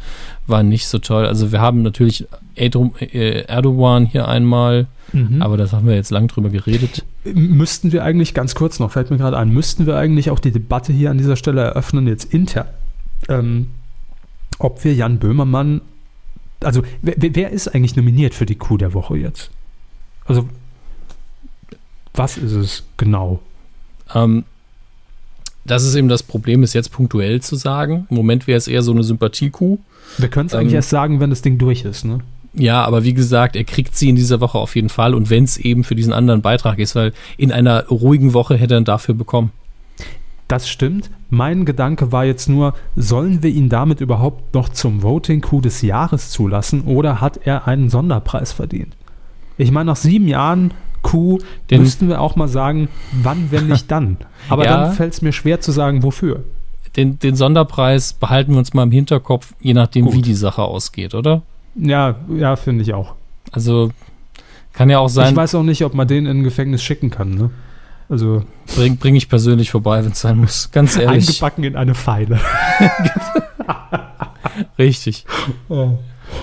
war 0.48 0.64
nicht 0.64 0.88
so 0.88 0.98
toll. 0.98 1.26
Also 1.26 1.52
wir 1.52 1.62
haben 1.62 1.84
natürlich 1.84 2.28
äh, 2.56 3.42
Erdogan 3.44 4.06
hier 4.06 4.28
einmal, 4.28 4.88
mhm. 5.14 5.42
aber 5.42 5.56
das 5.58 5.72
haben 5.72 5.88
wir 5.88 5.96
jetzt 5.96 6.10
lang 6.10 6.28
drüber 6.28 6.50
geredet. 6.50 7.06
Müssten 7.24 7.92
wir 7.92 8.04
eigentlich, 8.04 8.34
ganz 8.34 8.56
kurz 8.56 8.80
noch, 8.80 8.92
fällt 8.92 9.12
mir 9.12 9.18
gerade 9.18 9.38
ein, 9.38 9.50
müssten 9.50 9.86
wir 9.86 9.98
eigentlich 9.98 10.32
auch 10.32 10.40
die 10.40 10.52
Debatte 10.52 10.92
hier 10.92 11.12
an 11.12 11.18
dieser 11.18 11.36
Stelle 11.36 11.62
eröffnen, 11.62 12.08
jetzt 12.08 12.34
intern, 12.34 12.68
ähm, 13.28 13.68
ob 14.58 14.84
wir 14.84 14.94
Jan 14.94 15.20
Böhmermann 15.20 15.82
also 16.62 16.84
wer, 17.02 17.16
wer, 17.18 17.50
ist 17.52 17.68
eigentlich 17.70 17.96
nominiert 17.96 18.34
für 18.34 18.46
die 18.46 18.56
Coup 18.56 18.78
der 18.78 18.94
Woche 18.94 19.18
jetzt? 19.18 19.50
Also 20.26 20.48
Was 22.14 22.38
ist 22.38 22.52
es 22.52 22.84
genau? 22.98 23.40
Ähm, 24.14 24.44
das 25.66 25.84
ist 25.84 25.96
eben 25.96 26.10
das 26.10 26.24
Problem, 26.24 26.64
ist 26.64 26.74
jetzt 26.74 26.92
punktuell 26.92 27.42
zu 27.42 27.56
sagen. 27.56 28.08
Im 28.10 28.16
Moment 28.16 28.48
wäre 28.48 28.58
es 28.58 28.68
eher 28.68 28.82
so 28.82 28.92
eine 28.92 29.04
Sympathiekuh. 29.04 29.78
Wir 30.18 30.30
können 30.30 30.48
es 30.48 30.56
eigentlich 30.56 30.74
ähm, 30.74 30.78
erst 30.78 30.90
sagen, 30.90 31.20
wenn 31.20 31.30
das 31.30 31.42
Ding 31.42 31.58
durch 31.58 31.86
ist, 31.86 32.06
ne? 32.06 32.20
Ja, 32.54 32.84
aber 32.84 33.04
wie 33.04 33.14
gesagt, 33.14 33.56
er 33.56 33.64
kriegt 33.64 33.96
sie 33.96 34.10
in 34.10 34.16
dieser 34.16 34.42
Woche 34.42 34.58
auf 34.58 34.76
jeden 34.76 34.90
Fall 34.90 35.14
und 35.14 35.30
wenn 35.30 35.44
es 35.44 35.58
eben 35.58 35.84
für 35.84 35.94
diesen 35.94 36.14
anderen 36.14 36.42
Beitrag 36.42 36.80
ist, 36.80 36.96
weil 36.96 37.14
in 37.38 37.52
einer 37.52 37.86
ruhigen 37.88 38.34
Woche 38.34 38.58
hätte 38.58 38.74
er 38.74 38.80
ihn 38.80 38.86
dafür 38.86 39.14
bekommen. 39.14 39.52
Das 40.50 40.68
stimmt. 40.68 41.12
Mein 41.30 41.64
Gedanke 41.64 42.12
war 42.12 42.26
jetzt 42.26 42.50
nur, 42.50 42.74
sollen 42.96 43.44
wir 43.44 43.52
ihn 43.52 43.70
damit 43.70 44.02
überhaupt 44.02 44.56
noch 44.56 44.70
zum 44.70 45.04
Voting 45.04 45.42
Coup 45.42 45.62
des 45.62 45.84
Jahres 45.84 46.32
zulassen 46.32 46.82
oder 46.82 47.22
hat 47.22 47.42
er 47.46 47.68
einen 47.68 47.90
Sonderpreis 47.90 48.52
verdient? 48.52 48.98
Ich 49.60 49.72
meine, 49.72 49.86
nach 49.86 49.96
sieben 49.96 50.28
Jahren 50.28 50.72
Coup 51.04 51.40
Den 51.70 51.84
müssten 51.84 52.10
wir 52.10 52.20
auch 52.20 52.36
mal 52.36 52.48
sagen, 52.48 52.90
wann, 53.12 53.52
wenn 53.52 53.68
nicht 53.68 53.92
dann. 53.92 54.18
Aber 54.50 54.66
ja. 54.66 54.86
dann 54.86 54.94
fällt 54.94 55.14
es 55.14 55.22
mir 55.22 55.34
schwer 55.34 55.62
zu 55.62 55.72
sagen, 55.72 56.02
wofür. 56.02 56.44
Den, 56.96 57.20
den, 57.20 57.36
Sonderpreis 57.36 58.14
behalten 58.14 58.54
wir 58.54 58.58
uns 58.58 58.74
mal 58.74 58.84
im 58.84 58.92
Hinterkopf, 58.92 59.54
je 59.62 59.76
nachdem, 59.76 60.06
Gut. 60.06 60.16
wie 60.16 60.22
die 60.24 60.34
Sache 60.34 60.64
ausgeht, 60.64 61.14
oder? 61.14 61.44
Ja, 61.76 62.16
ja, 62.36 62.56
finde 62.56 62.82
ich 62.82 62.96
auch. 62.96 63.14
Also 63.52 63.92
kann 64.74 64.90
ja 64.90 64.98
auch 64.98 65.10
sein. 65.10 65.30
Ich 65.30 65.38
weiß 65.38 65.54
auch 65.54 65.64
nicht, 65.64 65.86
ob 65.86 65.94
man 65.94 66.08
den 66.08 66.26
in 66.26 66.40
ein 66.40 66.44
Gefängnis 66.44 66.82
schicken 66.82 67.12
kann, 67.12 67.36
ne? 67.36 67.52
Also. 68.10 68.44
Bring, 68.76 68.98
bring 68.98 69.16
ich 69.16 69.30
persönlich 69.30 69.72
vorbei, 69.72 70.04
wenn 70.04 70.12
es 70.12 70.22
sein 70.22 70.38
muss. 70.38 70.72
Ganz 70.72 70.98
ehrlich. 70.98 71.28
Eingebacken 71.28 71.64
in 71.64 71.76
eine 71.76 71.96
Pfeile. 71.96 72.40
Richtig. 74.78 75.26
Oh, 75.70 75.98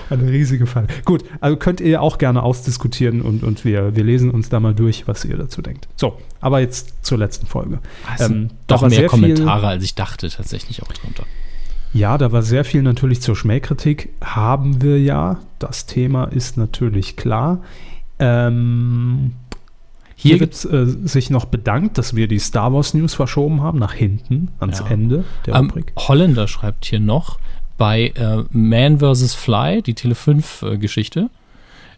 eine 0.09 0.31
riesige 0.31 0.65
Pfeile. 0.65 0.87
Gut, 1.05 1.23
also 1.39 1.57
könnt 1.57 1.81
ihr 1.81 2.01
auch 2.01 2.17
gerne 2.17 2.43
ausdiskutieren 2.43 3.21
und, 3.21 3.43
und 3.43 3.65
wir, 3.65 3.95
wir 3.95 4.03
lesen 4.03 4.31
uns 4.31 4.49
da 4.49 4.59
mal 4.59 4.73
durch, 4.73 5.07
was 5.07 5.25
ihr 5.25 5.37
dazu 5.37 5.61
denkt. 5.61 5.87
So, 5.95 6.17
aber 6.39 6.59
jetzt 6.59 7.05
zur 7.05 7.17
letzten 7.17 7.47
Folge. 7.47 7.79
Also 8.07 8.33
ähm, 8.33 8.49
doch 8.67 8.87
mehr 8.87 9.07
Kommentare, 9.07 9.59
viel, 9.59 9.69
als 9.69 9.83
ich 9.83 9.95
dachte, 9.95 10.29
tatsächlich 10.29 10.83
auch 10.83 10.91
drunter. 10.91 11.23
Ja, 11.93 12.17
da 12.17 12.31
war 12.31 12.43
sehr 12.43 12.63
viel 12.63 12.81
natürlich 12.81 13.21
zur 13.21 13.35
Schmähkritik. 13.35 14.09
Haben 14.21 14.81
wir 14.81 14.99
ja. 14.99 15.39
Das 15.59 15.87
Thema 15.87 16.25
ist 16.25 16.57
natürlich 16.57 17.15
klar. 17.15 17.63
Ähm, 18.19 19.31
hier 20.19 20.39
wird 20.39 20.65
äh, 20.65 20.85
sich 21.07 21.29
noch 21.29 21.45
bedankt, 21.45 21.99
dass 21.99 22.15
wir 22.15 22.27
die 22.27 22.39
Star 22.39 22.73
Wars 22.73 22.95
News 22.95 23.13
verschoben 23.13 23.61
haben, 23.61 23.77
nach 23.77 23.93
hinten, 23.93 24.49
ans 24.59 24.79
ja. 24.79 24.87
Ende 24.87 25.23
der 25.45 25.53
ähm, 25.53 25.67
Rubrik. 25.67 25.93
Holländer 25.95 26.47
schreibt 26.47 26.85
hier 26.85 26.99
noch 26.99 27.37
bei 27.77 28.07
äh, 28.15 28.43
Man 28.49 28.99
vs. 28.99 29.35
Fly, 29.35 29.83
die 29.83 29.93
Tele 29.93 30.15
5-Geschichte, 30.15 31.29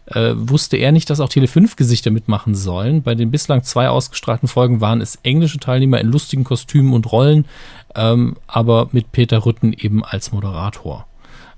äh, 0.04 0.32
wusste 0.34 0.76
er 0.76 0.92
nicht, 0.92 1.08
dass 1.08 1.20
auch 1.20 1.30
Tele 1.30 1.48
5 1.48 1.76
Gesichter 1.76 2.10
mitmachen 2.10 2.54
sollen. 2.54 3.02
Bei 3.02 3.14
den 3.14 3.30
bislang 3.30 3.62
zwei 3.62 3.88
ausgestrahlten 3.88 4.48
Folgen 4.48 4.82
waren 4.82 5.00
es 5.00 5.18
englische 5.22 5.58
Teilnehmer 5.58 5.98
in 5.98 6.12
lustigen 6.12 6.44
Kostümen 6.44 6.92
und 6.92 7.10
Rollen, 7.10 7.46
ähm, 7.94 8.36
aber 8.46 8.90
mit 8.92 9.12
Peter 9.12 9.46
Rütten 9.46 9.72
eben 9.72 10.04
als 10.04 10.30
Moderator. 10.30 11.06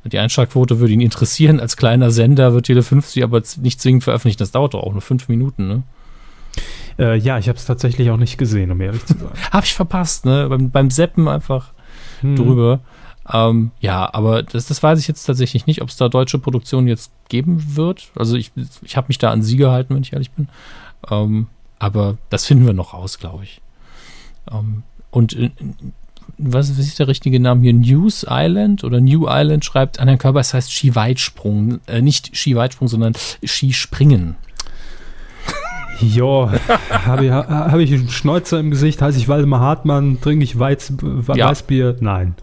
Die 0.04 0.18
Einschlagquote 0.18 0.78
würde 0.78 0.92
ihn 0.92 1.00
interessieren. 1.00 1.58
Als 1.58 1.76
kleiner 1.76 2.12
Sender 2.12 2.54
wird 2.54 2.66
Tele 2.66 2.84
5 2.84 3.06
sie 3.06 3.24
aber 3.24 3.42
nicht 3.60 3.80
zwingend 3.80 4.04
veröffentlichen. 4.04 4.38
Das 4.38 4.52
dauert 4.52 4.74
doch 4.74 4.82
auch 4.84 4.92
nur 4.92 5.02
fünf 5.02 5.28
Minuten, 5.28 5.66
ne? 5.66 5.82
Äh, 6.98 7.16
ja, 7.18 7.38
ich 7.38 7.48
habe 7.48 7.58
es 7.58 7.64
tatsächlich 7.64 8.10
auch 8.10 8.16
nicht 8.16 8.38
gesehen, 8.38 8.70
um 8.70 8.80
ehrlich 8.80 9.04
zu 9.04 9.14
sein. 9.14 9.30
habe 9.52 9.64
ich 9.64 9.74
verpasst, 9.74 10.24
ne? 10.24 10.46
Beim, 10.48 10.70
beim 10.70 10.90
Seppen 10.90 11.28
einfach 11.28 11.72
hm. 12.20 12.36
drüber. 12.36 12.80
Ähm, 13.32 13.70
ja, 13.80 14.12
aber 14.12 14.42
das, 14.42 14.66
das 14.66 14.82
weiß 14.82 14.98
ich 14.98 15.08
jetzt 15.08 15.24
tatsächlich 15.24 15.66
nicht, 15.66 15.80
ob 15.80 15.88
es 15.88 15.96
da 15.96 16.08
deutsche 16.08 16.38
Produktionen 16.38 16.88
jetzt 16.88 17.12
geben 17.28 17.76
wird. 17.76 18.10
Also 18.16 18.36
ich, 18.36 18.52
ich 18.82 18.96
habe 18.96 19.08
mich 19.08 19.18
da 19.18 19.30
an 19.30 19.42
sie 19.42 19.56
gehalten, 19.56 19.94
wenn 19.94 20.02
ich 20.02 20.12
ehrlich 20.12 20.32
bin. 20.32 20.48
Ähm, 21.10 21.46
aber 21.78 22.18
das 22.30 22.46
finden 22.46 22.66
wir 22.66 22.72
noch 22.72 22.94
raus, 22.94 23.18
glaube 23.18 23.44
ich. 23.44 23.60
Ähm, 24.50 24.82
und 25.10 25.34
äh, 25.34 25.50
was, 26.38 26.70
was, 26.70 26.78
ist 26.78 26.98
der 26.98 27.08
richtige 27.08 27.38
Name 27.38 27.62
hier? 27.62 27.74
News 27.74 28.26
Island 28.28 28.84
oder 28.84 29.00
New 29.00 29.26
Island 29.28 29.64
schreibt 29.64 30.00
an 30.00 30.08
Herrn 30.08 30.18
Körper, 30.18 30.40
es 30.40 30.54
heißt 30.54 30.72
Skiweitsprung. 30.72 31.80
Äh, 31.86 32.02
nicht 32.02 32.36
Skiweitsprung, 32.36 32.88
sondern 32.88 33.14
Skispringen. 33.44 34.36
Ja, 36.02 36.52
habe 36.90 37.26
ich, 37.26 37.30
hab 37.30 37.78
ich 37.78 37.92
einen 37.92 38.08
Schnäuzer 38.08 38.60
im 38.60 38.70
Gesicht, 38.70 39.00
heiße 39.00 39.18
ich 39.18 39.28
Waldemar 39.28 39.60
Hartmann, 39.60 40.20
trinke 40.20 40.44
ich 40.44 40.58
Weiz, 40.58 40.92
ja. 41.34 41.48
Weißbier? 41.48 41.96
Nein. 42.00 42.34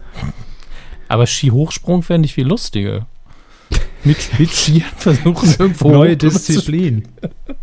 Aber 1.08 1.26
Skihochsprung 1.26 2.02
fände 2.02 2.26
ich 2.26 2.34
viel 2.34 2.46
lustiger. 2.46 3.06
Mit, 4.04 4.38
mit 4.38 4.50
Skiern 4.50 4.88
versuchen 4.96 5.54
irgendwo 5.58 5.90
Neue 5.90 6.16
Disziplin. 6.16 7.06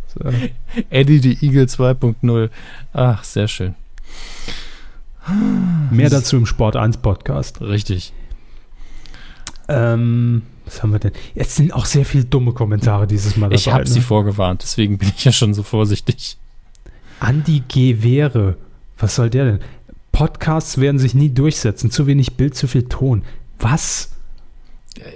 so. 0.08 0.30
Eddie 0.89 1.20
die 1.20 1.45
Eagle 1.45 1.66
2.0. 1.66 2.50
Ach, 2.93 3.24
sehr 3.24 3.48
schön. 3.48 3.76
Mehr 5.91 6.10
dazu 6.10 6.38
im 6.38 6.45
Sport 6.45 6.76
1 6.76 6.98
Podcast. 6.98 7.62
Richtig. 7.62 8.14
Ähm, 9.68 10.43
was 10.68 10.84
haben 10.84 10.91
wir 10.91 10.99
denn? 10.99 11.13
Jetzt 11.34 11.55
sind 11.55 11.74
auch 11.74 11.86
sehr 11.86 12.05
viele 12.05 12.26
dumme 12.26 12.51
Kommentare 12.51 13.07
dieses 13.07 13.38
Mal 13.38 13.47
dabei. 13.47 13.55
Ich 13.55 13.70
habe 13.70 13.84
ne? 13.86 13.89
sie 13.89 14.01
vorgewarnt, 14.01 14.61
deswegen 14.61 14.97
bin 14.97 15.09
ich 15.15 15.26
ja 15.26 15.32
schon 15.32 15.53
so 15.53 15.63
vorsichtig. 15.63 16.38
Andi 17.20 17.63
Gewehre. 17.68 18.57
Was 18.97 19.15
soll 19.15 19.30
der 19.30 19.45
denn? 19.45 19.59
Podcasts 20.11 20.80
werden 20.80 20.99
sich 20.99 21.15
nie 21.15 21.30
durchsetzen. 21.30 21.89
Zu 21.89 22.07
wenig 22.07 22.36
Bild, 22.36 22.55
zu 22.55 22.68
viel 22.68 22.84
Ton. 22.84 23.24
Was? 23.59 24.11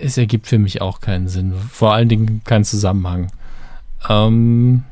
Es 0.02 0.18
ergibt 0.18 0.48
für 0.48 0.60
mich 0.60 0.82
auch 0.82 1.02
keinen 1.02 1.28
Sinn. 1.28 1.54
Vor 1.72 1.94
allen 1.94 2.10
Dingen 2.10 2.42
keinen 2.44 2.64
Zusammenhang. 2.64 3.32
Ähm, 4.08 4.84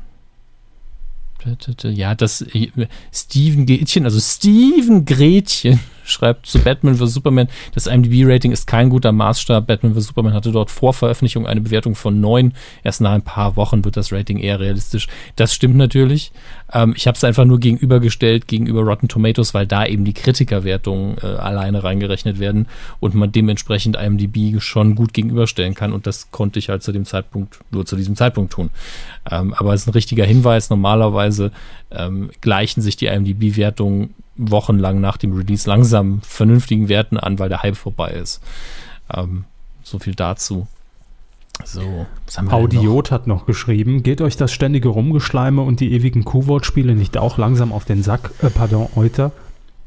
ja, 1.82 2.14
das 2.14 2.42
äh, 2.42 2.70
Steven 3.12 3.66
Gretchen, 3.66 4.04
also 4.04 4.20
Steven 4.20 5.04
Gretchen 5.04 5.80
schreibt 6.04 6.46
zu 6.46 6.58
Batman 6.58 6.96
vs. 6.96 7.14
Superman, 7.14 7.48
das 7.74 7.86
IMDb-Rating 7.86 8.52
ist 8.52 8.66
kein 8.66 8.90
guter 8.90 9.12
Maßstab. 9.12 9.66
Batman 9.66 9.94
vs. 9.94 10.08
Superman 10.08 10.34
hatte 10.34 10.52
dort 10.52 10.70
vor 10.70 10.92
Veröffentlichung 10.92 11.46
eine 11.46 11.60
Bewertung 11.60 11.94
von 11.94 12.20
9. 12.20 12.52
Erst 12.82 13.00
nach 13.00 13.12
ein 13.12 13.22
paar 13.22 13.56
Wochen 13.56 13.84
wird 13.84 13.96
das 13.96 14.12
Rating 14.12 14.38
eher 14.38 14.60
realistisch. 14.60 15.06
Das 15.36 15.54
stimmt 15.54 15.76
natürlich. 15.76 16.32
Ähm, 16.72 16.94
ich 16.96 17.06
habe 17.06 17.16
es 17.16 17.24
einfach 17.24 17.44
nur 17.44 17.60
gegenübergestellt 17.60 18.48
gegenüber 18.48 18.82
Rotten 18.82 19.08
Tomatoes, 19.08 19.54
weil 19.54 19.66
da 19.66 19.84
eben 19.86 20.04
die 20.04 20.12
Kritikerwertungen 20.12 21.16
äh, 21.22 21.26
alleine 21.26 21.82
reingerechnet 21.82 22.38
werden 22.38 22.66
und 23.00 23.14
man 23.14 23.32
dementsprechend 23.32 23.96
IMDb 23.96 24.60
schon 24.60 24.94
gut 24.94 25.12
gegenüberstellen 25.12 25.74
kann. 25.74 25.92
Und 25.92 26.06
das 26.06 26.30
konnte 26.30 26.58
ich 26.58 26.68
halt 26.68 26.82
zu 26.82 26.92
dem 26.92 27.04
Zeitpunkt 27.04 27.58
nur 27.70 27.86
zu 27.86 27.96
diesem 27.96 28.16
Zeitpunkt 28.16 28.52
tun. 28.52 28.70
Ähm, 29.30 29.54
aber 29.54 29.74
es 29.74 29.82
ist 29.82 29.88
ein 29.88 29.92
richtiger 29.92 30.24
Hinweis. 30.24 30.70
Normalerweise 30.70 31.52
ähm, 31.90 32.30
gleichen 32.40 32.82
sich 32.82 32.96
die 32.96 33.06
IMDb-Wertungen 33.06 34.14
wochenlang 34.36 35.00
nach 35.00 35.16
dem 35.16 35.36
Release 35.36 35.68
langsam 35.68 36.20
vernünftigen 36.22 36.88
Werten 36.88 37.18
an, 37.18 37.38
weil 37.38 37.48
der 37.48 37.62
Hype 37.62 37.76
vorbei 37.76 38.12
ist. 38.12 38.40
Ähm, 39.14 39.44
so 39.82 39.98
viel 39.98 40.14
dazu. 40.14 40.66
So, 41.64 42.06
Audiot 42.48 43.06
noch? 43.06 43.10
hat 43.10 43.26
noch 43.26 43.46
geschrieben, 43.46 44.02
geht 44.02 44.20
euch 44.20 44.36
das 44.36 44.52
ständige 44.52 44.88
Rumgeschleime 44.88 45.62
und 45.62 45.80
die 45.80 45.92
ewigen 45.92 46.24
Q-Wort-Spiele 46.24 46.94
nicht 46.94 47.16
auch 47.18 47.38
langsam 47.38 47.72
auf 47.72 47.84
den 47.84 48.02
Sack, 48.02 48.30
äh, 48.42 48.50
pardon, 48.50 48.88
Euter? 48.96 49.32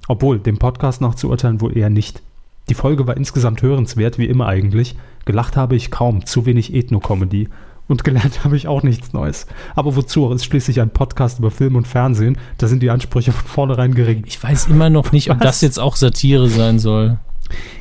Obwohl, 0.07 0.39
dem 0.39 0.57
Podcast 0.57 1.01
nach 1.01 1.15
zu 1.15 1.29
urteilen 1.29 1.61
wohl 1.61 1.77
eher 1.77 1.89
nicht. 1.89 2.21
Die 2.69 2.73
Folge 2.73 3.07
war 3.07 3.17
insgesamt 3.17 3.61
hörenswert, 3.61 4.17
wie 4.17 4.25
immer 4.25 4.47
eigentlich. 4.47 4.95
Gelacht 5.25 5.57
habe 5.57 5.75
ich 5.75 5.91
kaum, 5.91 6.25
zu 6.25 6.45
wenig 6.45 6.73
Ethno-Comedy. 6.73 7.49
Und 7.87 8.03
gelernt 8.03 8.43
habe 8.43 8.55
ich 8.55 8.67
auch 8.67 8.83
nichts 8.83 9.13
Neues. 9.13 9.47
Aber 9.75 9.95
wozu? 9.95 10.31
Es 10.31 10.41
ist 10.41 10.45
schließlich 10.45 10.81
ein 10.81 10.89
Podcast 10.89 11.39
über 11.39 11.51
Film 11.51 11.75
und 11.75 11.87
Fernsehen. 11.87 12.37
Da 12.57 12.67
sind 12.67 12.81
die 12.81 12.89
Ansprüche 12.89 13.31
von 13.31 13.45
vornherein 13.45 13.93
gering. 13.93 14.23
Ich 14.25 14.41
weiß 14.41 14.67
immer 14.67 14.89
noch 14.89 15.11
nicht, 15.11 15.29
ob 15.31 15.39
Was? 15.39 15.43
das 15.43 15.61
jetzt 15.61 15.79
auch 15.79 15.95
Satire 15.95 16.49
sein 16.49 16.79
soll. 16.79 17.17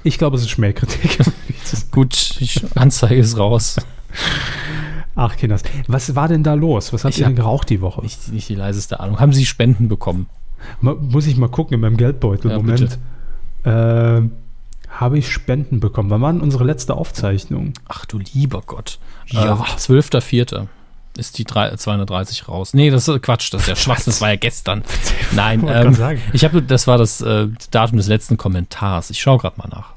Ich 0.02 0.18
glaube, 0.18 0.36
es 0.36 0.42
ist 0.42 0.50
Schmähkritik. 0.50 1.18
Gut, 1.90 2.36
ich 2.40 2.64
Anzeige 2.74 3.16
ist 3.16 3.38
raus. 3.38 3.76
Ach, 5.14 5.36
Kinders. 5.36 5.62
Was 5.88 6.14
war 6.14 6.28
denn 6.28 6.42
da 6.42 6.54
los? 6.54 6.92
Was 6.92 7.04
habt 7.04 7.14
ich 7.14 7.20
ihr 7.20 7.26
denn 7.26 7.36
geraucht 7.36 7.68
die 7.70 7.80
Woche? 7.80 8.02
Nicht, 8.02 8.32
nicht 8.32 8.48
die 8.48 8.54
leiseste 8.54 9.00
Ahnung. 9.00 9.20
Haben 9.20 9.32
Sie 9.32 9.44
Spenden 9.44 9.88
bekommen? 9.88 10.26
Muss 10.80 11.26
ich 11.26 11.36
mal 11.36 11.48
gucken 11.48 11.74
in 11.74 11.80
meinem 11.80 11.96
Geldbeutel. 11.96 12.50
Ja, 12.50 12.56
Moment. 12.56 12.98
Äh, 13.64 14.22
habe 14.88 15.18
ich 15.18 15.30
Spenden 15.30 15.80
bekommen. 15.80 16.10
Wann 16.10 16.20
war 16.20 16.32
denn 16.32 16.40
unsere 16.40 16.64
letzte 16.64 16.94
Aufzeichnung? 16.94 17.72
Ach 17.88 18.04
du 18.04 18.18
lieber 18.18 18.62
Gott. 18.64 18.98
Ja. 19.26 19.54
Äh, 19.54 19.76
12.04. 19.76 20.66
ist 21.16 21.38
die 21.38 21.44
3, 21.44 21.76
230 21.76 22.48
raus. 22.48 22.74
Nee, 22.74 22.90
das 22.90 23.08
ist 23.08 23.22
Quatsch, 23.22 23.52
das 23.52 23.62
ist 23.62 23.68
ja 23.68 23.76
Schwachsinn, 23.76 24.12
das 24.12 24.20
war 24.20 24.30
ja 24.30 24.36
gestern. 24.36 24.82
Nein, 25.32 25.66
ähm, 25.66 25.96
ich 26.32 26.44
habe, 26.44 26.62
das 26.62 26.86
war 26.86 26.98
das 26.98 27.20
äh, 27.20 27.48
Datum 27.70 27.96
des 27.98 28.06
letzten 28.06 28.36
Kommentars. 28.36 29.10
Ich 29.10 29.20
schaue 29.20 29.38
gerade 29.38 29.58
mal 29.58 29.68
nach. 29.68 29.94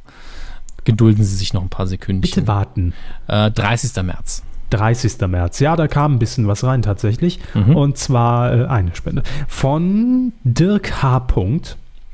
Gedulden 0.85 1.23
Sie 1.23 1.35
sich 1.35 1.53
noch 1.53 1.61
ein 1.61 1.69
paar 1.69 1.87
Sekunden. 1.87 2.21
Bitte 2.21 2.47
warten. 2.47 2.93
Äh, 3.27 3.51
30. 3.51 4.03
März. 4.03 4.43
30. 4.69 5.27
März. 5.27 5.59
Ja, 5.59 5.75
da 5.75 5.87
kam 5.87 6.15
ein 6.15 6.19
bisschen 6.19 6.47
was 6.47 6.63
rein 6.63 6.81
tatsächlich. 6.81 7.39
Mhm. 7.53 7.75
Und 7.75 7.97
zwar 7.97 8.53
äh, 8.53 8.65
eine 8.65 8.95
Spende 8.95 9.23
von 9.47 10.33
Dirk 10.43 11.01
H. 11.01 11.27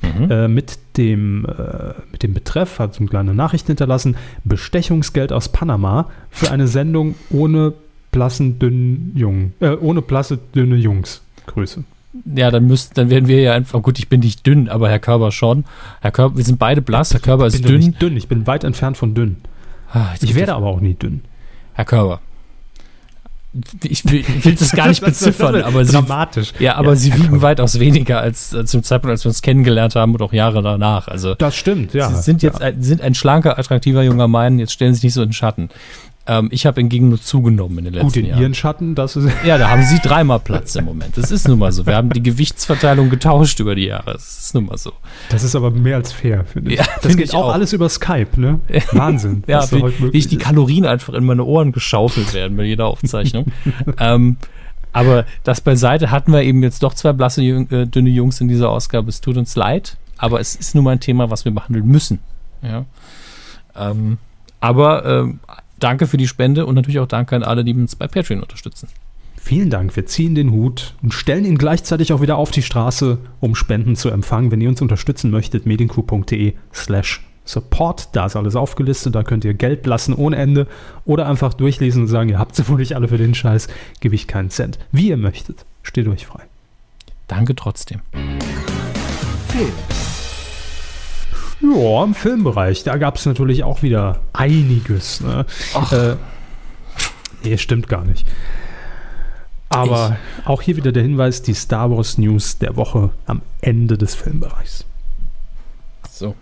Mhm. 0.01 0.31
Äh, 0.31 0.47
mit, 0.47 0.79
dem, 0.97 1.45
äh, 1.45 1.93
mit 2.11 2.23
dem 2.23 2.33
Betreff, 2.33 2.79
hat 2.79 2.95
so 2.95 3.01
eine 3.01 3.09
kleine 3.09 3.35
Nachricht 3.35 3.67
hinterlassen, 3.67 4.15
Bestechungsgeld 4.43 5.31
aus 5.31 5.49
Panama 5.49 6.09
für 6.31 6.49
eine 6.51 6.67
Sendung 6.67 7.15
ohne 7.29 7.73
blassen, 8.11 8.57
dünnen 8.57 9.11
Jungen, 9.15 9.53
äh, 9.59 9.75
ohne 9.75 10.01
blasse, 10.01 10.39
dünne 10.55 10.75
Jungs. 10.75 11.21
Grüße. 11.45 11.83
Ja, 12.35 12.51
dann 12.51 12.67
müssten, 12.67 12.93
dann 12.95 13.09
werden 13.09 13.27
wir 13.27 13.41
ja 13.41 13.53
einfach, 13.53 13.81
gut, 13.81 13.97
ich 13.97 14.09
bin 14.09 14.19
nicht 14.19 14.45
dünn, 14.45 14.67
aber 14.67 14.89
Herr 14.89 14.99
Körber 14.99 15.31
schon. 15.31 15.65
Herr 16.01 16.11
Körber, 16.11 16.37
wir 16.37 16.43
sind 16.43 16.59
beide 16.59 16.81
blass, 16.81 17.13
Herr 17.13 17.21
Körber 17.21 17.47
ist 17.47 17.55
ich 17.55 17.61
bin 17.61 17.71
dünn. 17.71 17.79
Nicht 17.79 18.01
dünn, 18.01 18.17
ich 18.17 18.27
bin 18.27 18.47
weit 18.47 18.63
entfernt 18.63 18.97
von 18.97 19.13
dünn. 19.13 19.37
Ah, 19.93 20.09
ich 20.21 20.35
werde 20.35 20.53
aber 20.53 20.67
auch 20.67 20.81
nie 20.81 20.93
dünn. 20.93 21.21
Herr 21.73 21.85
Körber, 21.85 22.19
ich 23.83 24.05
will, 24.05 24.21
ich 24.21 24.45
will 24.45 24.55
das 24.55 24.71
gar 24.71 24.87
nicht 24.87 25.01
beziffern, 25.05 25.61
aber 25.61 25.83
sie, 25.83 25.91
dramatisch. 25.91 26.53
Ja, 26.59 26.75
aber 26.75 26.91
ja, 26.91 26.95
sie 26.95 27.13
wiegen 27.15 27.41
weitaus 27.41 27.79
weniger 27.79 28.21
als, 28.21 28.55
als 28.55 28.71
zum 28.71 28.81
Zeitpunkt, 28.81 29.11
als 29.11 29.25
wir 29.25 29.29
uns 29.29 29.41
kennengelernt 29.41 29.95
haben 29.95 30.13
und 30.13 30.21
auch 30.21 30.31
Jahre 30.31 30.61
danach. 30.61 31.09
Also 31.09 31.35
das 31.35 31.55
stimmt, 31.55 31.93
ja. 31.93 32.09
Sie 32.09 32.21
sind 32.21 32.43
jetzt 32.43 32.59
ja. 32.59 32.67
ein, 32.67 32.81
sind 32.81 33.01
ein 33.01 33.13
schlanker, 33.13 33.59
attraktiver 33.59 34.03
junger 34.03 34.29
Mann. 34.29 34.57
Jetzt 34.57 34.71
stellen 34.71 34.93
Sie 34.93 34.99
sich 34.99 35.03
nicht 35.05 35.13
so 35.15 35.21
in 35.21 35.29
den 35.29 35.33
Schatten. 35.33 35.69
Ähm, 36.27 36.49
ich 36.51 36.65
habe 36.65 36.79
hingegen 36.79 37.09
nur 37.09 37.19
zugenommen 37.19 37.79
in 37.79 37.85
den 37.85 37.93
letzten 37.93 38.03
Jahren. 38.03 38.13
Gut, 38.13 38.17
in 38.17 38.25
Jahren. 38.25 38.41
Ihren 38.41 38.53
Schatten, 38.53 38.95
das 38.95 39.15
ist. 39.15 39.27
Ja, 39.43 39.57
da 39.57 39.69
haben 39.69 39.83
Sie 39.83 39.97
dreimal 39.99 40.39
Platz 40.39 40.75
im 40.75 40.85
Moment. 40.85 41.17
Das 41.17 41.31
ist 41.31 41.47
nun 41.47 41.59
mal 41.59 41.71
so. 41.71 41.85
Wir 41.85 41.95
haben 41.95 42.11
die 42.11 42.21
Gewichtsverteilung 42.21 43.09
getauscht 43.09 43.59
über 43.59 43.73
die 43.73 43.85
Jahre. 43.85 44.13
Das 44.13 44.37
ist 44.37 44.53
nun 44.53 44.67
mal 44.67 44.77
so. 44.77 44.93
Das 45.29 45.43
ist 45.43 45.55
aber 45.55 45.71
mehr 45.71 45.97
als 45.97 46.13
fair, 46.13 46.45
finde 46.45 46.71
ich. 46.71 46.79
Ja, 46.79 46.85
das 46.85 47.07
find 47.07 47.17
geht 47.17 47.33
auch, 47.33 47.45
auch, 47.45 47.53
alles 47.53 47.73
über 47.73 47.89
Skype, 47.89 48.39
ne? 48.39 48.59
Wahnsinn. 48.91 49.43
ja, 49.47 49.69
wie, 49.71 50.13
wie 50.13 50.17
ich 50.17 50.27
die 50.27 50.37
Kalorien 50.37 50.85
einfach 50.85 51.13
in 51.13 51.25
meine 51.25 51.43
Ohren 51.43 51.71
geschaufelt 51.71 52.33
werden 52.33 52.55
bei 52.55 52.63
jeder 52.63 52.85
Aufzeichnung. 52.85 53.45
ähm, 53.99 54.37
aber 54.93 55.25
das 55.43 55.61
beiseite 55.61 56.11
hatten 56.11 56.31
wir 56.33 56.43
eben 56.43 56.61
jetzt 56.63 56.83
doch 56.83 56.93
zwei 56.93 57.13
blasse, 57.13 57.41
äh, 57.43 57.85
dünne 57.87 58.09
Jungs 58.09 58.41
in 58.41 58.47
dieser 58.47 58.69
Ausgabe. 58.69 59.09
Es 59.09 59.21
tut 59.21 59.37
uns 59.37 59.55
leid, 59.55 59.97
aber 60.17 60.39
es 60.39 60.55
ist 60.55 60.75
nun 60.75 60.83
mal 60.83 60.91
ein 60.91 60.99
Thema, 60.99 61.29
was 61.29 61.45
wir 61.45 61.51
behandeln 61.51 61.87
müssen. 61.87 62.19
Ja. 62.61 62.85
Ähm, 63.75 64.17
aber 64.59 65.05
ähm, 65.05 65.39
danke 65.83 66.07
für 66.07 66.17
die 66.17 66.27
Spende 66.27 66.65
und 66.65 66.75
natürlich 66.75 66.99
auch 66.99 67.07
danke 67.07 67.35
an 67.35 67.43
alle, 67.43 67.63
die 67.63 67.73
uns 67.73 67.95
bei 67.95 68.07
Patreon 68.07 68.41
unterstützen. 68.41 68.87
Vielen 69.35 69.69
Dank. 69.69 69.95
Wir 69.95 70.05
ziehen 70.05 70.35
den 70.35 70.51
Hut 70.51 70.93
und 71.01 71.13
stellen 71.13 71.45
ihn 71.45 71.57
gleichzeitig 71.57 72.13
auch 72.13 72.21
wieder 72.21 72.37
auf 72.37 72.51
die 72.51 72.61
Straße, 72.61 73.17
um 73.39 73.55
Spenden 73.55 73.95
zu 73.95 74.09
empfangen. 74.09 74.51
Wenn 74.51 74.61
ihr 74.61 74.69
uns 74.69 74.81
unterstützen 74.81 75.31
möchtet, 75.31 75.65
medienku.de 75.65 76.53
slash 76.73 77.21
support. 77.43 78.09
Da 78.13 78.27
ist 78.27 78.35
alles 78.35 78.55
aufgelistet. 78.55 79.15
Da 79.15 79.23
könnt 79.23 79.43
ihr 79.43 79.55
Geld 79.55 79.85
lassen 79.87 80.13
ohne 80.13 80.35
Ende 80.35 80.67
oder 81.05 81.27
einfach 81.27 81.53
durchlesen 81.55 82.03
und 82.03 82.07
sagen, 82.07 82.29
ihr 82.29 82.39
habt 82.39 82.55
sie 82.55 82.67
wohl 82.67 82.77
nicht 82.77 82.95
alle 82.95 83.07
für 83.07 83.17
den 83.17 83.33
Scheiß. 83.33 83.67
Gebe 83.99 84.15
ich 84.15 84.27
keinen 84.27 84.51
Cent. 84.51 84.77
Wie 84.91 85.09
ihr 85.09 85.17
möchtet. 85.17 85.65
Steht 85.81 86.07
euch 86.07 86.27
frei. 86.27 86.43
Danke 87.27 87.55
trotzdem. 87.55 88.01
Film. 89.47 89.71
Ja, 91.61 92.03
im 92.03 92.15
Filmbereich, 92.15 92.83
da 92.83 92.97
gab 92.97 93.17
es 93.17 93.25
natürlich 93.25 93.63
auch 93.63 93.83
wieder 93.83 94.19
einiges. 94.33 95.21
Ne? 95.21 95.45
Ach. 95.75 95.91
Äh, 95.91 96.15
nee, 97.43 97.57
stimmt 97.57 97.87
gar 97.87 98.03
nicht. 98.03 98.25
Aber 99.69 100.17
ich. 100.39 100.47
auch 100.47 100.61
hier 100.61 100.75
wieder 100.75 100.91
der 100.91 101.03
Hinweis, 101.03 101.43
die 101.43 101.53
Star 101.53 101.89
Wars 101.91 102.17
News 102.17 102.57
der 102.57 102.75
Woche 102.75 103.11
am 103.25 103.41
Ende 103.61 103.97
des 103.97 104.15
Filmbereichs. 104.15 104.85
So. 106.09 106.35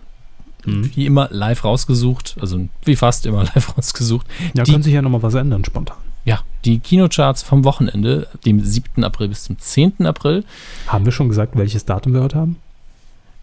Mhm. 0.64 0.90
Wie 0.94 1.06
immer 1.06 1.28
live 1.30 1.64
rausgesucht, 1.64 2.36
also 2.40 2.68
wie 2.84 2.96
fast 2.96 3.26
immer 3.26 3.44
live 3.54 3.76
rausgesucht. 3.76 4.26
Ja, 4.54 4.64
die, 4.64 4.72
können 4.72 4.82
sich 4.82 4.94
ja 4.94 5.02
nochmal 5.02 5.22
was 5.22 5.34
ändern 5.34 5.64
spontan. 5.64 5.96
Ja, 6.24 6.40
die 6.64 6.80
Kinocharts 6.80 7.42
vom 7.42 7.64
Wochenende, 7.64 8.26
dem 8.44 8.60
7. 8.62 9.04
April 9.04 9.28
bis 9.28 9.44
zum 9.44 9.58
10. 9.58 10.06
April. 10.06 10.44
Haben 10.86 11.04
wir 11.04 11.12
schon 11.12 11.28
gesagt, 11.28 11.56
welches 11.56 11.84
Datum 11.84 12.14
wir 12.14 12.22
heute 12.22 12.36
haben? 12.36 12.56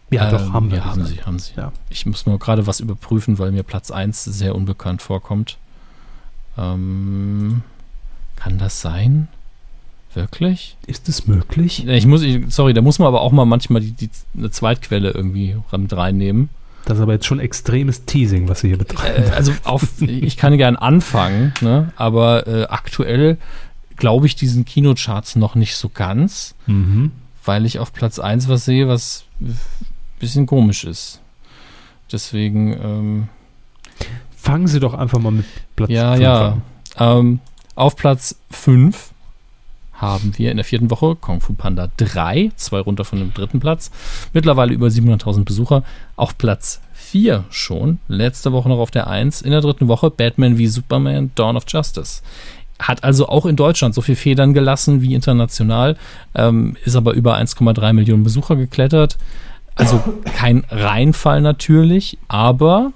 Ja, 0.09 0.29
ähm, 0.29 0.31
doch, 0.31 0.53
haben 0.53 0.71
wir. 0.71 0.79
Ja, 0.79 0.85
haben 0.85 1.05
sie, 1.05 1.21
haben 1.21 1.39
sie. 1.39 1.53
Ja. 1.57 1.71
Ich 1.89 2.05
muss 2.05 2.25
nur 2.25 2.39
gerade 2.39 2.67
was 2.67 2.79
überprüfen, 2.79 3.39
weil 3.39 3.51
mir 3.51 3.63
Platz 3.63 3.91
1 3.91 4.23
sehr 4.23 4.55
unbekannt 4.55 5.01
vorkommt. 5.01 5.57
Ähm, 6.57 7.61
kann 8.35 8.57
das 8.57 8.81
sein? 8.81 9.27
Wirklich? 10.13 10.77
Ist 10.88 11.09
es 11.09 11.27
möglich? 11.27 11.85
Ich 11.88 12.05
muss, 12.07 12.23
sorry, 12.49 12.73
da 12.73 12.81
muss 12.81 12.97
man 12.97 13.07
aber 13.07 13.21
auch 13.21 13.31
mal 13.31 13.45
manchmal 13.45 13.81
die, 13.81 13.91
die, 13.91 14.09
eine 14.35 14.49
Zweitquelle 14.49 15.11
irgendwie 15.11 15.55
mit 15.77 15.95
reinnehmen. 15.95 16.49
Das 16.85 16.97
ist 16.97 17.03
aber 17.03 17.13
jetzt 17.13 17.25
schon 17.25 17.39
extremes 17.39 18.05
Teasing, 18.05 18.47
was 18.47 18.61
Sie 18.61 18.69
hier 18.69 18.77
betreiben. 18.77 19.25
Äh, 19.25 19.35
also 19.35 19.51
auf, 19.65 20.01
ich 20.01 20.38
kann 20.38 20.57
gern 20.57 20.77
anfangen, 20.77 21.53
ne? 21.61 21.91
aber 21.97 22.47
äh, 22.47 22.63
aktuell 22.69 23.38
glaube 23.97 24.25
ich 24.25 24.35
diesen 24.35 24.63
Kinocharts 24.63 25.35
noch 25.35 25.55
nicht 25.55 25.75
so 25.75 25.89
ganz, 25.89 26.55
mhm. 26.65 27.11
weil 27.43 27.65
ich 27.65 27.79
auf 27.79 27.91
Platz 27.91 28.19
1 28.19 28.47
was 28.47 28.63
sehe, 28.63 28.88
was 28.88 29.25
bisschen 30.19 30.45
komisch 30.45 30.84
ist. 30.84 31.22
Deswegen. 32.11 32.73
Ähm, 32.73 33.30
Fangen 34.35 34.68
Sie 34.68 34.80
doch 34.80 34.94
einfach 34.94 35.19
mal 35.19 35.31
mit 35.31 35.45
Platz 35.76 35.89
5 35.89 35.98
ja, 35.98 36.15
ja. 36.15 36.48
an. 36.95 37.19
Ähm, 37.19 37.39
auf 37.76 37.95
Platz 37.95 38.39
5 38.52 39.11
haben 39.94 40.34
wir 40.38 40.52
in 40.52 40.57
der 40.57 40.64
vierten 40.64 40.89
Woche 40.91 41.15
Kung 41.15 41.41
Fu 41.41 41.53
Panda 41.53 41.89
3, 41.98 42.52
zwei 42.56 42.80
runter 42.80 43.03
von 43.03 43.19
dem 43.19 43.34
dritten 43.34 43.60
Platz. 43.60 43.91
Mittlerweile 44.34 44.73
über 44.73 44.88
700.000 44.88 45.44
Besucher. 45.44 45.84
Auf 46.15 46.38
Platz 46.38 46.81
4 46.94 47.45
schon, 47.49 47.99
letzte 48.07 48.52
Woche 48.52 48.69
noch 48.69 48.80
auf 48.80 48.91
der 48.91 49.07
1. 49.07 49.41
In 49.41 49.52
der 49.52 49.61
dritten 49.61 49.88
Woche 49.88 50.11
Batman 50.11 50.57
wie 50.57 50.68
Superman 50.68 51.31
Dawn 51.35 51.57
of 51.57 51.65
Justice. 51.68 52.22
Hat 52.80 53.03
also 53.03 53.27
auch 53.27 53.48
in 53.48 53.56
Deutschland 53.56 53.95
so 53.95 54.02
viel 54.02 54.15
Federn 54.15 54.53
gelassen 54.53 55.02
wie 55.02 55.15
international, 55.15 55.98
ähm, 56.35 56.77
ist 56.85 56.95
aber 56.95 57.14
über 57.14 57.35
1,3 57.35 57.94
Millionen 57.94 58.23
Besucher 58.23 58.56
geklettert. 58.56 59.18
Also 59.77 60.01
kein 60.35 60.65
Reinfall 60.69 61.41
natürlich, 61.41 62.17
aber 62.27 62.91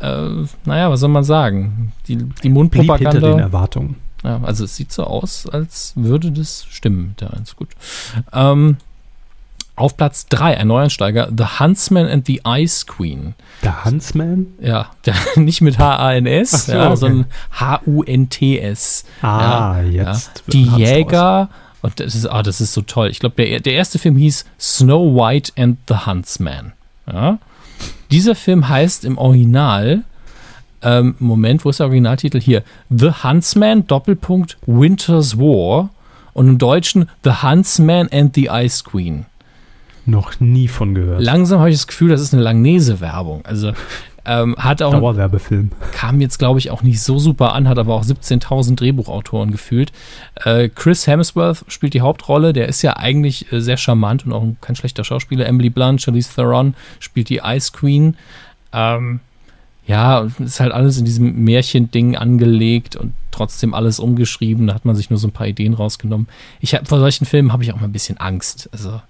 äh, 0.00 0.28
naja, 0.64 0.90
was 0.90 1.00
soll 1.00 1.08
man 1.08 1.24
sagen? 1.24 1.92
Die, 2.08 2.16
die 2.16 2.48
Mundpropaganda. 2.48 3.10
Blieb 3.10 3.22
hinter 3.22 3.36
den 3.36 3.38
Erwartungen. 3.38 3.96
Ja, 4.22 4.40
also 4.42 4.64
es 4.64 4.76
sieht 4.76 4.90
so 4.90 5.04
aus, 5.04 5.46
als 5.48 5.92
würde 5.96 6.32
das 6.32 6.66
stimmen 6.68 7.08
mit 7.08 7.20
der 7.20 7.34
1. 7.34 7.56
Gut. 7.56 7.68
Ähm, 8.32 8.78
auf 9.76 9.96
Platz 9.96 10.26
3 10.28 10.56
ein 10.58 10.68
Neuansteiger, 10.68 11.30
The 11.36 11.58
Huntsman 11.58 12.06
and 12.06 12.26
the 12.26 12.40
Ice 12.46 12.86
Queen. 12.86 13.34
The 13.62 13.70
Huntsman? 13.84 14.46
Ja, 14.60 14.90
der, 15.04 15.14
nicht 15.36 15.60
mit 15.60 15.78
H-A-N-S, 15.78 16.66
so, 16.66 16.72
ja, 16.72 16.86
okay. 16.86 16.96
sondern 16.96 17.26
H-U-N-T-S. 17.58 19.04
Ah, 19.20 19.80
ja, 19.80 19.82
jetzt. 19.82 20.44
Ja. 20.46 20.52
Die 20.52 20.64
Jäger 20.64 21.48
und 21.84 22.00
das 22.00 22.14
ist, 22.14 22.24
ah, 22.24 22.42
das 22.42 22.62
ist 22.62 22.72
so 22.72 22.80
toll. 22.80 23.10
Ich 23.10 23.18
glaube, 23.18 23.34
der, 23.36 23.60
der 23.60 23.74
erste 23.74 23.98
Film 23.98 24.16
hieß 24.16 24.46
Snow 24.58 25.14
White 25.14 25.52
and 25.58 25.76
the 25.86 26.06
Huntsman. 26.06 26.72
Ja? 27.06 27.38
Dieser 28.10 28.34
Film 28.34 28.70
heißt 28.70 29.04
im 29.04 29.18
Original, 29.18 30.02
ähm, 30.80 31.14
Moment, 31.18 31.62
wo 31.62 31.68
ist 31.68 31.80
der 31.80 31.86
Originaltitel? 31.88 32.40
Hier, 32.40 32.62
The 32.88 33.10
Huntsman, 33.22 33.86
Doppelpunkt, 33.86 34.56
Winter's 34.64 35.36
War. 35.36 35.90
Und 36.32 36.48
im 36.48 36.56
Deutschen 36.56 37.10
The 37.22 37.42
Huntsman 37.42 38.08
and 38.10 38.34
the 38.34 38.48
Ice 38.50 38.82
Queen. 38.82 39.26
Noch 40.06 40.40
nie 40.40 40.68
von 40.68 40.94
gehört. 40.94 41.22
Langsam 41.22 41.58
habe 41.58 41.68
ich 41.68 41.76
das 41.76 41.86
Gefühl, 41.86 42.08
das 42.08 42.22
ist 42.22 42.32
eine 42.32 42.42
Langnese-Werbung. 42.42 43.44
Also 43.44 43.72
ähm, 44.26 44.56
hat 44.56 44.82
auch 44.82 44.92
Dauerwerbefilm. 44.92 45.70
Kam 45.92 46.20
jetzt, 46.20 46.38
glaube 46.38 46.58
ich, 46.58 46.70
auch 46.70 46.82
nicht 46.82 47.02
so 47.02 47.18
super 47.18 47.52
an, 47.52 47.68
hat 47.68 47.78
aber 47.78 47.94
auch 47.94 48.04
17.000 48.04 48.76
Drehbuchautoren 48.76 49.50
gefühlt. 49.50 49.92
Äh, 50.36 50.68
Chris 50.68 51.06
Hemsworth 51.06 51.64
spielt 51.68 51.94
die 51.94 52.00
Hauptrolle, 52.00 52.52
der 52.52 52.68
ist 52.68 52.82
ja 52.82 52.96
eigentlich 52.96 53.52
äh, 53.52 53.60
sehr 53.60 53.76
charmant 53.76 54.24
und 54.24 54.32
auch 54.32 54.44
kein 54.60 54.76
schlechter 54.76 55.04
Schauspieler. 55.04 55.46
Emily 55.46 55.70
Blunt, 55.70 56.00
Charlize 56.00 56.34
Theron 56.34 56.74
spielt 57.00 57.28
die 57.28 57.42
Ice 57.44 57.72
Queen. 57.72 58.16
Ähm, 58.72 59.20
ja, 59.86 60.26
ist 60.38 60.60
halt 60.60 60.72
alles 60.72 60.96
in 60.96 61.04
diesem 61.04 61.44
Märchending 61.44 62.16
angelegt 62.16 62.96
und 62.96 63.12
trotzdem 63.30 63.74
alles 63.74 63.98
umgeschrieben. 63.98 64.68
Da 64.68 64.74
hat 64.74 64.86
man 64.86 64.96
sich 64.96 65.10
nur 65.10 65.18
so 65.18 65.28
ein 65.28 65.32
paar 65.32 65.46
Ideen 65.46 65.74
rausgenommen. 65.74 66.28
Ich 66.60 66.74
hab, 66.74 66.88
vor 66.88 66.98
solchen 66.98 67.26
Filmen 67.26 67.52
habe 67.52 67.62
ich 67.62 67.72
auch 67.72 67.76
mal 67.76 67.84
ein 67.84 67.92
bisschen 67.92 68.16
Angst. 68.16 68.70
Also, 68.72 69.02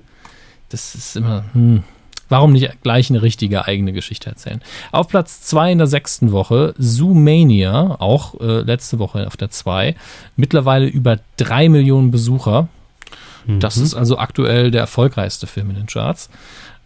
das 0.71 0.97
ist 0.97 1.17
immer, 1.17 1.45
hm, 1.53 1.85
Warum 2.29 2.53
nicht 2.53 2.83
gleich 2.83 3.11
eine 3.11 3.23
richtige 3.23 3.67
eigene 3.67 3.93
Geschichte 3.93 4.31
erzählen? 4.31 4.63
Auf 4.93 5.09
Platz 5.09 5.43
2 5.43 5.73
in 5.73 5.79
der 5.79 5.87
sechsten 5.87 6.33
Woche, 6.33 6.75
Zoomania, 6.79 7.97
auch 7.99 8.41
äh, 8.41 8.61
letzte 8.61 8.99
Woche 8.99 9.27
auf 9.27 9.37
der 9.37 9.51
2, 9.51 9.95
mittlerweile 10.37 10.87
über 10.87 11.19
3 11.37 11.69
Millionen 11.69 12.11
Besucher. 12.11 12.69
Mhm. 13.47 13.61
Das 13.61 13.77
ist 13.77 13.95
also 13.95 14.19
aktuell 14.19 14.71
der 14.71 14.81
erfolgreichste 14.81 15.47
Film 15.47 15.71
in 15.71 15.77
den 15.77 15.87
Charts 15.87 16.31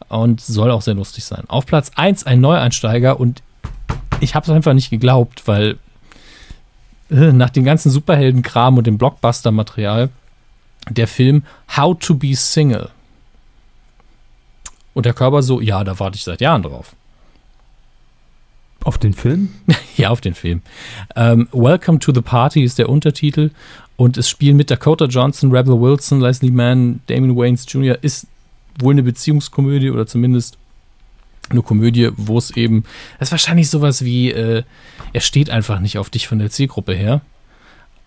und 0.08 0.40
soll 0.40 0.70
auch 0.70 0.82
sehr 0.82 0.94
lustig 0.94 1.24
sein. 1.24 1.44
Auf 1.48 1.66
Platz 1.66 1.92
1 1.94 2.26
ein 2.26 2.40
Neueinsteiger 2.40 3.20
und 3.20 3.42
ich 4.20 4.34
habe 4.34 4.44
es 4.44 4.50
einfach 4.50 4.74
nicht 4.74 4.90
geglaubt, 4.90 5.42
weil 5.46 5.78
äh, 7.10 7.32
nach 7.32 7.50
dem 7.50 7.64
ganzen 7.64 7.90
Superheldenkram 7.90 8.78
und 8.78 8.86
dem 8.86 8.98
Blockbuster-Material 8.98 10.10
der 10.90 11.06
Film 11.06 11.44
How 11.76 11.96
to 11.98 12.14
Be 12.14 12.34
Single 12.34 12.90
und 14.98 15.06
der 15.06 15.14
Körper 15.14 15.44
so, 15.44 15.60
ja, 15.60 15.84
da 15.84 15.96
warte 16.00 16.16
ich 16.16 16.24
seit 16.24 16.40
Jahren 16.40 16.64
drauf. 16.64 16.96
Auf 18.82 18.98
den 18.98 19.12
Film? 19.12 19.50
ja, 19.96 20.08
auf 20.08 20.20
den 20.20 20.34
Film. 20.34 20.60
Ähm, 21.14 21.48
Welcome 21.52 22.00
to 22.00 22.12
the 22.12 22.20
Party 22.20 22.64
ist 22.64 22.80
der 22.80 22.88
Untertitel 22.88 23.52
und 23.96 24.16
es 24.18 24.28
spielen 24.28 24.56
mit 24.56 24.72
Dakota 24.72 25.04
Johnson, 25.04 25.52
Rebel 25.52 25.80
Wilson, 25.80 26.20
Leslie 26.20 26.50
Mann, 26.50 26.98
Damon 27.06 27.36
Waynes 27.36 27.64
Jr. 27.68 27.96
Ist 28.02 28.26
wohl 28.80 28.92
eine 28.92 29.04
Beziehungskomödie 29.04 29.92
oder 29.92 30.08
zumindest 30.08 30.58
eine 31.48 31.62
Komödie, 31.62 32.10
wo 32.16 32.36
es 32.36 32.50
eben, 32.56 32.82
das 33.20 33.28
ist 33.28 33.32
wahrscheinlich 33.32 33.70
sowas 33.70 34.04
wie, 34.04 34.32
äh, 34.32 34.64
er 35.12 35.20
steht 35.20 35.48
einfach 35.48 35.78
nicht 35.78 35.98
auf 35.98 36.10
dich 36.10 36.26
von 36.26 36.40
der 36.40 36.50
Zielgruppe 36.50 36.92
her. 36.92 37.20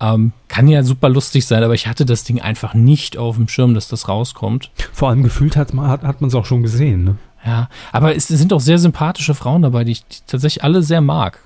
Ähm, 0.02 0.34
kann 0.48 0.68
ja 0.68 0.82
super 0.82 1.10
lustig 1.10 1.46
sein, 1.46 1.64
aber 1.64 1.76
ich 1.76 1.86
hatte 1.86 2.06
das 2.06 2.24
Ding 2.24 2.42
einfach 2.42 2.74
nicht 2.74 3.18
auf 3.18 3.36
dem 3.36 3.48
Schirm, 3.48 3.76
dass 3.76 3.88
das 3.88 4.10
rauskommt. 4.10 4.72
Vor 4.92 5.10
allem 5.10 5.22
gefühlt 5.22 5.56
hat 5.56 5.76
man 5.76 5.88
hat, 5.88 6.02
hat 6.02 6.22
es 6.24 6.34
auch 6.34 6.46
schon 6.46 6.64
gesehen. 6.64 7.04
Ne? 7.04 7.16
Ja, 7.46 7.70
aber 7.92 8.16
es 8.16 8.28
sind 8.28 8.52
auch 8.52 8.60
sehr 8.60 8.80
sympathische 8.80 9.36
Frauen 9.36 9.62
dabei, 9.62 9.84
die 9.84 9.92
ich 9.92 10.04
tatsächlich 10.26 10.64
alle 10.64 10.82
sehr 10.82 11.02
mag. 11.02 11.40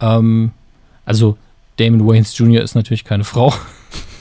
Ähm, 0.00 0.52
also 1.06 1.38
Damon 1.78 2.06
Waynes 2.06 2.36
Jr. 2.36 2.62
ist 2.62 2.74
natürlich 2.74 3.04
keine 3.04 3.24
Frau, 3.32 3.54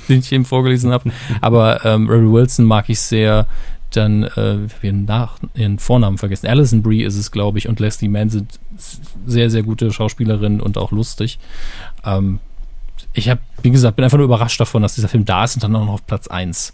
den 0.08 0.20
ich 0.20 0.32
eben 0.32 0.46
vorgelesen 0.46 0.94
habe, 0.94 1.12
aber 1.42 1.84
ähm, 1.84 2.10
Rebel 2.10 2.32
Wilson 2.32 2.66
mag 2.66 2.90
ich 2.90 3.00
sehr. 3.00 3.46
Dann, 3.92 4.24
äh, 4.24 4.58
wir 4.82 4.90
haben 4.90 5.06
nach 5.06 5.38
ihren 5.54 5.80
Vornamen 5.80 6.18
vergessen. 6.18 6.48
Alison 6.48 6.82
Brie 6.82 7.04
ist 7.04 7.16
es, 7.16 7.32
glaube 7.32 7.60
ich, 7.60 7.70
und 7.70 7.80
Leslie 7.80 8.10
Mann 8.10 8.30
sind 8.30 8.60
sehr, 9.26 9.50
sehr 9.50 9.64
gute 9.64 9.90
Schauspielerinnen 9.94 10.60
und 10.60 10.78
auch 10.78 10.92
lustig. 10.92 11.40
Ähm, 12.04 12.40
ich 13.14 13.30
habe, 13.30 13.40
wie 13.66 13.72
gesagt, 13.72 13.98
bin 13.98 14.06
einfach 14.06 14.18
nur 14.18 14.26
überrascht 14.26 14.60
davon, 14.60 14.82
dass 14.82 14.96
dieser 14.96 15.10
Film 15.10 15.26
da 15.26 15.44
ist 15.44 15.56
und 15.56 15.64
dann 15.64 15.76
auch 15.76 15.86
noch 15.86 15.94
auf 15.94 16.08
Platz 16.08 16.28
1. 16.28 16.74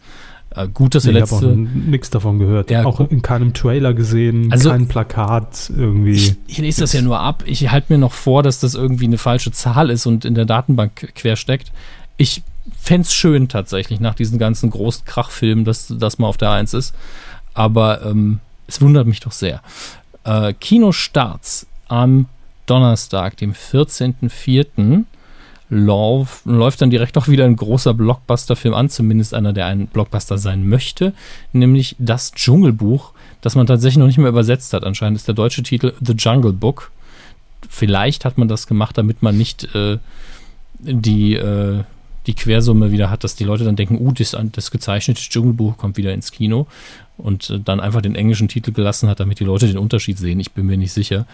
Äh, 0.54 0.68
gut, 0.68 0.96
dass 0.96 1.06
nee, 1.06 1.12
letzte. 1.12 1.36
Ich 1.38 1.42
habe 1.44 1.56
nichts 1.56 2.10
davon 2.10 2.38
gehört. 2.38 2.70
Ja, 2.70 2.86
auch 2.86 3.00
in 3.00 3.22
keinem 3.22 3.54
Trailer 3.54 3.94
gesehen, 3.94 4.52
also, 4.52 4.70
kein 4.70 4.88
Plakat 4.88 5.72
irgendwie. 5.76 6.12
Ich, 6.12 6.36
ich 6.48 6.58
lese 6.58 6.82
das 6.82 6.94
ja 6.94 7.02
nur 7.02 7.20
ab. 7.20 7.44
Ich 7.46 7.72
halte 7.72 7.94
mir 7.94 8.00
noch 8.00 8.12
vor, 8.12 8.44
dass 8.44 8.60
das 8.60 8.76
irgendwie 8.76 9.06
eine 9.06 9.18
falsche 9.18 9.52
Zahl 9.52 9.90
ist 9.90 10.06
und 10.06 10.26
in 10.26 10.36
der 10.36 10.46
Datenbank 10.46 11.14
quersteckt. 11.16 11.72
Ich 12.18 12.44
fände 12.78 13.06
es 13.06 13.14
schön 13.14 13.48
tatsächlich 13.48 14.00
nach 14.02 14.14
diesen 14.14 14.38
ganzen 14.38 14.70
großen 14.70 15.06
Krachfilmen, 15.06 15.64
dass 15.64 15.94
das 15.98 16.20
mal 16.20 16.28
auf 16.28 16.38
der 16.38 16.52
Eins 16.52 16.74
ist. 16.74 16.94
Aber 17.54 18.06
ähm, 18.06 18.40
es 18.68 18.82
wundert 18.82 19.08
mich 19.08 19.22
doch 19.22 19.32
sehr. 19.32 19.62
Äh, 20.26 20.54
Kinostarts 20.54 21.66
am 21.88 22.28
Donnerstag, 22.66 23.38
dem 23.38 23.54
14.04. 23.54 25.04
Lauf, 25.74 26.42
läuft 26.44 26.82
dann 26.82 26.90
direkt 26.90 27.18
auch 27.18 27.30
wieder 27.30 27.46
ein 27.46 27.56
großer 27.56 27.94
Blockbuster-Film 27.94 28.74
an, 28.74 28.90
zumindest 28.90 29.34
einer, 29.34 29.54
der 29.54 29.68
ein 29.68 29.88
Blockbuster 29.88 30.38
sein 30.38 30.68
möchte, 30.68 31.14
nämlich 31.54 31.96
Das 31.98 32.34
Dschungelbuch, 32.34 33.14
das 33.40 33.56
man 33.56 33.68
tatsächlich 33.68 33.98
noch 33.98 34.08
nicht 34.08 34.18
mehr 34.18 34.28
übersetzt 34.28 34.74
hat. 34.74 34.84
Anscheinend 34.84 35.18
ist 35.18 35.30
der 35.30 35.34
deutsche 35.34 35.64
Titel 35.64 35.94
The 36.02 36.12
Jungle 36.12 36.52
Book. 36.52 36.92
Vielleicht 37.70 38.26
hat 38.26 38.38
man 38.38 38.50
das 38.50 38.68
gemacht, 38.68 38.98
damit 38.98 39.22
man 39.22 39.38
nicht 39.38 39.74
äh, 39.74 39.98
die, 40.80 41.36
äh, 41.36 41.84
die 42.28 42.34
Quersumme 42.34 42.92
wieder 42.92 43.10
hat, 43.10 43.24
dass 43.24 43.38
die 43.38 43.46
Leute 43.46 43.64
dann 43.64 43.78
denken, 43.78 43.98
uh, 43.98 44.12
das, 44.12 44.36
das 44.52 44.72
gezeichnete 44.72 45.22
Dschungelbuch 45.22 45.78
kommt 45.78 45.96
wieder 45.96 46.14
ins 46.14 46.34
Kino 46.34 46.68
und 47.18 47.50
äh, 47.50 47.60
dann 47.64 47.80
einfach 47.80 48.02
den 48.02 48.16
englischen 48.16 48.50
Titel 48.50 48.74
gelassen 48.74 49.08
hat, 49.08 49.22
damit 49.22 49.40
die 49.40 49.46
Leute 49.46 49.68
den 49.68 49.78
Unterschied 49.78 50.18
sehen. 50.18 50.42
Ich 50.42 50.52
bin 50.52 50.66
mir 50.66 50.78
nicht 50.78 50.92
sicher. 50.92 51.26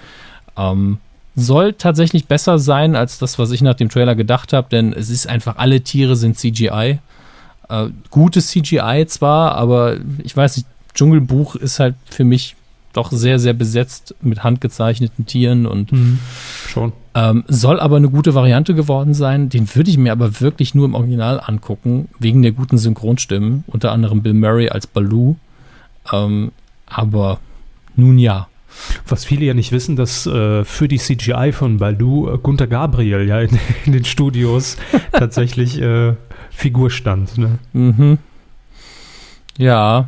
Ähm, 0.56 1.00
soll 1.38 1.74
tatsächlich 1.74 2.26
besser 2.26 2.58
sein 2.58 2.96
als 2.96 3.20
das, 3.20 3.38
was 3.38 3.52
ich 3.52 3.62
nach 3.62 3.76
dem 3.76 3.90
Trailer 3.90 4.16
gedacht 4.16 4.54
habe, 4.54 4.68
denn 4.72 4.92
es 4.92 5.12
ist 5.12 5.30
einfach, 5.30 5.58
alle 5.58 5.82
Tiere 5.82 6.16
sind 6.16 6.36
CGI. 6.38 6.98
Äh, 7.70 7.88
gutes 8.10 8.48
CGI 8.48 9.06
zwar, 9.08 9.54
aber 9.54 9.98
ich 10.24 10.36
weiß 10.36 10.58
nicht, 10.58 10.68
Dschungelbuch 10.96 11.56
ist 11.56 11.80
halt 11.80 11.94
für 12.10 12.24
mich 12.24 12.56
doch 12.94 13.12
sehr, 13.12 13.38
sehr 13.38 13.54
besetzt 13.54 14.16
mit 14.22 14.44
handgezeichneten 14.44 15.28
Tieren 15.28 15.68
und 15.68 15.92
mhm, 15.92 16.18
schon. 16.68 16.94
Ähm, 17.14 17.44
soll 17.48 17.80
aber 17.80 17.98
eine 17.98 18.10
gute 18.10 18.34
Variante 18.34 18.74
geworden 18.74 19.14
sein. 19.14 19.50
Den 19.50 19.74
würde 19.76 19.92
ich 19.92 20.00
mir 20.00 20.12
aber 20.12 20.42
wirklich 20.42 20.74
nur 20.74 20.86
im 20.86 20.96
Original 20.96 21.40
angucken, 21.40 22.10
wegen 22.18 22.42
der 22.42 22.54
guten 22.54 22.80
Synchronstimmen, 22.80 23.64
unter 23.68 23.92
anderem 23.92 24.24
Bill 24.24 24.34
Murray 24.34 24.70
als 24.70 24.88
Baloo. 24.88 25.36
Ähm, 26.12 26.52
aber 26.88 27.40
nun 27.96 28.18
ja. 28.18 28.48
Was 29.08 29.26
viele 29.26 29.46
ja 29.46 29.54
nicht 29.54 29.72
wissen, 29.72 29.96
dass 29.96 30.26
äh, 30.28 30.64
für 30.64 30.88
die 30.88 30.98
CGI 30.98 31.52
von 31.52 31.78
Baloo 31.78 32.34
äh, 32.34 32.38
Gunter 32.38 32.68
Gabriel 32.68 33.28
ja 33.28 33.42
in, 33.42 33.60
in 33.86 33.92
den 33.92 34.06
Studios 34.06 34.78
tatsächlich 35.12 35.82
äh, 35.82 36.14
Figur 36.52 36.90
stand. 36.90 37.38
Ne? 37.38 37.60
Mhm. 37.74 38.18
Ja, 39.58 40.08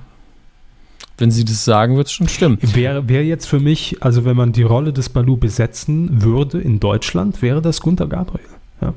wenn 1.19 1.31
sie 1.31 1.43
das 1.43 1.65
sagen, 1.65 1.97
wird 1.97 2.07
es 2.07 2.13
schon 2.13 2.29
stimmen. 2.29 2.57
Wäre 2.61 3.09
wär 3.09 3.25
jetzt 3.25 3.45
für 3.45 3.59
mich, 3.59 3.97
also 4.01 4.23
wenn 4.23 4.37
man 4.37 4.53
die 4.53 4.63
Rolle 4.63 4.93
des 4.93 5.09
Balu 5.09 5.35
besetzen 5.35 6.23
würde 6.23 6.59
in 6.59 6.79
Deutschland, 6.79 7.41
wäre 7.41 7.61
das 7.61 7.81
Gunther 7.81 8.07
Gabriel. 8.07 8.45
Ja. 8.81 8.93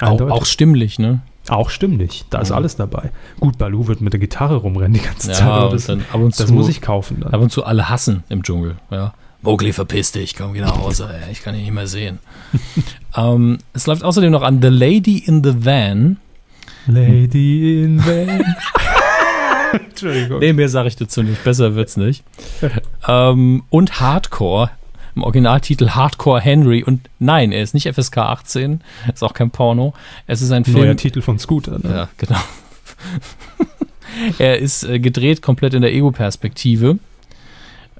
Auch, 0.00 0.20
auch, 0.20 0.44
stimmlich, 0.44 0.98
ne? 0.98 1.22
Auch 1.48 1.68
stimmlich, 1.68 2.24
da 2.30 2.40
ist 2.40 2.50
ja. 2.50 2.56
alles 2.56 2.76
dabei. 2.76 3.10
Gut, 3.38 3.58
Balu 3.58 3.86
wird 3.86 4.00
mit 4.00 4.12
der 4.14 4.20
Gitarre 4.20 4.56
rumrennen 4.56 4.94
die 4.94 5.00
ganze 5.00 5.32
ja, 5.32 5.34
Zeit. 5.34 5.72
Das, 5.72 5.86
dann 5.86 6.04
ab 6.10 6.20
und 6.20 6.38
das 6.38 6.46
zu, 6.46 6.54
muss 6.54 6.68
ich 6.68 6.80
kaufen. 6.80 7.20
Dann. 7.20 7.34
Ab 7.34 7.40
und 7.40 7.50
zu 7.50 7.64
alle 7.64 7.90
hassen 7.90 8.24
im 8.28 8.42
Dschungel. 8.42 8.76
Ja. 8.90 9.12
Mowgli, 9.42 9.74
verpiss 9.74 10.12
dich, 10.12 10.34
komm, 10.34 10.54
geh 10.54 10.60
nach 10.60 10.78
Hause, 10.78 11.06
ey, 11.12 11.30
ich 11.30 11.42
kann 11.42 11.54
dich 11.54 11.64
nicht 11.64 11.74
mehr 11.74 11.86
sehen. 11.86 12.18
ähm, 13.16 13.58
es 13.74 13.86
läuft 13.86 14.02
außerdem 14.02 14.32
noch 14.32 14.42
an 14.42 14.62
The 14.62 14.68
Lady 14.68 15.18
in 15.18 15.44
the 15.44 15.66
Van. 15.66 16.16
Lady 16.86 17.82
in 17.84 17.98
the 17.98 18.06
Van. 18.06 18.54
Entschuldigung. 19.88 20.38
Nee, 20.38 20.54
mehr 20.54 20.70
sage 20.70 20.88
ich 20.88 20.96
dazu 20.96 21.22
nicht. 21.22 21.44
Besser 21.44 21.74
wird's 21.74 21.98
nicht. 21.98 22.24
ähm, 23.06 23.64
und 23.68 24.00
Hardcore. 24.00 24.70
Im 25.16 25.22
Originaltitel 25.22 25.90
Hardcore 25.90 26.40
Henry. 26.40 26.82
Und 26.82 27.08
nein, 27.18 27.52
er 27.52 27.62
ist 27.62 27.74
nicht 27.74 27.92
FSK 27.92 28.18
18. 28.18 28.80
Ist 29.12 29.22
auch 29.22 29.34
kein 29.34 29.50
Porno. 29.50 29.94
Es 30.26 30.42
ist 30.42 30.50
ein 30.50 30.64
Film. 30.64 30.78
Neuer 30.78 30.96
Titel 30.96 31.20
von 31.20 31.38
Scooter. 31.38 31.78
Ne? 31.78 31.90
Ja, 31.90 32.08
genau. 32.18 32.40
er 34.38 34.58
ist 34.58 34.84
äh, 34.84 34.98
gedreht 34.98 35.42
komplett 35.42 35.74
in 35.74 35.82
der 35.82 35.92
Ego-Perspektive. 35.92 36.98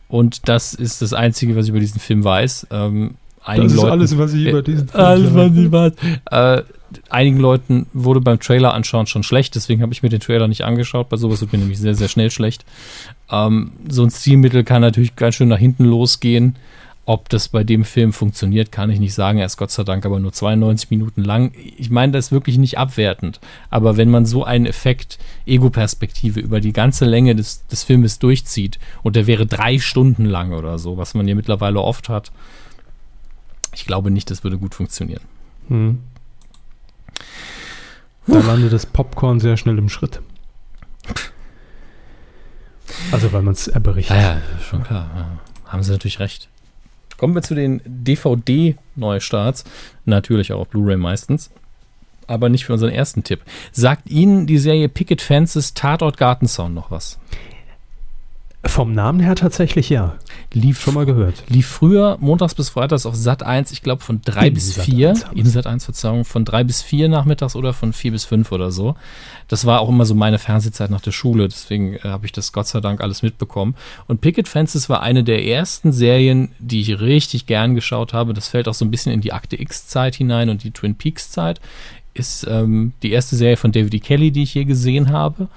Und 0.09 0.49
das 0.49 0.75
ist 0.75 1.03
das 1.03 1.13
Einzige, 1.13 1.57
was 1.57 1.67
ich 1.67 1.71
über 1.71 1.81
diesen 1.81 2.01
Film 2.01 2.25
weiß. 2.25 2.69
Ähm, 2.71 3.15
das 3.47 3.59
ist 3.67 3.77
Leuten, 3.77 3.91
alles, 3.91 4.19
was 4.19 4.33
ich 4.33 4.47
über 4.47 4.63
diesen 4.63 4.89
Film 4.89 5.05
Alles, 5.05 5.35
was 5.35 5.57
ich 5.57 5.73
weiß. 5.73 5.93
Äh, 6.31 6.63
einigen 7.11 7.39
Leuten 7.39 7.87
wurde 7.93 8.21
beim 8.21 8.41
Trailer 8.41 8.73
anschauen 8.73 9.07
schon 9.07 9.23
schlecht, 9.23 9.55
deswegen 9.55 9.83
habe 9.83 9.93
ich 9.93 10.03
mir 10.03 10.09
den 10.09 10.21
Trailer 10.21 10.49
nicht 10.49 10.63
angeschaut. 10.63 11.09
Bei 11.09 11.17
sowas 11.17 11.41
wird 11.41 11.53
mir 11.53 11.59
nämlich 11.59 11.79
sehr, 11.79 11.95
sehr 11.95 12.09
schnell 12.09 12.31
schlecht. 12.31 12.65
Ähm, 13.31 13.73
so 13.89 14.03
ein 14.03 14.11
Stilmittel 14.11 14.65
kann 14.65 14.83
natürlich 14.83 15.17
ganz 15.17 15.35
schön 15.35 15.49
nach 15.49 15.59
hinten 15.59 15.85
losgehen. 15.85 16.57
Ob 17.07 17.29
das 17.29 17.49
bei 17.49 17.65
dem 17.65 17.85
Film 17.85 18.15
funktioniert, 18.15 18.73
kann 18.73 18.89
ich 18.89 18.99
nicht 18.99 19.13
sagen. 19.13 19.39
Er 19.39 19.45
ist 19.45 19.59
Gott 19.59 19.71
sei 19.71 19.85
Dank 19.85 20.07
aber 20.07 20.21
nur 20.21 20.33
92 20.33 20.91
Minuten 20.91 21.23
lang. 21.23 21.53
Ich 21.77 21.91
meine 21.91 22.13
das 22.13 22.33
wirklich 22.33 22.57
nicht 22.57 22.79
abwertend. 22.79 23.41
Aber 23.69 23.99
wenn 23.99 24.11
man 24.11 24.25
so 24.25 24.45
einen 24.45 24.65
Effekt 24.65 25.19
Ego-Perspektive 25.45 26.41
über 26.41 26.61
die 26.61 26.73
ganze 26.73 27.05
Länge 27.05 27.35
des, 27.35 27.67
des 27.67 27.83
Filmes 27.83 28.19
durchzieht 28.19 28.79
und 29.03 29.17
der 29.17 29.27
wäre 29.27 29.45
drei 29.45 29.79
Stunden 29.79 30.25
lang 30.25 30.53
oder 30.53 30.79
so, 30.79 30.97
was 30.97 31.13
man 31.13 31.29
ja 31.29 31.35
mittlerweile 31.35 31.81
oft 31.83 32.09
hat, 32.09 32.33
ich 33.75 33.85
glaube 33.85 34.11
nicht, 34.11 34.31
das 34.31 34.43
würde 34.43 34.57
gut 34.57 34.75
funktionieren. 34.75 35.23
Hm. 35.69 35.99
Da 38.27 38.41
landet 38.41 38.73
das 38.73 38.87
Popcorn 38.87 39.41
sehr 39.41 39.59
schnell 39.59 39.77
im 39.77 39.91
Schritt. 39.91 40.23
Also, 43.13 43.33
weil 43.33 43.43
man 43.43 43.53
es 43.53 43.71
berichtet. 43.83 44.17
Ja, 44.17 44.23
ja, 44.23 44.43
schon 44.63 44.83
klar. 44.83 45.11
Ja. 45.15 45.71
Haben 45.71 45.83
sie 45.83 45.93
natürlich 45.93 46.21
recht. 46.21 46.49
Kommen 47.17 47.35
wir 47.35 47.43
zu 47.43 47.55
den 47.55 47.81
DVD-Neustarts. 47.85 49.65
Natürlich 50.05 50.53
auch 50.53 50.61
auf 50.61 50.69
Blu-ray 50.69 50.97
meistens. 50.97 51.51
Aber 52.27 52.49
nicht 52.49 52.65
für 52.65 52.73
unseren 52.73 52.91
ersten 52.91 53.23
Tipp. 53.23 53.41
Sagt 53.73 54.09
Ihnen 54.11 54.47
die 54.47 54.59
Serie 54.59 54.89
Picket 54.89 55.21
Fences 55.21 55.75
Tatort 55.75 56.17
Gartenzaun 56.17 56.73
noch 56.75 56.91
was? 56.91 57.19
Vom 58.67 58.93
Namen 58.93 59.21
her 59.21 59.35
tatsächlich 59.37 59.89
ja. 59.89 60.17
Lief 60.53 60.81
schon 60.81 60.95
mal 60.95 61.07
gehört. 61.07 61.45
Lief 61.49 61.67
früher 61.67 62.17
montags 62.21 62.55
bis 62.55 62.71
freitags 62.71 63.07
auf 63.07 63.15
Sat 63.15 63.43
1, 63.43 63.73
ich 63.73 63.83
glaube 63.83 64.03
von 64.03 64.21
3 64.25 64.51
bis 64.51 64.77
4. 64.77 65.15
In 65.35 65.47
Sat 65.47 65.67
1, 65.67 65.85
Verzeihung, 65.85 66.25
von 66.25 66.45
3 66.45 66.65
bis 66.65 66.83
4 66.83 67.09
nachmittags 67.09 67.57
oder 67.57 67.73
von 67.73 67.93
4 67.93 68.13
bis 68.13 68.25
5 68.25 68.51
oder 68.53 68.71
so. 68.71 68.97
Das 69.49 69.65
war 69.67 69.81
auch 69.81 69.89
immer 69.89 70.07
so 70.07 70.15
meine 70.15 70.39
Fernsehzeit 70.39 70.91
nach 70.91 71.01
der 71.01 71.13
Schule, 71.13 71.49
deswegen 71.49 71.95
äh, 71.95 72.01
habe 72.05 72.27
ich 72.27 72.33
das 72.33 72.53
Gott 72.53 72.67
sei 72.67 72.81
Dank 72.81 73.01
alles 73.01 73.23
mitbekommen. 73.23 73.75
Und 74.07 74.21
Picket 74.21 74.49
Fences 74.49 74.89
war 74.89 75.03
eine 75.03 75.25
der 75.25 75.45
ersten 75.45 75.93
Serien, 75.93 76.53
die 76.59 76.81
ich 76.81 77.01
richtig 77.01 77.47
gern 77.47 77.75
geschaut 77.75 78.13
habe. 78.13 78.35
Das 78.35 78.49
fällt 78.49 78.67
auch 78.67 78.75
so 78.75 78.85
ein 78.85 78.91
bisschen 78.91 79.13
in 79.13 79.21
die 79.21 79.33
Akte 79.33 79.61
X-Zeit 79.61 80.15
hinein 80.15 80.49
und 80.49 80.65
die 80.65 80.71
Twin 80.71 80.97
Peaks-Zeit. 80.97 81.61
Ist 82.17 82.47
ähm, 82.49 82.93
die 83.03 83.11
erste 83.11 83.35
Serie 83.35 83.57
von 83.57 83.73
David 83.73 83.93
E. 83.93 83.99
Kelly, 83.99 84.31
die 84.31 84.45
ich 84.45 84.55
je 84.55 84.65
gesehen 84.65 85.11
habe 85.11 85.49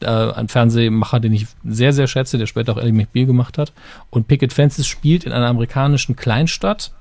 äh, 0.00 0.06
ein 0.06 0.48
Fernsehmacher, 0.48 1.20
den 1.20 1.32
ich 1.32 1.46
sehr, 1.64 1.92
sehr 1.92 2.06
schätze, 2.06 2.38
der 2.38 2.46
später 2.46 2.72
auch 2.72 2.78
Ellie 2.78 2.92
McBeal 2.92 3.26
gemacht 3.26 3.58
hat. 3.58 3.72
Und 4.10 4.28
Picket 4.28 4.52
Fences 4.52 4.86
spielt 4.86 5.24
in 5.24 5.32
einer 5.32 5.46
amerikanischen 5.46 6.16
Kleinstadt, 6.16 6.92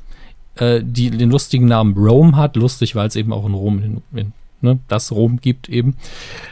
äh, 0.55 0.81
die 0.83 1.09
den 1.09 1.31
lustigen 1.31 1.67
Namen 1.67 1.95
Rome 1.95 2.35
hat. 2.35 2.55
Lustig, 2.55 2.95
weil 2.95 3.07
es 3.07 3.15
eben 3.15 3.33
auch 3.33 3.45
in 3.45 3.53
Rom, 3.53 3.79
in, 3.79 4.01
in, 4.17 4.33
ne, 4.61 4.79
das 4.87 5.11
Rom 5.11 5.39
gibt 5.41 5.69
eben. 5.69 5.95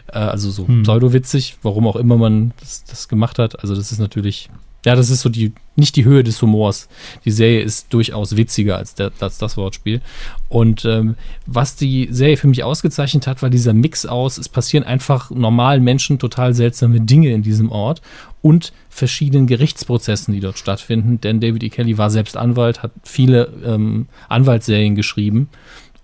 Äh, 0.07 0.19
also 0.19 0.51
so 0.51 0.67
hm. 0.67 0.83
pseudowitzig, 0.83 1.57
warum 1.61 1.87
auch 1.87 1.95
immer 1.95 2.17
man 2.17 2.53
das, 2.59 2.83
das 2.83 3.07
gemacht 3.07 3.39
hat. 3.39 3.59
Also 3.61 3.75
das 3.75 3.91
ist 3.91 3.99
natürlich 3.99 4.49
ja, 4.85 4.95
das 4.95 5.09
ist 5.09 5.21
so 5.21 5.29
die, 5.29 5.53
nicht 5.75 5.95
die 5.95 6.05
Höhe 6.05 6.23
des 6.23 6.41
Humors. 6.41 6.87
Die 7.25 7.31
Serie 7.31 7.61
ist 7.61 7.93
durchaus 7.93 8.37
witziger 8.37 8.77
als, 8.77 8.95
der, 8.95 9.11
als 9.19 9.37
das 9.37 9.57
Wortspiel. 9.57 10.01
Und 10.49 10.85
ähm, 10.85 11.15
was 11.45 11.75
die 11.75 12.07
Serie 12.11 12.37
für 12.37 12.47
mich 12.47 12.63
ausgezeichnet 12.63 13.27
hat, 13.27 13.41
war 13.41 13.49
dieser 13.49 13.73
Mix 13.73 14.05
aus, 14.05 14.37
es 14.37 14.49
passieren 14.49 14.85
einfach 14.85 15.29
normalen 15.29 15.83
Menschen 15.83 16.19
total 16.19 16.53
seltsame 16.53 17.01
Dinge 17.01 17.31
in 17.31 17.41
diesem 17.41 17.71
Ort 17.71 18.01
und 18.41 18.71
verschiedenen 18.89 19.47
Gerichtsprozessen, 19.47 20.33
die 20.33 20.39
dort 20.39 20.57
stattfinden. 20.57 21.19
Denn 21.19 21.41
David 21.41 21.63
E. 21.63 21.69
Kelly 21.69 21.97
war 21.97 22.09
selbst 22.09 22.37
Anwalt, 22.37 22.81
hat 22.81 22.91
viele 23.03 23.51
ähm, 23.65 24.07
Anwaltsserien 24.29 24.95
geschrieben 24.95 25.49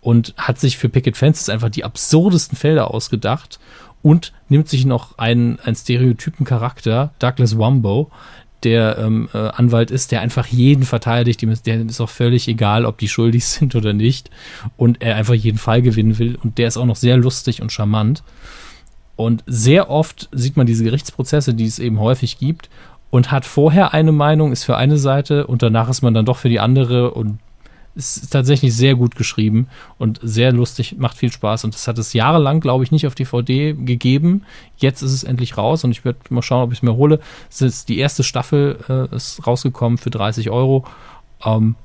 und 0.01 0.33
hat 0.37 0.59
sich 0.59 0.77
für 0.77 0.89
Picket 0.89 1.15
Fences 1.15 1.47
einfach 1.47 1.69
die 1.69 1.85
absurdesten 1.85 2.57
Felder 2.57 2.91
ausgedacht 2.91 3.59
und 4.01 4.33
nimmt 4.49 4.67
sich 4.67 4.85
noch 4.85 5.17
einen, 5.17 5.59
einen 5.61 5.75
stereotypen 5.75 6.45
Charakter, 6.45 7.13
Douglas 7.19 7.57
Wumbo, 7.57 8.11
der 8.63 8.97
ähm, 8.97 9.29
äh, 9.33 9.37
Anwalt 9.37 9.91
ist, 9.91 10.11
der 10.11 10.21
einfach 10.21 10.47
jeden 10.47 10.83
verteidigt, 10.83 11.41
dem 11.41 11.49
ist, 11.49 11.65
der 11.65 11.81
ist 11.81 12.01
auch 12.01 12.09
völlig 12.09 12.47
egal, 12.47 12.85
ob 12.85 12.97
die 12.97 13.07
schuldig 13.07 13.45
sind 13.47 13.75
oder 13.75 13.93
nicht. 13.93 14.29
Und 14.77 15.01
er 15.01 15.15
einfach 15.15 15.33
jeden 15.33 15.57
Fall 15.57 15.81
gewinnen 15.81 16.17
will. 16.19 16.37
Und 16.41 16.57
der 16.57 16.67
ist 16.67 16.77
auch 16.77 16.85
noch 16.85 16.95
sehr 16.95 17.17
lustig 17.17 17.61
und 17.61 17.71
charmant. 17.71 18.23
Und 19.15 19.43
sehr 19.45 19.89
oft 19.89 20.29
sieht 20.31 20.57
man 20.57 20.65
diese 20.65 20.83
Gerichtsprozesse, 20.83 21.53
die 21.53 21.65
es 21.65 21.79
eben 21.79 21.99
häufig 21.99 22.39
gibt 22.39 22.69
und 23.13 23.31
hat 23.31 23.45
vorher 23.45 23.93
eine 23.93 24.11
Meinung, 24.11 24.51
ist 24.51 24.63
für 24.63 24.75
eine 24.75 24.97
Seite 24.97 25.45
und 25.45 25.61
danach 25.61 25.87
ist 25.87 26.01
man 26.01 26.15
dann 26.15 26.25
doch 26.25 26.37
für 26.37 26.49
die 26.49 26.59
andere. 26.59 27.11
Und 27.11 27.37
ist 27.95 28.31
tatsächlich 28.31 28.75
sehr 28.75 28.95
gut 28.95 29.15
geschrieben 29.15 29.67
und 29.97 30.19
sehr 30.23 30.51
lustig, 30.51 30.95
macht 30.97 31.17
viel 31.17 31.31
Spaß. 31.31 31.63
Und 31.63 31.73
das 31.73 31.87
hat 31.87 31.97
es 31.97 32.13
jahrelang, 32.13 32.59
glaube 32.59 32.83
ich, 32.83 32.91
nicht 32.91 33.05
auf 33.05 33.15
DVD 33.15 33.73
gegeben. 33.73 34.43
Jetzt 34.77 35.01
ist 35.01 35.11
es 35.11 35.23
endlich 35.23 35.57
raus 35.57 35.83
und 35.83 35.91
ich 35.91 36.03
werde 36.03 36.19
mal 36.29 36.41
schauen, 36.41 36.63
ob 36.63 36.71
ich 36.71 36.79
es 36.79 36.83
mir 36.83 36.95
hole. 36.95 37.19
Es 37.49 37.61
ist 37.61 37.89
die 37.89 37.99
erste 37.99 38.23
Staffel 38.23 38.79
äh, 38.89 39.15
ist 39.15 39.45
rausgekommen 39.45 39.97
für 39.97 40.09
30 40.09 40.49
Euro. 40.49 40.85
Ähm, 41.45 41.75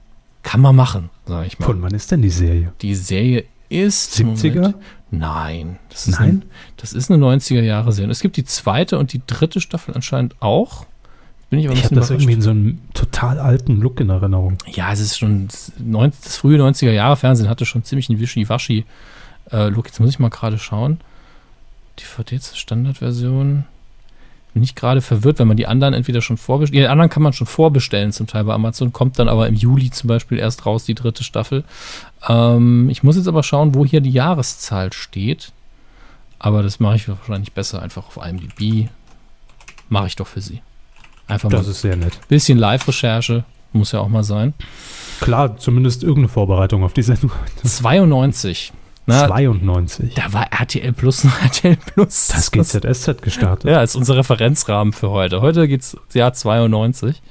kann 0.43 0.61
man 0.61 0.77
machen, 0.77 1.11
sage 1.27 1.47
ich 1.47 1.59
mal. 1.59 1.67
Von 1.67 1.83
wann 1.83 1.95
ist 1.95 2.11
denn 2.11 2.23
die 2.23 2.31
Serie? 2.31 2.73
Die 2.81 2.95
Serie 2.95 3.45
ist 3.69 4.15
70er? 4.15 4.55
Moment, 4.55 4.75
nein, 5.11 5.79
das 5.91 6.09
ist, 6.09 6.19
Nein? 6.19 6.29
Eine, 6.29 6.43
das 6.79 6.93
ist 6.93 7.11
eine 7.11 7.23
90er 7.23 7.61
Jahre 7.61 7.93
Serie. 7.93 8.11
Es 8.11 8.21
gibt 8.21 8.37
die 8.37 8.45
zweite 8.45 8.99
und 8.99 9.13
die 9.13 9.21
dritte 9.27 9.61
Staffel 9.61 9.95
anscheinend 9.95 10.41
auch. 10.41 10.87
Bin 11.51 11.61
ich 11.61 11.67
aber 11.67 11.77
Ich 11.77 11.85
habe 11.85 11.95
das 11.95 12.11
irgendwie 12.11 12.35
in 12.35 12.43
so 12.43 12.51
einem 12.51 12.79
total 12.93 13.39
alten 13.39 13.81
Look 13.81 14.01
in 14.01 14.11
Erinnerung. 14.11 14.59
Ja, 14.71 14.93
es 14.93 15.01
ist 15.01 15.19
schon 15.19 15.49
das, 15.49 15.73
90, 15.79 16.25
das 16.25 16.37
frühe 16.37 16.59
90er 16.61 16.91
Jahre 16.91 17.17
Fernsehen 17.17 17.49
hatte 17.49 17.65
schon 17.65 17.85
ziemlich 17.85 18.11
einen 18.11 18.21
Wischi-Waschi 18.21 18.85
äh, 19.51 19.69
Look. 19.69 19.87
Jetzt 19.87 19.99
muss 20.01 20.11
ich 20.11 20.19
mal 20.19 20.29
gerade 20.29 20.59
schauen. 20.59 21.01
DVD 21.99 22.39
zur 22.39 22.57
Standardversion. 22.57 23.65
Bin 24.53 24.63
ich 24.63 24.75
gerade 24.75 25.01
verwirrt, 25.01 25.39
wenn 25.39 25.49
man 25.49 25.57
die 25.57 25.67
anderen 25.67 25.95
entweder 25.95 26.21
schon 26.21 26.37
vorbestellen. 26.37 26.83
Die 26.83 26.89
anderen 26.89 27.11
kann 27.11 27.23
man 27.23 27.33
schon 27.33 27.47
vorbestellen, 27.47 28.13
zum 28.13 28.27
Teil 28.27 28.45
bei 28.45 28.53
Amazon. 28.55 28.93
Kommt 28.93 29.19
dann 29.19 29.29
aber 29.29 29.49
im 29.49 29.55
Juli 29.55 29.91
zum 29.91 30.09
Beispiel 30.09 30.39
erst 30.39 30.67
raus, 30.67 30.85
die 30.85 30.95
dritte 30.95 31.25
Staffel. 31.25 31.65
Ähm, 32.29 32.91
ich 32.91 33.03
muss 33.03 33.17
jetzt 33.17 33.29
aber 33.29 33.43
schauen, 33.43 33.75
wo 33.75 33.87
hier 33.87 34.01
die 34.01 34.11
Jahreszahl 34.11 34.93
steht. 34.93 35.53
Aber 36.39 36.63
das 36.63 36.79
mache 36.79 36.97
ich 36.97 37.09
wahrscheinlich 37.09 37.53
besser 37.53 37.83
einfach 37.83 38.07
auf 38.07 38.19
IMDb. 38.25 38.89
Mache 39.89 40.09
ich 40.09 40.17
doch 40.17 40.27
für 40.27 40.41
Sie. 40.41 40.61
Einfach 41.29 41.51
mal 41.51 41.59
Das 41.59 41.67
ein 41.67 41.73
ist 41.73 41.81
sehr 41.83 41.97
nett. 41.97 42.19
bisschen 42.29 42.59
Live-Recherche. 42.59 43.45
Muss 43.73 43.93
ja 43.93 44.01
auch 44.01 44.09
mal 44.09 44.25
sein. 44.25 44.55
Klar, 45.21 45.57
zumindest 45.59 46.03
irgendeine 46.03 46.29
Vorbereitung 46.29 46.85
auf 46.85 46.95
die 46.95 47.03
Sendung. 47.03 47.31
92. 47.65 48.73
Na, 49.07 49.27
92. 49.27 50.15
da 50.15 50.33
war 50.33 50.53
RTL 50.53 50.93
Plus 50.93 51.25
ein 51.25 51.33
RTL 51.43 51.77
Plus. 51.77 52.29
Das 52.29 52.51
GZSZ 52.51 53.23
gestartet. 53.23 53.71
Ja, 53.71 53.83
ist 53.83 53.97
unser 53.97 54.17
Referenzrahmen 54.17 54.93
für 54.93 55.11
heute. 55.11 55.41
Heute 55.41 55.67
geht's 55.67 55.97
Jahr 56.13 56.33
92. 56.35 57.23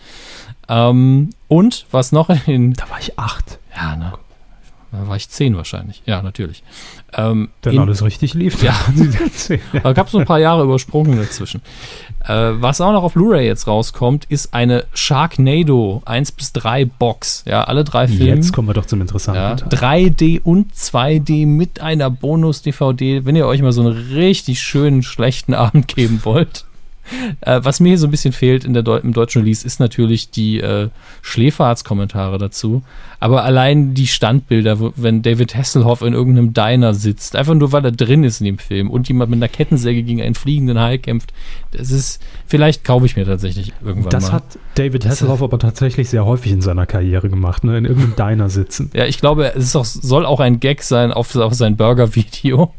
Ähm, 0.69 1.29
und 1.47 1.85
was 1.91 2.11
noch 2.11 2.29
in. 2.47 2.73
Da 2.73 2.89
war 2.89 2.99
ich 2.99 3.17
acht. 3.17 3.59
Ja, 3.75 3.95
ne? 3.95 4.13
Da 4.91 5.07
war 5.07 5.15
ich 5.17 5.29
zehn 5.29 5.55
wahrscheinlich. 5.55 6.01
Ja, 6.05 6.21
natürlich. 6.21 6.63
Ähm, 7.13 7.49
Wenn 7.61 7.75
in, 7.75 7.79
alles 7.81 8.03
richtig 8.03 8.33
lief. 8.33 8.63
Ja. 8.63 8.73
ja. 9.73 9.79
Da 9.81 9.93
gab 9.93 10.07
es 10.07 10.13
so 10.13 10.17
ein 10.19 10.25
paar 10.25 10.39
Jahre 10.39 10.63
übersprungen 10.63 11.17
dazwischen. 11.17 11.61
Äh, 12.27 12.61
was 12.61 12.81
auch 12.81 12.91
noch 12.91 13.03
auf 13.03 13.13
Blu-ray 13.13 13.45
jetzt 13.45 13.67
rauskommt, 13.67 14.25
ist 14.25 14.53
eine 14.53 14.85
Sharknado 14.93 16.01
1 16.05 16.31
bis 16.33 16.51
3 16.53 16.85
Box. 16.85 17.43
Ja, 17.47 17.63
alle 17.63 17.83
drei 17.83 18.07
Filme. 18.07 18.35
Jetzt 18.35 18.53
kommen 18.53 18.67
wir 18.67 18.73
doch 18.73 18.85
zum 18.85 19.01
interessanten 19.01 19.41
Ja, 19.41 19.55
Teil. 19.55 20.09
3D 20.09 20.41
und 20.43 20.73
2D 20.73 21.47
mit 21.47 21.79
einer 21.81 22.09
Bonus-DVD, 22.09 23.25
wenn 23.25 23.35
ihr 23.35 23.47
euch 23.47 23.61
mal 23.61 23.71
so 23.71 23.81
einen 23.81 23.91
richtig 24.13 24.61
schönen, 24.61 25.03
schlechten 25.03 25.53
Abend 25.53 25.87
geben 25.87 26.21
wollt. 26.23 26.65
Äh, 27.41 27.61
was 27.63 27.79
mir 27.79 27.89
hier 27.89 27.97
so 27.97 28.07
ein 28.07 28.11
bisschen 28.11 28.33
fehlt 28.33 28.65
in 28.65 28.73
der 28.73 28.83
Deu 28.83 28.97
im 28.97 29.13
deutschen 29.13 29.41
Release, 29.41 29.65
ist 29.65 29.79
natürlich 29.79 30.31
die 30.31 30.59
äh, 30.59 30.89
Schläferz-Kommentare 31.21 32.37
dazu. 32.37 32.83
Aber 33.19 33.43
allein 33.43 33.93
die 33.93 34.07
Standbilder, 34.07 34.79
wo, 34.79 34.93
wenn 34.95 35.21
David 35.21 35.55
Hasselhoff 35.55 36.01
in 36.01 36.13
irgendeinem 36.13 36.53
Diner 36.53 36.93
sitzt, 36.93 37.35
einfach 37.35 37.55
nur 37.55 37.71
weil 37.71 37.83
er 37.85 37.91
drin 37.91 38.23
ist 38.23 38.41
in 38.41 38.45
dem 38.45 38.57
Film 38.59 38.89
und 38.89 39.07
jemand 39.07 39.31
mit 39.31 39.37
einer 39.37 39.47
Kettensäge 39.47 40.03
gegen 40.03 40.21
einen 40.21 40.35
fliegenden 40.35 40.79
Hai 40.79 40.97
kämpft, 40.97 41.33
das 41.71 41.91
ist, 41.91 42.21
vielleicht 42.45 42.83
kaufe 42.83 43.05
ich 43.05 43.15
mir 43.15 43.25
tatsächlich 43.25 43.73
irgendwann 43.83 44.11
Das 44.11 44.27
mal. 44.27 44.33
hat 44.33 44.59
David 44.75 45.05
Hasselhoff 45.05 45.41
aber 45.41 45.59
tatsächlich 45.59 46.09
sehr 46.09 46.25
häufig 46.25 46.51
in 46.51 46.61
seiner 46.61 46.85
Karriere 46.85 47.29
gemacht, 47.29 47.63
ne? 47.63 47.77
in 47.77 47.85
irgendeinem 47.85 48.15
Diner 48.15 48.49
sitzen. 48.49 48.91
Ja, 48.93 49.05
ich 49.05 49.19
glaube, 49.19 49.53
es 49.55 49.75
auch, 49.75 49.85
soll 49.85 50.25
auch 50.25 50.39
ein 50.39 50.59
Gag 50.59 50.83
sein 50.83 51.11
auf, 51.11 51.35
auf 51.35 51.53
sein 51.53 51.77
Burger-Video. 51.77 52.73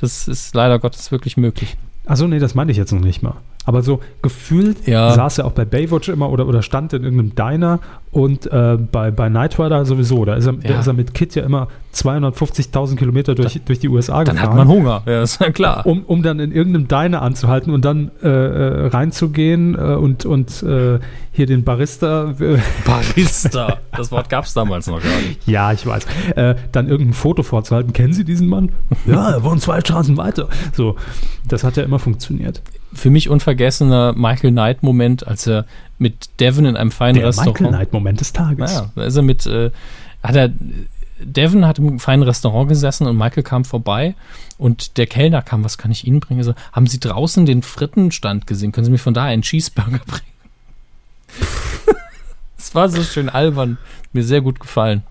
Das 0.00 0.28
ist 0.28 0.54
leider 0.54 0.78
Gottes 0.78 1.12
wirklich 1.12 1.36
möglich. 1.36 1.76
Achso, 2.04 2.26
nee, 2.26 2.38
das 2.38 2.54
meine 2.54 2.72
ich 2.72 2.78
jetzt 2.78 2.92
noch 2.92 3.00
nicht 3.00 3.22
mal. 3.22 3.36
Aber 3.64 3.82
so 3.82 4.00
gefühlt 4.22 4.86
Ja. 4.88 5.12
saß 5.12 5.38
er 5.38 5.44
auch 5.46 5.52
bei 5.52 5.64
Baywatch 5.64 6.08
immer 6.08 6.30
oder, 6.30 6.48
oder 6.48 6.62
stand 6.62 6.92
in 6.94 7.04
irgendeinem 7.04 7.34
Diner 7.36 7.78
und 8.10 8.50
äh, 8.50 8.76
bei, 8.76 9.10
bei 9.12 9.28
Knight 9.28 9.58
Rider 9.58 9.84
sowieso. 9.84 10.24
Da 10.24 10.34
ist 10.34 10.46
er, 10.46 10.54
da 10.54 10.68
Ja. 10.70 10.80
ist 10.80 10.86
er 10.88 10.92
mit 10.94 11.14
Kit 11.14 11.34
ja 11.36 11.44
immer 11.44 11.68
250.000 11.94 12.96
Kilometer 12.96 13.34
durch, 13.34 13.60
durch 13.64 13.78
die 13.78 13.88
USA 13.88 14.24
Dann 14.24 14.34
gefahren. 14.36 14.50
hat 14.50 14.56
man 14.56 14.68
Hunger, 14.68 15.02
ja, 15.06 15.22
ist 15.22 15.40
ja 15.40 15.50
klar. 15.50 15.86
um, 15.86 16.02
um 16.04 16.22
dann 16.22 16.40
in 16.40 16.50
irgendeinem 16.52 16.88
Diner 16.88 17.22
anzuhalten 17.22 17.72
und 17.72 17.84
dann 17.84 18.10
äh, 18.22 18.28
äh, 18.28 18.86
reinzugehen 18.88 19.74
äh, 19.74 19.94
und, 19.94 20.24
und 20.26 20.62
äh, 20.64 20.98
hier 21.32 21.46
den 21.46 21.62
Barista, 21.64 22.34
äh, 22.40 22.58
Barista. 22.84 23.78
Das 23.96 24.10
Wort 24.10 24.28
gab 24.28 24.44
es 24.44 24.54
damals 24.54 24.86
noch 24.88 25.00
gar 25.02 25.16
nicht. 25.28 25.46
ja, 25.46 25.72
ich 25.72 25.86
weiß, 25.86 26.06
dann 26.72 26.88
irgendein 26.88 27.14
Foto 27.14 27.42
vorzuhalten. 27.42 27.92
Kennen 27.92 28.12
Sie 28.12 28.24
diesen 28.24 28.48
Mann? 28.48 28.70
ja, 29.06 29.30
er 29.30 29.44
wohnt 29.44 29.60
zwei 29.62 29.80
Straßen 29.80 30.16
weiter. 30.16 30.48
So, 30.74 30.96
das 31.46 31.64
hat 31.64 31.76
ja 31.76 31.84
immer 31.84 31.98
funktioniert. 31.98 32.60
Für 32.94 33.10
mich 33.10 33.28
unvergessener 33.28 34.12
Michael 34.14 34.50
Knight-Moment, 34.52 35.26
als 35.26 35.46
er 35.46 35.64
mit 35.98 36.28
Devon 36.40 36.66
in 36.66 36.76
einem 36.76 36.90
feinen 36.90 37.16
Der 37.16 37.28
Restaurant. 37.28 37.60
Michael 37.60 37.76
Knight-Moment 37.76 38.20
des 38.20 38.32
Tages. 38.32 38.58
Naja, 38.74 38.90
da 38.94 39.04
ist 39.04 39.16
er 39.16 39.22
mit, 39.22 39.46
äh, 39.46 39.70
hat 40.22 40.36
er, 40.36 40.50
Devon 41.20 41.66
hat 41.66 41.78
im 41.78 41.98
feinen 42.00 42.22
Restaurant 42.24 42.68
gesessen 42.68 43.06
und 43.06 43.16
Michael 43.16 43.42
kam 43.44 43.64
vorbei 43.64 44.14
und 44.58 44.98
der 44.98 45.06
Kellner 45.06 45.40
kam, 45.42 45.64
was 45.64 45.78
kann 45.78 45.90
ich 45.90 46.06
Ihnen 46.06 46.20
bringen? 46.20 46.42
So, 46.42 46.54
haben 46.72 46.86
Sie 46.86 47.00
draußen 47.00 47.46
den 47.46 47.62
Frittenstand 47.62 48.46
gesehen? 48.46 48.72
Können 48.72 48.84
Sie 48.84 48.90
mir 48.90 48.98
von 48.98 49.14
da 49.14 49.24
einen 49.24 49.42
Cheeseburger 49.42 50.00
bringen? 50.06 50.22
Es 52.58 52.76
war 52.76 52.88
so 52.88 53.02
schön 53.02 53.28
albern, 53.28 53.76
mir 54.12 54.22
sehr 54.22 54.40
gut 54.40 54.60
gefallen. 54.60 55.02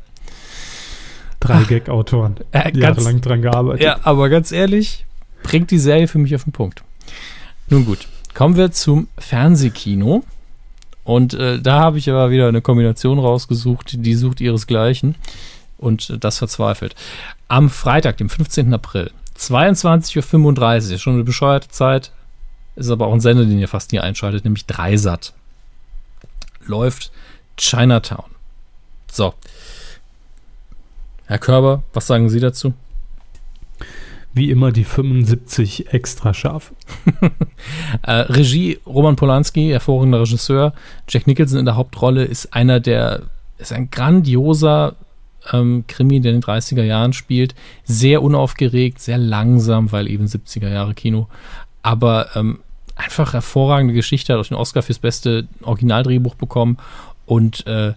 Drei 1.41 1.63
Gag-Autoren, 1.63 2.35
Äh, 2.51 2.71
jahrelang 2.77 3.19
dran 3.19 3.41
gearbeitet. 3.41 3.83
Ja, 3.83 3.99
aber 4.03 4.29
ganz 4.29 4.53
ehrlich, 4.53 5.05
bringt 5.43 5.69
die 5.69 5.77
Serie 5.77 6.07
für 6.07 6.17
mich 6.17 6.33
auf 6.33 6.45
den 6.45 6.53
Punkt. 6.53 6.81
Nun 7.72 7.85
gut, 7.85 8.10
kommen 8.34 8.57
wir 8.57 8.73
zum 8.73 9.07
Fernsehkino. 9.18 10.26
Und 11.06 11.34
äh, 11.34 11.61
da 11.61 11.80
habe 11.80 11.99
ich 11.99 12.10
aber 12.10 12.30
wieder 12.30 12.49
eine 12.49 12.61
Kombination 12.61 13.18
rausgesucht, 13.18 13.93
die 14.06 14.14
sucht 14.14 14.41
ihresgleichen. 14.41 15.15
Und 15.77 16.10
äh, 16.10 16.18
das 16.18 16.38
verzweifelt. 16.38 16.95
Am 17.48 17.69
Freitag, 17.69 18.18
dem 18.18 18.30
15. 18.30 18.73
April, 18.73 19.11
22.35 19.38 20.91
Uhr, 20.91 20.98
schon 20.99 21.14
eine 21.14 21.23
bescheuerte 21.23 21.69
Zeit, 21.69 22.11
ist 22.76 22.89
aber 22.89 23.07
auch 23.07 23.14
ein 23.14 23.22
Sender, 23.22 23.45
den 23.45 23.57
ihr 23.57 23.69
fast 23.69 23.93
nie 23.93 24.02
einschaltet, 24.02 24.43
nämlich 24.43 24.65
Dreisat. 24.65 25.34
Läuft 26.65 27.10
Chinatown. 27.56 28.31
So. 29.10 29.34
Herr 31.26 31.39
Körber, 31.39 31.84
was 31.93 32.06
sagen 32.06 32.30
Sie 32.30 32.41
dazu? 32.41 32.73
Wie 34.33 34.49
immer 34.49 34.71
die 34.71 34.83
75 34.83 35.93
extra 35.93 36.33
scharf. 36.33 36.73
Äh, 38.03 38.11
Regie 38.11 38.79
Roman 38.87 39.15
Polanski, 39.15 39.69
hervorragender 39.69 40.21
Regisseur. 40.21 40.73
Jack 41.07 41.27
Nicholson 41.27 41.59
in 41.59 41.65
der 41.65 41.75
Hauptrolle 41.75 42.23
ist 42.23 42.53
einer 42.53 42.79
der, 42.79 43.23
ist 43.59 43.71
ein 43.71 43.91
grandioser 43.91 44.95
ähm, 45.51 45.83
Krimi, 45.87 46.19
der 46.21 46.33
in 46.33 46.41
den 46.41 46.43
30er 46.43 46.83
Jahren 46.83 47.13
spielt. 47.13 47.53
Sehr 47.83 48.23
unaufgeregt, 48.23 48.99
sehr 48.99 49.19
langsam, 49.19 49.91
weil 49.91 50.07
eben 50.07 50.25
70er 50.25 50.69
Jahre 50.69 50.95
Kino. 50.95 51.27
Aber 51.83 52.35
ähm, 52.35 52.59
einfach 52.95 53.33
hervorragende 53.33 53.93
Geschichte, 53.93 54.33
hat 54.33 54.39
auch 54.39 54.47
den 54.47 54.57
Oscar 54.57 54.81
fürs 54.81 54.99
beste 54.99 55.47
Originaldrehbuch 55.61 56.35
bekommen. 56.35 56.77
Und 57.25 57.65
äh, 57.67 57.93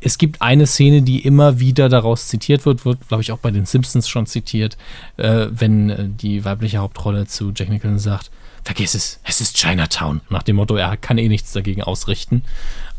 es 0.00 0.18
gibt 0.18 0.40
eine 0.40 0.66
Szene, 0.66 1.02
die 1.02 1.20
immer 1.20 1.60
wieder 1.60 1.88
daraus 1.88 2.28
zitiert 2.28 2.64
wird, 2.64 2.84
wird, 2.84 3.06
glaube 3.08 3.22
ich, 3.22 3.32
auch 3.32 3.38
bei 3.38 3.50
den 3.50 3.66
Simpsons 3.66 4.08
schon 4.08 4.26
zitiert, 4.26 4.76
äh, 5.18 5.46
wenn 5.50 5.90
äh, 5.90 6.08
die 6.08 6.44
weibliche 6.44 6.78
Hauptrolle 6.78 7.26
zu 7.26 7.52
Jack 7.54 7.68
Nicholson 7.68 7.98
sagt, 7.98 8.30
vergiss 8.64 8.94
es, 8.94 9.20
es 9.24 9.40
ist 9.40 9.56
Chinatown. 9.56 10.22
Nach 10.30 10.42
dem 10.42 10.56
Motto, 10.56 10.76
er 10.76 10.96
kann 10.96 11.18
eh 11.18 11.28
nichts 11.28 11.52
dagegen 11.52 11.82
ausrichten. 11.82 12.42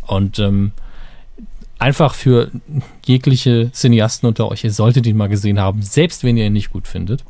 Und 0.06 0.40
ähm, 0.40 0.72
einfach 1.80 2.14
für 2.14 2.52
jegliche 3.06 3.72
Cineasten 3.72 4.28
unter 4.28 4.50
euch, 4.50 4.64
ihr 4.64 4.72
solltet 4.72 5.08
ihn 5.08 5.18
mal 5.18 5.30
gesehen 5.30 5.60
haben, 5.60 5.82
selbst 5.82 6.24
wenn 6.24 6.38
ihr 6.38 6.46
ihn 6.46 6.54
nicht 6.54 6.72
gut 6.72 6.88
findet. 6.88 7.24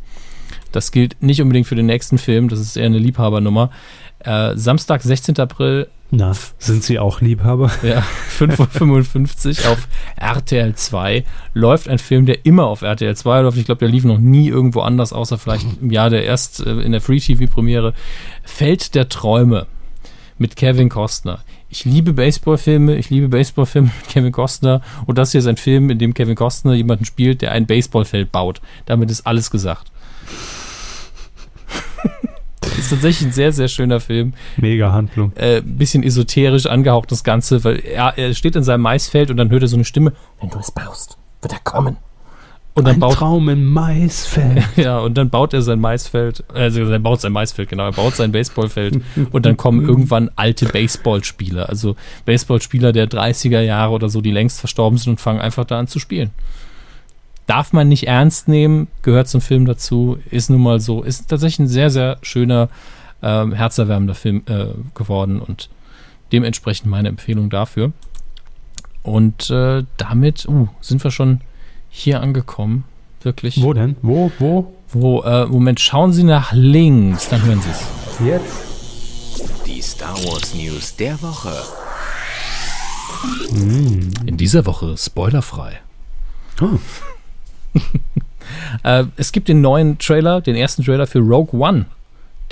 Das 0.73 0.91
gilt 0.91 1.22
nicht 1.22 1.41
unbedingt 1.41 1.68
für 1.68 1.76
den 1.76 1.85
nächsten 1.85 2.18
Film, 2.18 2.49
das 2.49 2.60
ist 2.60 2.76
eher 2.76 2.85
eine 2.85 2.98
Liebhabernummer. 2.98 3.72
Äh, 4.19 4.56
Samstag, 4.57 5.02
16. 5.02 5.39
April, 5.39 5.88
Na, 6.14 6.34
sind 6.60 6.84
Sie 6.84 7.00
auch 7.00 7.22
Liebhaber? 7.22 7.72
Ja, 7.84 8.04
5.55 8.38 9.64
Uhr 9.64 9.72
auf 9.72 9.88
RTL 10.18 10.76
2 10.76 11.24
läuft 11.54 11.88
ein 11.88 12.00
Film, 12.00 12.26
der 12.26 12.46
immer 12.46 12.68
auf 12.68 12.82
RTL 12.82 13.16
2 13.16 13.42
läuft. 13.42 13.58
Ich 13.58 13.66
glaube, 13.66 13.80
der 13.80 13.88
lief 13.88 14.04
noch 14.04 14.18
nie 14.18 14.50
irgendwo 14.50 14.82
anders, 14.82 15.14
außer 15.14 15.38
vielleicht 15.38 15.66
im 15.82 15.90
Jahr 15.90 16.10
der 16.10 16.26
erst 16.26 16.66
äh, 16.66 16.82
in 16.82 16.92
der 16.92 17.00
Free-TV-Premiere. 17.00 17.94
Feld 18.44 18.94
der 18.94 19.08
Träume 19.08 19.68
mit 20.38 20.58
Kevin 20.58 20.90
Costner. 20.90 21.40
Ich 21.70 21.86
liebe 21.86 22.12
Baseballfilme, 22.12 22.98
ich 22.98 23.10
liebe 23.10 23.30
Baseballfilme 23.30 23.88
mit 23.88 24.10
Kevin 24.10 24.34
Costner 24.34 24.82
und 25.06 25.18
das 25.18 25.32
hier 25.32 25.40
ist 25.40 25.48
ein 25.48 25.56
Film, 25.56 25.90
in 25.90 25.98
dem 25.98 26.14
Kevin 26.14 26.36
Costner 26.36 26.74
jemanden 26.74 27.06
spielt, 27.06 27.42
der 27.42 27.54
ein 27.54 27.68
Baseballfeld 27.68 28.34
baut. 28.34 28.60
Damit 28.86 29.10
ist 29.10 29.26
alles 29.26 29.50
gesagt. 29.50 29.90
Ist 32.82 32.90
tatsächlich 32.90 33.30
ein 33.30 33.32
sehr, 33.32 33.52
sehr 33.52 33.68
schöner 33.68 33.99
Film. 33.99 34.34
Mega 34.58 34.91
Handlung. 34.91 35.32
Äh, 35.36 35.62
bisschen 35.62 36.03
esoterisch 36.03 36.66
angehaucht 36.66 37.12
das 37.12 37.24
Ganze, 37.24 37.64
weil 37.64 37.80
er, 37.80 38.18
er 38.18 38.34
steht 38.34 38.56
in 38.56 38.64
seinem 38.64 38.82
Maisfeld 38.82 39.32
und 39.32 39.38
dann 39.38 39.49
hört 39.49 39.62
er 39.62 39.68
so 39.68 39.78
eine 39.78 39.86
Stimme, 39.86 40.14
wenn 40.40 40.49
du 40.49 40.60
es 40.60 40.72
baust, 40.72 41.18
wird 41.41 41.53
er 41.53 41.60
kommen. 41.60 41.98
Und 42.74 42.88
dann 42.88 42.95
ein 42.95 42.99
baut, 43.02 43.16
Traum 43.16 43.49
im 43.49 43.66
Maisfeld. 43.74 44.64
Ja, 44.78 44.99
und 44.99 45.18
dann 45.18 45.30
baut 45.30 45.53
er 45.53 45.62
sein 45.62 45.80
Maisfeld, 45.80 46.44
also 46.53 46.82
er 46.82 46.99
baut 46.99 47.20
sein 47.20 47.34
Maisfeld, 47.34 47.68
genau, 47.68 47.84
er 47.84 47.91
baut 47.91 48.16
sein 48.16 48.32
Baseballfeld 48.32 49.02
und 49.32 49.45
dann 49.45 49.58
kommen 49.58 49.86
irgendwann 49.86 50.32
alte 50.38 50.68
Baseballspieler, 50.68 51.68
also 51.68 51.95
Baseballspieler 52.24 52.94
der 52.94 53.10
30er 53.10 53.60
Jahre 53.60 53.91
oder 53.91 54.08
so, 54.08 54.22
die 54.22 54.32
längst 54.32 54.60
verstorben 54.60 54.98
sind 54.98 55.12
und 55.12 55.20
fangen 55.20 55.41
einfach 55.41 55.66
da 55.66 55.80
an 55.80 55.88
zu 55.88 55.99
spielen. 55.99 56.32
Darf 57.48 57.74
man 57.74 57.90
nicht 57.90 58.08
ernst 58.08 58.48
nehmen, 58.48 58.88
gehört 59.02 59.28
zum 59.28 59.42
Film 59.42 59.66
dazu, 59.66 60.18
ist 60.30 60.50
nun 60.50 60.62
mal 60.62 60.80
so, 60.80 61.04
ist 61.04 61.28
tatsächlich 61.28 61.60
ein 61.60 61.68
sehr, 61.68 61.90
sehr 61.90 62.18
schöner, 62.22 62.70
ähm, 63.22 63.54
herzerwärmender 63.54 64.16
Film 64.16 64.44
äh, 64.46 64.68
geworden 64.94 65.42
und 65.42 65.70
dementsprechend 66.32 66.90
meine 66.90 67.10
Empfehlung 67.10 67.50
dafür. 67.50 67.92
Und 69.04 69.50
äh, 69.50 69.84
damit 69.98 70.48
uh, 70.48 70.68
sind 70.80 71.04
wir 71.04 71.12
schon 71.12 71.42
hier 71.90 72.22
angekommen. 72.22 72.84
Wirklich. 73.22 73.62
Wo 73.62 73.74
denn? 73.74 73.96
Wo? 74.02 74.32
Wo? 74.40 74.74
Wo? 74.90 75.22
Äh, 75.22 75.46
Moment, 75.46 75.80
schauen 75.80 76.14
Sie 76.14 76.24
nach 76.24 76.54
links, 76.54 77.30
dann 77.30 77.44
hören 77.44 77.62
Sie 77.62 77.70
es. 77.70 77.84
Jetzt. 78.26 79.66
Die 79.66 79.82
Star 79.82 80.16
Wars 80.26 80.54
News 80.54 80.96
der 80.96 81.22
Woche. 81.22 81.54
Hm. 83.50 84.12
In 84.26 84.38
dieser 84.38 84.66
Woche 84.66 84.96
spoilerfrei. 84.98 85.80
Oh. 86.62 86.80
äh, 88.84 89.06
es 89.18 89.31
gibt 89.31 89.48
den 89.48 89.61
neuen 89.61 89.98
Trailer, 89.98 90.41
den 90.41 90.56
ersten 90.56 90.84
Trailer 90.84 91.07
für 91.07 91.19
Rogue 91.19 91.60
One, 91.60 91.85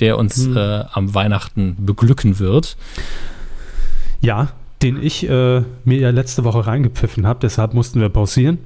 der 0.00 0.18
uns 0.18 0.44
hm. 0.44 0.56
äh, 0.56 0.84
am 0.92 1.14
Weihnachten 1.14 1.76
beglücken 1.78 2.38
wird. 2.38 2.76
Ja, 4.20 4.48
den 4.82 5.02
ich 5.02 5.28
äh, 5.28 5.62
mir 5.84 5.98
ja 5.98 6.10
letzte 6.10 6.44
Woche 6.44 6.66
reingepfiffen 6.66 7.26
habe, 7.26 7.40
deshalb 7.42 7.74
mussten 7.74 8.00
wir 8.00 8.08
pausieren. 8.08 8.58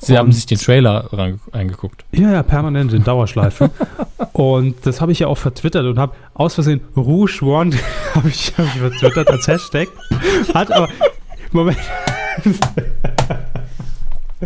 Sie 0.00 0.12
und 0.12 0.18
haben 0.18 0.32
sich 0.32 0.46
den 0.46 0.58
Trailer 0.58 1.08
reingeguckt. 1.52 2.04
Ja, 2.12 2.32
ja, 2.32 2.42
permanent 2.42 2.92
in 2.92 3.04
Dauerschleife. 3.04 3.70
und 4.32 4.76
das 4.86 5.00
habe 5.00 5.12
ich 5.12 5.20
ja 5.20 5.26
auch 5.26 5.38
vertwittert 5.38 5.84
und 5.86 5.98
habe 5.98 6.14
aus 6.34 6.54
Versehen 6.54 6.80
Rouge 6.96 7.42
One 7.42 7.76
habe 8.14 8.28
ich, 8.28 8.52
hab 8.56 8.66
ich 8.66 8.80
vertwittert 8.80 9.28
als 9.30 9.48
Hashtag. 9.48 9.88
Hat 10.52 10.72
aber. 10.72 10.88
Moment. 11.52 11.78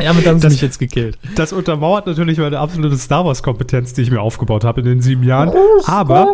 Ja, 0.00 0.12
damit 0.12 0.26
haben 0.26 0.40
sie 0.40 0.48
mich 0.48 0.60
jetzt 0.60 0.78
gekillt. 0.78 1.18
Das 1.34 1.52
untermauert 1.52 2.06
natürlich 2.06 2.38
meine 2.38 2.58
absolute 2.58 2.96
Star 2.96 3.24
Wars-Kompetenz, 3.24 3.92
die 3.92 4.02
ich 4.02 4.10
mir 4.10 4.20
aufgebaut 4.20 4.64
habe 4.64 4.80
in 4.80 4.86
den 4.86 5.00
sieben 5.00 5.22
Jahren. 5.24 5.52
Aber 5.86 6.32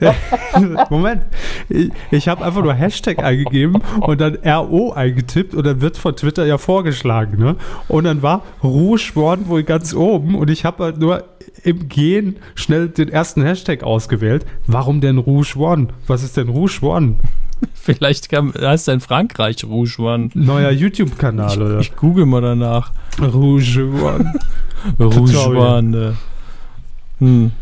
Moment, 0.90 1.22
ich, 1.68 1.90
ich 2.10 2.28
habe 2.28 2.44
einfach 2.44 2.62
nur 2.62 2.74
Hashtag 2.74 3.20
eingegeben 3.20 3.80
und 4.00 4.20
dann 4.20 4.36
RO 4.44 4.92
eingetippt 4.92 5.54
und 5.54 5.64
dann 5.64 5.80
wird 5.80 5.96
von 5.96 6.16
Twitter 6.16 6.44
ja 6.44 6.58
vorgeschlagen. 6.58 7.38
Ne? 7.38 7.56
Und 7.88 8.04
dann 8.04 8.22
war 8.22 8.42
Rouge 8.62 9.12
One 9.14 9.48
wohl 9.48 9.62
ganz 9.62 9.94
oben 9.94 10.34
und 10.34 10.50
ich 10.50 10.64
habe 10.64 10.84
halt 10.84 10.98
nur 10.98 11.24
im 11.62 11.88
Gehen 11.88 12.36
schnell 12.54 12.88
den 12.88 13.08
ersten 13.08 13.42
Hashtag 13.42 13.82
ausgewählt. 13.82 14.44
Warum 14.66 15.00
denn 15.00 15.18
Rouge 15.18 15.56
One? 15.56 15.88
Was 16.06 16.22
ist 16.22 16.36
denn 16.36 16.48
Rouge 16.48 16.80
One? 16.82 17.16
Vielleicht 17.74 18.28
kam, 18.28 18.52
heißt 18.54 18.88
er 18.88 18.94
in 18.94 19.00
Frankreich 19.00 19.64
Rouge 19.64 19.98
One. 19.98 20.30
Neuer 20.34 20.70
YouTube-Kanal, 20.70 21.62
oder? 21.62 21.78
Ich 21.80 21.94
google 21.96 22.26
mal 22.26 22.40
danach. 22.40 22.92
Rouge 23.20 23.84
One. 23.84 24.32
Rouge 24.98 25.48
One. 25.48 26.16
Hm. 27.18 27.52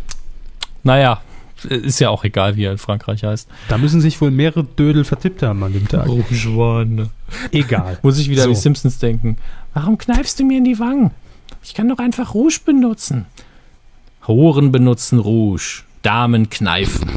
Naja, 0.82 1.20
ist 1.64 2.00
ja 2.00 2.10
auch 2.10 2.24
egal, 2.24 2.56
wie 2.56 2.64
er 2.64 2.72
in 2.72 2.78
Frankreich 2.78 3.24
heißt. 3.24 3.48
Da 3.68 3.78
müssen 3.78 4.00
sich 4.00 4.20
wohl 4.20 4.30
mehrere 4.30 4.64
Dödel 4.64 5.04
vertippt 5.04 5.42
haben 5.42 5.62
an 5.62 5.72
dem 5.72 5.88
Tag. 5.88 6.08
Oh, 6.08 6.24
Schwan. 6.32 7.10
Egal. 7.50 7.98
Muss 8.02 8.18
ich 8.18 8.28
wieder 8.28 8.42
so. 8.42 8.48
an 8.48 8.54
die 8.54 8.60
Simpsons 8.60 8.98
denken. 8.98 9.36
Warum 9.74 9.98
kneifst 9.98 10.40
du 10.40 10.44
mir 10.44 10.58
in 10.58 10.64
die 10.64 10.78
Wangen? 10.78 11.10
Ich 11.62 11.74
kann 11.74 11.88
doch 11.88 11.98
einfach 11.98 12.34
Rouge 12.34 12.60
benutzen. 12.64 13.26
Horen 14.26 14.72
benutzen 14.72 15.18
Rouge. 15.18 15.82
Damen 16.02 16.50
kneifen. 16.50 17.10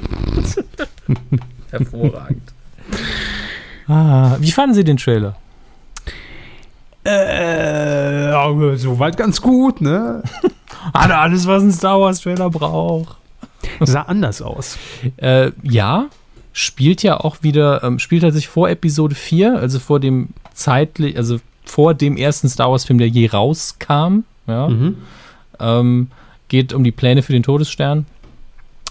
Hervorragend. 1.71 2.54
Ah, 3.87 4.37
wie 4.39 4.51
fanden 4.51 4.73
Sie 4.73 4.83
den 4.83 4.97
Trailer? 4.97 5.35
Äh, 7.03 8.77
soweit 8.77 9.15
ganz 9.15 9.41
gut, 9.41 9.79
ne? 9.81 10.23
Hat 10.93 11.11
alles, 11.11 11.45
was 11.45 11.61
ein 11.61 11.71
Star 11.71 11.99
Wars 12.01 12.21
Trailer 12.21 12.49
braucht. 12.49 13.17
Sah 13.81 14.03
anders 14.03 14.41
aus. 14.41 14.77
Äh, 15.17 15.51
ja, 15.63 16.07
spielt 16.53 17.03
ja 17.03 17.19
auch 17.19 17.37
wieder, 17.41 17.83
ähm, 17.83 17.99
spielt 17.99 18.23
er 18.23 18.31
sich 18.31 18.47
vor 18.47 18.69
Episode 18.69 19.13
4, 19.13 19.57
also 19.57 19.79
vor 19.79 19.99
dem 19.99 20.29
zeitlich, 20.53 21.17
also 21.17 21.39
vor 21.63 21.93
dem 21.93 22.17
ersten 22.17 22.49
Star 22.49 22.71
Wars-Film, 22.71 22.97
der 22.97 23.07
je 23.07 23.27
rauskam. 23.27 24.23
Ja. 24.47 24.69
Mhm. 24.69 24.97
Ähm, 25.59 26.07
geht 26.47 26.73
um 26.73 26.83
die 26.83 26.91
Pläne 26.91 27.23
für 27.23 27.33
den 27.33 27.43
Todesstern. 27.43 28.05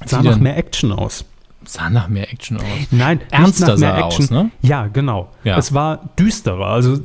Sah 0.05 0.23
nach 0.23 0.39
mehr 0.39 0.57
Action 0.57 0.93
aus. 0.93 1.25
Sah 1.67 1.91
nach 1.91 2.09
mehr 2.09 2.33
Action 2.33 2.57
aus. 2.57 2.65
Nein, 2.91 3.21
ernster 3.31 3.77
mehr 3.77 3.97
Action. 3.97 4.25
Aus, 4.25 4.31
ne? 4.31 4.51
Ja, 4.63 4.87
genau. 4.87 5.31
Ja. 5.45 5.59
Es 5.59 5.75
war 5.75 6.11
düsterer. 6.19 6.67
Also 6.67 7.01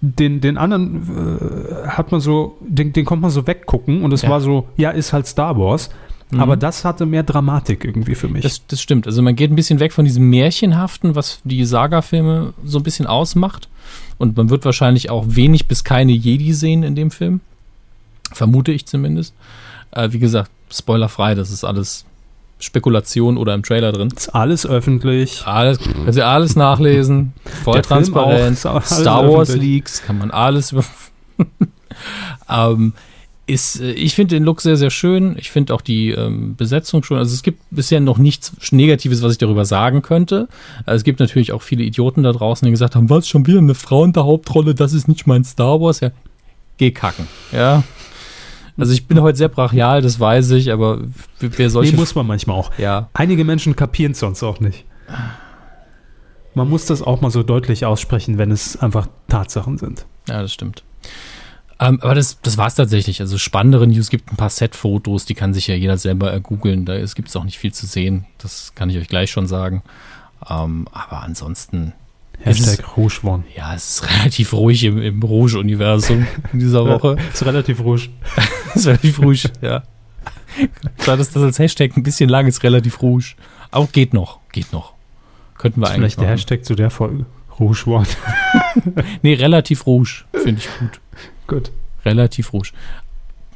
den, 0.00 0.40
den 0.40 0.56
anderen 0.56 1.86
äh, 1.86 1.88
hat 1.88 2.12
man 2.12 2.20
so, 2.20 2.56
den, 2.60 2.92
den 2.92 3.04
konnte 3.04 3.22
man 3.22 3.30
so 3.30 3.46
weggucken 3.46 4.02
und 4.02 4.12
es 4.12 4.22
ja. 4.22 4.28
war 4.30 4.40
so, 4.40 4.68
ja, 4.76 4.90
ist 4.90 5.12
halt 5.12 5.26
Star 5.26 5.58
Wars. 5.58 5.90
Mhm. 6.30 6.40
Aber 6.40 6.56
das 6.56 6.84
hatte 6.84 7.06
mehr 7.06 7.22
Dramatik 7.22 7.84
irgendwie 7.84 8.14
für 8.14 8.28
mich. 8.28 8.42
Das, 8.42 8.66
das 8.66 8.80
stimmt. 8.80 9.06
Also 9.06 9.22
man 9.22 9.36
geht 9.36 9.50
ein 9.50 9.56
bisschen 9.56 9.80
weg 9.80 9.92
von 9.92 10.04
diesem 10.04 10.28
Märchenhaften, 10.30 11.14
was 11.14 11.40
die 11.44 11.64
Saga-Filme 11.64 12.54
so 12.64 12.78
ein 12.78 12.82
bisschen 12.82 13.06
ausmacht. 13.06 13.68
Und 14.18 14.36
man 14.36 14.50
wird 14.50 14.64
wahrscheinlich 14.64 15.10
auch 15.10 15.24
wenig 15.28 15.66
bis 15.66 15.84
keine 15.84 16.12
Jedi 16.12 16.52
sehen 16.52 16.82
in 16.82 16.94
dem 16.94 17.10
Film. 17.10 17.40
Vermute 18.32 18.72
ich 18.72 18.86
zumindest. 18.86 19.34
Äh, 19.90 20.12
wie 20.12 20.18
gesagt, 20.18 20.50
spoilerfrei, 20.70 21.34
das 21.34 21.50
ist 21.50 21.64
alles 21.64 22.04
Spekulation 22.58 23.36
oder 23.36 23.54
im 23.54 23.62
Trailer 23.62 23.92
drin. 23.92 24.08
Ist 24.14 24.34
alles 24.34 24.66
öffentlich. 24.66 25.42
Alles, 25.44 25.78
kannst 25.78 26.18
du 26.18 26.24
alles 26.24 26.56
nachlesen. 26.56 27.32
Voll 27.64 27.74
Der 27.74 27.82
transparent. 27.82 28.58
Star 28.58 28.74
Wars 28.74 29.50
öffentlich. 29.50 29.74
Leaks, 29.74 30.02
kann 30.02 30.18
man 30.18 30.30
alles 30.30 30.72
über. 30.72 30.84
ähm, 32.48 32.94
ist, 33.46 33.80
äh, 33.80 33.92
ich 33.92 34.14
finde 34.14 34.36
den 34.36 34.44
Look 34.44 34.60
sehr, 34.60 34.76
sehr 34.76 34.90
schön. 34.90 35.36
Ich 35.38 35.50
finde 35.50 35.74
auch 35.74 35.80
die 35.80 36.10
ähm, 36.10 36.56
Besetzung 36.56 37.02
schon. 37.02 37.18
Also 37.18 37.34
es 37.34 37.42
gibt 37.42 37.60
bisher 37.70 38.00
noch 38.00 38.18
nichts 38.18 38.52
Negatives, 38.72 39.22
was 39.22 39.32
ich 39.32 39.38
darüber 39.38 39.64
sagen 39.64 40.02
könnte. 40.02 40.48
Also 40.86 40.96
es 40.96 41.04
gibt 41.04 41.20
natürlich 41.20 41.52
auch 41.52 41.62
viele 41.62 41.84
Idioten 41.84 42.22
da 42.22 42.32
draußen, 42.32 42.64
die 42.64 42.70
gesagt 42.70 42.96
haben, 42.96 43.10
was, 43.10 43.28
schon 43.28 43.46
wieder 43.46 43.58
eine 43.58 43.74
Frau 43.74 44.04
in 44.04 44.12
der 44.12 44.24
Hauptrolle, 44.24 44.74
das 44.74 44.92
ist 44.92 45.08
nicht 45.08 45.26
mein 45.26 45.44
Star 45.44 45.80
Wars. 45.80 46.00
Ja, 46.00 46.10
geh 46.78 46.90
kacken. 46.90 47.26
Ja. 47.52 47.82
Also 48.76 48.92
ich 48.92 49.06
bin 49.06 49.20
heute 49.20 49.38
sehr 49.38 49.48
brachial, 49.48 50.02
das 50.02 50.18
weiß 50.18 50.50
ich, 50.52 50.72
aber 50.72 51.02
wer 51.38 51.70
solche... 51.70 51.92
Nee, 51.92 51.98
muss 51.98 52.14
man 52.14 52.26
manchmal 52.26 52.56
auch. 52.56 52.76
Ja. 52.76 53.08
Einige 53.14 53.44
Menschen 53.44 53.76
kapieren 53.76 54.12
es 54.12 54.18
sonst 54.18 54.42
auch 54.42 54.58
nicht. 54.58 54.84
Man 56.54 56.68
muss 56.68 56.86
das 56.86 57.02
auch 57.02 57.20
mal 57.20 57.30
so 57.30 57.42
deutlich 57.42 57.84
aussprechen, 57.84 58.38
wenn 58.38 58.50
es 58.50 58.76
einfach 58.76 59.08
Tatsachen 59.28 59.78
sind. 59.78 60.06
Ja, 60.28 60.42
das 60.42 60.52
stimmt. 60.52 60.82
Ähm, 61.80 62.00
aber 62.00 62.14
das, 62.14 62.40
das 62.40 62.56
war 62.56 62.66
es 62.66 62.74
tatsächlich. 62.74 63.20
Also 63.20 63.38
spannendere 63.38 63.86
News 63.86 64.10
gibt 64.10 64.32
ein 64.32 64.36
paar 64.36 64.50
Set-Fotos, 64.50 65.24
die 65.24 65.34
kann 65.34 65.54
sich 65.54 65.66
ja 65.66 65.74
jeder 65.74 65.98
selber 65.98 66.30
ergoogeln. 66.30 66.84
Da 66.84 66.96
gibt 66.98 67.28
es 67.28 67.36
auch 67.36 67.44
nicht 67.44 67.58
viel 67.58 67.72
zu 67.72 67.86
sehen. 67.86 68.26
Das 68.38 68.74
kann 68.74 68.90
ich 68.90 68.98
euch 68.98 69.08
gleich 69.08 69.30
schon 69.30 69.46
sagen. 69.46 69.82
Ähm, 70.48 70.86
aber 70.92 71.22
ansonsten. 71.22 71.92
Hashtag 72.40 72.96
Rouge 72.96 73.20
One. 73.22 73.44
Ja, 73.56 73.74
es 73.74 74.00
ist 74.00 74.10
relativ 74.10 74.52
ruhig 74.52 74.84
im, 74.84 75.00
im 75.00 75.22
Rouge-Universum 75.22 76.26
in 76.52 76.58
dieser 76.58 76.86
Woche. 76.86 77.16
es 77.32 77.40
ist 77.40 77.46
relativ 77.46 77.80
rouge. 77.80 78.08
es 78.70 78.76
ist 78.76 78.86
relativ 78.86 79.20
rouge, 79.20 79.50
ja. 79.62 79.82
Klar, 80.98 81.16
dass 81.16 81.30
das 81.30 81.42
als 81.42 81.58
Hashtag 81.58 81.96
ein 81.96 82.02
bisschen 82.02 82.28
lang 82.28 82.46
ist, 82.46 82.62
relativ 82.62 83.02
rouge. 83.02 83.34
Auch 83.70 83.90
geht 83.92 84.14
noch, 84.14 84.40
geht 84.52 84.72
noch. 84.72 84.94
Könnten 85.58 85.80
wir 85.80 85.86
eigentlich. 85.88 85.96
Vielleicht 85.96 86.18
machen. 86.18 86.26
der 86.26 86.32
Hashtag 86.32 86.64
zu 86.64 86.74
der 86.74 86.90
Folge. 86.90 87.26
Rouge 87.58 87.86
One. 87.86 88.06
nee, 89.22 89.34
relativ 89.34 89.86
rouge. 89.86 90.24
Finde 90.32 90.60
ich 90.60 90.68
gut. 90.78 91.00
Gut. 91.46 91.72
Relativ 92.04 92.52
rouge. 92.52 92.70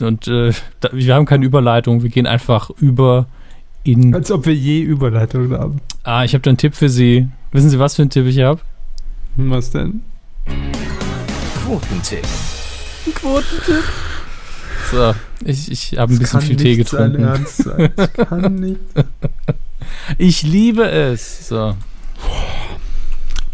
Und 0.00 0.28
äh, 0.28 0.52
da, 0.80 0.90
wir 0.92 1.14
haben 1.14 1.26
keine 1.26 1.44
Überleitung, 1.44 2.02
wir 2.02 2.10
gehen 2.10 2.26
einfach 2.26 2.70
über 2.70 3.26
in. 3.84 4.14
Als 4.14 4.30
ob 4.30 4.46
wir 4.46 4.54
je 4.54 4.80
Überleitung 4.80 5.50
haben. 5.52 5.80
Ah, 6.04 6.24
ich 6.24 6.34
habe 6.34 6.42
da 6.42 6.50
einen 6.50 6.58
Tipp 6.58 6.74
für 6.74 6.88
Sie. 6.88 7.28
Wissen 7.52 7.70
Sie, 7.70 7.78
was 7.78 7.96
für 7.96 8.02
einen 8.02 8.10
Tipp 8.10 8.26
ich 8.26 8.40
habe? 8.40 8.60
Was 9.36 9.70
denn? 9.70 10.02
Quotentipp. 11.64 12.26
Quotentipp. 13.14 13.84
So, 14.90 15.14
ich, 15.44 15.70
ich 15.70 15.98
habe 15.98 16.12
ein 16.12 16.18
bisschen 16.18 16.40
viel 16.40 16.56
Tee 16.56 16.76
getrunken. 16.76 17.22
Ernst 17.22 17.58
sein. 17.58 17.90
Das 17.96 18.12
kann 18.12 18.54
nicht. 18.56 18.80
Ich 20.18 20.42
liebe 20.42 20.90
es. 20.90 21.48
So. 21.48 21.74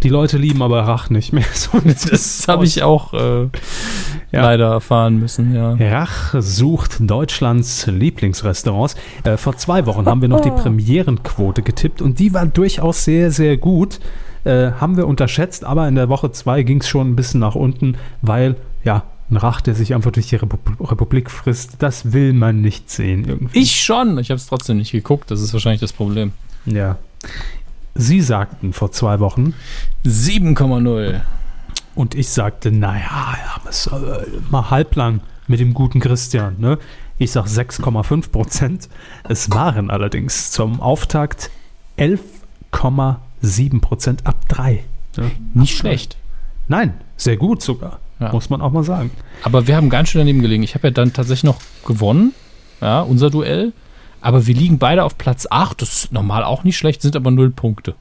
Die 0.03 0.09
Leute 0.09 0.37
lieben 0.37 0.63
aber 0.63 0.83
Rach 0.83 1.11
nicht 1.11 1.33
mehr. 1.33 1.45
So 1.53 1.81
Das 2.11 2.49
habe 2.49 2.65
ich 2.65 2.83
auch 2.83 3.13
äh, 3.15 3.49
Ja. 4.35 4.43
leider 4.43 4.71
erfahren 4.73 5.19
müssen, 5.19 5.55
ja. 5.55 5.75
Rach 5.79 6.35
sucht 6.39 6.97
Deutschlands 7.01 7.87
Lieblingsrestaurants. 7.87 8.97
Äh, 9.25 9.37
vor 9.37 9.57
zwei 9.57 9.87
Wochen 9.87 10.07
haben 10.07 10.21
wir 10.21 10.29
noch 10.29 10.41
die 10.41 10.51
Premierenquote 10.51 11.63
getippt 11.63 12.03
und 12.03 12.19
die 12.19 12.35
war 12.35 12.47
durchaus 12.47 13.05
sehr, 13.05 13.31
sehr 13.31 13.57
gut. 13.57 14.01
Äh, 14.45 14.73
haben 14.73 14.97
wir 14.97 15.07
unterschätzt, 15.07 15.65
aber 15.65 15.89
in 15.89 15.95
der 15.95 16.09
Woche 16.09 16.31
zwei 16.33 16.63
ging 16.63 16.81
es 16.81 16.89
schon 16.89 17.11
ein 17.11 17.17
bisschen 17.17 17.41
nach 17.41 17.55
unten, 17.55 17.97
weil, 18.23 18.57
ja, 18.85 19.05
ein 19.31 19.39
Rach, 19.39 19.63
der 19.63 19.75
sich 19.75 19.95
einfach 19.95 20.11
durch 20.11 20.29
die 20.29 20.37
Repu- 20.39 20.59
Republik 20.91 21.31
frisst, 21.31 21.77
das 21.79 22.13
will 22.13 22.35
man 22.35 22.61
nicht 22.61 22.91
sehen 22.91 23.25
irgendwie. 23.27 23.59
Ich 23.59 23.83
schon. 23.83 24.19
Ich 24.19 24.29
habe 24.31 24.37
es 24.37 24.47
trotzdem 24.47 24.77
nicht 24.77 24.93
geguckt. 24.93 25.31
Das 25.31 25.41
ist 25.41 25.55
wahrscheinlich 25.55 25.81
das 25.81 25.95
Problem. 25.95 26.33
Ja. 26.67 26.97
Sie 27.95 28.21
sagten 28.21 28.75
vor 28.75 28.93
zwei 28.93 29.21
Wochen, 29.21 29.55
7,0. 30.05 31.21
Und 31.95 32.15
ich 32.15 32.29
sagte, 32.29 32.73
naja, 32.73 33.37
ja, 33.37 34.21
mal 34.51 34.71
halblang 34.71 35.21
mit 35.47 35.61
dem 35.61 35.75
guten 35.75 36.01
Christian. 36.01 36.57
Ne? 36.59 36.79
Ich 37.19 37.33
sag 37.33 37.47
6,5 37.47 38.31
Prozent. 38.31 38.89
Es 39.29 39.51
waren 39.51 39.91
allerdings 39.91 40.51
zum 40.51 40.81
Auftakt 40.81 41.51
11,7 41.99 43.81
Prozent 43.81 44.27
ab 44.27 44.37
3. 44.49 44.85
Ne? 45.17 45.31
Nicht 45.55 45.77
schlecht. 45.77 46.17
Nein, 46.67 46.95
sehr 47.17 47.37
gut 47.37 47.63
sogar. 47.63 48.01
Ja. 48.19 48.33
Muss 48.33 48.51
man 48.51 48.61
auch 48.61 48.73
mal 48.73 48.85
sagen. 48.85 49.11
Aber 49.43 49.67
wir 49.67 49.77
haben 49.77 49.91
ganz 49.91 50.09
schön 50.09 50.21
daneben 50.21 50.41
gelegen. 50.41 50.63
Ich 50.63 50.75
habe 50.75 50.89
ja 50.89 50.93
dann 50.93 51.13
tatsächlich 51.13 51.45
noch 51.45 51.61
gewonnen. 51.87 52.33
Ja, 52.81 53.03
unser 53.03 53.31
Duell. 53.31 53.73
Aber 54.21 54.47
wir 54.47 54.55
liegen 54.55 54.79
beide 54.79 55.05
auf 55.05 55.19
Platz 55.19 55.47
8. 55.51 55.81
Das 55.83 55.95
ist 55.95 56.13
normal 56.13 56.45
auch 56.45 56.65
nicht 56.65 56.79
schlecht, 56.79 57.03
sind 57.03 57.15
aber 57.15 57.31
null 57.31 57.51
Punkte. 57.51 57.95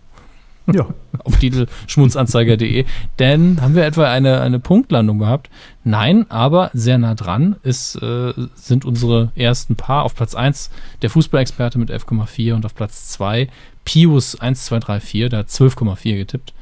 Ja. 0.73 0.87
auf 1.23 1.37
titelschmunzanzeiger.de. 1.37 2.85
Denn 3.19 3.61
haben 3.61 3.75
wir 3.75 3.85
etwa 3.85 4.09
eine, 4.09 4.39
eine 4.41 4.59
Punktlandung 4.59 5.19
gehabt? 5.19 5.49
Nein, 5.83 6.25
aber 6.29 6.71
sehr 6.73 6.97
nah 6.97 7.15
dran 7.15 7.57
ist, 7.63 7.95
äh, 8.01 8.33
sind 8.55 8.85
unsere 8.85 9.31
ersten 9.35 9.75
Paar. 9.75 10.03
Auf 10.03 10.15
Platz 10.15 10.35
1 10.35 10.69
der 11.01 11.09
Fußballexperte 11.09 11.77
mit 11.79 11.91
11,4 11.91 12.53
und 12.53 12.65
auf 12.65 12.75
Platz 12.75 13.09
2 13.09 13.49
Pius 13.85 14.35
1234, 14.39 15.29
der 15.29 15.39
hat 15.39 15.49
12,4 15.49 16.15
getippt. 16.15 16.53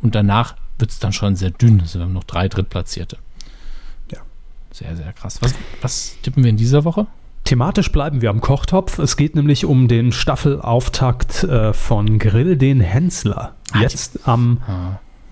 Und 0.00 0.14
danach 0.14 0.56
wird 0.78 0.90
es 0.90 0.98
dann 0.98 1.12
schon 1.12 1.36
sehr 1.36 1.50
dünn. 1.50 1.80
Also 1.80 1.98
wir 1.98 2.06
haben 2.06 2.14
noch 2.14 2.24
drei 2.24 2.48
Drittplatzierte. 2.48 3.18
Ja. 4.10 4.20
Sehr, 4.72 4.96
sehr 4.96 5.12
krass. 5.12 5.38
Was, 5.42 5.54
was 5.82 6.16
tippen 6.22 6.42
wir 6.42 6.50
in 6.50 6.56
dieser 6.56 6.84
Woche? 6.84 7.06
Thematisch 7.44 7.90
bleiben 7.90 8.22
wir 8.22 8.30
am 8.30 8.40
Kochtopf. 8.40 8.98
Es 8.98 9.16
geht 9.16 9.34
nämlich 9.34 9.64
um 9.64 9.88
den 9.88 10.12
Staffelauftakt 10.12 11.44
äh, 11.44 11.72
von 11.72 12.18
Grill 12.18 12.56
den 12.56 12.80
Hensler. 12.80 13.54
Jetzt 13.80 14.20
am 14.28 14.58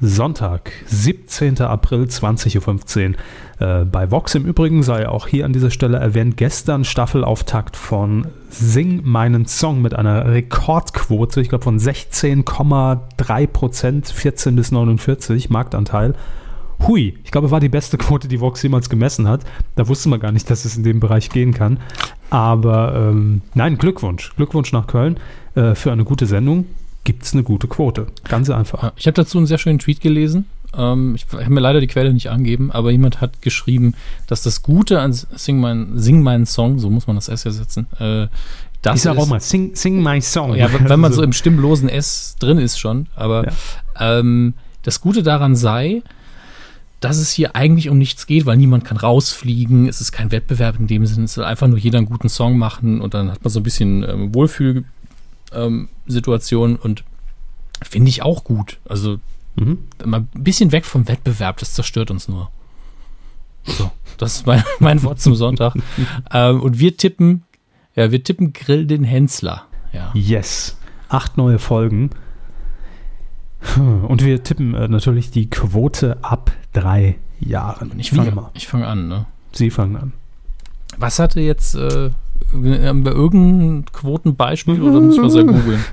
Sonntag, 0.00 0.70
17. 0.86 1.60
April, 1.60 2.04
20.15 2.04 3.14
Uhr. 3.58 3.80
Äh, 3.80 3.84
bei 3.84 4.10
Vox 4.12 4.36
im 4.36 4.44
Übrigen 4.44 4.84
sei 4.84 5.08
auch 5.08 5.26
hier 5.26 5.44
an 5.44 5.52
dieser 5.52 5.72
Stelle 5.72 5.98
erwähnt, 5.98 6.36
gestern 6.36 6.84
Staffelauftakt 6.84 7.76
von 7.76 8.28
Sing 8.48 9.00
meinen 9.04 9.46
Song 9.46 9.82
mit 9.82 9.94
einer 9.94 10.26
Rekordquote, 10.26 11.40
ich 11.40 11.48
glaube 11.48 11.64
von 11.64 11.80
16,3 11.80 13.46
Prozent, 13.48 14.08
14 14.08 14.54
bis 14.54 14.70
49 14.70 15.50
Marktanteil. 15.50 16.14
Hui, 16.86 17.18
ich 17.24 17.30
glaube, 17.30 17.50
war 17.50 17.60
die 17.60 17.68
beste 17.68 17.98
Quote, 17.98 18.28
die 18.28 18.40
Vox 18.40 18.62
jemals 18.62 18.88
gemessen 18.88 19.26
hat. 19.28 19.40
Da 19.74 19.88
wusste 19.88 20.08
man 20.08 20.20
gar 20.20 20.32
nicht, 20.32 20.48
dass 20.48 20.64
es 20.64 20.76
in 20.76 20.84
dem 20.84 21.00
Bereich 21.00 21.30
gehen 21.30 21.52
kann. 21.52 21.78
Aber 22.30 22.94
ähm, 22.94 23.42
nein, 23.54 23.78
Glückwunsch. 23.78 24.34
Glückwunsch 24.36 24.72
nach 24.72 24.86
Köln. 24.86 25.18
Äh, 25.54 25.74
für 25.74 25.90
eine 25.92 26.04
gute 26.04 26.26
Sendung 26.26 26.66
gibt 27.04 27.24
es 27.24 27.32
eine 27.32 27.42
gute 27.42 27.68
Quote. 27.68 28.06
Ganz 28.28 28.50
einfach. 28.50 28.82
Ja, 28.82 28.92
Ich 28.96 29.06
habe 29.06 29.14
dazu 29.14 29.38
einen 29.38 29.46
sehr 29.46 29.58
schönen 29.58 29.78
Tweet 29.78 30.00
gelesen. 30.00 30.44
Ähm, 30.76 31.14
ich 31.14 31.26
habe 31.32 31.50
mir 31.50 31.60
leider 31.60 31.80
die 31.80 31.86
Quelle 31.86 32.12
nicht 32.12 32.30
angeben, 32.30 32.70
aber 32.70 32.90
jemand 32.90 33.20
hat 33.20 33.40
geschrieben, 33.40 33.94
dass 34.26 34.42
das 34.42 34.62
Gute 34.62 35.00
an 35.00 35.12
Sing 35.12 35.58
mein, 35.60 35.98
Sing 35.98 36.22
meinen 36.22 36.44
Song, 36.46 36.78
so 36.78 36.90
muss 36.90 37.06
man 37.06 37.16
das 37.16 37.28
S 37.28 37.44
ja 37.44 37.50
setzen, 37.50 37.86
äh, 37.98 38.28
das 38.82 38.96
ich 38.96 39.02
sag 39.02 39.14
ist, 39.14 39.20
auch 39.22 39.26
mal, 39.26 39.40
sing, 39.40 39.74
sing 39.74 40.02
my 40.02 40.20
song. 40.20 40.54
ja, 40.54 40.68
wenn 40.72 41.00
man 41.00 41.12
so 41.14 41.22
im 41.22 41.32
stimmlosen 41.32 41.88
S 41.88 42.36
drin 42.38 42.58
ist 42.58 42.78
schon, 42.78 43.06
aber 43.16 43.50
ähm, 43.98 44.54
das 44.82 45.00
Gute 45.00 45.22
daran 45.22 45.56
sei, 45.56 46.02
dass 47.00 47.18
es 47.18 47.32
hier 47.32 47.54
eigentlich 47.54 47.90
um 47.90 47.98
nichts 47.98 48.26
geht, 48.26 48.46
weil 48.46 48.56
niemand 48.56 48.84
kann 48.84 48.96
rausfliegen, 48.96 49.86
es 49.88 50.00
ist 50.00 50.12
kein 50.12 50.32
Wettbewerb 50.32 50.78
in 50.78 50.86
dem 50.86 51.04
Sinne, 51.06 51.24
es 51.24 51.34
soll 51.34 51.44
einfach 51.44 51.68
nur 51.68 51.78
jeder 51.78 51.98
einen 51.98 52.06
guten 52.08 52.28
Song 52.28 52.58
machen 52.58 53.00
und 53.00 53.14
dann 53.14 53.30
hat 53.30 53.44
man 53.44 53.50
so 53.50 53.60
ein 53.60 53.62
bisschen 53.62 54.02
ähm, 54.02 54.34
Wohlfühl-Situation 54.34 56.76
und 56.76 57.04
finde 57.82 58.08
ich 58.08 58.22
auch 58.22 58.42
gut. 58.44 58.78
Also 58.88 59.18
Mhm. 59.58 59.78
mal 60.04 60.20
ein 60.20 60.44
bisschen 60.44 60.72
weg 60.72 60.84
vom 60.84 61.08
Wettbewerb, 61.08 61.58
das 61.58 61.74
zerstört 61.74 62.10
uns 62.10 62.28
nur. 62.28 62.50
So, 63.64 63.90
das 64.16 64.36
ist 64.36 64.46
mein, 64.46 64.62
mein 64.78 65.02
Wort 65.02 65.20
zum 65.20 65.34
Sonntag. 65.34 65.74
ähm, 66.32 66.60
und 66.60 66.78
wir 66.78 66.96
tippen, 66.96 67.44
ja, 67.94 68.12
wir 68.12 68.22
tippen 68.22 68.52
Grill 68.52 68.86
den 68.86 69.04
Hensler. 69.04 69.66
Ja. 69.92 70.10
Yes. 70.14 70.76
Acht 71.08 71.36
neue 71.36 71.58
Folgen. 71.58 72.10
Und 73.76 74.24
wir 74.24 74.42
tippen 74.42 74.74
äh, 74.74 74.88
natürlich 74.88 75.30
die 75.30 75.50
Quote 75.50 76.18
ab 76.22 76.52
drei 76.72 77.16
Jahren. 77.40 77.92
Ich 77.98 78.10
fange 78.10 78.30
immer. 78.30 78.50
ich 78.54 78.66
fang 78.66 78.82
an, 78.84 79.08
ne? 79.08 79.26
Sie 79.52 79.70
fangen 79.70 79.96
an. 79.96 80.12
Was 80.96 81.18
hatte 81.18 81.40
jetzt 81.40 81.74
äh, 81.74 82.10
haben 82.52 83.04
wir 83.04 83.12
irgendein 83.12 83.84
Quotenbeispiel 83.92 84.80
oder 84.82 85.00
muss 85.00 85.16
ich 85.16 85.20
mal 85.20 85.30
selber 85.30 85.52
googeln? 85.52 85.84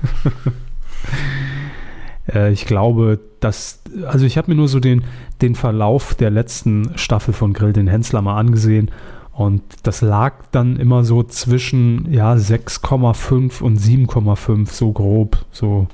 Äh, 2.32 2.52
ich 2.52 2.66
glaube, 2.66 3.20
dass, 3.40 3.82
also 4.06 4.26
ich 4.26 4.36
habe 4.36 4.50
mir 4.50 4.56
nur 4.56 4.68
so 4.68 4.80
den, 4.80 5.04
den 5.42 5.54
Verlauf 5.54 6.14
der 6.14 6.30
letzten 6.30 6.90
Staffel 6.96 7.32
von 7.32 7.52
Grill 7.52 7.72
den 7.72 7.86
Hensler 7.86 8.22
mal 8.22 8.36
angesehen 8.36 8.90
und 9.32 9.62
das 9.82 10.00
lag 10.00 10.34
dann 10.50 10.76
immer 10.76 11.04
so 11.04 11.22
zwischen 11.22 12.12
ja 12.12 12.34
6,5 12.34 13.60
und 13.62 13.78
7,5 13.78 14.70
so 14.70 14.92
grob, 14.92 15.44
so 15.52 15.86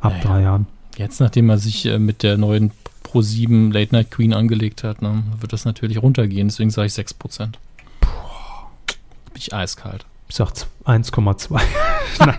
ab 0.00 0.12
Naja. 0.12 0.24
drei 0.24 0.42
Jahren. 0.42 0.66
Jetzt, 0.96 1.20
nachdem 1.20 1.48
er 1.50 1.58
sich 1.58 1.86
äh, 1.86 1.98
mit 1.98 2.22
der 2.22 2.36
neuen 2.38 2.72
Pro7 3.04 3.72
Late 3.72 3.94
Night 3.94 4.10
Queen 4.10 4.34
angelegt 4.34 4.82
hat, 4.84 5.00
ne, 5.02 5.22
wird 5.40 5.52
das 5.52 5.64
natürlich 5.64 6.02
runtergehen. 6.02 6.48
Deswegen 6.48 6.70
sage 6.70 6.86
ich 6.88 6.92
6%. 6.94 7.38
Bin 7.40 7.56
ich 9.36 9.54
eiskalt. 9.54 10.04
Ich 10.28 10.34
sag 10.36 10.52
z- 10.54 10.66
1,2. 10.84 11.60
Nein. 12.20 12.36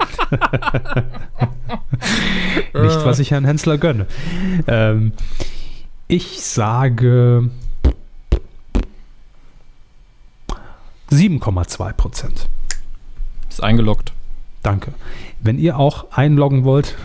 Nicht, 2.83 3.05
was 3.05 3.19
ich 3.19 3.31
Herrn 3.31 3.45
Hensler 3.45 3.77
gönne. 3.77 4.05
Ähm, 4.67 5.13
ich 6.07 6.41
sage 6.41 7.49
7,2 11.11 11.93
Prozent. 11.93 12.47
Ist 13.49 13.63
eingeloggt. 13.63 14.13
Danke. 14.63 14.93
Wenn 15.41 15.57
ihr 15.57 15.77
auch 15.77 16.11
einloggen 16.11 16.63
wollt, 16.63 16.95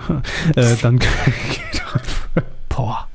äh, 0.56 0.76
dann 0.80 0.98
geht 1.50 1.82
Boah. 2.74 3.06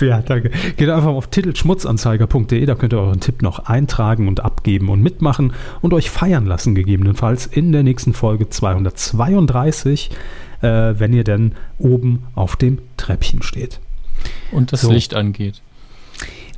Ja, 0.00 0.22
danke. 0.22 0.50
Geht 0.76 0.88
einfach 0.88 1.10
auf 1.10 1.26
titelschmutzanzeiger.de, 1.26 2.64
da 2.64 2.74
könnt 2.74 2.94
ihr 2.94 2.98
euren 3.00 3.20
Tipp 3.20 3.42
noch 3.42 3.66
eintragen 3.66 4.26
und 4.26 4.40
abgeben 4.40 4.88
und 4.88 5.02
mitmachen 5.02 5.52
und 5.82 5.92
euch 5.92 6.08
feiern 6.08 6.46
lassen, 6.46 6.74
gegebenenfalls 6.74 7.46
in 7.46 7.72
der 7.72 7.82
nächsten 7.82 8.14
Folge 8.14 8.48
232, 8.48 10.10
äh, 10.62 10.94
wenn 10.96 11.12
ihr 11.12 11.24
denn 11.24 11.52
oben 11.78 12.24
auf 12.34 12.56
dem 12.56 12.78
Treppchen 12.96 13.42
steht. 13.42 13.80
Und 14.50 14.72
das 14.72 14.80
So. 14.80 14.92
Licht 14.92 15.14
angeht. 15.14 15.60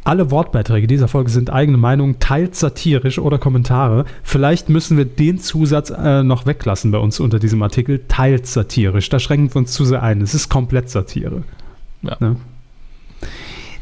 Alle 0.04 0.32
Wortbeiträge 0.32 0.88
dieser 0.88 1.06
Folge 1.06 1.30
sind 1.30 1.50
eigene 1.50 1.78
Meinung, 1.78 2.18
teils 2.18 2.58
satirisch 2.58 3.20
oder 3.20 3.38
Kommentare. 3.38 4.04
Vielleicht 4.24 4.68
müssen 4.68 4.96
wir 4.96 5.04
den 5.04 5.38
Zusatz 5.38 5.90
äh, 5.90 6.24
noch 6.24 6.44
weglassen 6.44 6.90
bei 6.90 6.98
uns 6.98 7.20
unter 7.20 7.38
diesem 7.38 7.62
Artikel, 7.62 8.00
teils 8.08 8.52
satirisch. 8.52 9.08
Da 9.10 9.20
schränken 9.20 9.54
wir 9.54 9.58
uns 9.58 9.70
zu 9.72 9.84
sehr 9.84 10.02
ein. 10.02 10.20
Es 10.20 10.34
ist 10.34 10.48
komplett 10.48 10.90
Satire. 10.90 11.44
Ja. 12.02 12.16
Ne? 12.18 12.34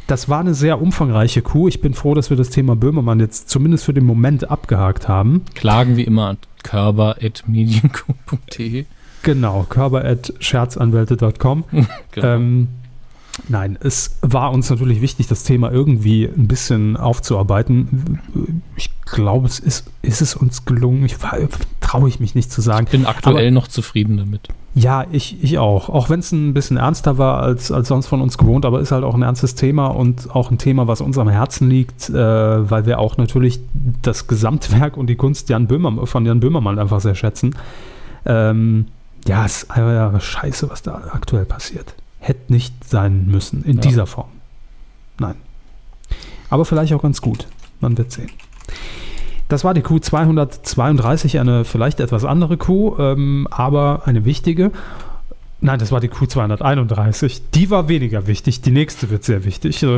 Das 0.06 0.28
war 0.28 0.40
eine 0.40 0.52
sehr 0.54 0.82
umfangreiche 0.82 1.40
Kuh. 1.40 1.68
Ich 1.68 1.80
bin 1.80 1.94
froh, 1.94 2.12
dass 2.14 2.28
wir 2.28 2.36
das 2.36 2.50
Thema 2.50 2.76
Böhmermann 2.76 3.20
jetzt 3.20 3.48
zumindest 3.48 3.84
für 3.84 3.94
den 3.94 4.04
Moment 4.04 4.50
abgehakt 4.50 5.08
haben. 5.08 5.46
Klagen 5.54 5.96
wie 5.96 6.02
immer 6.02 6.26
an 6.30 6.36
körper.medienco.de. 6.62 8.84
Genau, 9.22 9.66
körper.scherzanwälte.com. 9.68 11.64
Genau. 12.12 12.26
Ähm, 12.26 12.66
nein, 13.48 13.78
es 13.80 14.16
war 14.22 14.52
uns 14.52 14.70
natürlich 14.70 15.00
wichtig, 15.00 15.26
das 15.26 15.44
Thema 15.44 15.70
irgendwie 15.70 16.24
ein 16.24 16.48
bisschen 16.48 16.96
aufzuarbeiten. 16.96 18.20
Ich 18.76 18.90
glaube, 19.04 19.46
es 19.46 19.58
ist, 19.58 19.86
ist 20.02 20.22
es 20.22 20.34
uns 20.34 20.64
gelungen. 20.64 21.04
Ich 21.04 21.16
traue 21.80 22.08
ich 22.08 22.20
mich 22.20 22.34
nicht 22.34 22.52
zu 22.52 22.60
sagen. 22.60 22.86
Ich 22.86 22.92
bin 22.92 23.06
aktuell 23.06 23.46
Aber, 23.46 23.50
noch 23.50 23.68
zufrieden 23.68 24.16
damit. 24.16 24.48
Ja, 24.74 25.04
ich, 25.10 25.42
ich 25.42 25.58
auch. 25.58 25.88
Auch 25.88 26.10
wenn 26.10 26.20
es 26.20 26.30
ein 26.30 26.54
bisschen 26.54 26.76
ernster 26.76 27.18
war 27.18 27.42
als, 27.42 27.72
als 27.72 27.88
sonst 27.88 28.06
von 28.06 28.20
uns 28.20 28.38
gewohnt, 28.38 28.64
aber 28.64 28.80
ist 28.80 28.92
halt 28.92 29.02
auch 29.04 29.14
ein 29.14 29.22
ernstes 29.22 29.54
Thema 29.56 29.88
und 29.88 30.34
auch 30.34 30.50
ein 30.50 30.58
Thema, 30.58 30.86
was 30.86 31.00
uns 31.00 31.18
am 31.18 31.28
Herzen 31.28 31.68
liegt, 31.68 32.08
äh, 32.08 32.14
weil 32.70 32.86
wir 32.86 33.00
auch 33.00 33.16
natürlich 33.16 33.60
das 34.02 34.28
Gesamtwerk 34.28 34.96
und 34.96 35.08
die 35.08 35.16
Kunst 35.16 35.48
Jan 35.48 35.66
Böhmer, 35.66 36.06
von 36.06 36.24
Jan 36.24 36.40
Böhmermann 36.40 36.78
einfach 36.78 37.00
sehr 37.00 37.16
schätzen. 37.16 37.56
Ähm, 38.24 38.86
ja, 39.26 39.44
es 39.44 39.64
ist 39.64 39.70
einfach 39.70 40.20
scheiße, 40.20 40.70
was 40.70 40.82
da 40.82 41.02
aktuell 41.12 41.44
passiert. 41.44 41.94
Hätte 42.20 42.52
nicht 42.52 42.84
sein 42.84 43.26
müssen 43.26 43.64
in 43.64 43.76
ja. 43.76 43.80
dieser 43.80 44.06
Form. 44.06 44.28
Nein. 45.18 45.34
Aber 46.48 46.64
vielleicht 46.64 46.92
auch 46.92 47.02
ganz 47.02 47.20
gut. 47.20 47.46
Man 47.80 47.96
wird 47.98 48.12
sehen. 48.12 48.30
Das 49.48 49.64
war 49.64 49.74
die 49.74 49.82
Q232, 49.82 51.40
eine 51.40 51.64
vielleicht 51.64 51.98
etwas 51.98 52.24
andere 52.24 52.56
Kuh, 52.56 52.96
ähm, 52.98 53.48
aber 53.50 54.02
eine 54.04 54.24
wichtige. 54.24 54.70
Nein, 55.60 55.78
das 55.78 55.92
war 55.92 56.00
die 56.00 56.08
Q231. 56.08 57.42
Die 57.54 57.68
war 57.68 57.88
weniger 57.88 58.26
wichtig. 58.26 58.62
Die 58.62 58.70
nächste 58.70 59.10
wird 59.10 59.24
sehr 59.24 59.44
wichtig. 59.44 59.84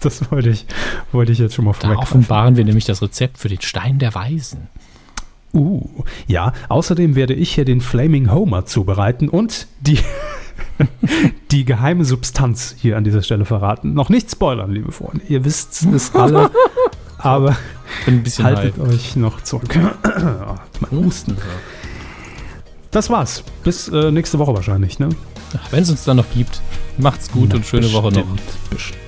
Das 0.00 0.30
wollte 0.30 0.50
ich, 0.50 0.66
wollte 1.12 1.32
ich 1.32 1.38
jetzt 1.38 1.54
schon 1.54 1.64
mal 1.64 1.72
vorweg. 1.72 1.96
Da 1.96 2.02
offenbaren 2.02 2.58
wir 2.58 2.64
nämlich 2.66 2.84
das 2.84 3.00
Rezept 3.00 3.38
für 3.38 3.48
den 3.48 3.62
Stein 3.62 3.98
der 3.98 4.14
Weisen. 4.14 4.68
Uh, 5.54 6.04
ja. 6.26 6.52
Außerdem 6.68 7.16
werde 7.16 7.32
ich 7.32 7.54
hier 7.54 7.64
den 7.64 7.80
Flaming 7.80 8.30
Homer 8.30 8.66
zubereiten 8.66 9.30
und 9.30 9.66
die, 9.80 9.98
die 11.50 11.64
geheime 11.64 12.04
Substanz 12.04 12.74
hier 12.78 12.96
an 12.96 13.04
dieser 13.04 13.22
Stelle 13.22 13.44
verraten. 13.44 13.94
Noch 13.94 14.08
nicht 14.08 14.30
spoilern, 14.30 14.72
liebe 14.72 14.92
Freunde. 14.92 15.22
Ihr 15.28 15.44
wisst 15.44 15.82
es 15.84 16.14
alle. 16.14 16.50
aber 17.18 17.56
Bin 18.04 18.16
ein 18.16 18.22
bisschen 18.22 18.44
haltet 18.44 18.76
halb. 18.78 18.88
euch 18.88 19.16
noch 19.16 19.42
zurück. 19.42 19.74
mein 19.74 21.04
Husten. 21.04 21.36
Das 22.90 23.10
war's. 23.10 23.42
Bis 23.62 23.88
äh, 23.88 24.10
nächste 24.10 24.38
Woche 24.38 24.54
wahrscheinlich, 24.54 24.98
ne? 24.98 25.08
Wenn 25.70 25.82
es 25.82 25.90
uns 25.90 26.04
dann 26.04 26.16
noch 26.16 26.30
gibt. 26.34 26.60
Macht's 26.98 27.30
gut 27.30 27.48
Na, 27.50 27.56
und 27.56 27.66
schöne 27.66 27.82
bestimmt, 27.82 28.04
Woche 28.04 28.14
noch. 28.14 28.26
Bestimmt. 28.70 29.03